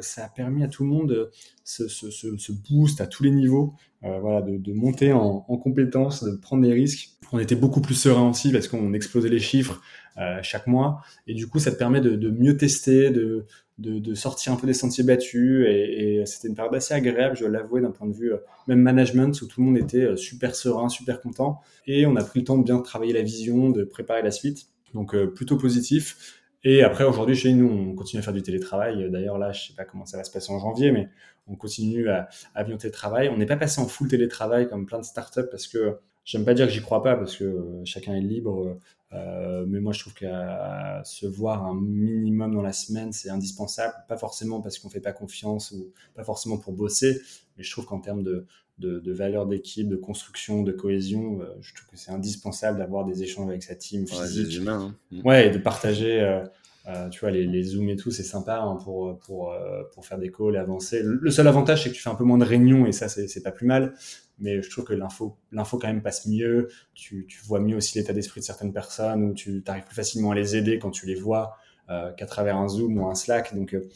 ça 0.00 0.24
a 0.24 0.28
permis 0.28 0.62
à 0.62 0.68
tout 0.68 0.84
le 0.84 0.90
monde 0.90 1.30
ce, 1.64 1.88
ce, 1.88 2.10
ce, 2.10 2.52
boost 2.52 3.00
à 3.00 3.06
tous 3.06 3.22
les 3.22 3.30
niveaux, 3.30 3.74
voilà, 4.02 4.42
de, 4.42 4.58
de 4.58 4.72
monter 4.72 5.12
en, 5.12 5.44
en 5.48 5.56
compétences, 5.56 6.22
de 6.22 6.36
prendre 6.36 6.62
des 6.62 6.72
risques 6.72 7.16
on 7.32 7.38
était 7.38 7.56
beaucoup 7.56 7.80
plus 7.80 7.94
serein 7.94 8.30
aussi 8.30 8.52
parce 8.52 8.68
qu'on 8.68 8.92
explosait 8.92 9.28
les 9.28 9.40
chiffres 9.40 9.80
euh, 10.18 10.38
chaque 10.42 10.66
mois. 10.66 11.02
Et 11.26 11.34
du 11.34 11.48
coup, 11.48 11.58
ça 11.58 11.70
te 11.70 11.76
permet 11.76 12.00
de, 12.00 12.30
mieux 12.30 12.56
tester, 12.56 13.10
de, 13.10 13.46
de, 13.78 14.14
sortir 14.14 14.52
un 14.52 14.56
peu 14.56 14.66
des 14.66 14.74
sentiers 14.74 15.04
battus. 15.04 15.66
Et, 15.68 16.22
c'était 16.26 16.48
une 16.48 16.54
période 16.54 16.74
assez 16.74 16.94
agréable, 16.94 17.36
je 17.36 17.44
dois 17.44 17.80
d'un 17.80 17.90
point 17.90 18.06
de 18.06 18.14
vue 18.14 18.32
euh, 18.32 18.38
même 18.66 18.80
management, 18.80 19.40
où 19.42 19.46
tout 19.46 19.60
le 19.60 19.66
monde 19.66 19.78
était 19.78 20.02
euh, 20.02 20.16
super 20.16 20.54
serein, 20.54 20.88
super 20.88 21.20
content. 21.20 21.60
Et 21.86 22.06
on 22.06 22.16
a 22.16 22.24
pris 22.24 22.40
le 22.40 22.44
temps 22.44 22.58
de 22.58 22.64
bien 22.64 22.78
travailler 22.80 23.12
la 23.12 23.22
vision, 23.22 23.70
de 23.70 23.84
préparer 23.84 24.22
la 24.22 24.30
suite. 24.30 24.66
Donc 24.94 25.14
plutôt 25.34 25.56
positif. 25.56 26.40
Et 26.64 26.82
après, 26.82 27.04
aujourd'hui, 27.04 27.36
chez 27.36 27.52
nous, 27.52 27.68
on 27.68 27.94
continue 27.94 28.20
à 28.20 28.22
faire 28.22 28.32
du 28.32 28.42
télétravail. 28.42 29.10
D'ailleurs, 29.10 29.36
là, 29.36 29.52
je 29.52 29.68
sais 29.68 29.74
pas 29.74 29.84
comment 29.84 30.06
ça 30.06 30.16
va 30.16 30.24
se 30.24 30.30
passer 30.30 30.50
en 30.52 30.58
janvier, 30.58 30.90
mais 30.90 31.08
on 31.46 31.54
continue 31.54 32.08
à, 32.08 32.28
à 32.54 32.64
bien 32.64 32.76
télétravail. 32.76 33.28
On 33.28 33.36
n'est 33.36 33.46
pas 33.46 33.56
passé 33.56 33.80
en 33.80 33.86
full 33.86 34.08
télétravail 34.08 34.68
comme 34.68 34.86
plein 34.86 34.98
de 34.98 35.04
startups 35.04 35.48
parce 35.50 35.66
que 35.66 35.98
J'aime 36.26 36.44
pas 36.44 36.54
dire 36.54 36.66
que 36.66 36.72
j'y 36.72 36.82
crois 36.82 37.04
pas 37.04 37.16
parce 37.16 37.36
que 37.36 37.44
euh, 37.44 37.84
chacun 37.84 38.12
est 38.12 38.20
libre, 38.20 38.78
euh, 39.16 39.64
mais 39.66 39.80
moi 39.80 39.92
je 39.92 40.00
trouve 40.00 40.14
qu'à 40.14 41.00
se 41.04 41.26
voir 41.26 41.64
un 41.64 41.74
minimum 41.74 42.54
dans 42.54 42.62
la 42.62 42.72
semaine, 42.72 43.12
c'est 43.12 43.30
indispensable. 43.30 43.94
Pas 44.08 44.16
forcément 44.16 44.60
parce 44.60 44.78
qu'on 44.78 44.88
fait 44.88 45.00
pas 45.00 45.12
confiance 45.12 45.72
ou 45.72 45.92
pas 46.14 46.24
forcément 46.24 46.58
pour 46.58 46.72
bosser, 46.72 47.20
mais 47.56 47.64
je 47.64 47.70
trouve 47.70 47.86
qu'en 47.86 48.00
termes 48.00 48.22
de, 48.22 48.46
de, 48.78 48.98
de 48.98 49.12
valeur 49.12 49.46
d'équipe, 49.46 49.88
de 49.88 49.96
construction, 49.96 50.62
de 50.62 50.72
cohésion, 50.72 51.40
euh, 51.40 51.46
je 51.60 51.74
trouve 51.74 51.88
que 51.88 51.96
c'est 51.96 52.10
indispensable 52.10 52.78
d'avoir 52.78 53.04
des 53.04 53.22
échanges 53.22 53.48
avec 53.48 53.62
sa 53.62 53.74
team 53.74 54.06
physique. 54.06 54.48
Ouais, 54.48 54.56
humains, 54.56 54.94
hein. 55.12 55.20
ouais, 55.24 55.48
et 55.48 55.50
de 55.50 55.58
partager. 55.58 56.20
Euh, 56.20 56.44
euh, 56.88 57.08
tu 57.08 57.18
vois, 57.18 57.32
les, 57.32 57.46
les 57.46 57.64
Zooms 57.64 57.88
et 57.88 57.96
tout, 57.96 58.12
c'est 58.12 58.22
sympa 58.22 58.60
hein, 58.60 58.76
pour, 58.84 59.18
pour, 59.18 59.52
pour 59.92 60.06
faire 60.06 60.18
des 60.18 60.30
calls 60.30 60.54
et 60.54 60.58
avancer. 60.58 61.00
Le 61.02 61.30
seul 61.32 61.48
avantage, 61.48 61.82
c'est 61.82 61.90
que 61.90 61.94
tu 61.96 62.00
fais 62.00 62.10
un 62.10 62.14
peu 62.14 62.22
moins 62.22 62.38
de 62.38 62.44
réunions 62.44 62.86
et 62.86 62.92
ça, 62.92 63.08
c'est 63.08 63.42
pas 63.42 63.50
plus 63.50 63.66
mal 63.66 63.94
mais 64.38 64.62
je 64.62 64.70
trouve 64.70 64.84
que 64.84 64.94
l'info, 64.94 65.38
l'info 65.52 65.78
quand 65.78 65.88
même 65.88 66.02
passe 66.02 66.26
mieux. 66.26 66.68
Tu, 66.94 67.26
tu 67.28 67.40
vois 67.44 67.60
mieux 67.60 67.76
aussi 67.76 67.98
l'état 67.98 68.12
d'esprit 68.12 68.40
de 68.40 68.44
certaines 68.44 68.72
personnes 68.72 69.24
ou 69.24 69.34
tu 69.34 69.62
arrives 69.66 69.84
plus 69.84 69.94
facilement 69.94 70.32
à 70.32 70.34
les 70.34 70.56
aider 70.56 70.78
quand 70.78 70.90
tu 70.90 71.06
les 71.06 71.14
vois 71.14 71.56
euh, 71.88 72.12
qu'à 72.12 72.26
travers 72.26 72.56
un 72.56 72.68
Zoom 72.68 72.98
ou 72.98 73.06
un 73.08 73.14
Slack. 73.14 73.54
Donc, 73.54 73.74
euh, 73.74 73.88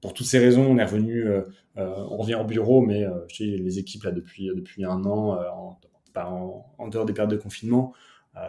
pour 0.00 0.14
toutes 0.14 0.26
ces 0.26 0.38
raisons, 0.38 0.64
on 0.64 0.78
est 0.78 0.84
revenu, 0.84 1.26
euh, 1.28 1.42
on 1.76 2.16
revient 2.16 2.36
au 2.36 2.44
bureau, 2.44 2.80
mais 2.80 3.04
les 3.38 3.78
équipes 3.78 4.04
là 4.04 4.12
depuis 4.12 4.48
depuis 4.54 4.84
un 4.84 5.04
an, 5.04 5.38
en, 5.38 5.78
en, 6.16 6.74
en, 6.78 6.88
dehors 6.88 7.04
des 7.04 7.12
périodes 7.12 7.30
de 7.30 7.36
confinement, 7.36 7.92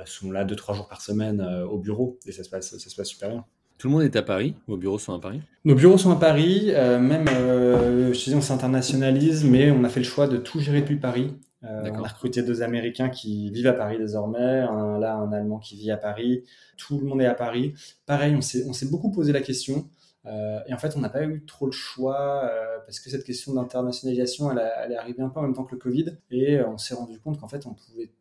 sont 0.06 0.32
là 0.32 0.46
deux 0.46 0.56
trois 0.56 0.76
jours 0.76 0.88
par 0.88 1.02
semaine 1.02 1.42
au 1.42 1.78
bureau 1.78 2.20
et 2.26 2.32
ça 2.32 2.46
se 2.46 2.50
passe 2.50 2.78
ça 2.78 2.90
se 2.90 2.96
passe 2.96 3.10
super 3.10 3.30
bien. 3.30 3.46
Tout 3.82 3.88
le 3.88 3.94
monde 3.94 4.04
est 4.04 4.16
à 4.16 4.22
Paris 4.22 4.54
Vos 4.68 4.78
bureaux 4.78 5.00
sont 5.00 5.16
à 5.16 5.20
Paris 5.20 5.42
Nos 5.66 5.74
bureaux 5.74 5.98
sont 5.98 6.12
à 6.12 6.16
Paris. 6.16 6.72
même, 6.72 7.26
je 7.28 8.12
te 8.12 8.30
dis, 8.30 8.36
on 8.36 8.42
s'internationalise, 8.42 9.44
mais 9.44 9.72
on 9.72 9.84
a 9.84 9.90
fait 9.90 10.00
le 10.00 10.06
choix 10.06 10.28
de 10.28 10.38
tout 10.38 10.60
gérer 10.60 10.82
depuis 10.82 10.98
Paris. 10.98 11.34
Euh, 11.64 11.92
on 11.94 12.04
a 12.04 12.08
recruté 12.08 12.42
deux 12.42 12.64
Américains 12.64 13.10
qui 13.10 13.52
vivent 13.52 13.68
à 13.68 13.74
Paris 13.74 13.98
désormais, 14.00 14.62
un, 14.62 14.98
là 14.98 15.16
un 15.16 15.32
Allemand 15.32 15.60
qui 15.60 15.76
vit 15.76 15.92
à 15.92 15.98
Paris. 15.98 16.44
Tout 16.78 17.00
le 17.00 17.06
monde 17.06 17.22
est 17.22 17.28
à 17.28 17.36
Paris. 17.36 17.74
Pareil, 18.06 18.36
on 18.36 18.42
s'est 18.42 18.90
beaucoup 18.90 19.12
posé 19.12 19.32
la 19.32 19.42
question. 19.42 19.88
Euh, 20.26 20.60
et 20.68 20.74
en 20.74 20.78
fait, 20.78 20.96
on 20.96 21.00
n'a 21.00 21.10
pas 21.10 21.24
eu 21.24 21.46
trop 21.46 21.66
le 21.66 21.72
choix 21.72 22.44
euh, 22.46 22.78
parce 22.86 23.00
que 23.00 23.10
cette 23.10 23.24
question 23.24 23.54
d'internationalisation, 23.54 24.52
elle, 24.52 24.72
elle, 24.84 24.92
est 24.92 24.98
arrivée 24.98 25.24
un 25.24 25.30
peu 25.30 25.40
en 25.40 25.44
même 25.44 25.54
temps 25.54 25.64
que 25.64 25.74
le 25.74 25.80
Covid. 25.80 26.18
Et 26.32 26.62
on 26.62 26.78
s'est 26.78 26.96
rendu 26.96 27.20
compte 27.20 27.40
qu'en 27.40 27.48
fait, 27.48 27.66
on 27.68 27.74
pouvait, 27.74 28.12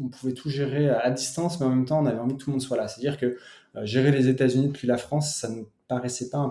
on 0.00 0.08
pouvait 0.08 0.32
tout 0.32 0.48
gérer 0.50 0.88
à 0.88 1.10
distance, 1.10 1.60
mais 1.60 1.66
en 1.66 1.70
même 1.70 1.84
temps, 1.84 2.02
on 2.02 2.06
avait 2.06 2.18
envie 2.18 2.34
que 2.34 2.42
tout 2.42 2.50
le 2.50 2.54
monde 2.54 2.62
soit 2.62 2.76
là. 2.76 2.88
C'est-à-dire 2.88 3.18
que 3.18 3.36
gérer 3.84 4.10
les 4.10 4.28
États-Unis 4.28 4.68
depuis 4.68 4.86
la 4.86 4.96
France, 4.96 5.36
ça 5.36 5.48
ne 5.48 5.62
paraissait 5.88 6.28
pas 6.28 6.38
un, 6.38 6.48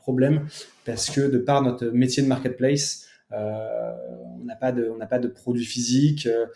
problème 0.00 0.46
parce 0.84 1.10
que 1.10 1.20
de 1.20 1.38
par 1.38 1.62
notre 1.62 1.86
métier 1.86 2.22
de 2.22 2.28
marketplace, 2.28 3.06
euh, 3.32 3.92
on 4.40 4.44
n'a 4.44 4.56
pas 4.56 4.72
de, 4.72 5.28
produits 5.28 5.64
physiques. 5.64 6.26
Euh, 6.26 6.46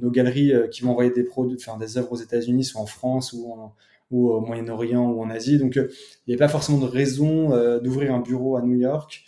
nos 0.00 0.10
galeries 0.10 0.52
euh, 0.52 0.68
qui 0.68 0.82
vont 0.82 0.92
envoyer 0.92 1.10
des 1.10 1.24
produits, 1.24 1.56
enfin 1.60 1.78
des 1.78 1.98
œuvres 1.98 2.12
aux 2.12 2.16
États-Unis 2.16 2.64
sont 2.64 2.80
en 2.80 2.86
France 2.86 3.32
ou 3.32 3.72
au 4.10 4.40
Moyen-Orient 4.40 5.10
ou 5.10 5.22
en 5.22 5.30
Asie. 5.30 5.58
Donc, 5.58 5.76
il 5.76 5.88
n'y 6.28 6.34
a 6.34 6.38
pas 6.38 6.48
forcément 6.48 6.78
de 6.78 6.86
raison 6.86 7.50
d'ouvrir 7.80 8.14
un 8.14 8.20
bureau 8.20 8.56
à 8.56 8.62
New 8.62 8.76
York 8.76 9.24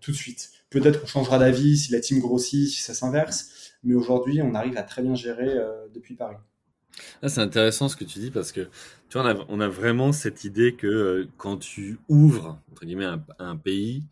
tout 0.00 0.10
de 0.10 0.16
suite. 0.16 0.50
Peut-être 0.70 1.00
qu'on 1.00 1.06
changera 1.06 1.38
d'avis 1.38 1.76
si 1.78 1.92
la 1.92 2.00
team 2.00 2.18
grossit, 2.18 2.68
si 2.68 2.82
ça 2.82 2.94
s'inverse, 2.94 3.65
mais 3.86 3.94
aujourd'hui, 3.94 4.42
on 4.42 4.54
arrive 4.54 4.76
à 4.76 4.82
très 4.82 5.02
bien 5.02 5.14
gérer 5.14 5.48
depuis 5.94 6.14
Paris. 6.14 6.36
Ah, 7.22 7.28
c'est 7.28 7.40
intéressant 7.40 7.88
ce 7.88 7.96
que 7.96 8.04
tu 8.04 8.18
dis 8.18 8.30
parce 8.30 8.52
que 8.52 8.68
tu 9.08 9.18
vois, 9.18 9.46
on 9.48 9.60
a, 9.60 9.68
vraiment 9.68 10.12
cette 10.12 10.44
idée 10.44 10.74
que 10.74 11.28
quand 11.36 11.58
tu 11.58 11.98
ouvres 12.08 12.58
entre 12.70 12.84
guillemets 12.84 13.08
un 13.38 13.56
pays, 13.56 14.02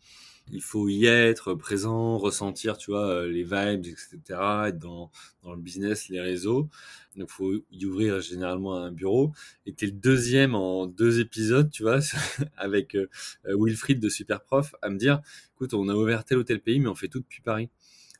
il 0.51 0.61
faut 0.61 0.87
y 0.89 1.05
être 1.05 1.53
présent, 1.55 2.17
ressentir, 2.17 2.77
tu 2.77 2.91
vois, 2.91 3.07
euh, 3.07 3.27
les 3.27 3.43
vibes, 3.43 3.85
etc., 3.87 4.19
être 4.67 4.77
dans, 4.77 5.11
dans 5.43 5.53
le 5.53 5.61
business, 5.61 6.09
les 6.09 6.21
réseaux. 6.21 6.69
Donc, 7.15 7.29
faut 7.29 7.53
y 7.71 7.85
ouvrir 7.85 8.21
généralement 8.21 8.75
un 8.75 8.91
bureau. 8.91 9.31
Et 9.65 9.73
t'es 9.73 9.87
le 9.87 9.91
deuxième 9.93 10.53
en 10.53 10.85
deux 10.85 11.19
épisodes, 11.19 11.71
tu 11.71 11.83
vois, 11.83 11.99
avec 12.57 12.95
euh, 12.95 13.07
Wilfried 13.45 13.99
de 13.99 14.09
Superprof, 14.09 14.75
à 14.81 14.89
me 14.89 14.97
dire, 14.97 15.21
écoute, 15.55 15.73
on 15.73 15.89
a 15.89 15.95
ouvert 15.95 16.25
tel 16.25 16.37
ou 16.37 16.43
tel 16.43 16.59
pays, 16.61 16.79
mais 16.79 16.89
on 16.89 16.95
fait 16.95 17.07
tout 17.07 17.19
depuis 17.19 17.41
Paris. 17.41 17.69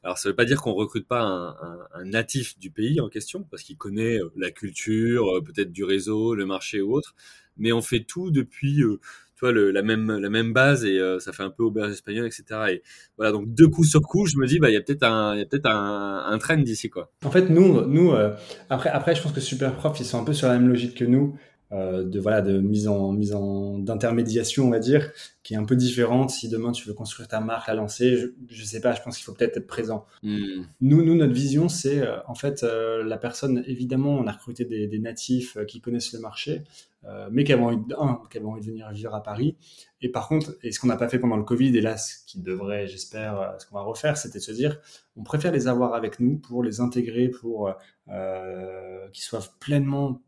Alors, 0.05 0.17
ça 0.17 0.29
veut 0.29 0.35
pas 0.35 0.45
dire 0.45 0.61
qu'on 0.61 0.73
recrute 0.73 1.07
pas 1.07 1.21
un, 1.21 2.05
natif 2.05 2.57
du 2.57 2.71
pays 2.71 3.01
en 3.01 3.09
question, 3.09 3.43
parce 3.49 3.63
qu'il 3.63 3.75
connaît 3.75 4.19
euh, 4.19 4.31
la 4.37 4.51
culture, 4.51 5.25
peut-être 5.43 5.71
du 5.71 5.83
réseau, 5.83 6.35
le 6.35 6.45
marché 6.45 6.79
ou 6.79 6.93
autre, 6.93 7.15
mais 7.57 7.73
on 7.73 7.81
fait 7.81 8.01
tout 8.01 8.31
depuis 8.31 8.83
le, 9.51 9.71
la 9.71 9.81
même 9.81 10.11
la 10.11 10.29
même 10.29 10.53
base 10.53 10.85
et 10.85 10.99
euh, 10.99 11.19
ça 11.19 11.33
fait 11.33 11.43
un 11.43 11.49
peu 11.49 11.63
auberge 11.63 11.91
espagnole, 11.91 12.25
etc. 12.25 12.43
Et 12.69 12.83
voilà, 13.17 13.31
donc 13.31 13.53
deux 13.53 13.67
coups 13.67 13.89
sur 13.89 14.01
coup, 14.01 14.25
je 14.25 14.37
me 14.37 14.47
dis, 14.47 14.59
bah, 14.59 14.69
il 14.69 14.73
y 14.73 14.77
a 14.77 14.81
peut-être 14.81 15.03
un, 15.03 15.43
peut-être 15.49 15.69
un, 15.69 16.37
trend 16.39 16.57
d'ici. 16.57 16.89
En 17.23 17.31
fait, 17.31 17.49
nous, 17.49 17.81
nous, 17.85 18.11
euh, 18.11 18.35
après, 18.69 18.89
après, 18.89 19.15
je 19.15 19.21
pense 19.21 19.31
que 19.31 19.41
Superprof, 19.41 19.99
ils 19.99 20.05
sont 20.05 20.21
un 20.21 20.23
peu 20.23 20.33
sur 20.33 20.47
la 20.47 20.57
même 20.57 20.67
logique 20.67 20.97
que 20.97 21.05
nous. 21.05 21.37
Euh, 21.71 22.03
de 22.03 22.19
voilà 22.19 22.41
de 22.41 22.59
mise 22.59 22.87
en 22.87 23.11
mise 23.11 23.33
en 23.33 23.79
d'intermédiation 23.79 24.67
on 24.67 24.69
va 24.69 24.77
dire 24.77 25.11
qui 25.41 25.55
est 25.55 25.57
un 25.57 25.65
peu 25.65 25.75
différente. 25.75 26.29
Si 26.29 26.47
demain 26.47 26.71
tu 26.71 26.87
veux 26.87 26.93
construire 26.93 27.27
ta 27.27 27.39
marque 27.39 27.67
la 27.67 27.73
lancer 27.73 28.17
je, 28.17 28.27
je 28.49 28.63
sais 28.63 28.81
pas 28.81 28.93
je 28.93 29.01
pense 29.01 29.17
qu'il 29.17 29.25
faut 29.25 29.33
peut-être 29.33 29.57
être 29.57 29.65
présent. 29.65 30.05
Hmm. 30.21 30.65
nous 30.81 31.03
nous 31.03 31.15
notre 31.15 31.33
vision 31.33 31.67
c'est 31.67 32.01
euh, 32.01 32.17
en 32.27 32.35
fait 32.35 32.61
euh, 32.61 33.03
la 33.03 33.17
personne 33.17 33.63
évidemment 33.65 34.15
on 34.15 34.27
a 34.27 34.31
recruté 34.31 34.65
des, 34.65 34.85
des 34.85 34.99
natifs 34.99 35.57
qui 35.67 35.81
connaissent 35.81 36.13
le 36.13 36.19
marché 36.19 36.63
mais 37.29 37.43
qui 37.43 37.53
avaient 37.53 37.61
envie 37.61 37.77
de, 37.77 37.93
un, 37.99 38.19
qui 38.31 38.39
avaient 38.39 38.47
envie 38.47 38.61
de 38.61 38.65
venir 38.65 38.89
vivre 38.91 39.13
à 39.13 39.21
Paris. 39.21 39.55
Et 40.01 40.09
par 40.09 40.27
contre 40.27 40.55
et 40.63 40.71
ce 40.71 40.79
qu'on 40.79 40.87
n'a 40.87 40.97
pas 40.97 41.07
fait 41.07 41.19
pendant 41.19 41.37
le 41.37 41.43
Covid 41.43 41.75
et 41.77 41.81
là 41.81 41.97
ce 41.97 42.25
qui 42.25 42.41
devrait 42.41 42.87
j'espère 42.87 43.55
ce 43.59 43.65
qu'on 43.67 43.75
va 43.75 43.83
refaire 43.83 44.17
c'était 44.17 44.39
de 44.39 44.43
se 44.43 44.51
dire 44.51 44.79
on 45.15 45.23
préfère 45.23 45.51
les 45.51 45.67
avoir 45.67 45.93
avec 45.93 46.19
nous 46.19 46.37
pour 46.37 46.63
les 46.63 46.79
intégrer 46.79 47.29
pour 47.29 47.71
qu'ils 48.07 49.23
soient 49.23 49.43
pleinement 49.59 50.21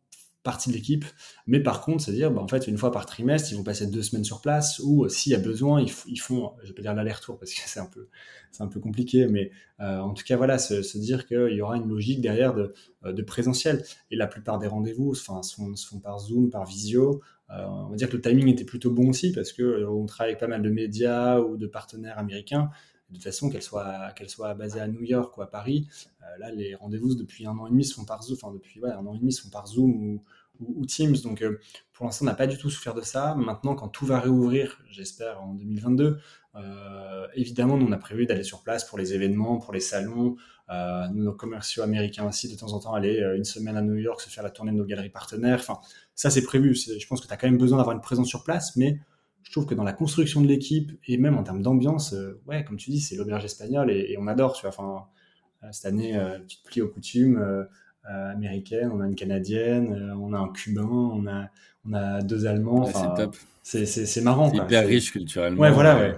partie 0.47 0.69
de 0.69 0.75
l'équipe. 0.75 1.03
Mais 1.45 1.59
par 1.59 1.81
contre, 1.81 2.03
c'est-à-dire, 2.03 2.31
bah, 2.31 2.41
en 2.41 2.47
fait, 2.47 2.67
une 2.67 2.77
fois 2.77 2.89
par 2.89 3.05
trimestre, 3.05 3.51
ils 3.51 3.57
vont 3.57 3.65
passer 3.65 3.85
deux 3.85 4.01
semaines 4.01 4.23
sur 4.23 4.39
place 4.39 4.79
ou 4.79 5.03
euh, 5.03 5.09
s'il 5.09 5.33
y 5.33 5.35
a 5.35 5.39
besoin, 5.39 5.81
ils, 5.81 6.19
font, 6.19 6.53
je 6.63 6.69
vais 6.69 6.73
pas 6.73 6.81
dire 6.81 6.93
l'aller-retour 6.93 7.37
parce 7.37 7.53
que 7.53 7.59
c'est 7.65 7.81
un 7.81 7.85
peu, 7.85 8.07
un 8.61 8.67
peu 8.67 8.79
compliqué, 8.79 9.27
mais 9.27 9.51
euh, 9.81 9.99
en 9.99 10.13
tout 10.13 10.23
cas, 10.23 10.37
voilà, 10.37 10.57
se, 10.57 10.97
dire 10.97 11.27
qu'il 11.27 11.51
y 11.53 11.61
aura 11.61 11.75
une 11.75 11.89
logique 11.89 12.21
derrière 12.21 12.53
de, 12.53 12.73
euh, 13.03 13.23
présentiel. 13.25 13.83
Et 14.09 14.15
la 14.15 14.27
plupart 14.27 14.57
des 14.57 14.67
rendez-vous 14.67 15.15
se, 15.15 15.23
font, 15.23 15.43
se 15.43 15.85
font 15.85 15.99
par 15.99 16.19
Zoom, 16.19 16.49
par 16.49 16.65
visio. 16.65 17.21
on 17.49 17.89
va 17.89 17.95
dire 17.97 18.09
que 18.09 18.15
le 18.15 18.21
timing 18.21 18.47
était 18.47 18.63
plutôt 18.63 18.91
bon 18.91 19.09
aussi 19.09 19.33
parce 19.33 19.51
que 19.51 19.85
on 19.85 20.05
travaille 20.05 20.31
avec 20.31 20.39
pas 20.39 20.47
mal 20.47 20.61
de 20.61 20.69
médias 20.69 21.39
ou 21.39 21.57
de 21.57 21.67
partenaires 21.67 22.17
américains 22.17 22.69
de 23.09 23.15
toute 23.15 23.23
façon, 23.23 23.49
qu'elle 23.49 23.61
soit, 23.61 24.11
qu'elle 24.17 24.29
soit 24.29 24.53
basée 24.53 24.81
à 24.81 24.87
New 24.87 25.03
York 25.03 25.37
ou 25.37 25.41
à 25.41 25.49
Paris, 25.49 25.87
là, 26.39 26.51
les 26.51 26.75
rendez-vous 26.75 27.15
depuis 27.15 27.45
un 27.45 27.57
an 27.57 27.67
et 27.67 27.69
demi 27.69 27.85
se 27.85 27.93
font 27.93 28.05
par 28.05 28.21
Zoom, 28.23 28.37
enfin 28.41 28.53
depuis 28.53 28.81
un 28.83 29.05
an 29.05 29.13
et 29.15 29.19
demi 29.19 29.31
se 29.31 29.41
font 29.41 29.49
par 29.49 29.67
Zoom 29.67 29.91
ou, 29.91 30.23
ou, 30.59 30.85
Teams. 30.85 31.15
Donc, 31.23 31.41
euh, 31.41 31.59
pour 31.93 32.05
l'instant, 32.05 32.25
on 32.25 32.27
n'a 32.27 32.35
pas 32.35 32.47
du 32.47 32.57
tout 32.57 32.69
souffert 32.69 32.93
de 32.93 33.01
ça. 33.01 33.35
Maintenant, 33.35 33.75
quand 33.75 33.87
tout 33.87 34.05
va 34.05 34.19
réouvrir, 34.19 34.81
j'espère 34.89 35.41
en 35.41 35.53
2022, 35.53 36.19
euh, 36.55 37.27
évidemment, 37.35 37.77
nous, 37.77 37.87
on 37.87 37.91
a 37.91 37.97
prévu 37.97 38.25
d'aller 38.25 38.43
sur 38.43 38.63
place 38.63 38.83
pour 38.83 38.97
les 38.97 39.13
événements, 39.13 39.57
pour 39.57 39.73
les 39.73 39.79
salons. 39.79 40.35
Euh, 40.69 41.07
nos 41.09 41.33
commerciaux 41.33 41.83
américains 41.83 42.27
aussi, 42.27 42.51
de 42.51 42.57
temps 42.57 42.73
en 42.73 42.79
temps, 42.79 42.93
aller 42.93 43.19
une 43.35 43.45
semaine 43.45 43.77
à 43.77 43.81
New 43.81 43.95
York, 43.95 44.19
se 44.21 44.29
faire 44.29 44.43
la 44.43 44.49
tournée 44.49 44.71
de 44.71 44.77
nos 44.77 44.85
galeries 44.85 45.09
partenaires. 45.09 45.59
Enfin, 45.59 45.79
ça, 46.13 46.29
c'est 46.29 46.43
prévu. 46.43 46.75
Je 46.75 47.07
pense 47.07 47.21
que 47.21 47.27
tu 47.27 47.33
as 47.33 47.37
quand 47.37 47.47
même 47.47 47.57
besoin 47.57 47.77
d'avoir 47.77 47.95
une 47.95 48.01
présence 48.01 48.27
sur 48.27 48.43
place, 48.43 48.75
mais 48.75 48.99
je 49.43 49.51
trouve 49.51 49.65
que 49.65 49.75
dans 49.75 49.85
la 49.85 49.93
construction 49.93 50.41
de 50.41 50.47
l'équipe 50.47 50.91
et 51.07 51.17
même 51.17 51.37
en 51.37 51.43
termes 51.43 51.61
d'ambiance, 51.61 52.13
ouais, 52.47 52.65
comme 52.65 52.75
tu 52.75 52.89
dis, 52.89 52.99
c'est 52.99 53.15
l'auberge 53.15 53.45
espagnole 53.45 53.89
et, 53.91 54.17
on 54.19 54.27
adore. 54.27 54.53
Tu 54.53 54.61
vois, 54.61 54.71
enfin, 54.71 55.05
cette 55.71 55.85
année, 55.85 56.19
tu 56.47 56.57
te 56.57 56.67
plies 56.67 56.81
aux 56.81 56.89
coutumes. 56.89 57.67
Euh, 58.09 58.31
américaine, 58.31 58.89
on 58.93 59.01
a 59.01 59.05
une 59.05 59.15
canadienne, 59.15 59.91
euh, 59.91 60.15
on 60.15 60.31
a 60.31 60.37
un 60.37 60.47
cubain, 60.47 60.87
on 60.87 61.27
a, 61.27 61.49
on 61.85 61.93
a 61.93 62.21
deux 62.21 62.45
allemands. 62.45 62.85
c'est 62.85 63.21
top. 63.21 63.35
C'est 63.63 64.21
marrant. 64.21 64.49
C'est 64.49 64.63
hyper 64.63 64.87
riche 64.87 65.11
culturellement. 65.11 65.61
Ouais, 65.61 65.71
voilà, 65.71 65.99
ouais. 65.99 66.15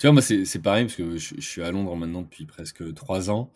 Tu 0.00 0.08
vois, 0.08 0.14
moi, 0.14 0.22
c'est 0.22 0.58
pareil 0.60 0.86
parce 0.86 0.96
que 0.96 1.16
je, 1.16 1.40
suis 1.40 1.62
à 1.62 1.70
Londres 1.70 1.94
maintenant 1.94 2.22
depuis 2.22 2.44
presque 2.44 2.92
trois 2.94 3.30
ans. 3.30 3.52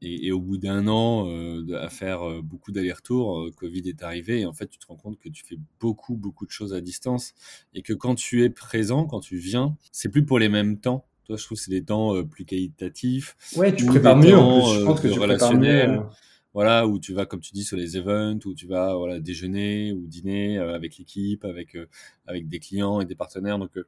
Et, 0.00 0.32
au 0.32 0.40
bout 0.40 0.56
d'un 0.56 0.88
an 0.88 1.28
euh, 1.28 1.78
à 1.78 1.90
faire 1.90 2.20
beaucoup 2.42 2.72
d'allers-retours, 2.72 3.50
Covid 3.56 3.82
est 3.86 4.02
arrivé 4.02 4.40
et 4.40 4.46
en 4.46 4.52
fait 4.52 4.66
tu 4.68 4.78
te 4.78 4.86
rends 4.86 4.96
compte 4.96 5.18
que 5.18 5.30
tu 5.30 5.42
fais 5.42 5.56
beaucoup 5.80 6.16
beaucoup 6.16 6.44
de 6.44 6.50
choses 6.50 6.74
à 6.74 6.82
distance 6.82 7.32
et 7.74 7.80
que 7.80 7.94
quand 7.94 8.14
tu 8.14 8.44
es 8.44 8.50
présent, 8.50 9.06
quand 9.06 9.20
tu 9.20 9.38
viens, 9.38 9.74
c'est 9.92 10.10
plus 10.10 10.24
pour 10.24 10.38
les 10.38 10.50
mêmes 10.50 10.78
temps. 10.78 11.06
Toi, 11.24 11.36
je 11.36 11.44
trouve 11.44 11.56
que 11.56 11.64
c'est 11.64 11.70
des 11.70 11.82
temps 11.82 12.22
plus 12.24 12.44
qualitatifs. 12.44 13.36
Ouais, 13.56 13.74
tu 13.74 13.84
prépares 13.86 14.16
mieux 14.16 14.36
en 14.36 14.60
plus. 14.62 14.80
Je 14.80 14.84
pense 14.84 15.00
que 15.00 15.08
tu 15.08 15.18
prépares 15.18 15.54
mieux 15.54 15.98
voilà, 16.56 16.86
où 16.86 16.98
tu 16.98 17.12
vas, 17.12 17.26
comme 17.26 17.40
tu 17.40 17.52
dis, 17.52 17.64
sur 17.64 17.76
les 17.76 17.98
events, 17.98 18.38
où 18.46 18.54
tu 18.54 18.66
vas 18.66 18.96
voilà, 18.96 19.20
déjeuner 19.20 19.92
ou 19.92 20.06
dîner 20.06 20.56
euh, 20.56 20.74
avec 20.74 20.96
l'équipe, 20.96 21.44
avec, 21.44 21.76
euh, 21.76 21.84
avec 22.26 22.48
des 22.48 22.60
clients 22.60 22.98
et 23.02 23.04
des 23.04 23.14
partenaires. 23.14 23.58
Donc, 23.58 23.76
euh, 23.76 23.84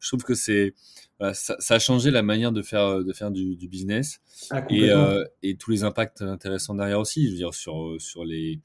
je 0.00 0.08
trouve 0.08 0.22
que 0.22 0.34
c'est 0.34 0.74
voilà, 1.18 1.32
ça, 1.32 1.56
ça, 1.60 1.76
a 1.76 1.78
changé 1.78 2.10
la 2.10 2.22
manière 2.22 2.52
de 2.52 2.60
faire, 2.60 3.02
de 3.02 3.12
faire 3.14 3.30
du, 3.30 3.56
du 3.56 3.68
business 3.68 4.20
ah, 4.50 4.62
et, 4.68 4.90
et 5.42 5.54
tous 5.56 5.70
les 5.70 5.82
impacts 5.82 6.20
intéressants 6.20 6.74
derrière 6.74 7.00
aussi, 7.00 7.24
je 7.24 7.30
veux 7.30 7.38
dire, 7.38 7.54
sur, 7.54 7.96
sur 7.98 8.26
les 8.26 8.60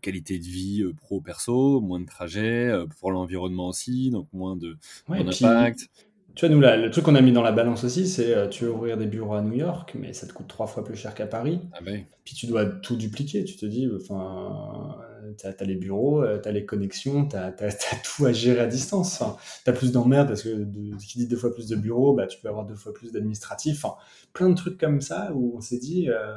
qualités 0.00 0.38
de 0.38 0.44
vie 0.44 0.82
pro-perso, 0.96 1.82
moins 1.82 2.00
de 2.00 2.06
trajets, 2.06 2.72
pour 3.00 3.12
l'environnement 3.12 3.68
aussi, 3.68 4.08
donc 4.08 4.28
moins 4.32 4.56
de 4.56 4.78
ouais, 5.10 5.22
d'impact. 5.22 5.90
Tu 6.38 6.46
vois, 6.46 6.54
nous, 6.54 6.60
là, 6.60 6.76
le 6.76 6.88
truc 6.88 7.04
qu'on 7.04 7.16
a 7.16 7.20
mis 7.20 7.32
dans 7.32 7.42
la 7.42 7.50
balance 7.50 7.82
aussi, 7.82 8.06
c'est 8.06 8.32
euh, 8.32 8.46
tu 8.46 8.62
veux 8.62 8.70
ouvrir 8.70 8.96
des 8.96 9.06
bureaux 9.06 9.34
à 9.34 9.42
New 9.42 9.54
York, 9.54 9.96
mais 9.98 10.12
ça 10.12 10.24
te 10.24 10.32
coûte 10.32 10.46
trois 10.46 10.68
fois 10.68 10.84
plus 10.84 10.94
cher 10.94 11.12
qu'à 11.12 11.26
Paris. 11.26 11.60
Ah 11.72 11.80
ben. 11.84 12.04
Puis 12.22 12.36
tu 12.36 12.46
dois 12.46 12.64
tout 12.64 12.94
dupliquer. 12.94 13.42
Tu 13.42 13.56
te 13.56 13.66
dis, 13.66 13.90
enfin, 13.92 14.98
tu 15.36 15.46
as, 15.48 15.64
les 15.64 15.74
bureaux, 15.74 16.22
euh, 16.22 16.40
tu 16.40 16.48
as 16.48 16.52
les 16.52 16.64
connexions, 16.64 17.26
tu 17.26 17.34
as, 17.34 17.50
tout 18.04 18.24
à 18.24 18.32
gérer 18.32 18.60
à 18.60 18.68
distance. 18.68 19.20
Enfin, 19.20 19.36
tu 19.64 19.68
as 19.68 19.72
plus 19.72 19.90
d'emmerdes 19.90 20.28
parce 20.28 20.44
que 20.44 20.50
de, 20.50 20.96
qui 20.98 21.18
dit 21.18 21.26
deux 21.26 21.36
fois 21.36 21.52
plus 21.52 21.66
de 21.66 21.74
bureaux, 21.74 22.14
bah, 22.14 22.28
tu 22.28 22.38
peux 22.38 22.48
avoir 22.48 22.66
deux 22.66 22.76
fois 22.76 22.94
plus 22.94 23.10
d'administratifs. 23.10 23.84
Enfin, 23.84 23.96
plein 24.32 24.48
de 24.48 24.54
trucs 24.54 24.78
comme 24.78 25.00
ça 25.00 25.32
où 25.34 25.56
on 25.56 25.60
s'est 25.60 25.78
dit, 25.78 26.08
euh, 26.08 26.36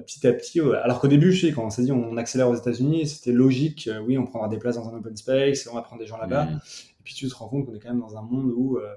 petit 0.00 0.26
à 0.26 0.32
petit, 0.32 0.60
alors 0.60 0.98
qu'au 0.98 1.08
début, 1.08 1.30
je 1.30 1.48
sais, 1.48 1.52
quand 1.52 1.66
on 1.66 1.68
s'est 1.68 1.82
dit 1.82 1.92
on 1.92 2.16
accélère 2.16 2.48
aux 2.48 2.56
États-Unis, 2.56 3.06
c'était 3.06 3.32
logique, 3.32 3.90
oui, 4.06 4.16
on 4.16 4.24
prendra 4.24 4.48
des 4.48 4.56
places 4.56 4.76
dans 4.76 4.88
un 4.88 4.96
open 4.96 5.14
space, 5.14 5.68
on 5.70 5.74
va 5.74 5.82
prendre 5.82 6.00
des 6.00 6.08
gens 6.08 6.16
là-bas. 6.16 6.48
Et 7.02 7.02
puis 7.04 7.12
tu 7.12 7.28
te 7.28 7.34
rends 7.34 7.48
compte 7.48 7.66
qu'on 7.66 7.74
est 7.74 7.80
quand 7.80 7.90
même 7.90 8.00
dans 8.00 8.16
un 8.16 8.22
monde 8.22 8.50
où 8.56 8.78
euh, 8.78 8.94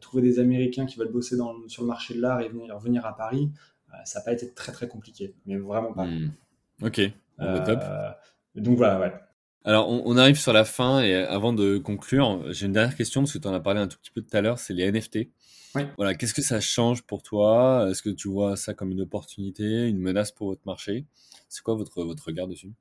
trouver 0.00 0.22
des 0.22 0.38
Américains 0.38 0.86
qui 0.86 0.98
veulent 0.98 1.12
bosser 1.12 1.36
dans, 1.36 1.54
sur 1.68 1.82
le 1.82 1.88
marché 1.88 2.14
de 2.14 2.20
l'art 2.20 2.40
et 2.40 2.48
venir, 2.48 3.06
à 3.06 3.16
Paris, 3.16 3.50
euh, 3.90 3.96
ça 4.04 4.18
n'a 4.18 4.24
pas 4.24 4.32
été 4.32 4.52
très 4.52 4.72
très 4.72 4.88
compliqué, 4.88 5.34
mais 5.46 5.56
vraiment 5.56 5.92
pas. 5.92 6.04
Hmm. 6.04 6.32
Ok, 6.82 7.00
bah, 7.38 7.60
top. 7.60 7.80
Euh, 7.82 8.10
donc 8.56 8.76
voilà, 8.76 8.98
ouais. 8.98 9.12
Alors, 9.64 9.90
on, 9.90 10.16
arrive 10.16 10.38
sur 10.38 10.54
la 10.54 10.64
fin 10.64 11.02
et 11.02 11.14
avant 11.14 11.52
de 11.52 11.76
conclure, 11.76 12.50
j'ai 12.50 12.64
une 12.64 12.72
dernière 12.72 12.96
question 12.96 13.20
parce 13.20 13.34
que 13.34 13.38
tu 13.38 13.46
en 13.46 13.52
as 13.52 13.60
parlé 13.60 13.78
un 13.78 13.88
tout 13.88 13.98
petit 13.98 14.10
peu 14.10 14.22
tout 14.22 14.34
à 14.34 14.40
l'heure, 14.40 14.58
c'est 14.58 14.72
les 14.72 14.90
NFT. 14.90 15.28
Oui. 15.74 15.82
Voilà, 15.98 16.14
qu'est-ce 16.14 16.32
que 16.32 16.40
ça 16.40 16.60
change 16.60 17.02
pour 17.02 17.22
toi? 17.22 17.86
Est-ce 17.90 18.02
que 18.02 18.08
tu 18.08 18.28
vois 18.28 18.56
ça 18.56 18.72
comme 18.72 18.90
une 18.90 19.02
opportunité, 19.02 19.86
une 19.86 19.98
menace 19.98 20.32
pour 20.32 20.48
votre 20.48 20.62
marché? 20.64 21.04
C'est 21.50 21.62
quoi 21.62 21.74
votre, 21.74 22.02
votre 22.04 22.24
regard 22.24 22.48
dessus? 22.48 22.72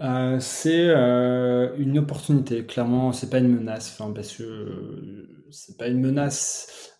Euh, 0.00 0.38
c'est 0.38 0.86
euh, 0.90 1.74
une 1.76 1.98
opportunité, 1.98 2.64
clairement, 2.64 3.12
c'est 3.12 3.30
pas 3.30 3.38
une 3.38 3.48
menace, 3.48 3.90
enfin, 3.98 4.12
parce 4.12 4.36
que 4.36 4.44
euh, 4.44 5.46
c'est 5.50 5.76
pas 5.76 5.88
une 5.88 6.00
menace. 6.00 6.92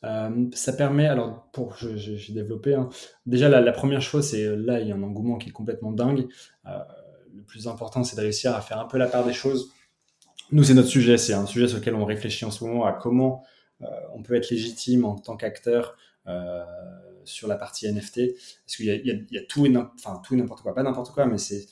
ça 0.53 0.72
permet, 0.72 1.07
alors, 1.07 1.49
pour, 1.53 1.76
j'ai 1.76 2.32
développé, 2.32 2.74
hein. 2.74 2.88
déjà 3.26 3.49
la, 3.49 3.72
première 3.72 4.03
chose, 4.03 4.28
c'est 4.28 4.57
là, 4.57 4.80
il 4.80 4.88
y 4.88 4.92
a 4.92 4.96
un 4.96 5.03
engouement 5.03 5.38
qui 5.38 5.51
est 5.51 5.53
complètement 5.53 5.92
dingue. 5.92 6.26
le 6.64 7.42
plus 7.46 7.68
important, 7.68 8.03
c'est 8.03 8.16
de 8.16 8.22
réussir 8.22 8.55
à 8.55 8.61
faire 8.61 8.80
un 8.80 8.86
peu 8.86 8.99
la 8.99 9.07
part 9.07 9.24
des 9.24 9.32
choses. 9.32 9.72
Nous, 10.51 10.64
c'est 10.64 10.74
notre 10.74 10.88
sujet, 10.88 11.18
c'est 11.18 11.34
un 11.34 11.46
sujet 11.46 11.68
sur 11.68 11.78
lequel 11.78 11.94
on 11.94 12.05
réfléchit 12.05 12.46
en 12.46 12.51
ce 12.51 12.64
moment 12.64 12.84
à 12.84 12.92
comment 12.92 13.44
on 14.14 14.22
peut 14.22 14.34
être 14.34 14.51
légitime 14.51 15.05
en 15.05 15.14
tant 15.16 15.36
qu'acteur 15.36 15.96
sur 17.24 17.46
la 17.46 17.57
partie 17.57 17.86
NFT, 17.86 18.34
parce 18.64 18.76
qu'il 18.76 18.86
y, 18.86 19.34
y, 19.34 19.38
a 19.38 19.42
tout 19.42 19.66
et 19.66 19.68
n'importe 19.68 20.62
quoi, 20.62 20.74
pas 20.74 20.82
n'importe 20.82 21.12
quoi, 21.12 21.26
mais 21.26 21.38
c'est 21.38 21.66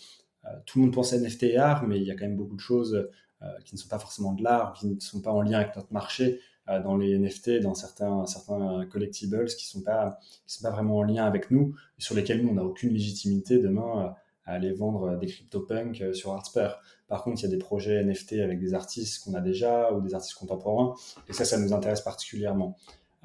tout 0.65 0.79
le 0.79 0.87
monde 0.87 0.95
pense 0.95 1.13
à 1.13 1.19
NFT 1.19 1.45
et 1.45 1.57
art, 1.57 1.87
mais 1.87 1.99
il 1.99 2.05
y 2.05 2.11
a 2.11 2.15
quand 2.15 2.27
même 2.27 2.37
beaucoup 2.37 2.57
de 2.57 2.61
choses 2.61 3.09
euh, 3.43 3.47
qui 3.65 3.75
ne 3.75 3.79
sont 3.79 3.89
pas 3.89 3.99
forcément 3.99 4.33
de 4.33 4.43
l'art, 4.43 4.73
qui 4.73 4.87
ne 4.87 4.99
sont 4.99 5.21
pas 5.21 5.31
en 5.31 5.43
lien 5.43 5.59
avec 5.59 5.77
notre 5.77 5.93
marché 5.93 6.41
euh, 6.69 6.83
dans 6.83 6.97
les 6.97 7.19
NFT, 7.19 7.61
dans 7.61 7.75
certains, 7.75 8.25
certains 8.27 8.87
collectibles 8.87 9.45
qui 9.47 9.67
sont 9.67 9.83
pas, 9.83 10.19
sont 10.47 10.63
pas 10.63 10.71
vraiment 10.71 10.99
en 10.99 11.03
lien 11.03 11.25
avec 11.25 11.51
nous, 11.51 11.75
sur 11.99 12.15
lesquels 12.15 12.43
nous, 12.43 12.51
on 12.51 12.55
n'a 12.55 12.65
aucune 12.65 12.93
légitimité 12.93 13.59
demain 13.59 14.15
à 14.47 14.53
aller 14.53 14.73
vendre 14.73 15.19
des 15.19 15.27
CryptoPunk 15.27 16.15
sur 16.15 16.33
Artsper. 16.33 16.71
Par 17.09 17.23
contre, 17.23 17.43
il 17.43 17.45
y 17.45 17.49
a 17.49 17.51
des 17.51 17.59
projets 17.59 18.03
NFT 18.03 18.35
avec 18.35 18.59
des 18.59 18.73
artistes 18.73 19.23
qu'on 19.23 19.35
a 19.35 19.41
déjà 19.41 19.93
ou 19.93 20.01
des 20.01 20.15
artistes 20.15 20.39
contemporains, 20.39 20.95
et 21.29 21.33
ça, 21.33 21.45
ça 21.45 21.59
nous 21.59 21.73
intéresse 21.73 22.01
particulièrement. 22.01 22.77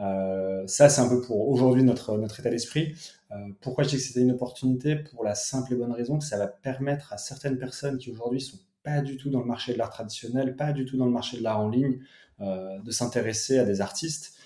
Euh, 0.01 0.65
ça, 0.67 0.89
c'est 0.89 1.01
un 1.01 1.07
peu 1.07 1.21
pour 1.21 1.47
aujourd'hui 1.49 1.83
notre, 1.83 2.17
notre 2.17 2.39
état 2.39 2.49
d'esprit. 2.49 2.95
Euh, 3.31 3.49
pourquoi 3.61 3.83
je 3.83 3.89
dis 3.89 3.95
que 3.95 4.01
c'était 4.01 4.21
une 4.21 4.31
opportunité 4.31 4.95
Pour 4.95 5.23
la 5.23 5.35
simple 5.35 5.73
et 5.73 5.75
bonne 5.75 5.91
raison 5.91 6.17
que 6.17 6.25
ça 6.25 6.37
va 6.37 6.47
permettre 6.47 7.13
à 7.13 7.17
certaines 7.17 7.57
personnes 7.57 7.97
qui 7.97 8.11
aujourd'hui 8.11 8.41
sont 8.41 8.57
pas 8.83 9.01
du 9.01 9.17
tout 9.17 9.29
dans 9.29 9.39
le 9.39 9.45
marché 9.45 9.73
de 9.73 9.77
l'art 9.77 9.91
traditionnel, 9.91 10.55
pas 10.55 10.73
du 10.73 10.85
tout 10.85 10.97
dans 10.97 11.05
le 11.05 11.11
marché 11.11 11.37
de 11.37 11.43
l'art 11.43 11.59
en 11.59 11.69
ligne, 11.69 11.99
euh, 12.41 12.79
de 12.79 12.91
s'intéresser 12.91 13.59
à 13.59 13.65
des 13.65 13.81
artistes. 13.81 14.37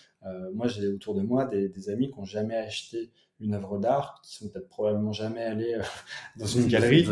moi, 0.53 0.67
j'ai 0.67 0.87
autour 0.87 1.13
de 1.13 1.21
moi 1.21 1.45
des, 1.45 1.89
amis 1.89 2.09
qui 2.09 2.17
n'ont 2.17 2.25
jamais 2.25 2.57
acheté 2.57 3.11
une 3.39 3.53
œuvre 3.53 3.77
d'art, 3.77 4.21
qui 4.23 4.33
sont 4.35 4.49
peut-être 4.49 4.67
probablement 4.67 5.11
jamais 5.11 5.43
allés 5.43 5.77
dans 6.37 6.47
une 6.47 6.67
galerie, 6.67 7.05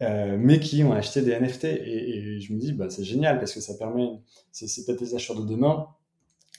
mais 0.00 0.58
qui 0.60 0.82
ont 0.82 0.92
acheté 0.92 1.22
des 1.22 1.38
NFT. 1.38 1.64
Et, 1.64 2.40
je 2.40 2.52
me 2.52 2.58
dis, 2.58 2.72
bah, 2.72 2.90
c'est 2.90 3.04
génial 3.04 3.38
parce 3.38 3.54
que 3.54 3.60
ça 3.60 3.74
permet, 3.74 4.08
c'est 4.50 4.84
peut-être 4.84 5.00
les 5.00 5.14
acheteurs 5.14 5.40
de 5.40 5.46
demain 5.46 5.86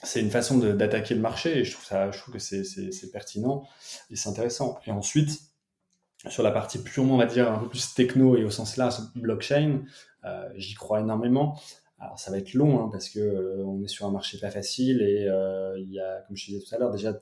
c'est 0.04 0.20
une 0.20 0.30
façon 0.30 0.58
d'attaquer 0.58 1.14
le 1.14 1.20
marché 1.20 1.58
et 1.58 1.64
je 1.64 1.72
trouve, 1.72 1.84
ça, 1.84 2.10
je 2.10 2.18
trouve 2.18 2.34
que 2.34 2.40
c'est 2.40 3.10
pertinent 3.12 3.66
et 4.10 4.16
c'est 4.16 4.28
intéressant. 4.28 4.78
Et 4.86 4.90
ensuite, 4.90 5.40
sur 6.28 6.42
la 6.42 6.50
partie 6.50 6.78
purement, 6.78 7.14
on 7.14 7.18
va 7.18 7.26
dire, 7.26 7.50
un 7.50 7.58
peu 7.58 7.68
plus 7.68 7.94
techno 7.94 8.36
et 8.36 8.44
au 8.44 8.50
sens 8.50 8.76
là, 8.76 8.88
blockchain, 9.14 9.82
euh, 10.24 10.48
j'y 10.56 10.74
crois 10.74 11.00
énormément. 11.00 11.58
Alors 11.98 12.18
ça 12.18 12.30
va 12.30 12.38
être 12.38 12.54
long 12.54 12.80
hein, 12.80 12.88
parce 12.90 13.08
que 13.08 13.20
euh, 13.20 13.64
on 13.64 13.82
est 13.82 13.88
sur 13.88 14.06
un 14.06 14.10
marché 14.10 14.38
pas 14.38 14.50
facile 14.50 15.00
et 15.00 15.26
euh, 15.28 15.78
il 15.78 15.90
y 15.90 16.00
a, 16.00 16.22
comme 16.26 16.36
je 16.36 16.46
disais 16.46 16.60
tout 16.60 16.74
à 16.74 16.78
l'heure, 16.78 16.90
déjà 16.90 17.14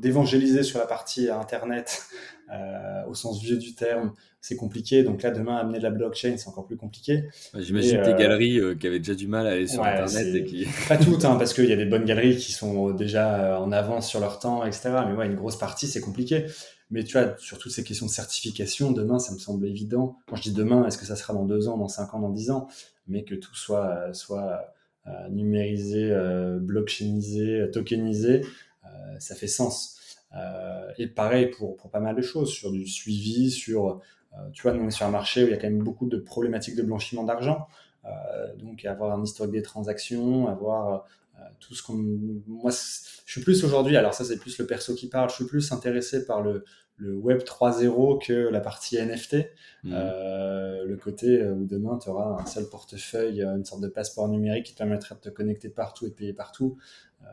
d'évangéliser 0.00 0.62
sur 0.62 0.78
la 0.78 0.86
partie 0.86 1.30
internet 1.30 2.02
euh, 2.52 3.04
au 3.08 3.14
sens 3.14 3.42
vieux 3.42 3.56
du 3.56 3.74
terme, 3.74 4.12
c'est 4.40 4.56
compliqué. 4.56 5.02
Donc 5.02 5.22
là, 5.22 5.30
demain, 5.30 5.56
amener 5.56 5.78
de 5.78 5.82
la 5.82 5.90
blockchain, 5.90 6.34
c'est 6.36 6.48
encore 6.48 6.66
plus 6.66 6.76
compliqué. 6.76 7.24
J'imagine 7.54 8.02
tes 8.02 8.12
euh, 8.12 8.16
galeries 8.16 8.58
euh, 8.58 8.74
qui 8.74 8.86
avaient 8.86 8.98
déjà 8.98 9.14
du 9.14 9.26
mal 9.26 9.46
à 9.46 9.50
aller 9.50 9.66
sur 9.66 9.82
internet. 9.82 10.34
Et 10.34 10.44
qui... 10.44 10.66
Pas 10.88 10.98
toutes, 10.98 11.24
hein, 11.24 11.36
parce 11.36 11.54
qu'il 11.54 11.66
y 11.66 11.72
a 11.72 11.76
des 11.76 11.86
bonnes 11.86 12.04
galeries 12.04 12.36
qui 12.36 12.52
sont 12.52 12.90
déjà 12.90 13.58
en 13.60 13.72
avance 13.72 14.08
sur 14.08 14.20
leur 14.20 14.38
temps, 14.38 14.64
etc. 14.64 14.90
Mais 15.08 15.14
ouais, 15.14 15.26
une 15.26 15.36
grosse 15.36 15.58
partie, 15.58 15.86
c'est 15.86 16.00
compliqué. 16.00 16.46
Mais 16.90 17.02
tu 17.02 17.18
vois, 17.18 17.34
sur 17.38 17.58
toutes 17.58 17.72
ces 17.72 17.82
questions 17.82 18.06
de 18.06 18.10
certification, 18.10 18.92
demain, 18.92 19.18
ça 19.18 19.32
me 19.32 19.38
semble 19.38 19.66
évident. 19.66 20.18
Quand 20.28 20.36
je 20.36 20.42
dis 20.42 20.52
demain, 20.52 20.86
est-ce 20.86 20.98
que 20.98 21.06
ça 21.06 21.16
sera 21.16 21.32
dans 21.32 21.46
deux 21.46 21.68
ans, 21.68 21.78
dans 21.78 21.88
cinq 21.88 22.14
ans, 22.14 22.20
dans 22.20 22.30
dix 22.30 22.50
ans? 22.50 22.68
Mais 23.08 23.24
que 23.24 23.34
tout 23.34 23.54
soit, 23.54 24.12
soit 24.12 24.74
numérisé, 25.30 26.14
blockchainisé, 26.60 27.70
tokenisé, 27.72 28.42
ça 29.18 29.34
fait 29.34 29.48
sens. 29.48 29.94
Euh, 30.36 30.90
et 30.98 31.06
pareil 31.06 31.46
pour, 31.46 31.76
pour, 31.76 31.90
pas 31.90 32.00
mal 32.00 32.16
de 32.16 32.22
choses, 32.22 32.50
sur 32.50 32.72
du 32.72 32.86
suivi, 32.86 33.50
sur, 33.50 33.88
euh, 33.88 34.36
tu 34.52 34.62
vois, 34.62 34.72
nous 34.72 34.82
on 34.82 34.88
est 34.88 34.92
sur 34.92 35.06
un 35.06 35.10
marché 35.10 35.44
où 35.44 35.46
il 35.46 35.50
y 35.50 35.54
a 35.54 35.56
quand 35.56 35.70
même 35.70 35.82
beaucoup 35.82 36.06
de 36.06 36.16
problématiques 36.16 36.76
de 36.76 36.82
blanchiment 36.82 37.24
d'argent. 37.24 37.68
Euh, 38.04 38.54
donc 38.56 38.84
avoir 38.84 39.16
un 39.16 39.22
historique 39.22 39.52
des 39.52 39.62
transactions, 39.62 40.48
avoir 40.48 41.06
tout 41.58 41.74
ce 41.74 41.82
qu'on... 41.82 41.94
Moi, 42.46 42.70
je 42.70 43.30
suis 43.30 43.40
plus 43.40 43.64
aujourd'hui, 43.64 43.96
alors 43.96 44.14
ça 44.14 44.24
c'est 44.24 44.38
plus 44.38 44.56
le 44.58 44.66
perso 44.66 44.94
qui 44.94 45.08
parle, 45.08 45.30
je 45.30 45.34
suis 45.34 45.46
plus 45.46 45.72
intéressé 45.72 46.24
par 46.26 46.42
le, 46.42 46.64
le 46.96 47.16
Web 47.16 47.40
3.0 47.40 48.24
que 48.24 48.32
la 48.32 48.60
partie 48.60 48.98
NFT. 48.98 49.36
Mmh. 49.82 49.92
Euh, 49.92 50.84
le 50.84 50.96
côté 50.96 51.44
où 51.44 51.64
demain 51.66 51.98
tu 51.98 52.08
auras 52.08 52.40
un 52.40 52.46
seul 52.46 52.68
portefeuille, 52.68 53.42
une 53.42 53.64
sorte 53.64 53.82
de 53.82 53.88
passeport 53.88 54.28
numérique 54.28 54.66
qui 54.66 54.72
te 54.74 54.78
permettrait 54.78 55.16
de 55.16 55.20
te 55.20 55.28
connecter 55.28 55.68
partout 55.68 56.06
et 56.06 56.10
de 56.10 56.14
payer 56.14 56.32
partout. 56.32 56.76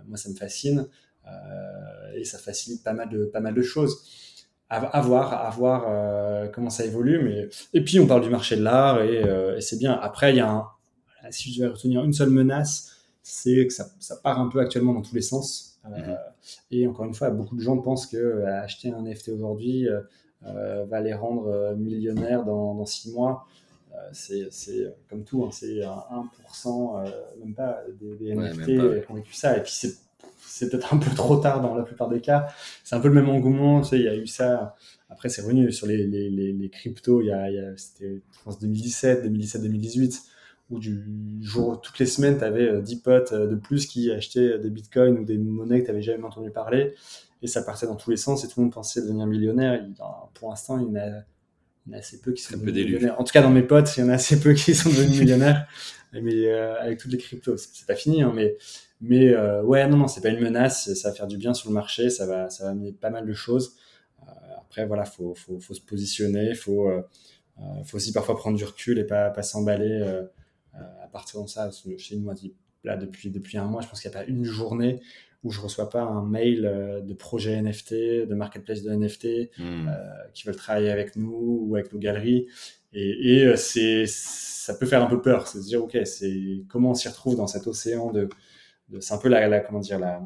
moi, 0.08 0.18
ça 0.18 0.30
me 0.30 0.36
fascine. 0.36 0.88
Euh, 1.28 2.14
et 2.16 2.24
ça 2.24 2.38
facilite 2.38 2.84
pas 2.84 2.94
mal 2.94 3.10
de, 3.10 3.26
pas 3.26 3.40
mal 3.40 3.54
de 3.54 3.62
choses. 3.62 4.04
À, 4.74 5.02
voir, 5.02 5.34
à 5.34 5.50
voir 5.50 5.84
euh, 5.86 6.48
comment 6.48 6.70
ça 6.70 6.86
évolue. 6.86 7.22
Mais... 7.22 7.50
Et 7.74 7.84
puis, 7.84 8.00
on 8.00 8.08
parle 8.08 8.22
du 8.22 8.30
marché 8.30 8.56
de 8.56 8.64
l'art 8.64 9.02
et, 9.02 9.22
euh, 9.22 9.58
et 9.58 9.62
c'est 9.62 9.78
bien. 9.78 9.92
Après, 10.02 10.32
il 10.32 10.38
y 10.38 10.40
a 10.40 10.50
un, 10.50 10.66
si 11.30 11.54
je 11.54 11.62
vais 11.62 11.68
retenir 11.68 12.06
une 12.06 12.14
seule 12.14 12.30
menace, 12.30 12.90
c'est 13.22 13.68
que 13.68 13.74
ça, 13.74 13.88
ça, 14.00 14.16
part 14.16 14.40
un 14.40 14.48
peu 14.48 14.62
actuellement 14.62 14.94
dans 14.94 15.02
tous 15.02 15.14
les 15.14 15.22
sens. 15.22 15.78
Mhm. 15.90 16.18
Et 16.72 16.88
encore 16.88 17.06
une 17.06 17.14
fois, 17.14 17.32
beaucoup 17.32 17.58
de 17.58 17.62
gens 17.62 17.78
pensent 17.80 18.08
que 18.08 18.46
acheter 18.46 18.94
un 18.94 19.02
NFT 19.02 19.30
aujourd'hui 19.30 19.90
va 20.42 21.02
les 21.02 21.14
rendre 21.14 21.76
millionnaires 21.76 22.46
dans, 22.46 22.74
dans 22.74 22.86
six 22.86 23.12
mois. 23.12 23.46
c'est 24.14 24.48
comme 25.10 25.26
tout, 25.26 25.44
hein, 25.44 25.50
c'est 25.52 25.82
1%, 25.82 27.12
même 27.44 27.54
pas 27.54 27.82
des, 28.00 28.34
NFT 28.34 28.66
qui 28.66 29.12
ont 29.12 29.16
vécu 29.16 29.34
ça. 29.34 29.58
Et 29.58 29.64
puis 29.64 29.74
c'est 29.74 29.98
c'est 30.52 30.70
peut-être 30.70 30.94
un 30.94 30.98
peu 30.98 31.14
trop 31.16 31.38
tard 31.38 31.62
dans 31.62 31.76
la 31.76 31.84
plupart 31.84 32.10
des 32.10 32.20
cas. 32.20 32.48
C'est 32.84 32.96
un 32.96 33.00
peu 33.00 33.08
le 33.08 33.14
même 33.14 33.30
engouement. 33.30 33.82
Tu 33.82 33.90
sais, 33.90 34.00
il 34.00 34.04
y 34.04 34.08
a 34.10 34.16
eu 34.16 34.28
ça. 34.28 34.76
Après, 35.10 35.30
c'est 35.30 35.42
revenu 35.42 35.72
sur 35.72 35.88
les, 35.88 36.06
les, 36.06 36.30
les, 36.30 36.70
cryptos. 36.70 37.22
Il 37.22 37.28
y 37.28 37.32
a, 37.32 37.78
c'était, 37.78 38.22
je 38.32 38.44
pense, 38.44 38.60
2017, 38.60 39.24
2017, 39.24 39.62
2018, 39.62 40.22
où 40.70 40.80
du 40.80 41.04
jour, 41.42 41.80
toutes 41.82 42.00
les 42.00 42.06
semaines, 42.06 42.38
tu 42.38 42.44
avais 42.44 42.82
10 42.82 42.96
potes 42.98 43.32
euh, 43.34 43.48
de 43.48 43.56
plus 43.56 43.88
qui 43.88 44.12
achetaient 44.12 44.60
des 44.60 44.70
bitcoins 44.70 45.20
ou 45.20 45.26
des 45.26 45.38
monnaies 45.38 45.82
que 45.82 45.86
tu 45.86 45.92
n'avais 45.92 46.04
jamais 46.04 46.24
entendu 46.24 46.52
parler. 46.52 46.96
Et 47.42 47.48
ça 47.48 47.64
partait 47.64 47.88
dans 47.88 47.96
tous 47.96 48.12
les 48.12 48.18
sens 48.18 48.44
et 48.44 48.48
tout 48.48 48.60
le 48.60 48.66
monde 48.66 48.74
pensait 48.74 49.02
devenir 49.02 49.26
millionnaire. 49.26 49.84
pour 50.34 50.50
l'instant, 50.50 50.80
il 50.80 50.92
y 51.88 51.90
en 51.92 51.94
a, 51.94 51.98
assez 51.98 52.22
peu 52.22 52.32
qui 52.34 52.44
sont 52.44 52.58
devenus 52.58 52.86
millionnaires. 52.86 53.20
En 53.20 53.24
tout 53.24 53.32
cas, 53.32 53.42
dans 53.42 53.50
mes 53.50 53.64
potes, 53.64 53.96
il 53.98 54.02
y 54.02 54.04
en 54.04 54.10
a 54.10 54.14
assez 54.14 54.40
peu 54.40 54.54
qui 54.54 54.76
sont 54.76 54.90
devenus 54.90 55.20
millionnaires. 55.20 55.68
Mais 56.14 56.48
euh, 56.48 56.80
avec 56.80 57.00
toutes 57.00 57.12
les 57.12 57.18
cryptos, 57.18 57.56
c'est 57.56 57.88
pas 57.88 57.96
fini, 57.96 58.22
hein, 58.22 58.34
mais 58.36 58.58
mais 59.00 59.30
euh, 59.30 59.64
ouais, 59.64 59.88
non, 59.88 59.96
non, 59.96 60.08
c'est 60.10 60.20
pas 60.20 60.28
une 60.28 60.42
menace. 60.42 60.94
Ça 60.94 61.10
va 61.10 61.16
faire 61.16 61.26
du 61.26 61.38
bien 61.38 61.54
sur 61.54 61.70
le 61.70 61.74
marché. 61.74 62.10
Ça 62.10 62.26
va, 62.26 62.50
ça 62.50 62.66
va 62.66 62.72
amener 62.72 62.92
pas 62.92 63.10
mal 63.10 63.26
de 63.26 63.34
choses. 63.34 63.78
Euh, 64.22 64.32
après, 64.60 64.86
voilà, 64.86 65.06
faut, 65.06 65.34
faut, 65.36 65.58
faut 65.62 65.74
se 65.74 65.80
positionner. 65.80 66.54
Faut, 66.54 66.92
faut 67.86 67.96
aussi 67.96 68.12
parfois 68.12 68.36
prendre 68.36 68.58
du 68.58 68.66
recul 68.66 69.00
et 69.00 69.06
pas, 69.06 69.30
pas 69.30 69.42
s'emballer 69.42 70.04
à 70.74 71.08
partir 71.08 71.42
de 71.42 71.48
ça. 71.48 71.70
Chez 71.98 72.18
nous, 72.18 72.30
là, 72.84 72.98
depuis, 72.98 73.32
depuis 73.32 73.58
un 73.58 73.66
mois, 73.66 73.82
je 73.82 73.88
pense 73.88 74.02
qu'il 74.02 74.12
n'y 74.12 74.18
a 74.18 74.20
pas 74.20 74.28
une 74.28 74.44
journée 74.44 75.00
où 75.44 75.52
je 75.52 75.60
reçois 75.60 75.90
pas 75.90 76.02
un 76.02 76.24
mail 76.24 76.62
de 77.04 77.14
projet 77.14 77.60
NFT, 77.62 77.94
de 78.28 78.36
marketplace 78.36 78.84
de 78.84 78.92
NFT, 78.92 79.58
hmm. 79.58 79.90
qui 80.34 80.46
veulent 80.46 80.56
travailler 80.56 80.92
avec 80.92 81.16
nous 81.16 81.66
ou 81.68 81.76
avec 81.76 81.92
nos 81.92 82.00
galeries. 82.00 82.48
Et, 82.94 83.34
et 83.34 83.58
c'est, 83.58 84.06
ça 84.08 84.76
peut 84.76 84.86
faire 84.86 85.04
un 85.04 85.08
peu 85.08 85.22
peur. 85.22 85.48
C'est 85.48 85.60
de 85.60 85.64
dire, 85.64 85.84
OK, 85.84 85.98
c'est 86.06 86.64
comment 86.70 86.92
on 86.92 86.94
s'y 86.94 87.08
retrouve 87.08 87.36
dans 87.36 87.48
cet 87.48 87.66
océan 87.66 88.12
de, 88.12 88.30
c'est 89.00 89.14
un 89.14 89.18
peu 89.18 89.30
la, 89.30 89.60
comment 89.62 89.80
dire, 89.80 90.00
la, 90.00 90.22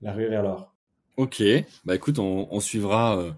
la 0.00 0.12
rue 0.12 0.28
vers 0.28 0.42
l'or. 0.42 0.74
Ok, 1.16 1.42
bah 1.84 1.96
écoute, 1.96 2.18
on, 2.20 2.60
suivra 2.60 3.18
euh, 3.18 3.32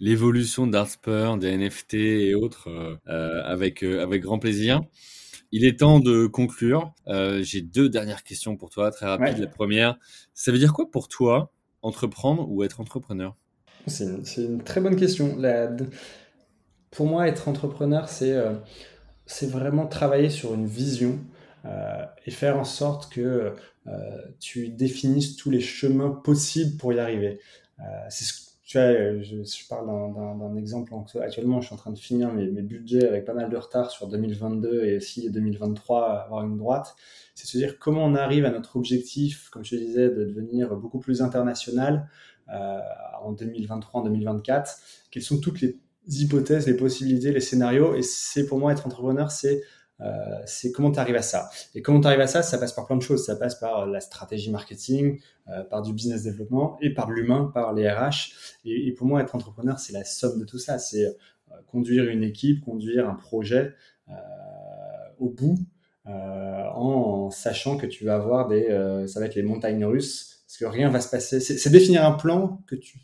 l'évolution 0.00 0.66
d'Artspur, 0.66 1.38
des 1.38 1.56
NFT 1.56 1.94
et 1.94 2.34
autres 2.34 2.68
euh, 2.68 2.96
euh, 3.08 3.42
avec, 3.44 3.82
avec 3.82 4.22
grand 4.22 4.38
plaisir. 4.38 4.82
Il 5.52 5.64
est 5.64 5.78
temps 5.78 6.00
de 6.00 6.26
conclure. 6.26 6.94
J'ai 7.40 7.60
deux 7.60 7.88
dernières 7.88 8.24
questions 8.24 8.56
pour 8.56 8.70
toi, 8.70 8.90
très 8.90 9.06
rapides. 9.06 9.38
La 9.38 9.46
première, 9.46 9.98
ça 10.34 10.50
veut 10.50 10.58
dire 10.58 10.72
quoi 10.72 10.90
pour 10.90 11.08
toi 11.08 11.52
entreprendre 11.82 12.50
ou 12.50 12.62
être 12.64 12.80
entrepreneur? 12.80 13.36
C'est 13.86 14.06
une, 14.38 14.62
très 14.62 14.80
bonne 14.80 14.96
question. 14.96 15.36
pour 16.90 17.06
moi, 17.06 17.28
être 17.28 17.48
entrepreneur, 17.48 18.08
c'est 18.08 18.34
c'est 19.26 19.50
vraiment 19.50 19.86
travailler 19.86 20.30
sur 20.30 20.54
une 20.54 20.66
vision 20.66 21.18
et 22.26 22.30
faire 22.30 22.58
en 22.58 22.64
sorte 22.64 23.12
que 23.12 23.54
euh, 23.88 24.22
tu 24.38 24.68
définisses 24.68 25.36
tous 25.36 25.50
les 25.50 25.60
chemins 25.60 26.10
possibles 26.10 26.76
pour 26.76 26.92
y 26.92 27.00
arriver. 27.00 27.40
Euh, 27.80 27.82
c'est 28.10 28.24
ce 28.24 28.32
vois, 28.78 29.22
je, 29.22 29.68
parle 29.68 29.86
d'un 29.86 30.56
exemple. 30.56 30.92
Actuellement, 31.20 31.60
je 31.60 31.66
suis 31.66 31.74
en 31.74 31.78
train 31.78 31.90
de 31.90 31.98
finir 31.98 32.32
mes, 32.32 32.46
budgets 32.62 33.06
avec 33.06 33.24
pas 33.24 33.34
mal 33.34 33.50
de 33.50 33.56
retard 33.56 33.90
sur 33.90 34.08
2022 34.08 34.84
et 34.84 34.96
aussi 34.96 35.30
2023, 35.30 36.24
avoir 36.24 36.44
une 36.44 36.56
droite. 36.56 36.94
C'est 37.34 37.46
se 37.46 37.56
dire 37.56 37.78
comment 37.78 38.04
on 38.04 38.14
arrive 38.14 38.44
à 38.44 38.50
notre 38.50 38.76
objectif, 38.76 39.48
comme 39.50 39.64
je 39.64 39.76
disais, 39.76 40.10
de 40.10 40.24
devenir 40.24 40.74
beaucoup 40.76 40.98
plus 40.98 41.22
international 41.22 42.08
euh, 42.50 42.80
en 43.22 43.32
2023, 43.32 44.00
en 44.00 44.04
2024. 44.04 44.76
Quelles 45.10 45.22
sont 45.22 45.40
toutes 45.40 45.60
les 45.60 45.78
hypothèses, 46.08 46.66
les 46.66 46.76
possibilités, 46.76 47.32
les 47.32 47.40
scénarios? 47.40 47.94
Et 47.94 48.02
c'est 48.02 48.46
pour 48.46 48.58
moi 48.58 48.72
être 48.72 48.86
entrepreneur, 48.86 49.30
c'est 49.30 49.56
euh, 49.56 49.60
c'est 50.46 50.72
comment 50.72 50.90
tu 50.90 50.98
arrives 50.98 51.16
à 51.16 51.22
ça. 51.22 51.50
Et 51.74 51.82
comment 51.82 52.00
tu 52.00 52.06
arrives 52.06 52.20
à 52.20 52.26
ça, 52.26 52.42
ça 52.42 52.58
passe 52.58 52.72
par 52.72 52.86
plein 52.86 52.96
de 52.96 53.02
choses. 53.02 53.24
Ça 53.24 53.36
passe 53.36 53.54
par 53.54 53.86
la 53.86 54.00
stratégie 54.00 54.50
marketing, 54.50 55.20
euh, 55.48 55.62
par 55.64 55.82
du 55.82 55.92
business 55.92 56.22
développement 56.22 56.78
et 56.80 56.90
par 56.90 57.10
l'humain, 57.10 57.50
par 57.52 57.72
les 57.72 57.88
RH. 57.88 58.32
Et, 58.64 58.88
et, 58.88 58.92
pour 58.92 59.06
moi, 59.06 59.20
être 59.20 59.34
entrepreneur, 59.34 59.78
c'est 59.78 59.92
la 59.92 60.04
somme 60.04 60.38
de 60.38 60.44
tout 60.44 60.58
ça. 60.58 60.78
C'est 60.78 61.04
euh, 61.04 61.10
conduire 61.66 62.08
une 62.08 62.22
équipe, 62.22 62.64
conduire 62.64 63.08
un 63.08 63.14
projet 63.14 63.74
euh, 64.08 64.12
au 65.18 65.30
bout, 65.30 65.58
euh, 66.06 66.10
en 66.74 67.30
sachant 67.30 67.76
que 67.76 67.86
tu 67.86 68.04
vas 68.04 68.14
avoir 68.14 68.48
des, 68.48 68.66
ça 69.06 69.20
va 69.20 69.26
être 69.26 69.34
les 69.34 69.42
montagnes 69.42 69.84
russes, 69.84 70.42
parce 70.46 70.58
que 70.58 70.64
rien 70.64 70.90
va 70.90 71.00
se 71.00 71.08
passer. 71.08 71.40
C'est 71.40 71.70
définir 71.70 72.04
un 72.04 72.12
plan 72.12 72.60
que 72.66 72.74
tu 72.74 73.00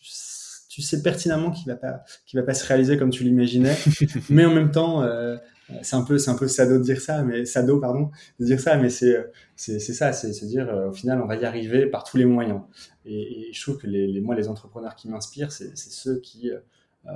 tu 0.78 0.82
sais 0.82 1.02
pertinemment 1.02 1.50
qu'il 1.50 1.66
va 1.66 1.76
pas 1.76 2.04
va 2.34 2.42
pas 2.44 2.54
se 2.54 2.64
réaliser 2.64 2.96
comme 2.98 3.10
tu 3.10 3.24
l'imaginais 3.24 3.76
mais 4.30 4.44
en 4.44 4.54
même 4.54 4.70
temps 4.70 5.02
euh, 5.02 5.36
c'est 5.82 5.96
un 5.96 6.02
peu 6.02 6.18
c'est 6.18 6.30
un 6.30 6.34
peu 6.36 6.48
sado 6.48 6.78
de 6.78 6.82
dire 6.82 7.00
ça 7.00 7.22
mais 7.22 7.44
sado 7.44 7.78
pardon 7.78 8.10
de 8.38 8.44
dire 8.44 8.60
ça 8.60 8.76
mais 8.76 8.90
c'est 8.90 9.30
c'est 9.56 9.78
c'est 9.78 9.92
ça 9.92 10.12
c'est 10.12 10.32
se 10.32 10.44
dire 10.44 10.68
euh, 10.68 10.88
au 10.88 10.92
final 10.92 11.20
on 11.20 11.26
va 11.26 11.36
y 11.36 11.44
arriver 11.44 11.86
par 11.86 12.04
tous 12.04 12.16
les 12.16 12.24
moyens 12.24 12.60
et, 13.04 13.50
je 13.52 13.62
trouve 13.62 13.78
que 13.78 13.86
les, 13.86 14.06
les 14.06 14.20
moi 14.20 14.34
les 14.34 14.48
entrepreneurs 14.48 14.94
qui 14.94 15.08
m'inspirent 15.08 15.52
c'est 15.52 15.76
ceux 15.76 16.20
qui 16.20 16.50
euh, 16.50 17.10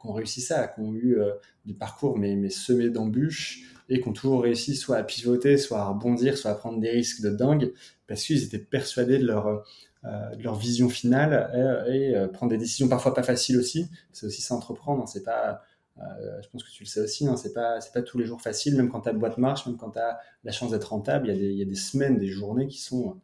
qui 0.00 0.06
ont 0.06 0.12
réussi 0.12 0.40
ça 0.40 0.68
qui 0.68 0.80
ont 0.80 0.94
eu 0.94 1.18
euh, 1.18 1.32
des 1.66 1.74
parcours 1.74 2.18
mais 2.18 2.34
mais 2.36 2.50
semés 2.50 2.90
d'embûches 2.90 3.62
et 3.88 4.00
qui 4.00 4.08
ont 4.08 4.12
toujours 4.12 4.42
réussi 4.42 4.74
soit 4.76 4.96
à 4.96 5.02
pivoter 5.02 5.58
soit 5.58 5.80
à 5.80 5.84
rebondir 5.84 6.38
soit 6.38 6.50
à 6.50 6.54
prendre 6.54 6.80
des 6.80 6.90
risques 6.90 7.20
de 7.20 7.30
dingue 7.30 7.72
parce 8.06 8.24
qu'ils 8.24 8.42
étaient 8.42 8.58
persuadés 8.58 9.18
de 9.18 9.26
leur 9.26 9.64
euh, 10.04 10.34
de 10.34 10.42
leur 10.42 10.56
vision 10.56 10.88
finale 10.88 11.48
et, 11.86 12.16
euh, 12.16 12.26
prendre 12.26 12.50
des 12.50 12.58
décisions 12.58 12.88
parfois 12.88 13.14
pas 13.14 13.22
faciles 13.22 13.56
aussi. 13.56 13.86
C'est 14.12 14.26
aussi 14.26 14.42
ça 14.42 14.56
entreprendre. 14.56 15.00
Hein. 15.00 15.06
C'est 15.06 15.22
pas, 15.22 15.48
euh, 15.48 15.52
je 15.98 16.48
pense 16.48 16.64
que 16.64 16.70
tu 16.70 16.84
le 16.84 16.88
sais 16.88 17.00
aussi, 17.00 17.26
hein, 17.26 17.36
c'est 17.36 17.52
pas, 17.52 17.80
tous 18.04 18.18
les 18.18 18.24
jours 18.24 18.40
facile. 18.40 18.76
Même 18.76 18.88
quand 18.88 19.00
ta 19.00 19.12
boîte 19.12 19.38
marche, 19.38 19.66
même 19.66 19.76
quand 19.76 19.90
tu 19.90 19.98
as 19.98 20.18
la 20.44 20.52
chance 20.52 20.70
d'être 20.70 20.90
rentable, 20.90 21.28
il 21.28 21.52
y, 21.52 21.62
a 21.62 21.64
des, 21.64 21.74
semaines, 21.74 22.18
des 22.18 22.28
journées 22.28 22.66
qui 22.66 22.80
sont 22.80 23.20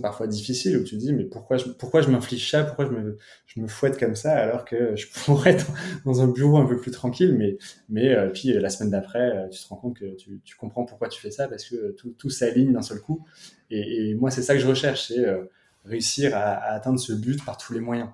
parfois 0.00 0.26
difficiles 0.26 0.76
où 0.76 0.84
tu 0.84 0.96
te 0.96 1.00
dis 1.00 1.12
mais 1.12 1.24
pourquoi 1.24 1.56
je, 1.56 2.10
m'inflige 2.10 2.50
ça 2.50 2.64
pourquoi 2.64 2.86
je 2.86 3.60
me, 3.60 3.68
fouette 3.68 3.98
comme 3.98 4.16
ça 4.16 4.32
alors 4.32 4.64
que 4.64 4.96
je 4.96 5.06
pourrais 5.24 5.52
être 5.52 5.66
dans 6.04 6.20
un 6.20 6.26
bureau 6.26 6.56
un 6.56 6.66
peu 6.66 6.76
plus 6.76 6.90
tranquille 6.90 7.58
mais 7.88 8.08
euh, 8.08 8.28
puis 8.30 8.52
la 8.54 8.70
semaine 8.70 8.90
d'après 8.90 9.48
tu 9.50 9.62
te 9.62 9.68
rends 9.68 9.76
compte 9.76 9.96
que 9.96 10.16
tu, 10.16 10.56
comprends 10.58 10.84
pourquoi 10.84 11.08
tu 11.08 11.20
fais 11.20 11.30
ça 11.30 11.46
parce 11.46 11.64
que 11.64 11.92
tout, 11.92 12.30
s'aligne 12.30 12.72
d'un 12.72 12.82
seul 12.82 13.00
coup 13.00 13.24
et, 13.70 14.14
moi 14.14 14.30
c'est 14.32 14.42
ça 14.42 14.54
que 14.54 14.60
je 14.60 14.66
recherche 14.66 15.08
c'est 15.08 15.24
euh, 15.24 15.44
réussir 15.88 16.36
à, 16.36 16.72
atteindre 16.72 17.00
ce 17.00 17.12
but 17.12 17.44
par 17.44 17.56
tous 17.56 17.72
les 17.72 17.80
moyens. 17.80 18.10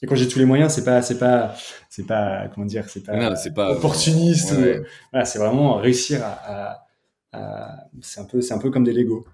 Et 0.00 0.06
quand 0.06 0.14
j'ai 0.14 0.28
tous 0.28 0.38
les 0.38 0.44
moyens, 0.44 0.72
c'est 0.72 0.84
pas, 0.84 1.02
c'est 1.02 1.18
pas, 1.18 1.54
c'est 1.88 2.06
pas, 2.06 2.48
comment 2.54 2.66
dire, 2.66 2.88
c'est 2.88 3.02
pas, 3.02 3.16
non, 3.16 3.34
c'est 3.36 3.52
pas 3.52 3.72
opportuniste. 3.72 4.52
Ouais. 4.52 4.78
Ou, 4.78 4.84
voilà, 5.10 5.24
c'est 5.24 5.38
vraiment 5.38 5.74
réussir 5.76 6.22
à, 6.24 6.30
à, 6.30 6.88
à 7.32 7.88
c'est 8.00 8.20
un 8.20 8.24
peu, 8.24 8.40
c'est 8.40 8.54
un 8.54 8.58
peu 8.58 8.70
comme 8.70 8.84
des 8.84 8.92
Lego. 8.92 9.26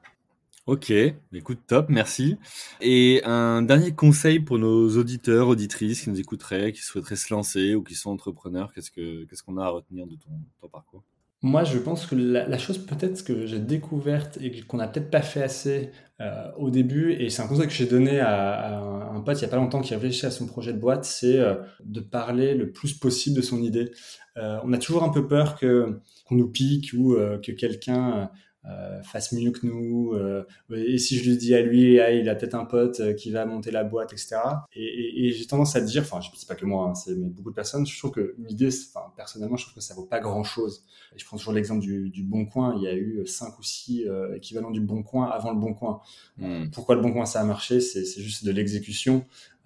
Ok, 0.67 0.91
écoute, 1.35 1.59
top, 1.67 1.91
merci. 1.91 2.39
Et 2.81 3.21
un 3.25 3.61
dernier 3.61 3.93
conseil 3.93 4.41
pour 4.41 4.59
nos 4.59 4.97
auditeurs, 4.97 5.49
auditrices 5.49 6.01
qui 6.01 6.09
nous 6.09 6.19
écouteraient, 6.19 6.73
qui 6.73 6.81
souhaiteraient 6.81 7.17
se 7.17 7.35
lancer 7.35 7.75
ou 7.75 7.83
qui 7.83 7.95
sont 7.95 8.11
entrepreneurs, 8.11 8.73
qu'est-ce 8.73 8.91
que, 8.91 9.25
qu'est-ce 9.27 9.43
qu'on 9.43 9.59
a 9.59 9.67
à 9.67 9.69
retenir 9.69 10.07
de 10.07 10.15
ton, 10.15 10.31
ton 10.63 10.69
parcours? 10.69 11.03
Moi, 11.45 11.63
je 11.63 11.77
pense 11.77 12.07
que 12.07 12.15
la, 12.15 12.57
chose 12.57 12.79
peut-être 12.79 13.23
que 13.23 13.45
j'ai 13.45 13.59
découverte 13.59 14.39
et 14.41 14.63
qu'on 14.63 14.79
n'a 14.79 14.89
peut-être 14.89 15.11
pas 15.11 15.21
fait 15.21 15.43
assez 15.43 15.91
euh, 16.23 16.51
au 16.57 16.71
début, 16.71 17.13
et 17.13 17.29
c'est 17.29 17.43
un 17.43 17.47
conseil 17.47 17.67
que 17.67 17.73
j'ai 17.75 17.85
donné 17.85 18.19
à, 18.19 18.79
un 18.81 19.21
pote 19.21 19.37
il 19.37 19.41
n'y 19.41 19.45
a 19.45 19.49
pas 19.49 19.59
longtemps 19.59 19.83
qui 19.83 19.95
réfléchissait 19.95 20.29
à 20.29 20.31
son 20.31 20.47
projet 20.47 20.73
de 20.73 20.79
boîte, 20.79 21.05
c'est 21.05 21.39
euh, 21.39 21.57
de 21.85 22.01
parler 22.01 22.55
le 22.55 22.73
plus 22.73 22.95
possible 22.95 23.37
de 23.37 23.43
son 23.43 23.63
idée. 23.63 23.93
Euh, 24.39 24.59
on 24.65 24.73
a 24.73 24.79
toujours 24.79 25.05
un 25.05 25.11
peu 25.11 25.29
peur 25.29 25.61
qu'on 25.61 26.01
nous 26.35 26.49
pique 26.49 26.95
ou 26.97 27.15
que 27.15 27.53
quelqu'un 27.53 28.31
euh, 28.67 29.03
fasse 29.03 29.33
mieux 29.33 29.51
que 29.51 29.67
nous. 29.67 30.13
Euh, 30.15 30.45
et 30.75 30.99
si 30.99 31.19
je 31.19 31.29
lui 31.29 31.37
dis 31.37 31.55
à 31.55 31.61
lui, 31.61 32.01
ah, 32.01 32.13
il 32.13 32.29
a 32.29 32.35
peut-être 32.35 32.55
un 32.55 32.65
pote 32.65 33.01
euh, 33.01 33.13
qui 33.13 33.31
va 33.31 33.45
monter 33.45 33.71
la 33.71 33.85
boîte, 33.85 34.13
etc. 34.13 34.37
Et, 34.75 34.85
et, 34.85 35.27
et 35.27 35.33
j'ai 35.33 35.47
tendance 35.47 35.77
à 35.77 35.81
dire, 35.81 36.03
enfin, 36.03 36.21
je 36.21 36.29
sais 36.39 36.47
pas 36.47 36.55
que 36.55 36.65
moi, 36.65 36.89
hein, 36.89 36.95
c'est 36.95 37.15
mais 37.15 37.29
beaucoup 37.29 37.51
de 37.51 37.55
personnes. 37.55 37.87
Je 37.87 37.99
trouve 37.99 38.13
que 38.13 38.35
l'idée, 38.39 38.69
enfin, 38.69 39.13
personnellement, 39.17 39.57
je 39.57 39.65
trouve 39.65 39.75
que 39.75 39.81
ça 39.81 39.95
vaut 39.95 40.07
pas 40.07 40.21
grand-chose. 40.21 40.85
Je 41.15 41.25
prends 41.25 41.37
toujours 41.37 41.53
l'exemple 41.53 41.83
du, 41.83 42.11
du 42.11 42.23
Bon 42.23 42.47
Coin. 42.47 42.75
Il 42.77 42.83
y 42.83 42.89
a 42.89 42.95
eu 42.95 43.27
cinq 43.27 43.59
ou 43.59 43.63
six 43.63 44.09
euh, 44.09 44.37
équivalents 44.37 44.71
du 44.71 44.81
Bon 44.81 45.03
Coin 45.03 45.27
avant 45.27 45.53
le 45.53 45.59
Bon 45.61 45.75
Coin. 45.75 46.01
Mmh. 46.39 46.71
Pourquoi 46.73 46.95
le 46.95 47.03
Bon 47.03 47.13
Coin 47.13 47.27
ça 47.27 47.41
a 47.41 47.45
marché? 47.45 47.81
C'est 47.81 48.05
juste 48.21 48.45
de 48.45 48.51
l'exécution 48.51 49.25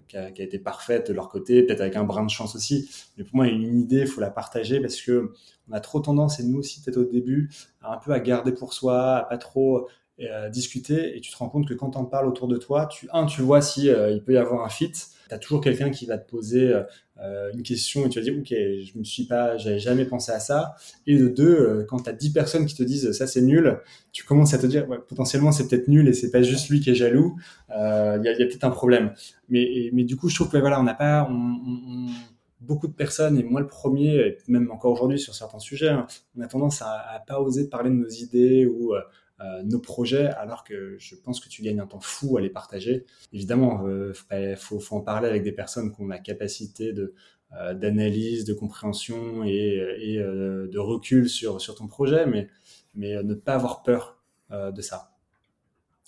qui 0.09 0.17
a, 0.17 0.29
été 0.29 0.59
parfaite 0.59 1.07
de 1.07 1.13
leur 1.13 1.29
côté, 1.29 1.63
peut-être 1.63 1.81
avec 1.81 1.95
un 1.95 2.03
brin 2.03 2.25
de 2.25 2.29
chance 2.29 2.55
aussi. 2.55 2.89
Mais 3.17 3.23
pour 3.23 3.37
moi, 3.37 3.47
une 3.47 3.79
idée, 3.79 4.01
il 4.01 4.07
faut 4.07 4.21
la 4.21 4.31
partager 4.31 4.81
parce 4.81 4.99
que 4.99 5.31
on 5.69 5.73
a 5.73 5.79
trop 5.79 5.99
tendance, 5.99 6.39
et 6.39 6.43
nous 6.43 6.57
aussi 6.57 6.81
peut-être 6.81 6.97
au 6.97 7.05
début, 7.05 7.51
à 7.81 7.93
un 7.93 7.97
peu 7.97 8.11
à 8.11 8.19
garder 8.19 8.51
pour 8.51 8.73
soi, 8.73 9.17
à 9.17 9.23
pas 9.23 9.37
trop 9.37 9.87
euh, 10.19 10.49
discuter. 10.49 11.15
Et 11.15 11.21
tu 11.21 11.31
te 11.31 11.37
rends 11.37 11.49
compte 11.49 11.67
que 11.67 11.75
quand 11.75 11.95
on 11.95 12.05
parle 12.05 12.27
autour 12.27 12.47
de 12.47 12.57
toi, 12.57 12.87
tu 12.87 13.07
un, 13.13 13.25
tu 13.25 13.41
vois 13.41 13.61
si 13.61 13.89
euh, 13.89 14.11
il 14.11 14.23
peut 14.23 14.33
y 14.33 14.37
avoir 14.37 14.65
un 14.65 14.69
fit. 14.69 14.91
Tu 15.29 15.35
as 15.35 15.37
toujours 15.37 15.61
quelqu'un 15.61 15.91
qui 15.91 16.05
va 16.05 16.17
te 16.17 16.29
poser 16.29 16.73
euh, 17.21 17.51
une 17.53 17.63
question 17.63 18.05
et 18.05 18.09
tu 18.09 18.19
vas 18.19 18.23
dire 18.23 18.33
ok, 18.37 18.49
je 18.49 18.97
me 18.97 19.03
suis 19.03 19.25
pas, 19.25 19.57
j'avais 19.57 19.79
jamais 19.79 20.05
pensé 20.05 20.31
à 20.31 20.39
ça. 20.39 20.75
Et 21.07 21.17
de 21.17 21.27
deux, 21.27 21.47
euh, 21.47 21.85
quand 21.87 21.99
tu 21.99 22.09
as 22.09 22.13
dix 22.13 22.31
personnes 22.31 22.65
qui 22.65 22.75
te 22.75 22.83
disent 22.83 23.11
ça 23.11 23.27
c'est 23.27 23.41
nul, 23.41 23.79
tu 24.11 24.23
commences 24.25 24.53
à 24.53 24.57
te 24.57 24.65
dire 24.65 24.87
potentiellement 25.07 25.51
c'est 25.51 25.67
peut-être 25.67 25.87
nul 25.87 26.07
et 26.07 26.13
c'est 26.13 26.31
pas 26.31 26.41
juste 26.41 26.69
lui 26.69 26.79
qui 26.79 26.89
est 26.89 26.95
jaloux. 26.95 27.37
Il 27.69 27.73
y 27.73 27.75
a, 27.77 28.35
peut-être 28.35 28.63
un 28.63 28.71
problème. 28.71 29.13
Mais, 29.47 29.89
mais 29.93 30.03
du 30.03 30.15
coup, 30.17 30.29
je 30.29 30.35
trouve 30.35 30.49
que 30.49 30.57
voilà, 30.57 30.79
on 30.79 30.83
n'a 30.83 30.95
pas 30.95 31.29
beaucoup 32.69 32.87
de 32.87 32.93
personnes, 32.93 33.37
et 33.37 33.43
moi 33.43 33.61
le 33.61 33.67
premier, 33.67 34.15
et 34.15 34.37
même 34.47 34.69
encore 34.71 34.91
aujourd'hui 34.91 35.19
sur 35.19 35.33
certains 35.33 35.59
sujets, 35.59 35.89
hein, 35.89 36.07
on 36.37 36.41
a 36.41 36.47
tendance 36.47 36.81
à, 36.81 36.91
à 36.91 37.19
pas 37.19 37.39
oser 37.39 37.67
parler 37.67 37.89
de 37.89 37.95
nos 37.95 38.09
idées 38.09 38.65
ou 38.65 38.93
euh, 38.93 39.01
nos 39.63 39.79
projets, 39.79 40.27
alors 40.27 40.63
que 40.63 40.97
je 40.97 41.15
pense 41.15 41.39
que 41.39 41.47
tu 41.47 41.61
gagnes 41.61 41.79
un 41.79 41.87
temps 41.87 41.99
fou 41.99 42.37
à 42.37 42.41
les 42.41 42.49
partager. 42.49 43.05
Évidemment, 43.31 43.87
euh, 43.87 44.13
faut, 44.57 44.79
faut 44.79 44.95
en 44.97 45.01
parler 45.01 45.29
avec 45.29 45.43
des 45.43 45.51
personnes 45.51 45.93
qui 45.95 46.01
ont 46.01 46.07
la 46.07 46.19
capacité 46.19 46.91
de 46.93 47.13
euh, 47.53 47.73
d'analyse, 47.73 48.45
de 48.45 48.53
compréhension 48.53 49.43
et, 49.43 49.79
euh, 50.19 50.67
de 50.67 50.77
recul 50.77 51.29
sur 51.29 51.57
ton 51.75 51.87
projet, 51.87 52.25
mais 52.27 52.47
ne 52.95 53.33
pas 53.33 53.55
avoir 53.55 53.81
peur 53.81 54.21
euh, 54.51 54.71
de 54.71 54.81
ça. 54.81 55.09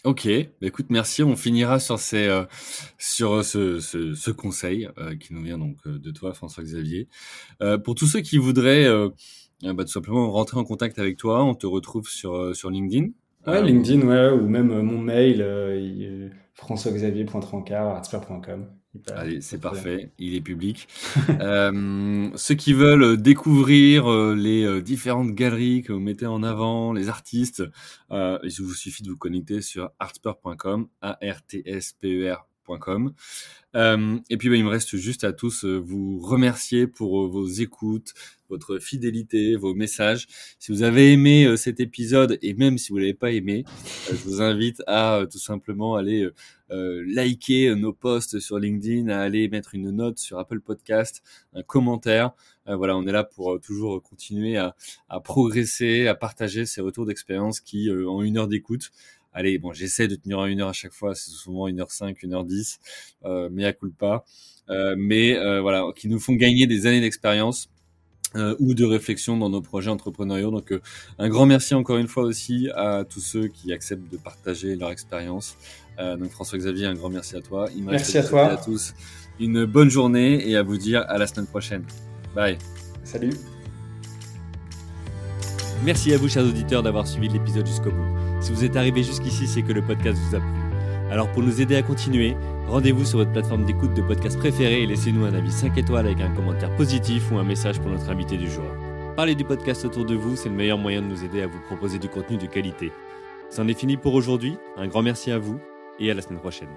Ok, 0.03 0.27
bah, 0.27 0.67
écoute, 0.67 0.87
merci. 0.89 1.21
On 1.21 1.35
finira 1.35 1.79
sur 1.79 1.95
euh, 2.13 2.45
ce, 2.97 4.31
conseil 4.31 4.89
euh, 4.97 5.15
qui 5.15 5.33
nous 5.35 5.43
vient 5.43 5.59
donc 5.59 5.77
euh, 5.85 5.99
de 5.99 6.09
toi, 6.09 6.33
François 6.33 6.63
Xavier. 6.63 7.07
Euh, 7.61 7.77
pour 7.77 7.93
tous 7.93 8.07
ceux 8.07 8.21
qui 8.21 8.39
voudraient 8.39 8.87
bah, 9.61 9.83
tout 9.83 9.91
simplement 9.91 10.31
rentrer 10.31 10.57
en 10.57 10.63
contact 10.63 10.97
avec 10.97 11.17
toi, 11.17 11.43
on 11.43 11.53
te 11.53 11.67
retrouve 11.67 12.09
sur 12.09 12.69
LinkedIn. 12.69 13.09
Ouais, 13.47 13.63
LinkedIn, 13.63 14.07
ouais, 14.07 14.29
ou 14.31 14.47
même 14.47 14.81
mon 14.81 14.99
mail, 14.99 15.41
euh, 15.41 16.29
françoisxavier.trancard.artsper.com. 16.53 18.67
Allez, 19.15 19.39
c'est 19.39 19.59
parfait, 19.59 20.11
il 20.19 20.35
est 20.35 20.41
public. 20.41 20.89
euh, 21.39 22.29
ceux 22.35 22.55
qui 22.55 22.73
veulent 22.73 23.15
découvrir 23.21 24.11
euh, 24.11 24.35
les 24.35 24.65
euh, 24.65 24.81
différentes 24.81 25.31
galeries 25.31 25.81
que 25.81 25.93
vous 25.93 26.01
mettez 26.01 26.25
en 26.25 26.43
avant, 26.43 26.91
les 26.91 27.07
artistes, 27.07 27.63
euh, 28.11 28.37
il 28.43 28.51
vous 28.61 28.73
suffit 28.73 29.03
de 29.03 29.09
vous 29.09 29.17
connecter 29.17 29.61
sur 29.61 29.91
artsper.com, 29.99 30.89
A-R-T-S-P-E-R.com. 31.01 33.13
Euh, 33.75 34.19
et 34.29 34.37
puis, 34.37 34.49
bah, 34.49 34.55
il 34.55 34.65
me 34.65 34.69
reste 34.69 34.97
juste 34.97 35.23
à 35.23 35.33
tous 35.33 35.63
euh, 35.63 35.77
vous 35.77 36.19
remercier 36.19 36.87
pour 36.87 37.23
euh, 37.23 37.27
vos 37.27 37.47
écoutes, 37.47 38.13
votre 38.51 38.79
fidélité, 38.79 39.55
vos 39.55 39.73
messages. 39.73 40.27
Si 40.59 40.71
vous 40.71 40.83
avez 40.83 41.13
aimé 41.13 41.45
euh, 41.45 41.55
cet 41.55 41.79
épisode 41.79 42.37
et 42.41 42.53
même 42.53 42.77
si 42.77 42.91
vous 42.91 42.97
l'avez 42.97 43.15
pas 43.15 43.31
aimé, 43.31 43.63
euh, 43.65 44.15
je 44.15 44.23
vous 44.29 44.41
invite 44.41 44.83
à 44.85 45.15
euh, 45.15 45.25
tout 45.25 45.39
simplement 45.39 45.95
aller 45.95 46.29
liker 46.73 47.75
nos 47.75 47.91
posts 47.91 48.39
sur 48.39 48.57
LinkedIn, 48.57 49.09
à 49.09 49.19
aller 49.19 49.49
mettre 49.49 49.75
une 49.75 49.91
note 49.91 50.19
sur 50.19 50.39
Apple 50.39 50.61
Podcast, 50.61 51.21
un 51.53 51.63
commentaire. 51.63 52.31
voilà, 52.65 52.95
on 52.95 53.05
est 53.05 53.11
là 53.11 53.25
pour 53.25 53.59
toujours 53.59 54.01
continuer 54.01 54.55
à, 54.55 54.73
progresser, 55.21 56.07
à 56.07 56.15
partager 56.15 56.65
ces 56.65 56.79
retours 56.79 57.05
d'expérience 57.05 57.59
qui, 57.59 57.91
en 57.91 58.21
une 58.21 58.37
heure 58.37 58.47
d'écoute, 58.47 58.91
allez, 59.33 59.57
bon, 59.57 59.73
j'essaie 59.73 60.07
de 60.07 60.15
tenir 60.15 60.39
à 60.39 60.47
une 60.47 60.61
heure 60.61 60.69
à 60.69 60.73
chaque 60.73 60.93
fois, 60.93 61.13
c'est 61.13 61.31
souvent 61.31 61.67
une 61.67 61.81
heure 61.81 61.91
cinq, 61.91 62.23
une 62.23 62.33
heure 62.33 62.45
dix, 62.45 62.79
mais 63.25 63.65
à 63.65 63.73
coup 63.73 63.91
pas. 63.91 64.23
Mais 64.69 65.33
voilà, 65.59 65.87
qui 65.93 66.07
nous 66.07 66.21
font 66.21 66.35
gagner 66.35 66.67
des 66.67 66.85
années 66.85 67.01
d'expérience 67.01 67.69
euh, 68.35 68.55
ou 68.59 68.73
de 68.73 68.85
réflexion 68.85 69.37
dans 69.37 69.49
nos 69.49 69.61
projets 69.61 69.89
entrepreneuriaux. 69.89 70.51
Donc, 70.51 70.71
euh, 70.71 70.81
un 71.19 71.29
grand 71.29 71.45
merci 71.45 71.73
encore 71.73 71.97
une 71.97 72.07
fois 72.07 72.23
aussi 72.23 72.69
à 72.75 73.03
tous 73.07 73.19
ceux 73.19 73.47
qui 73.47 73.73
acceptent 73.73 74.11
de 74.11 74.17
partager 74.17 74.75
leur 74.75 74.91
expérience. 74.91 75.57
Euh, 75.99 76.15
donc, 76.17 76.31
François-Xavier, 76.31 76.85
un 76.85 76.93
grand 76.93 77.09
merci 77.09 77.35
à 77.35 77.41
toi. 77.41 77.67
Il 77.75 77.83
merci 77.83 78.17
à 78.17 78.23
toi. 78.23 78.51
à 78.51 78.57
tous 78.57 78.93
une 79.39 79.65
bonne 79.65 79.89
journée 79.89 80.47
et 80.47 80.55
à 80.55 80.63
vous 80.63 80.77
dire 80.77 81.03
à 81.07 81.17
la 81.17 81.27
semaine 81.27 81.47
prochaine. 81.47 81.83
Bye. 82.35 82.57
Salut. 83.03 83.33
Merci 85.83 86.13
à 86.13 86.17
vous, 86.17 86.29
chers 86.29 86.45
auditeurs, 86.45 86.83
d'avoir 86.83 87.07
suivi 87.07 87.27
l'épisode 87.27 87.65
jusqu'au 87.65 87.89
bout. 87.91 88.05
Si 88.39 88.51
vous 88.51 88.63
êtes 88.63 88.75
arrivé 88.75 89.03
jusqu'ici, 89.03 89.47
c'est 89.47 89.63
que 89.63 89.73
le 89.73 89.81
podcast 89.81 90.19
vous 90.29 90.35
a 90.35 90.39
plu. 90.39 90.70
Alors 91.11 91.29
pour 91.29 91.43
nous 91.43 91.59
aider 91.59 91.75
à 91.75 91.83
continuer, 91.83 92.37
rendez-vous 92.67 93.03
sur 93.03 93.17
votre 93.17 93.33
plateforme 93.33 93.65
d'écoute 93.65 93.93
de 93.93 94.01
podcast 94.01 94.39
préférée 94.39 94.83
et 94.83 94.87
laissez-nous 94.87 95.25
un 95.25 95.33
avis 95.33 95.51
5 95.51 95.77
étoiles 95.77 96.05
avec 96.05 96.21
un 96.21 96.33
commentaire 96.33 96.73
positif 96.77 97.29
ou 97.33 97.37
un 97.37 97.43
message 97.43 97.81
pour 97.81 97.91
notre 97.91 98.09
invité 98.09 98.37
du 98.37 98.49
jour. 98.49 98.63
Parlez 99.17 99.35
du 99.35 99.43
podcast 99.43 99.83
autour 99.83 100.05
de 100.05 100.15
vous, 100.15 100.37
c'est 100.37 100.47
le 100.47 100.55
meilleur 100.55 100.77
moyen 100.77 101.01
de 101.01 101.07
nous 101.07 101.25
aider 101.25 101.41
à 101.41 101.47
vous 101.47 101.59
proposer 101.67 101.99
du 101.99 102.07
contenu 102.07 102.37
de 102.37 102.45
qualité. 102.45 102.93
C'en 103.49 103.67
est 103.67 103.77
fini 103.77 103.97
pour 103.97 104.13
aujourd'hui, 104.13 104.57
un 104.77 104.87
grand 104.87 105.01
merci 105.01 105.31
à 105.31 105.37
vous 105.37 105.59
et 105.99 106.09
à 106.09 106.13
la 106.13 106.21
semaine 106.21 106.39
prochaine. 106.39 106.69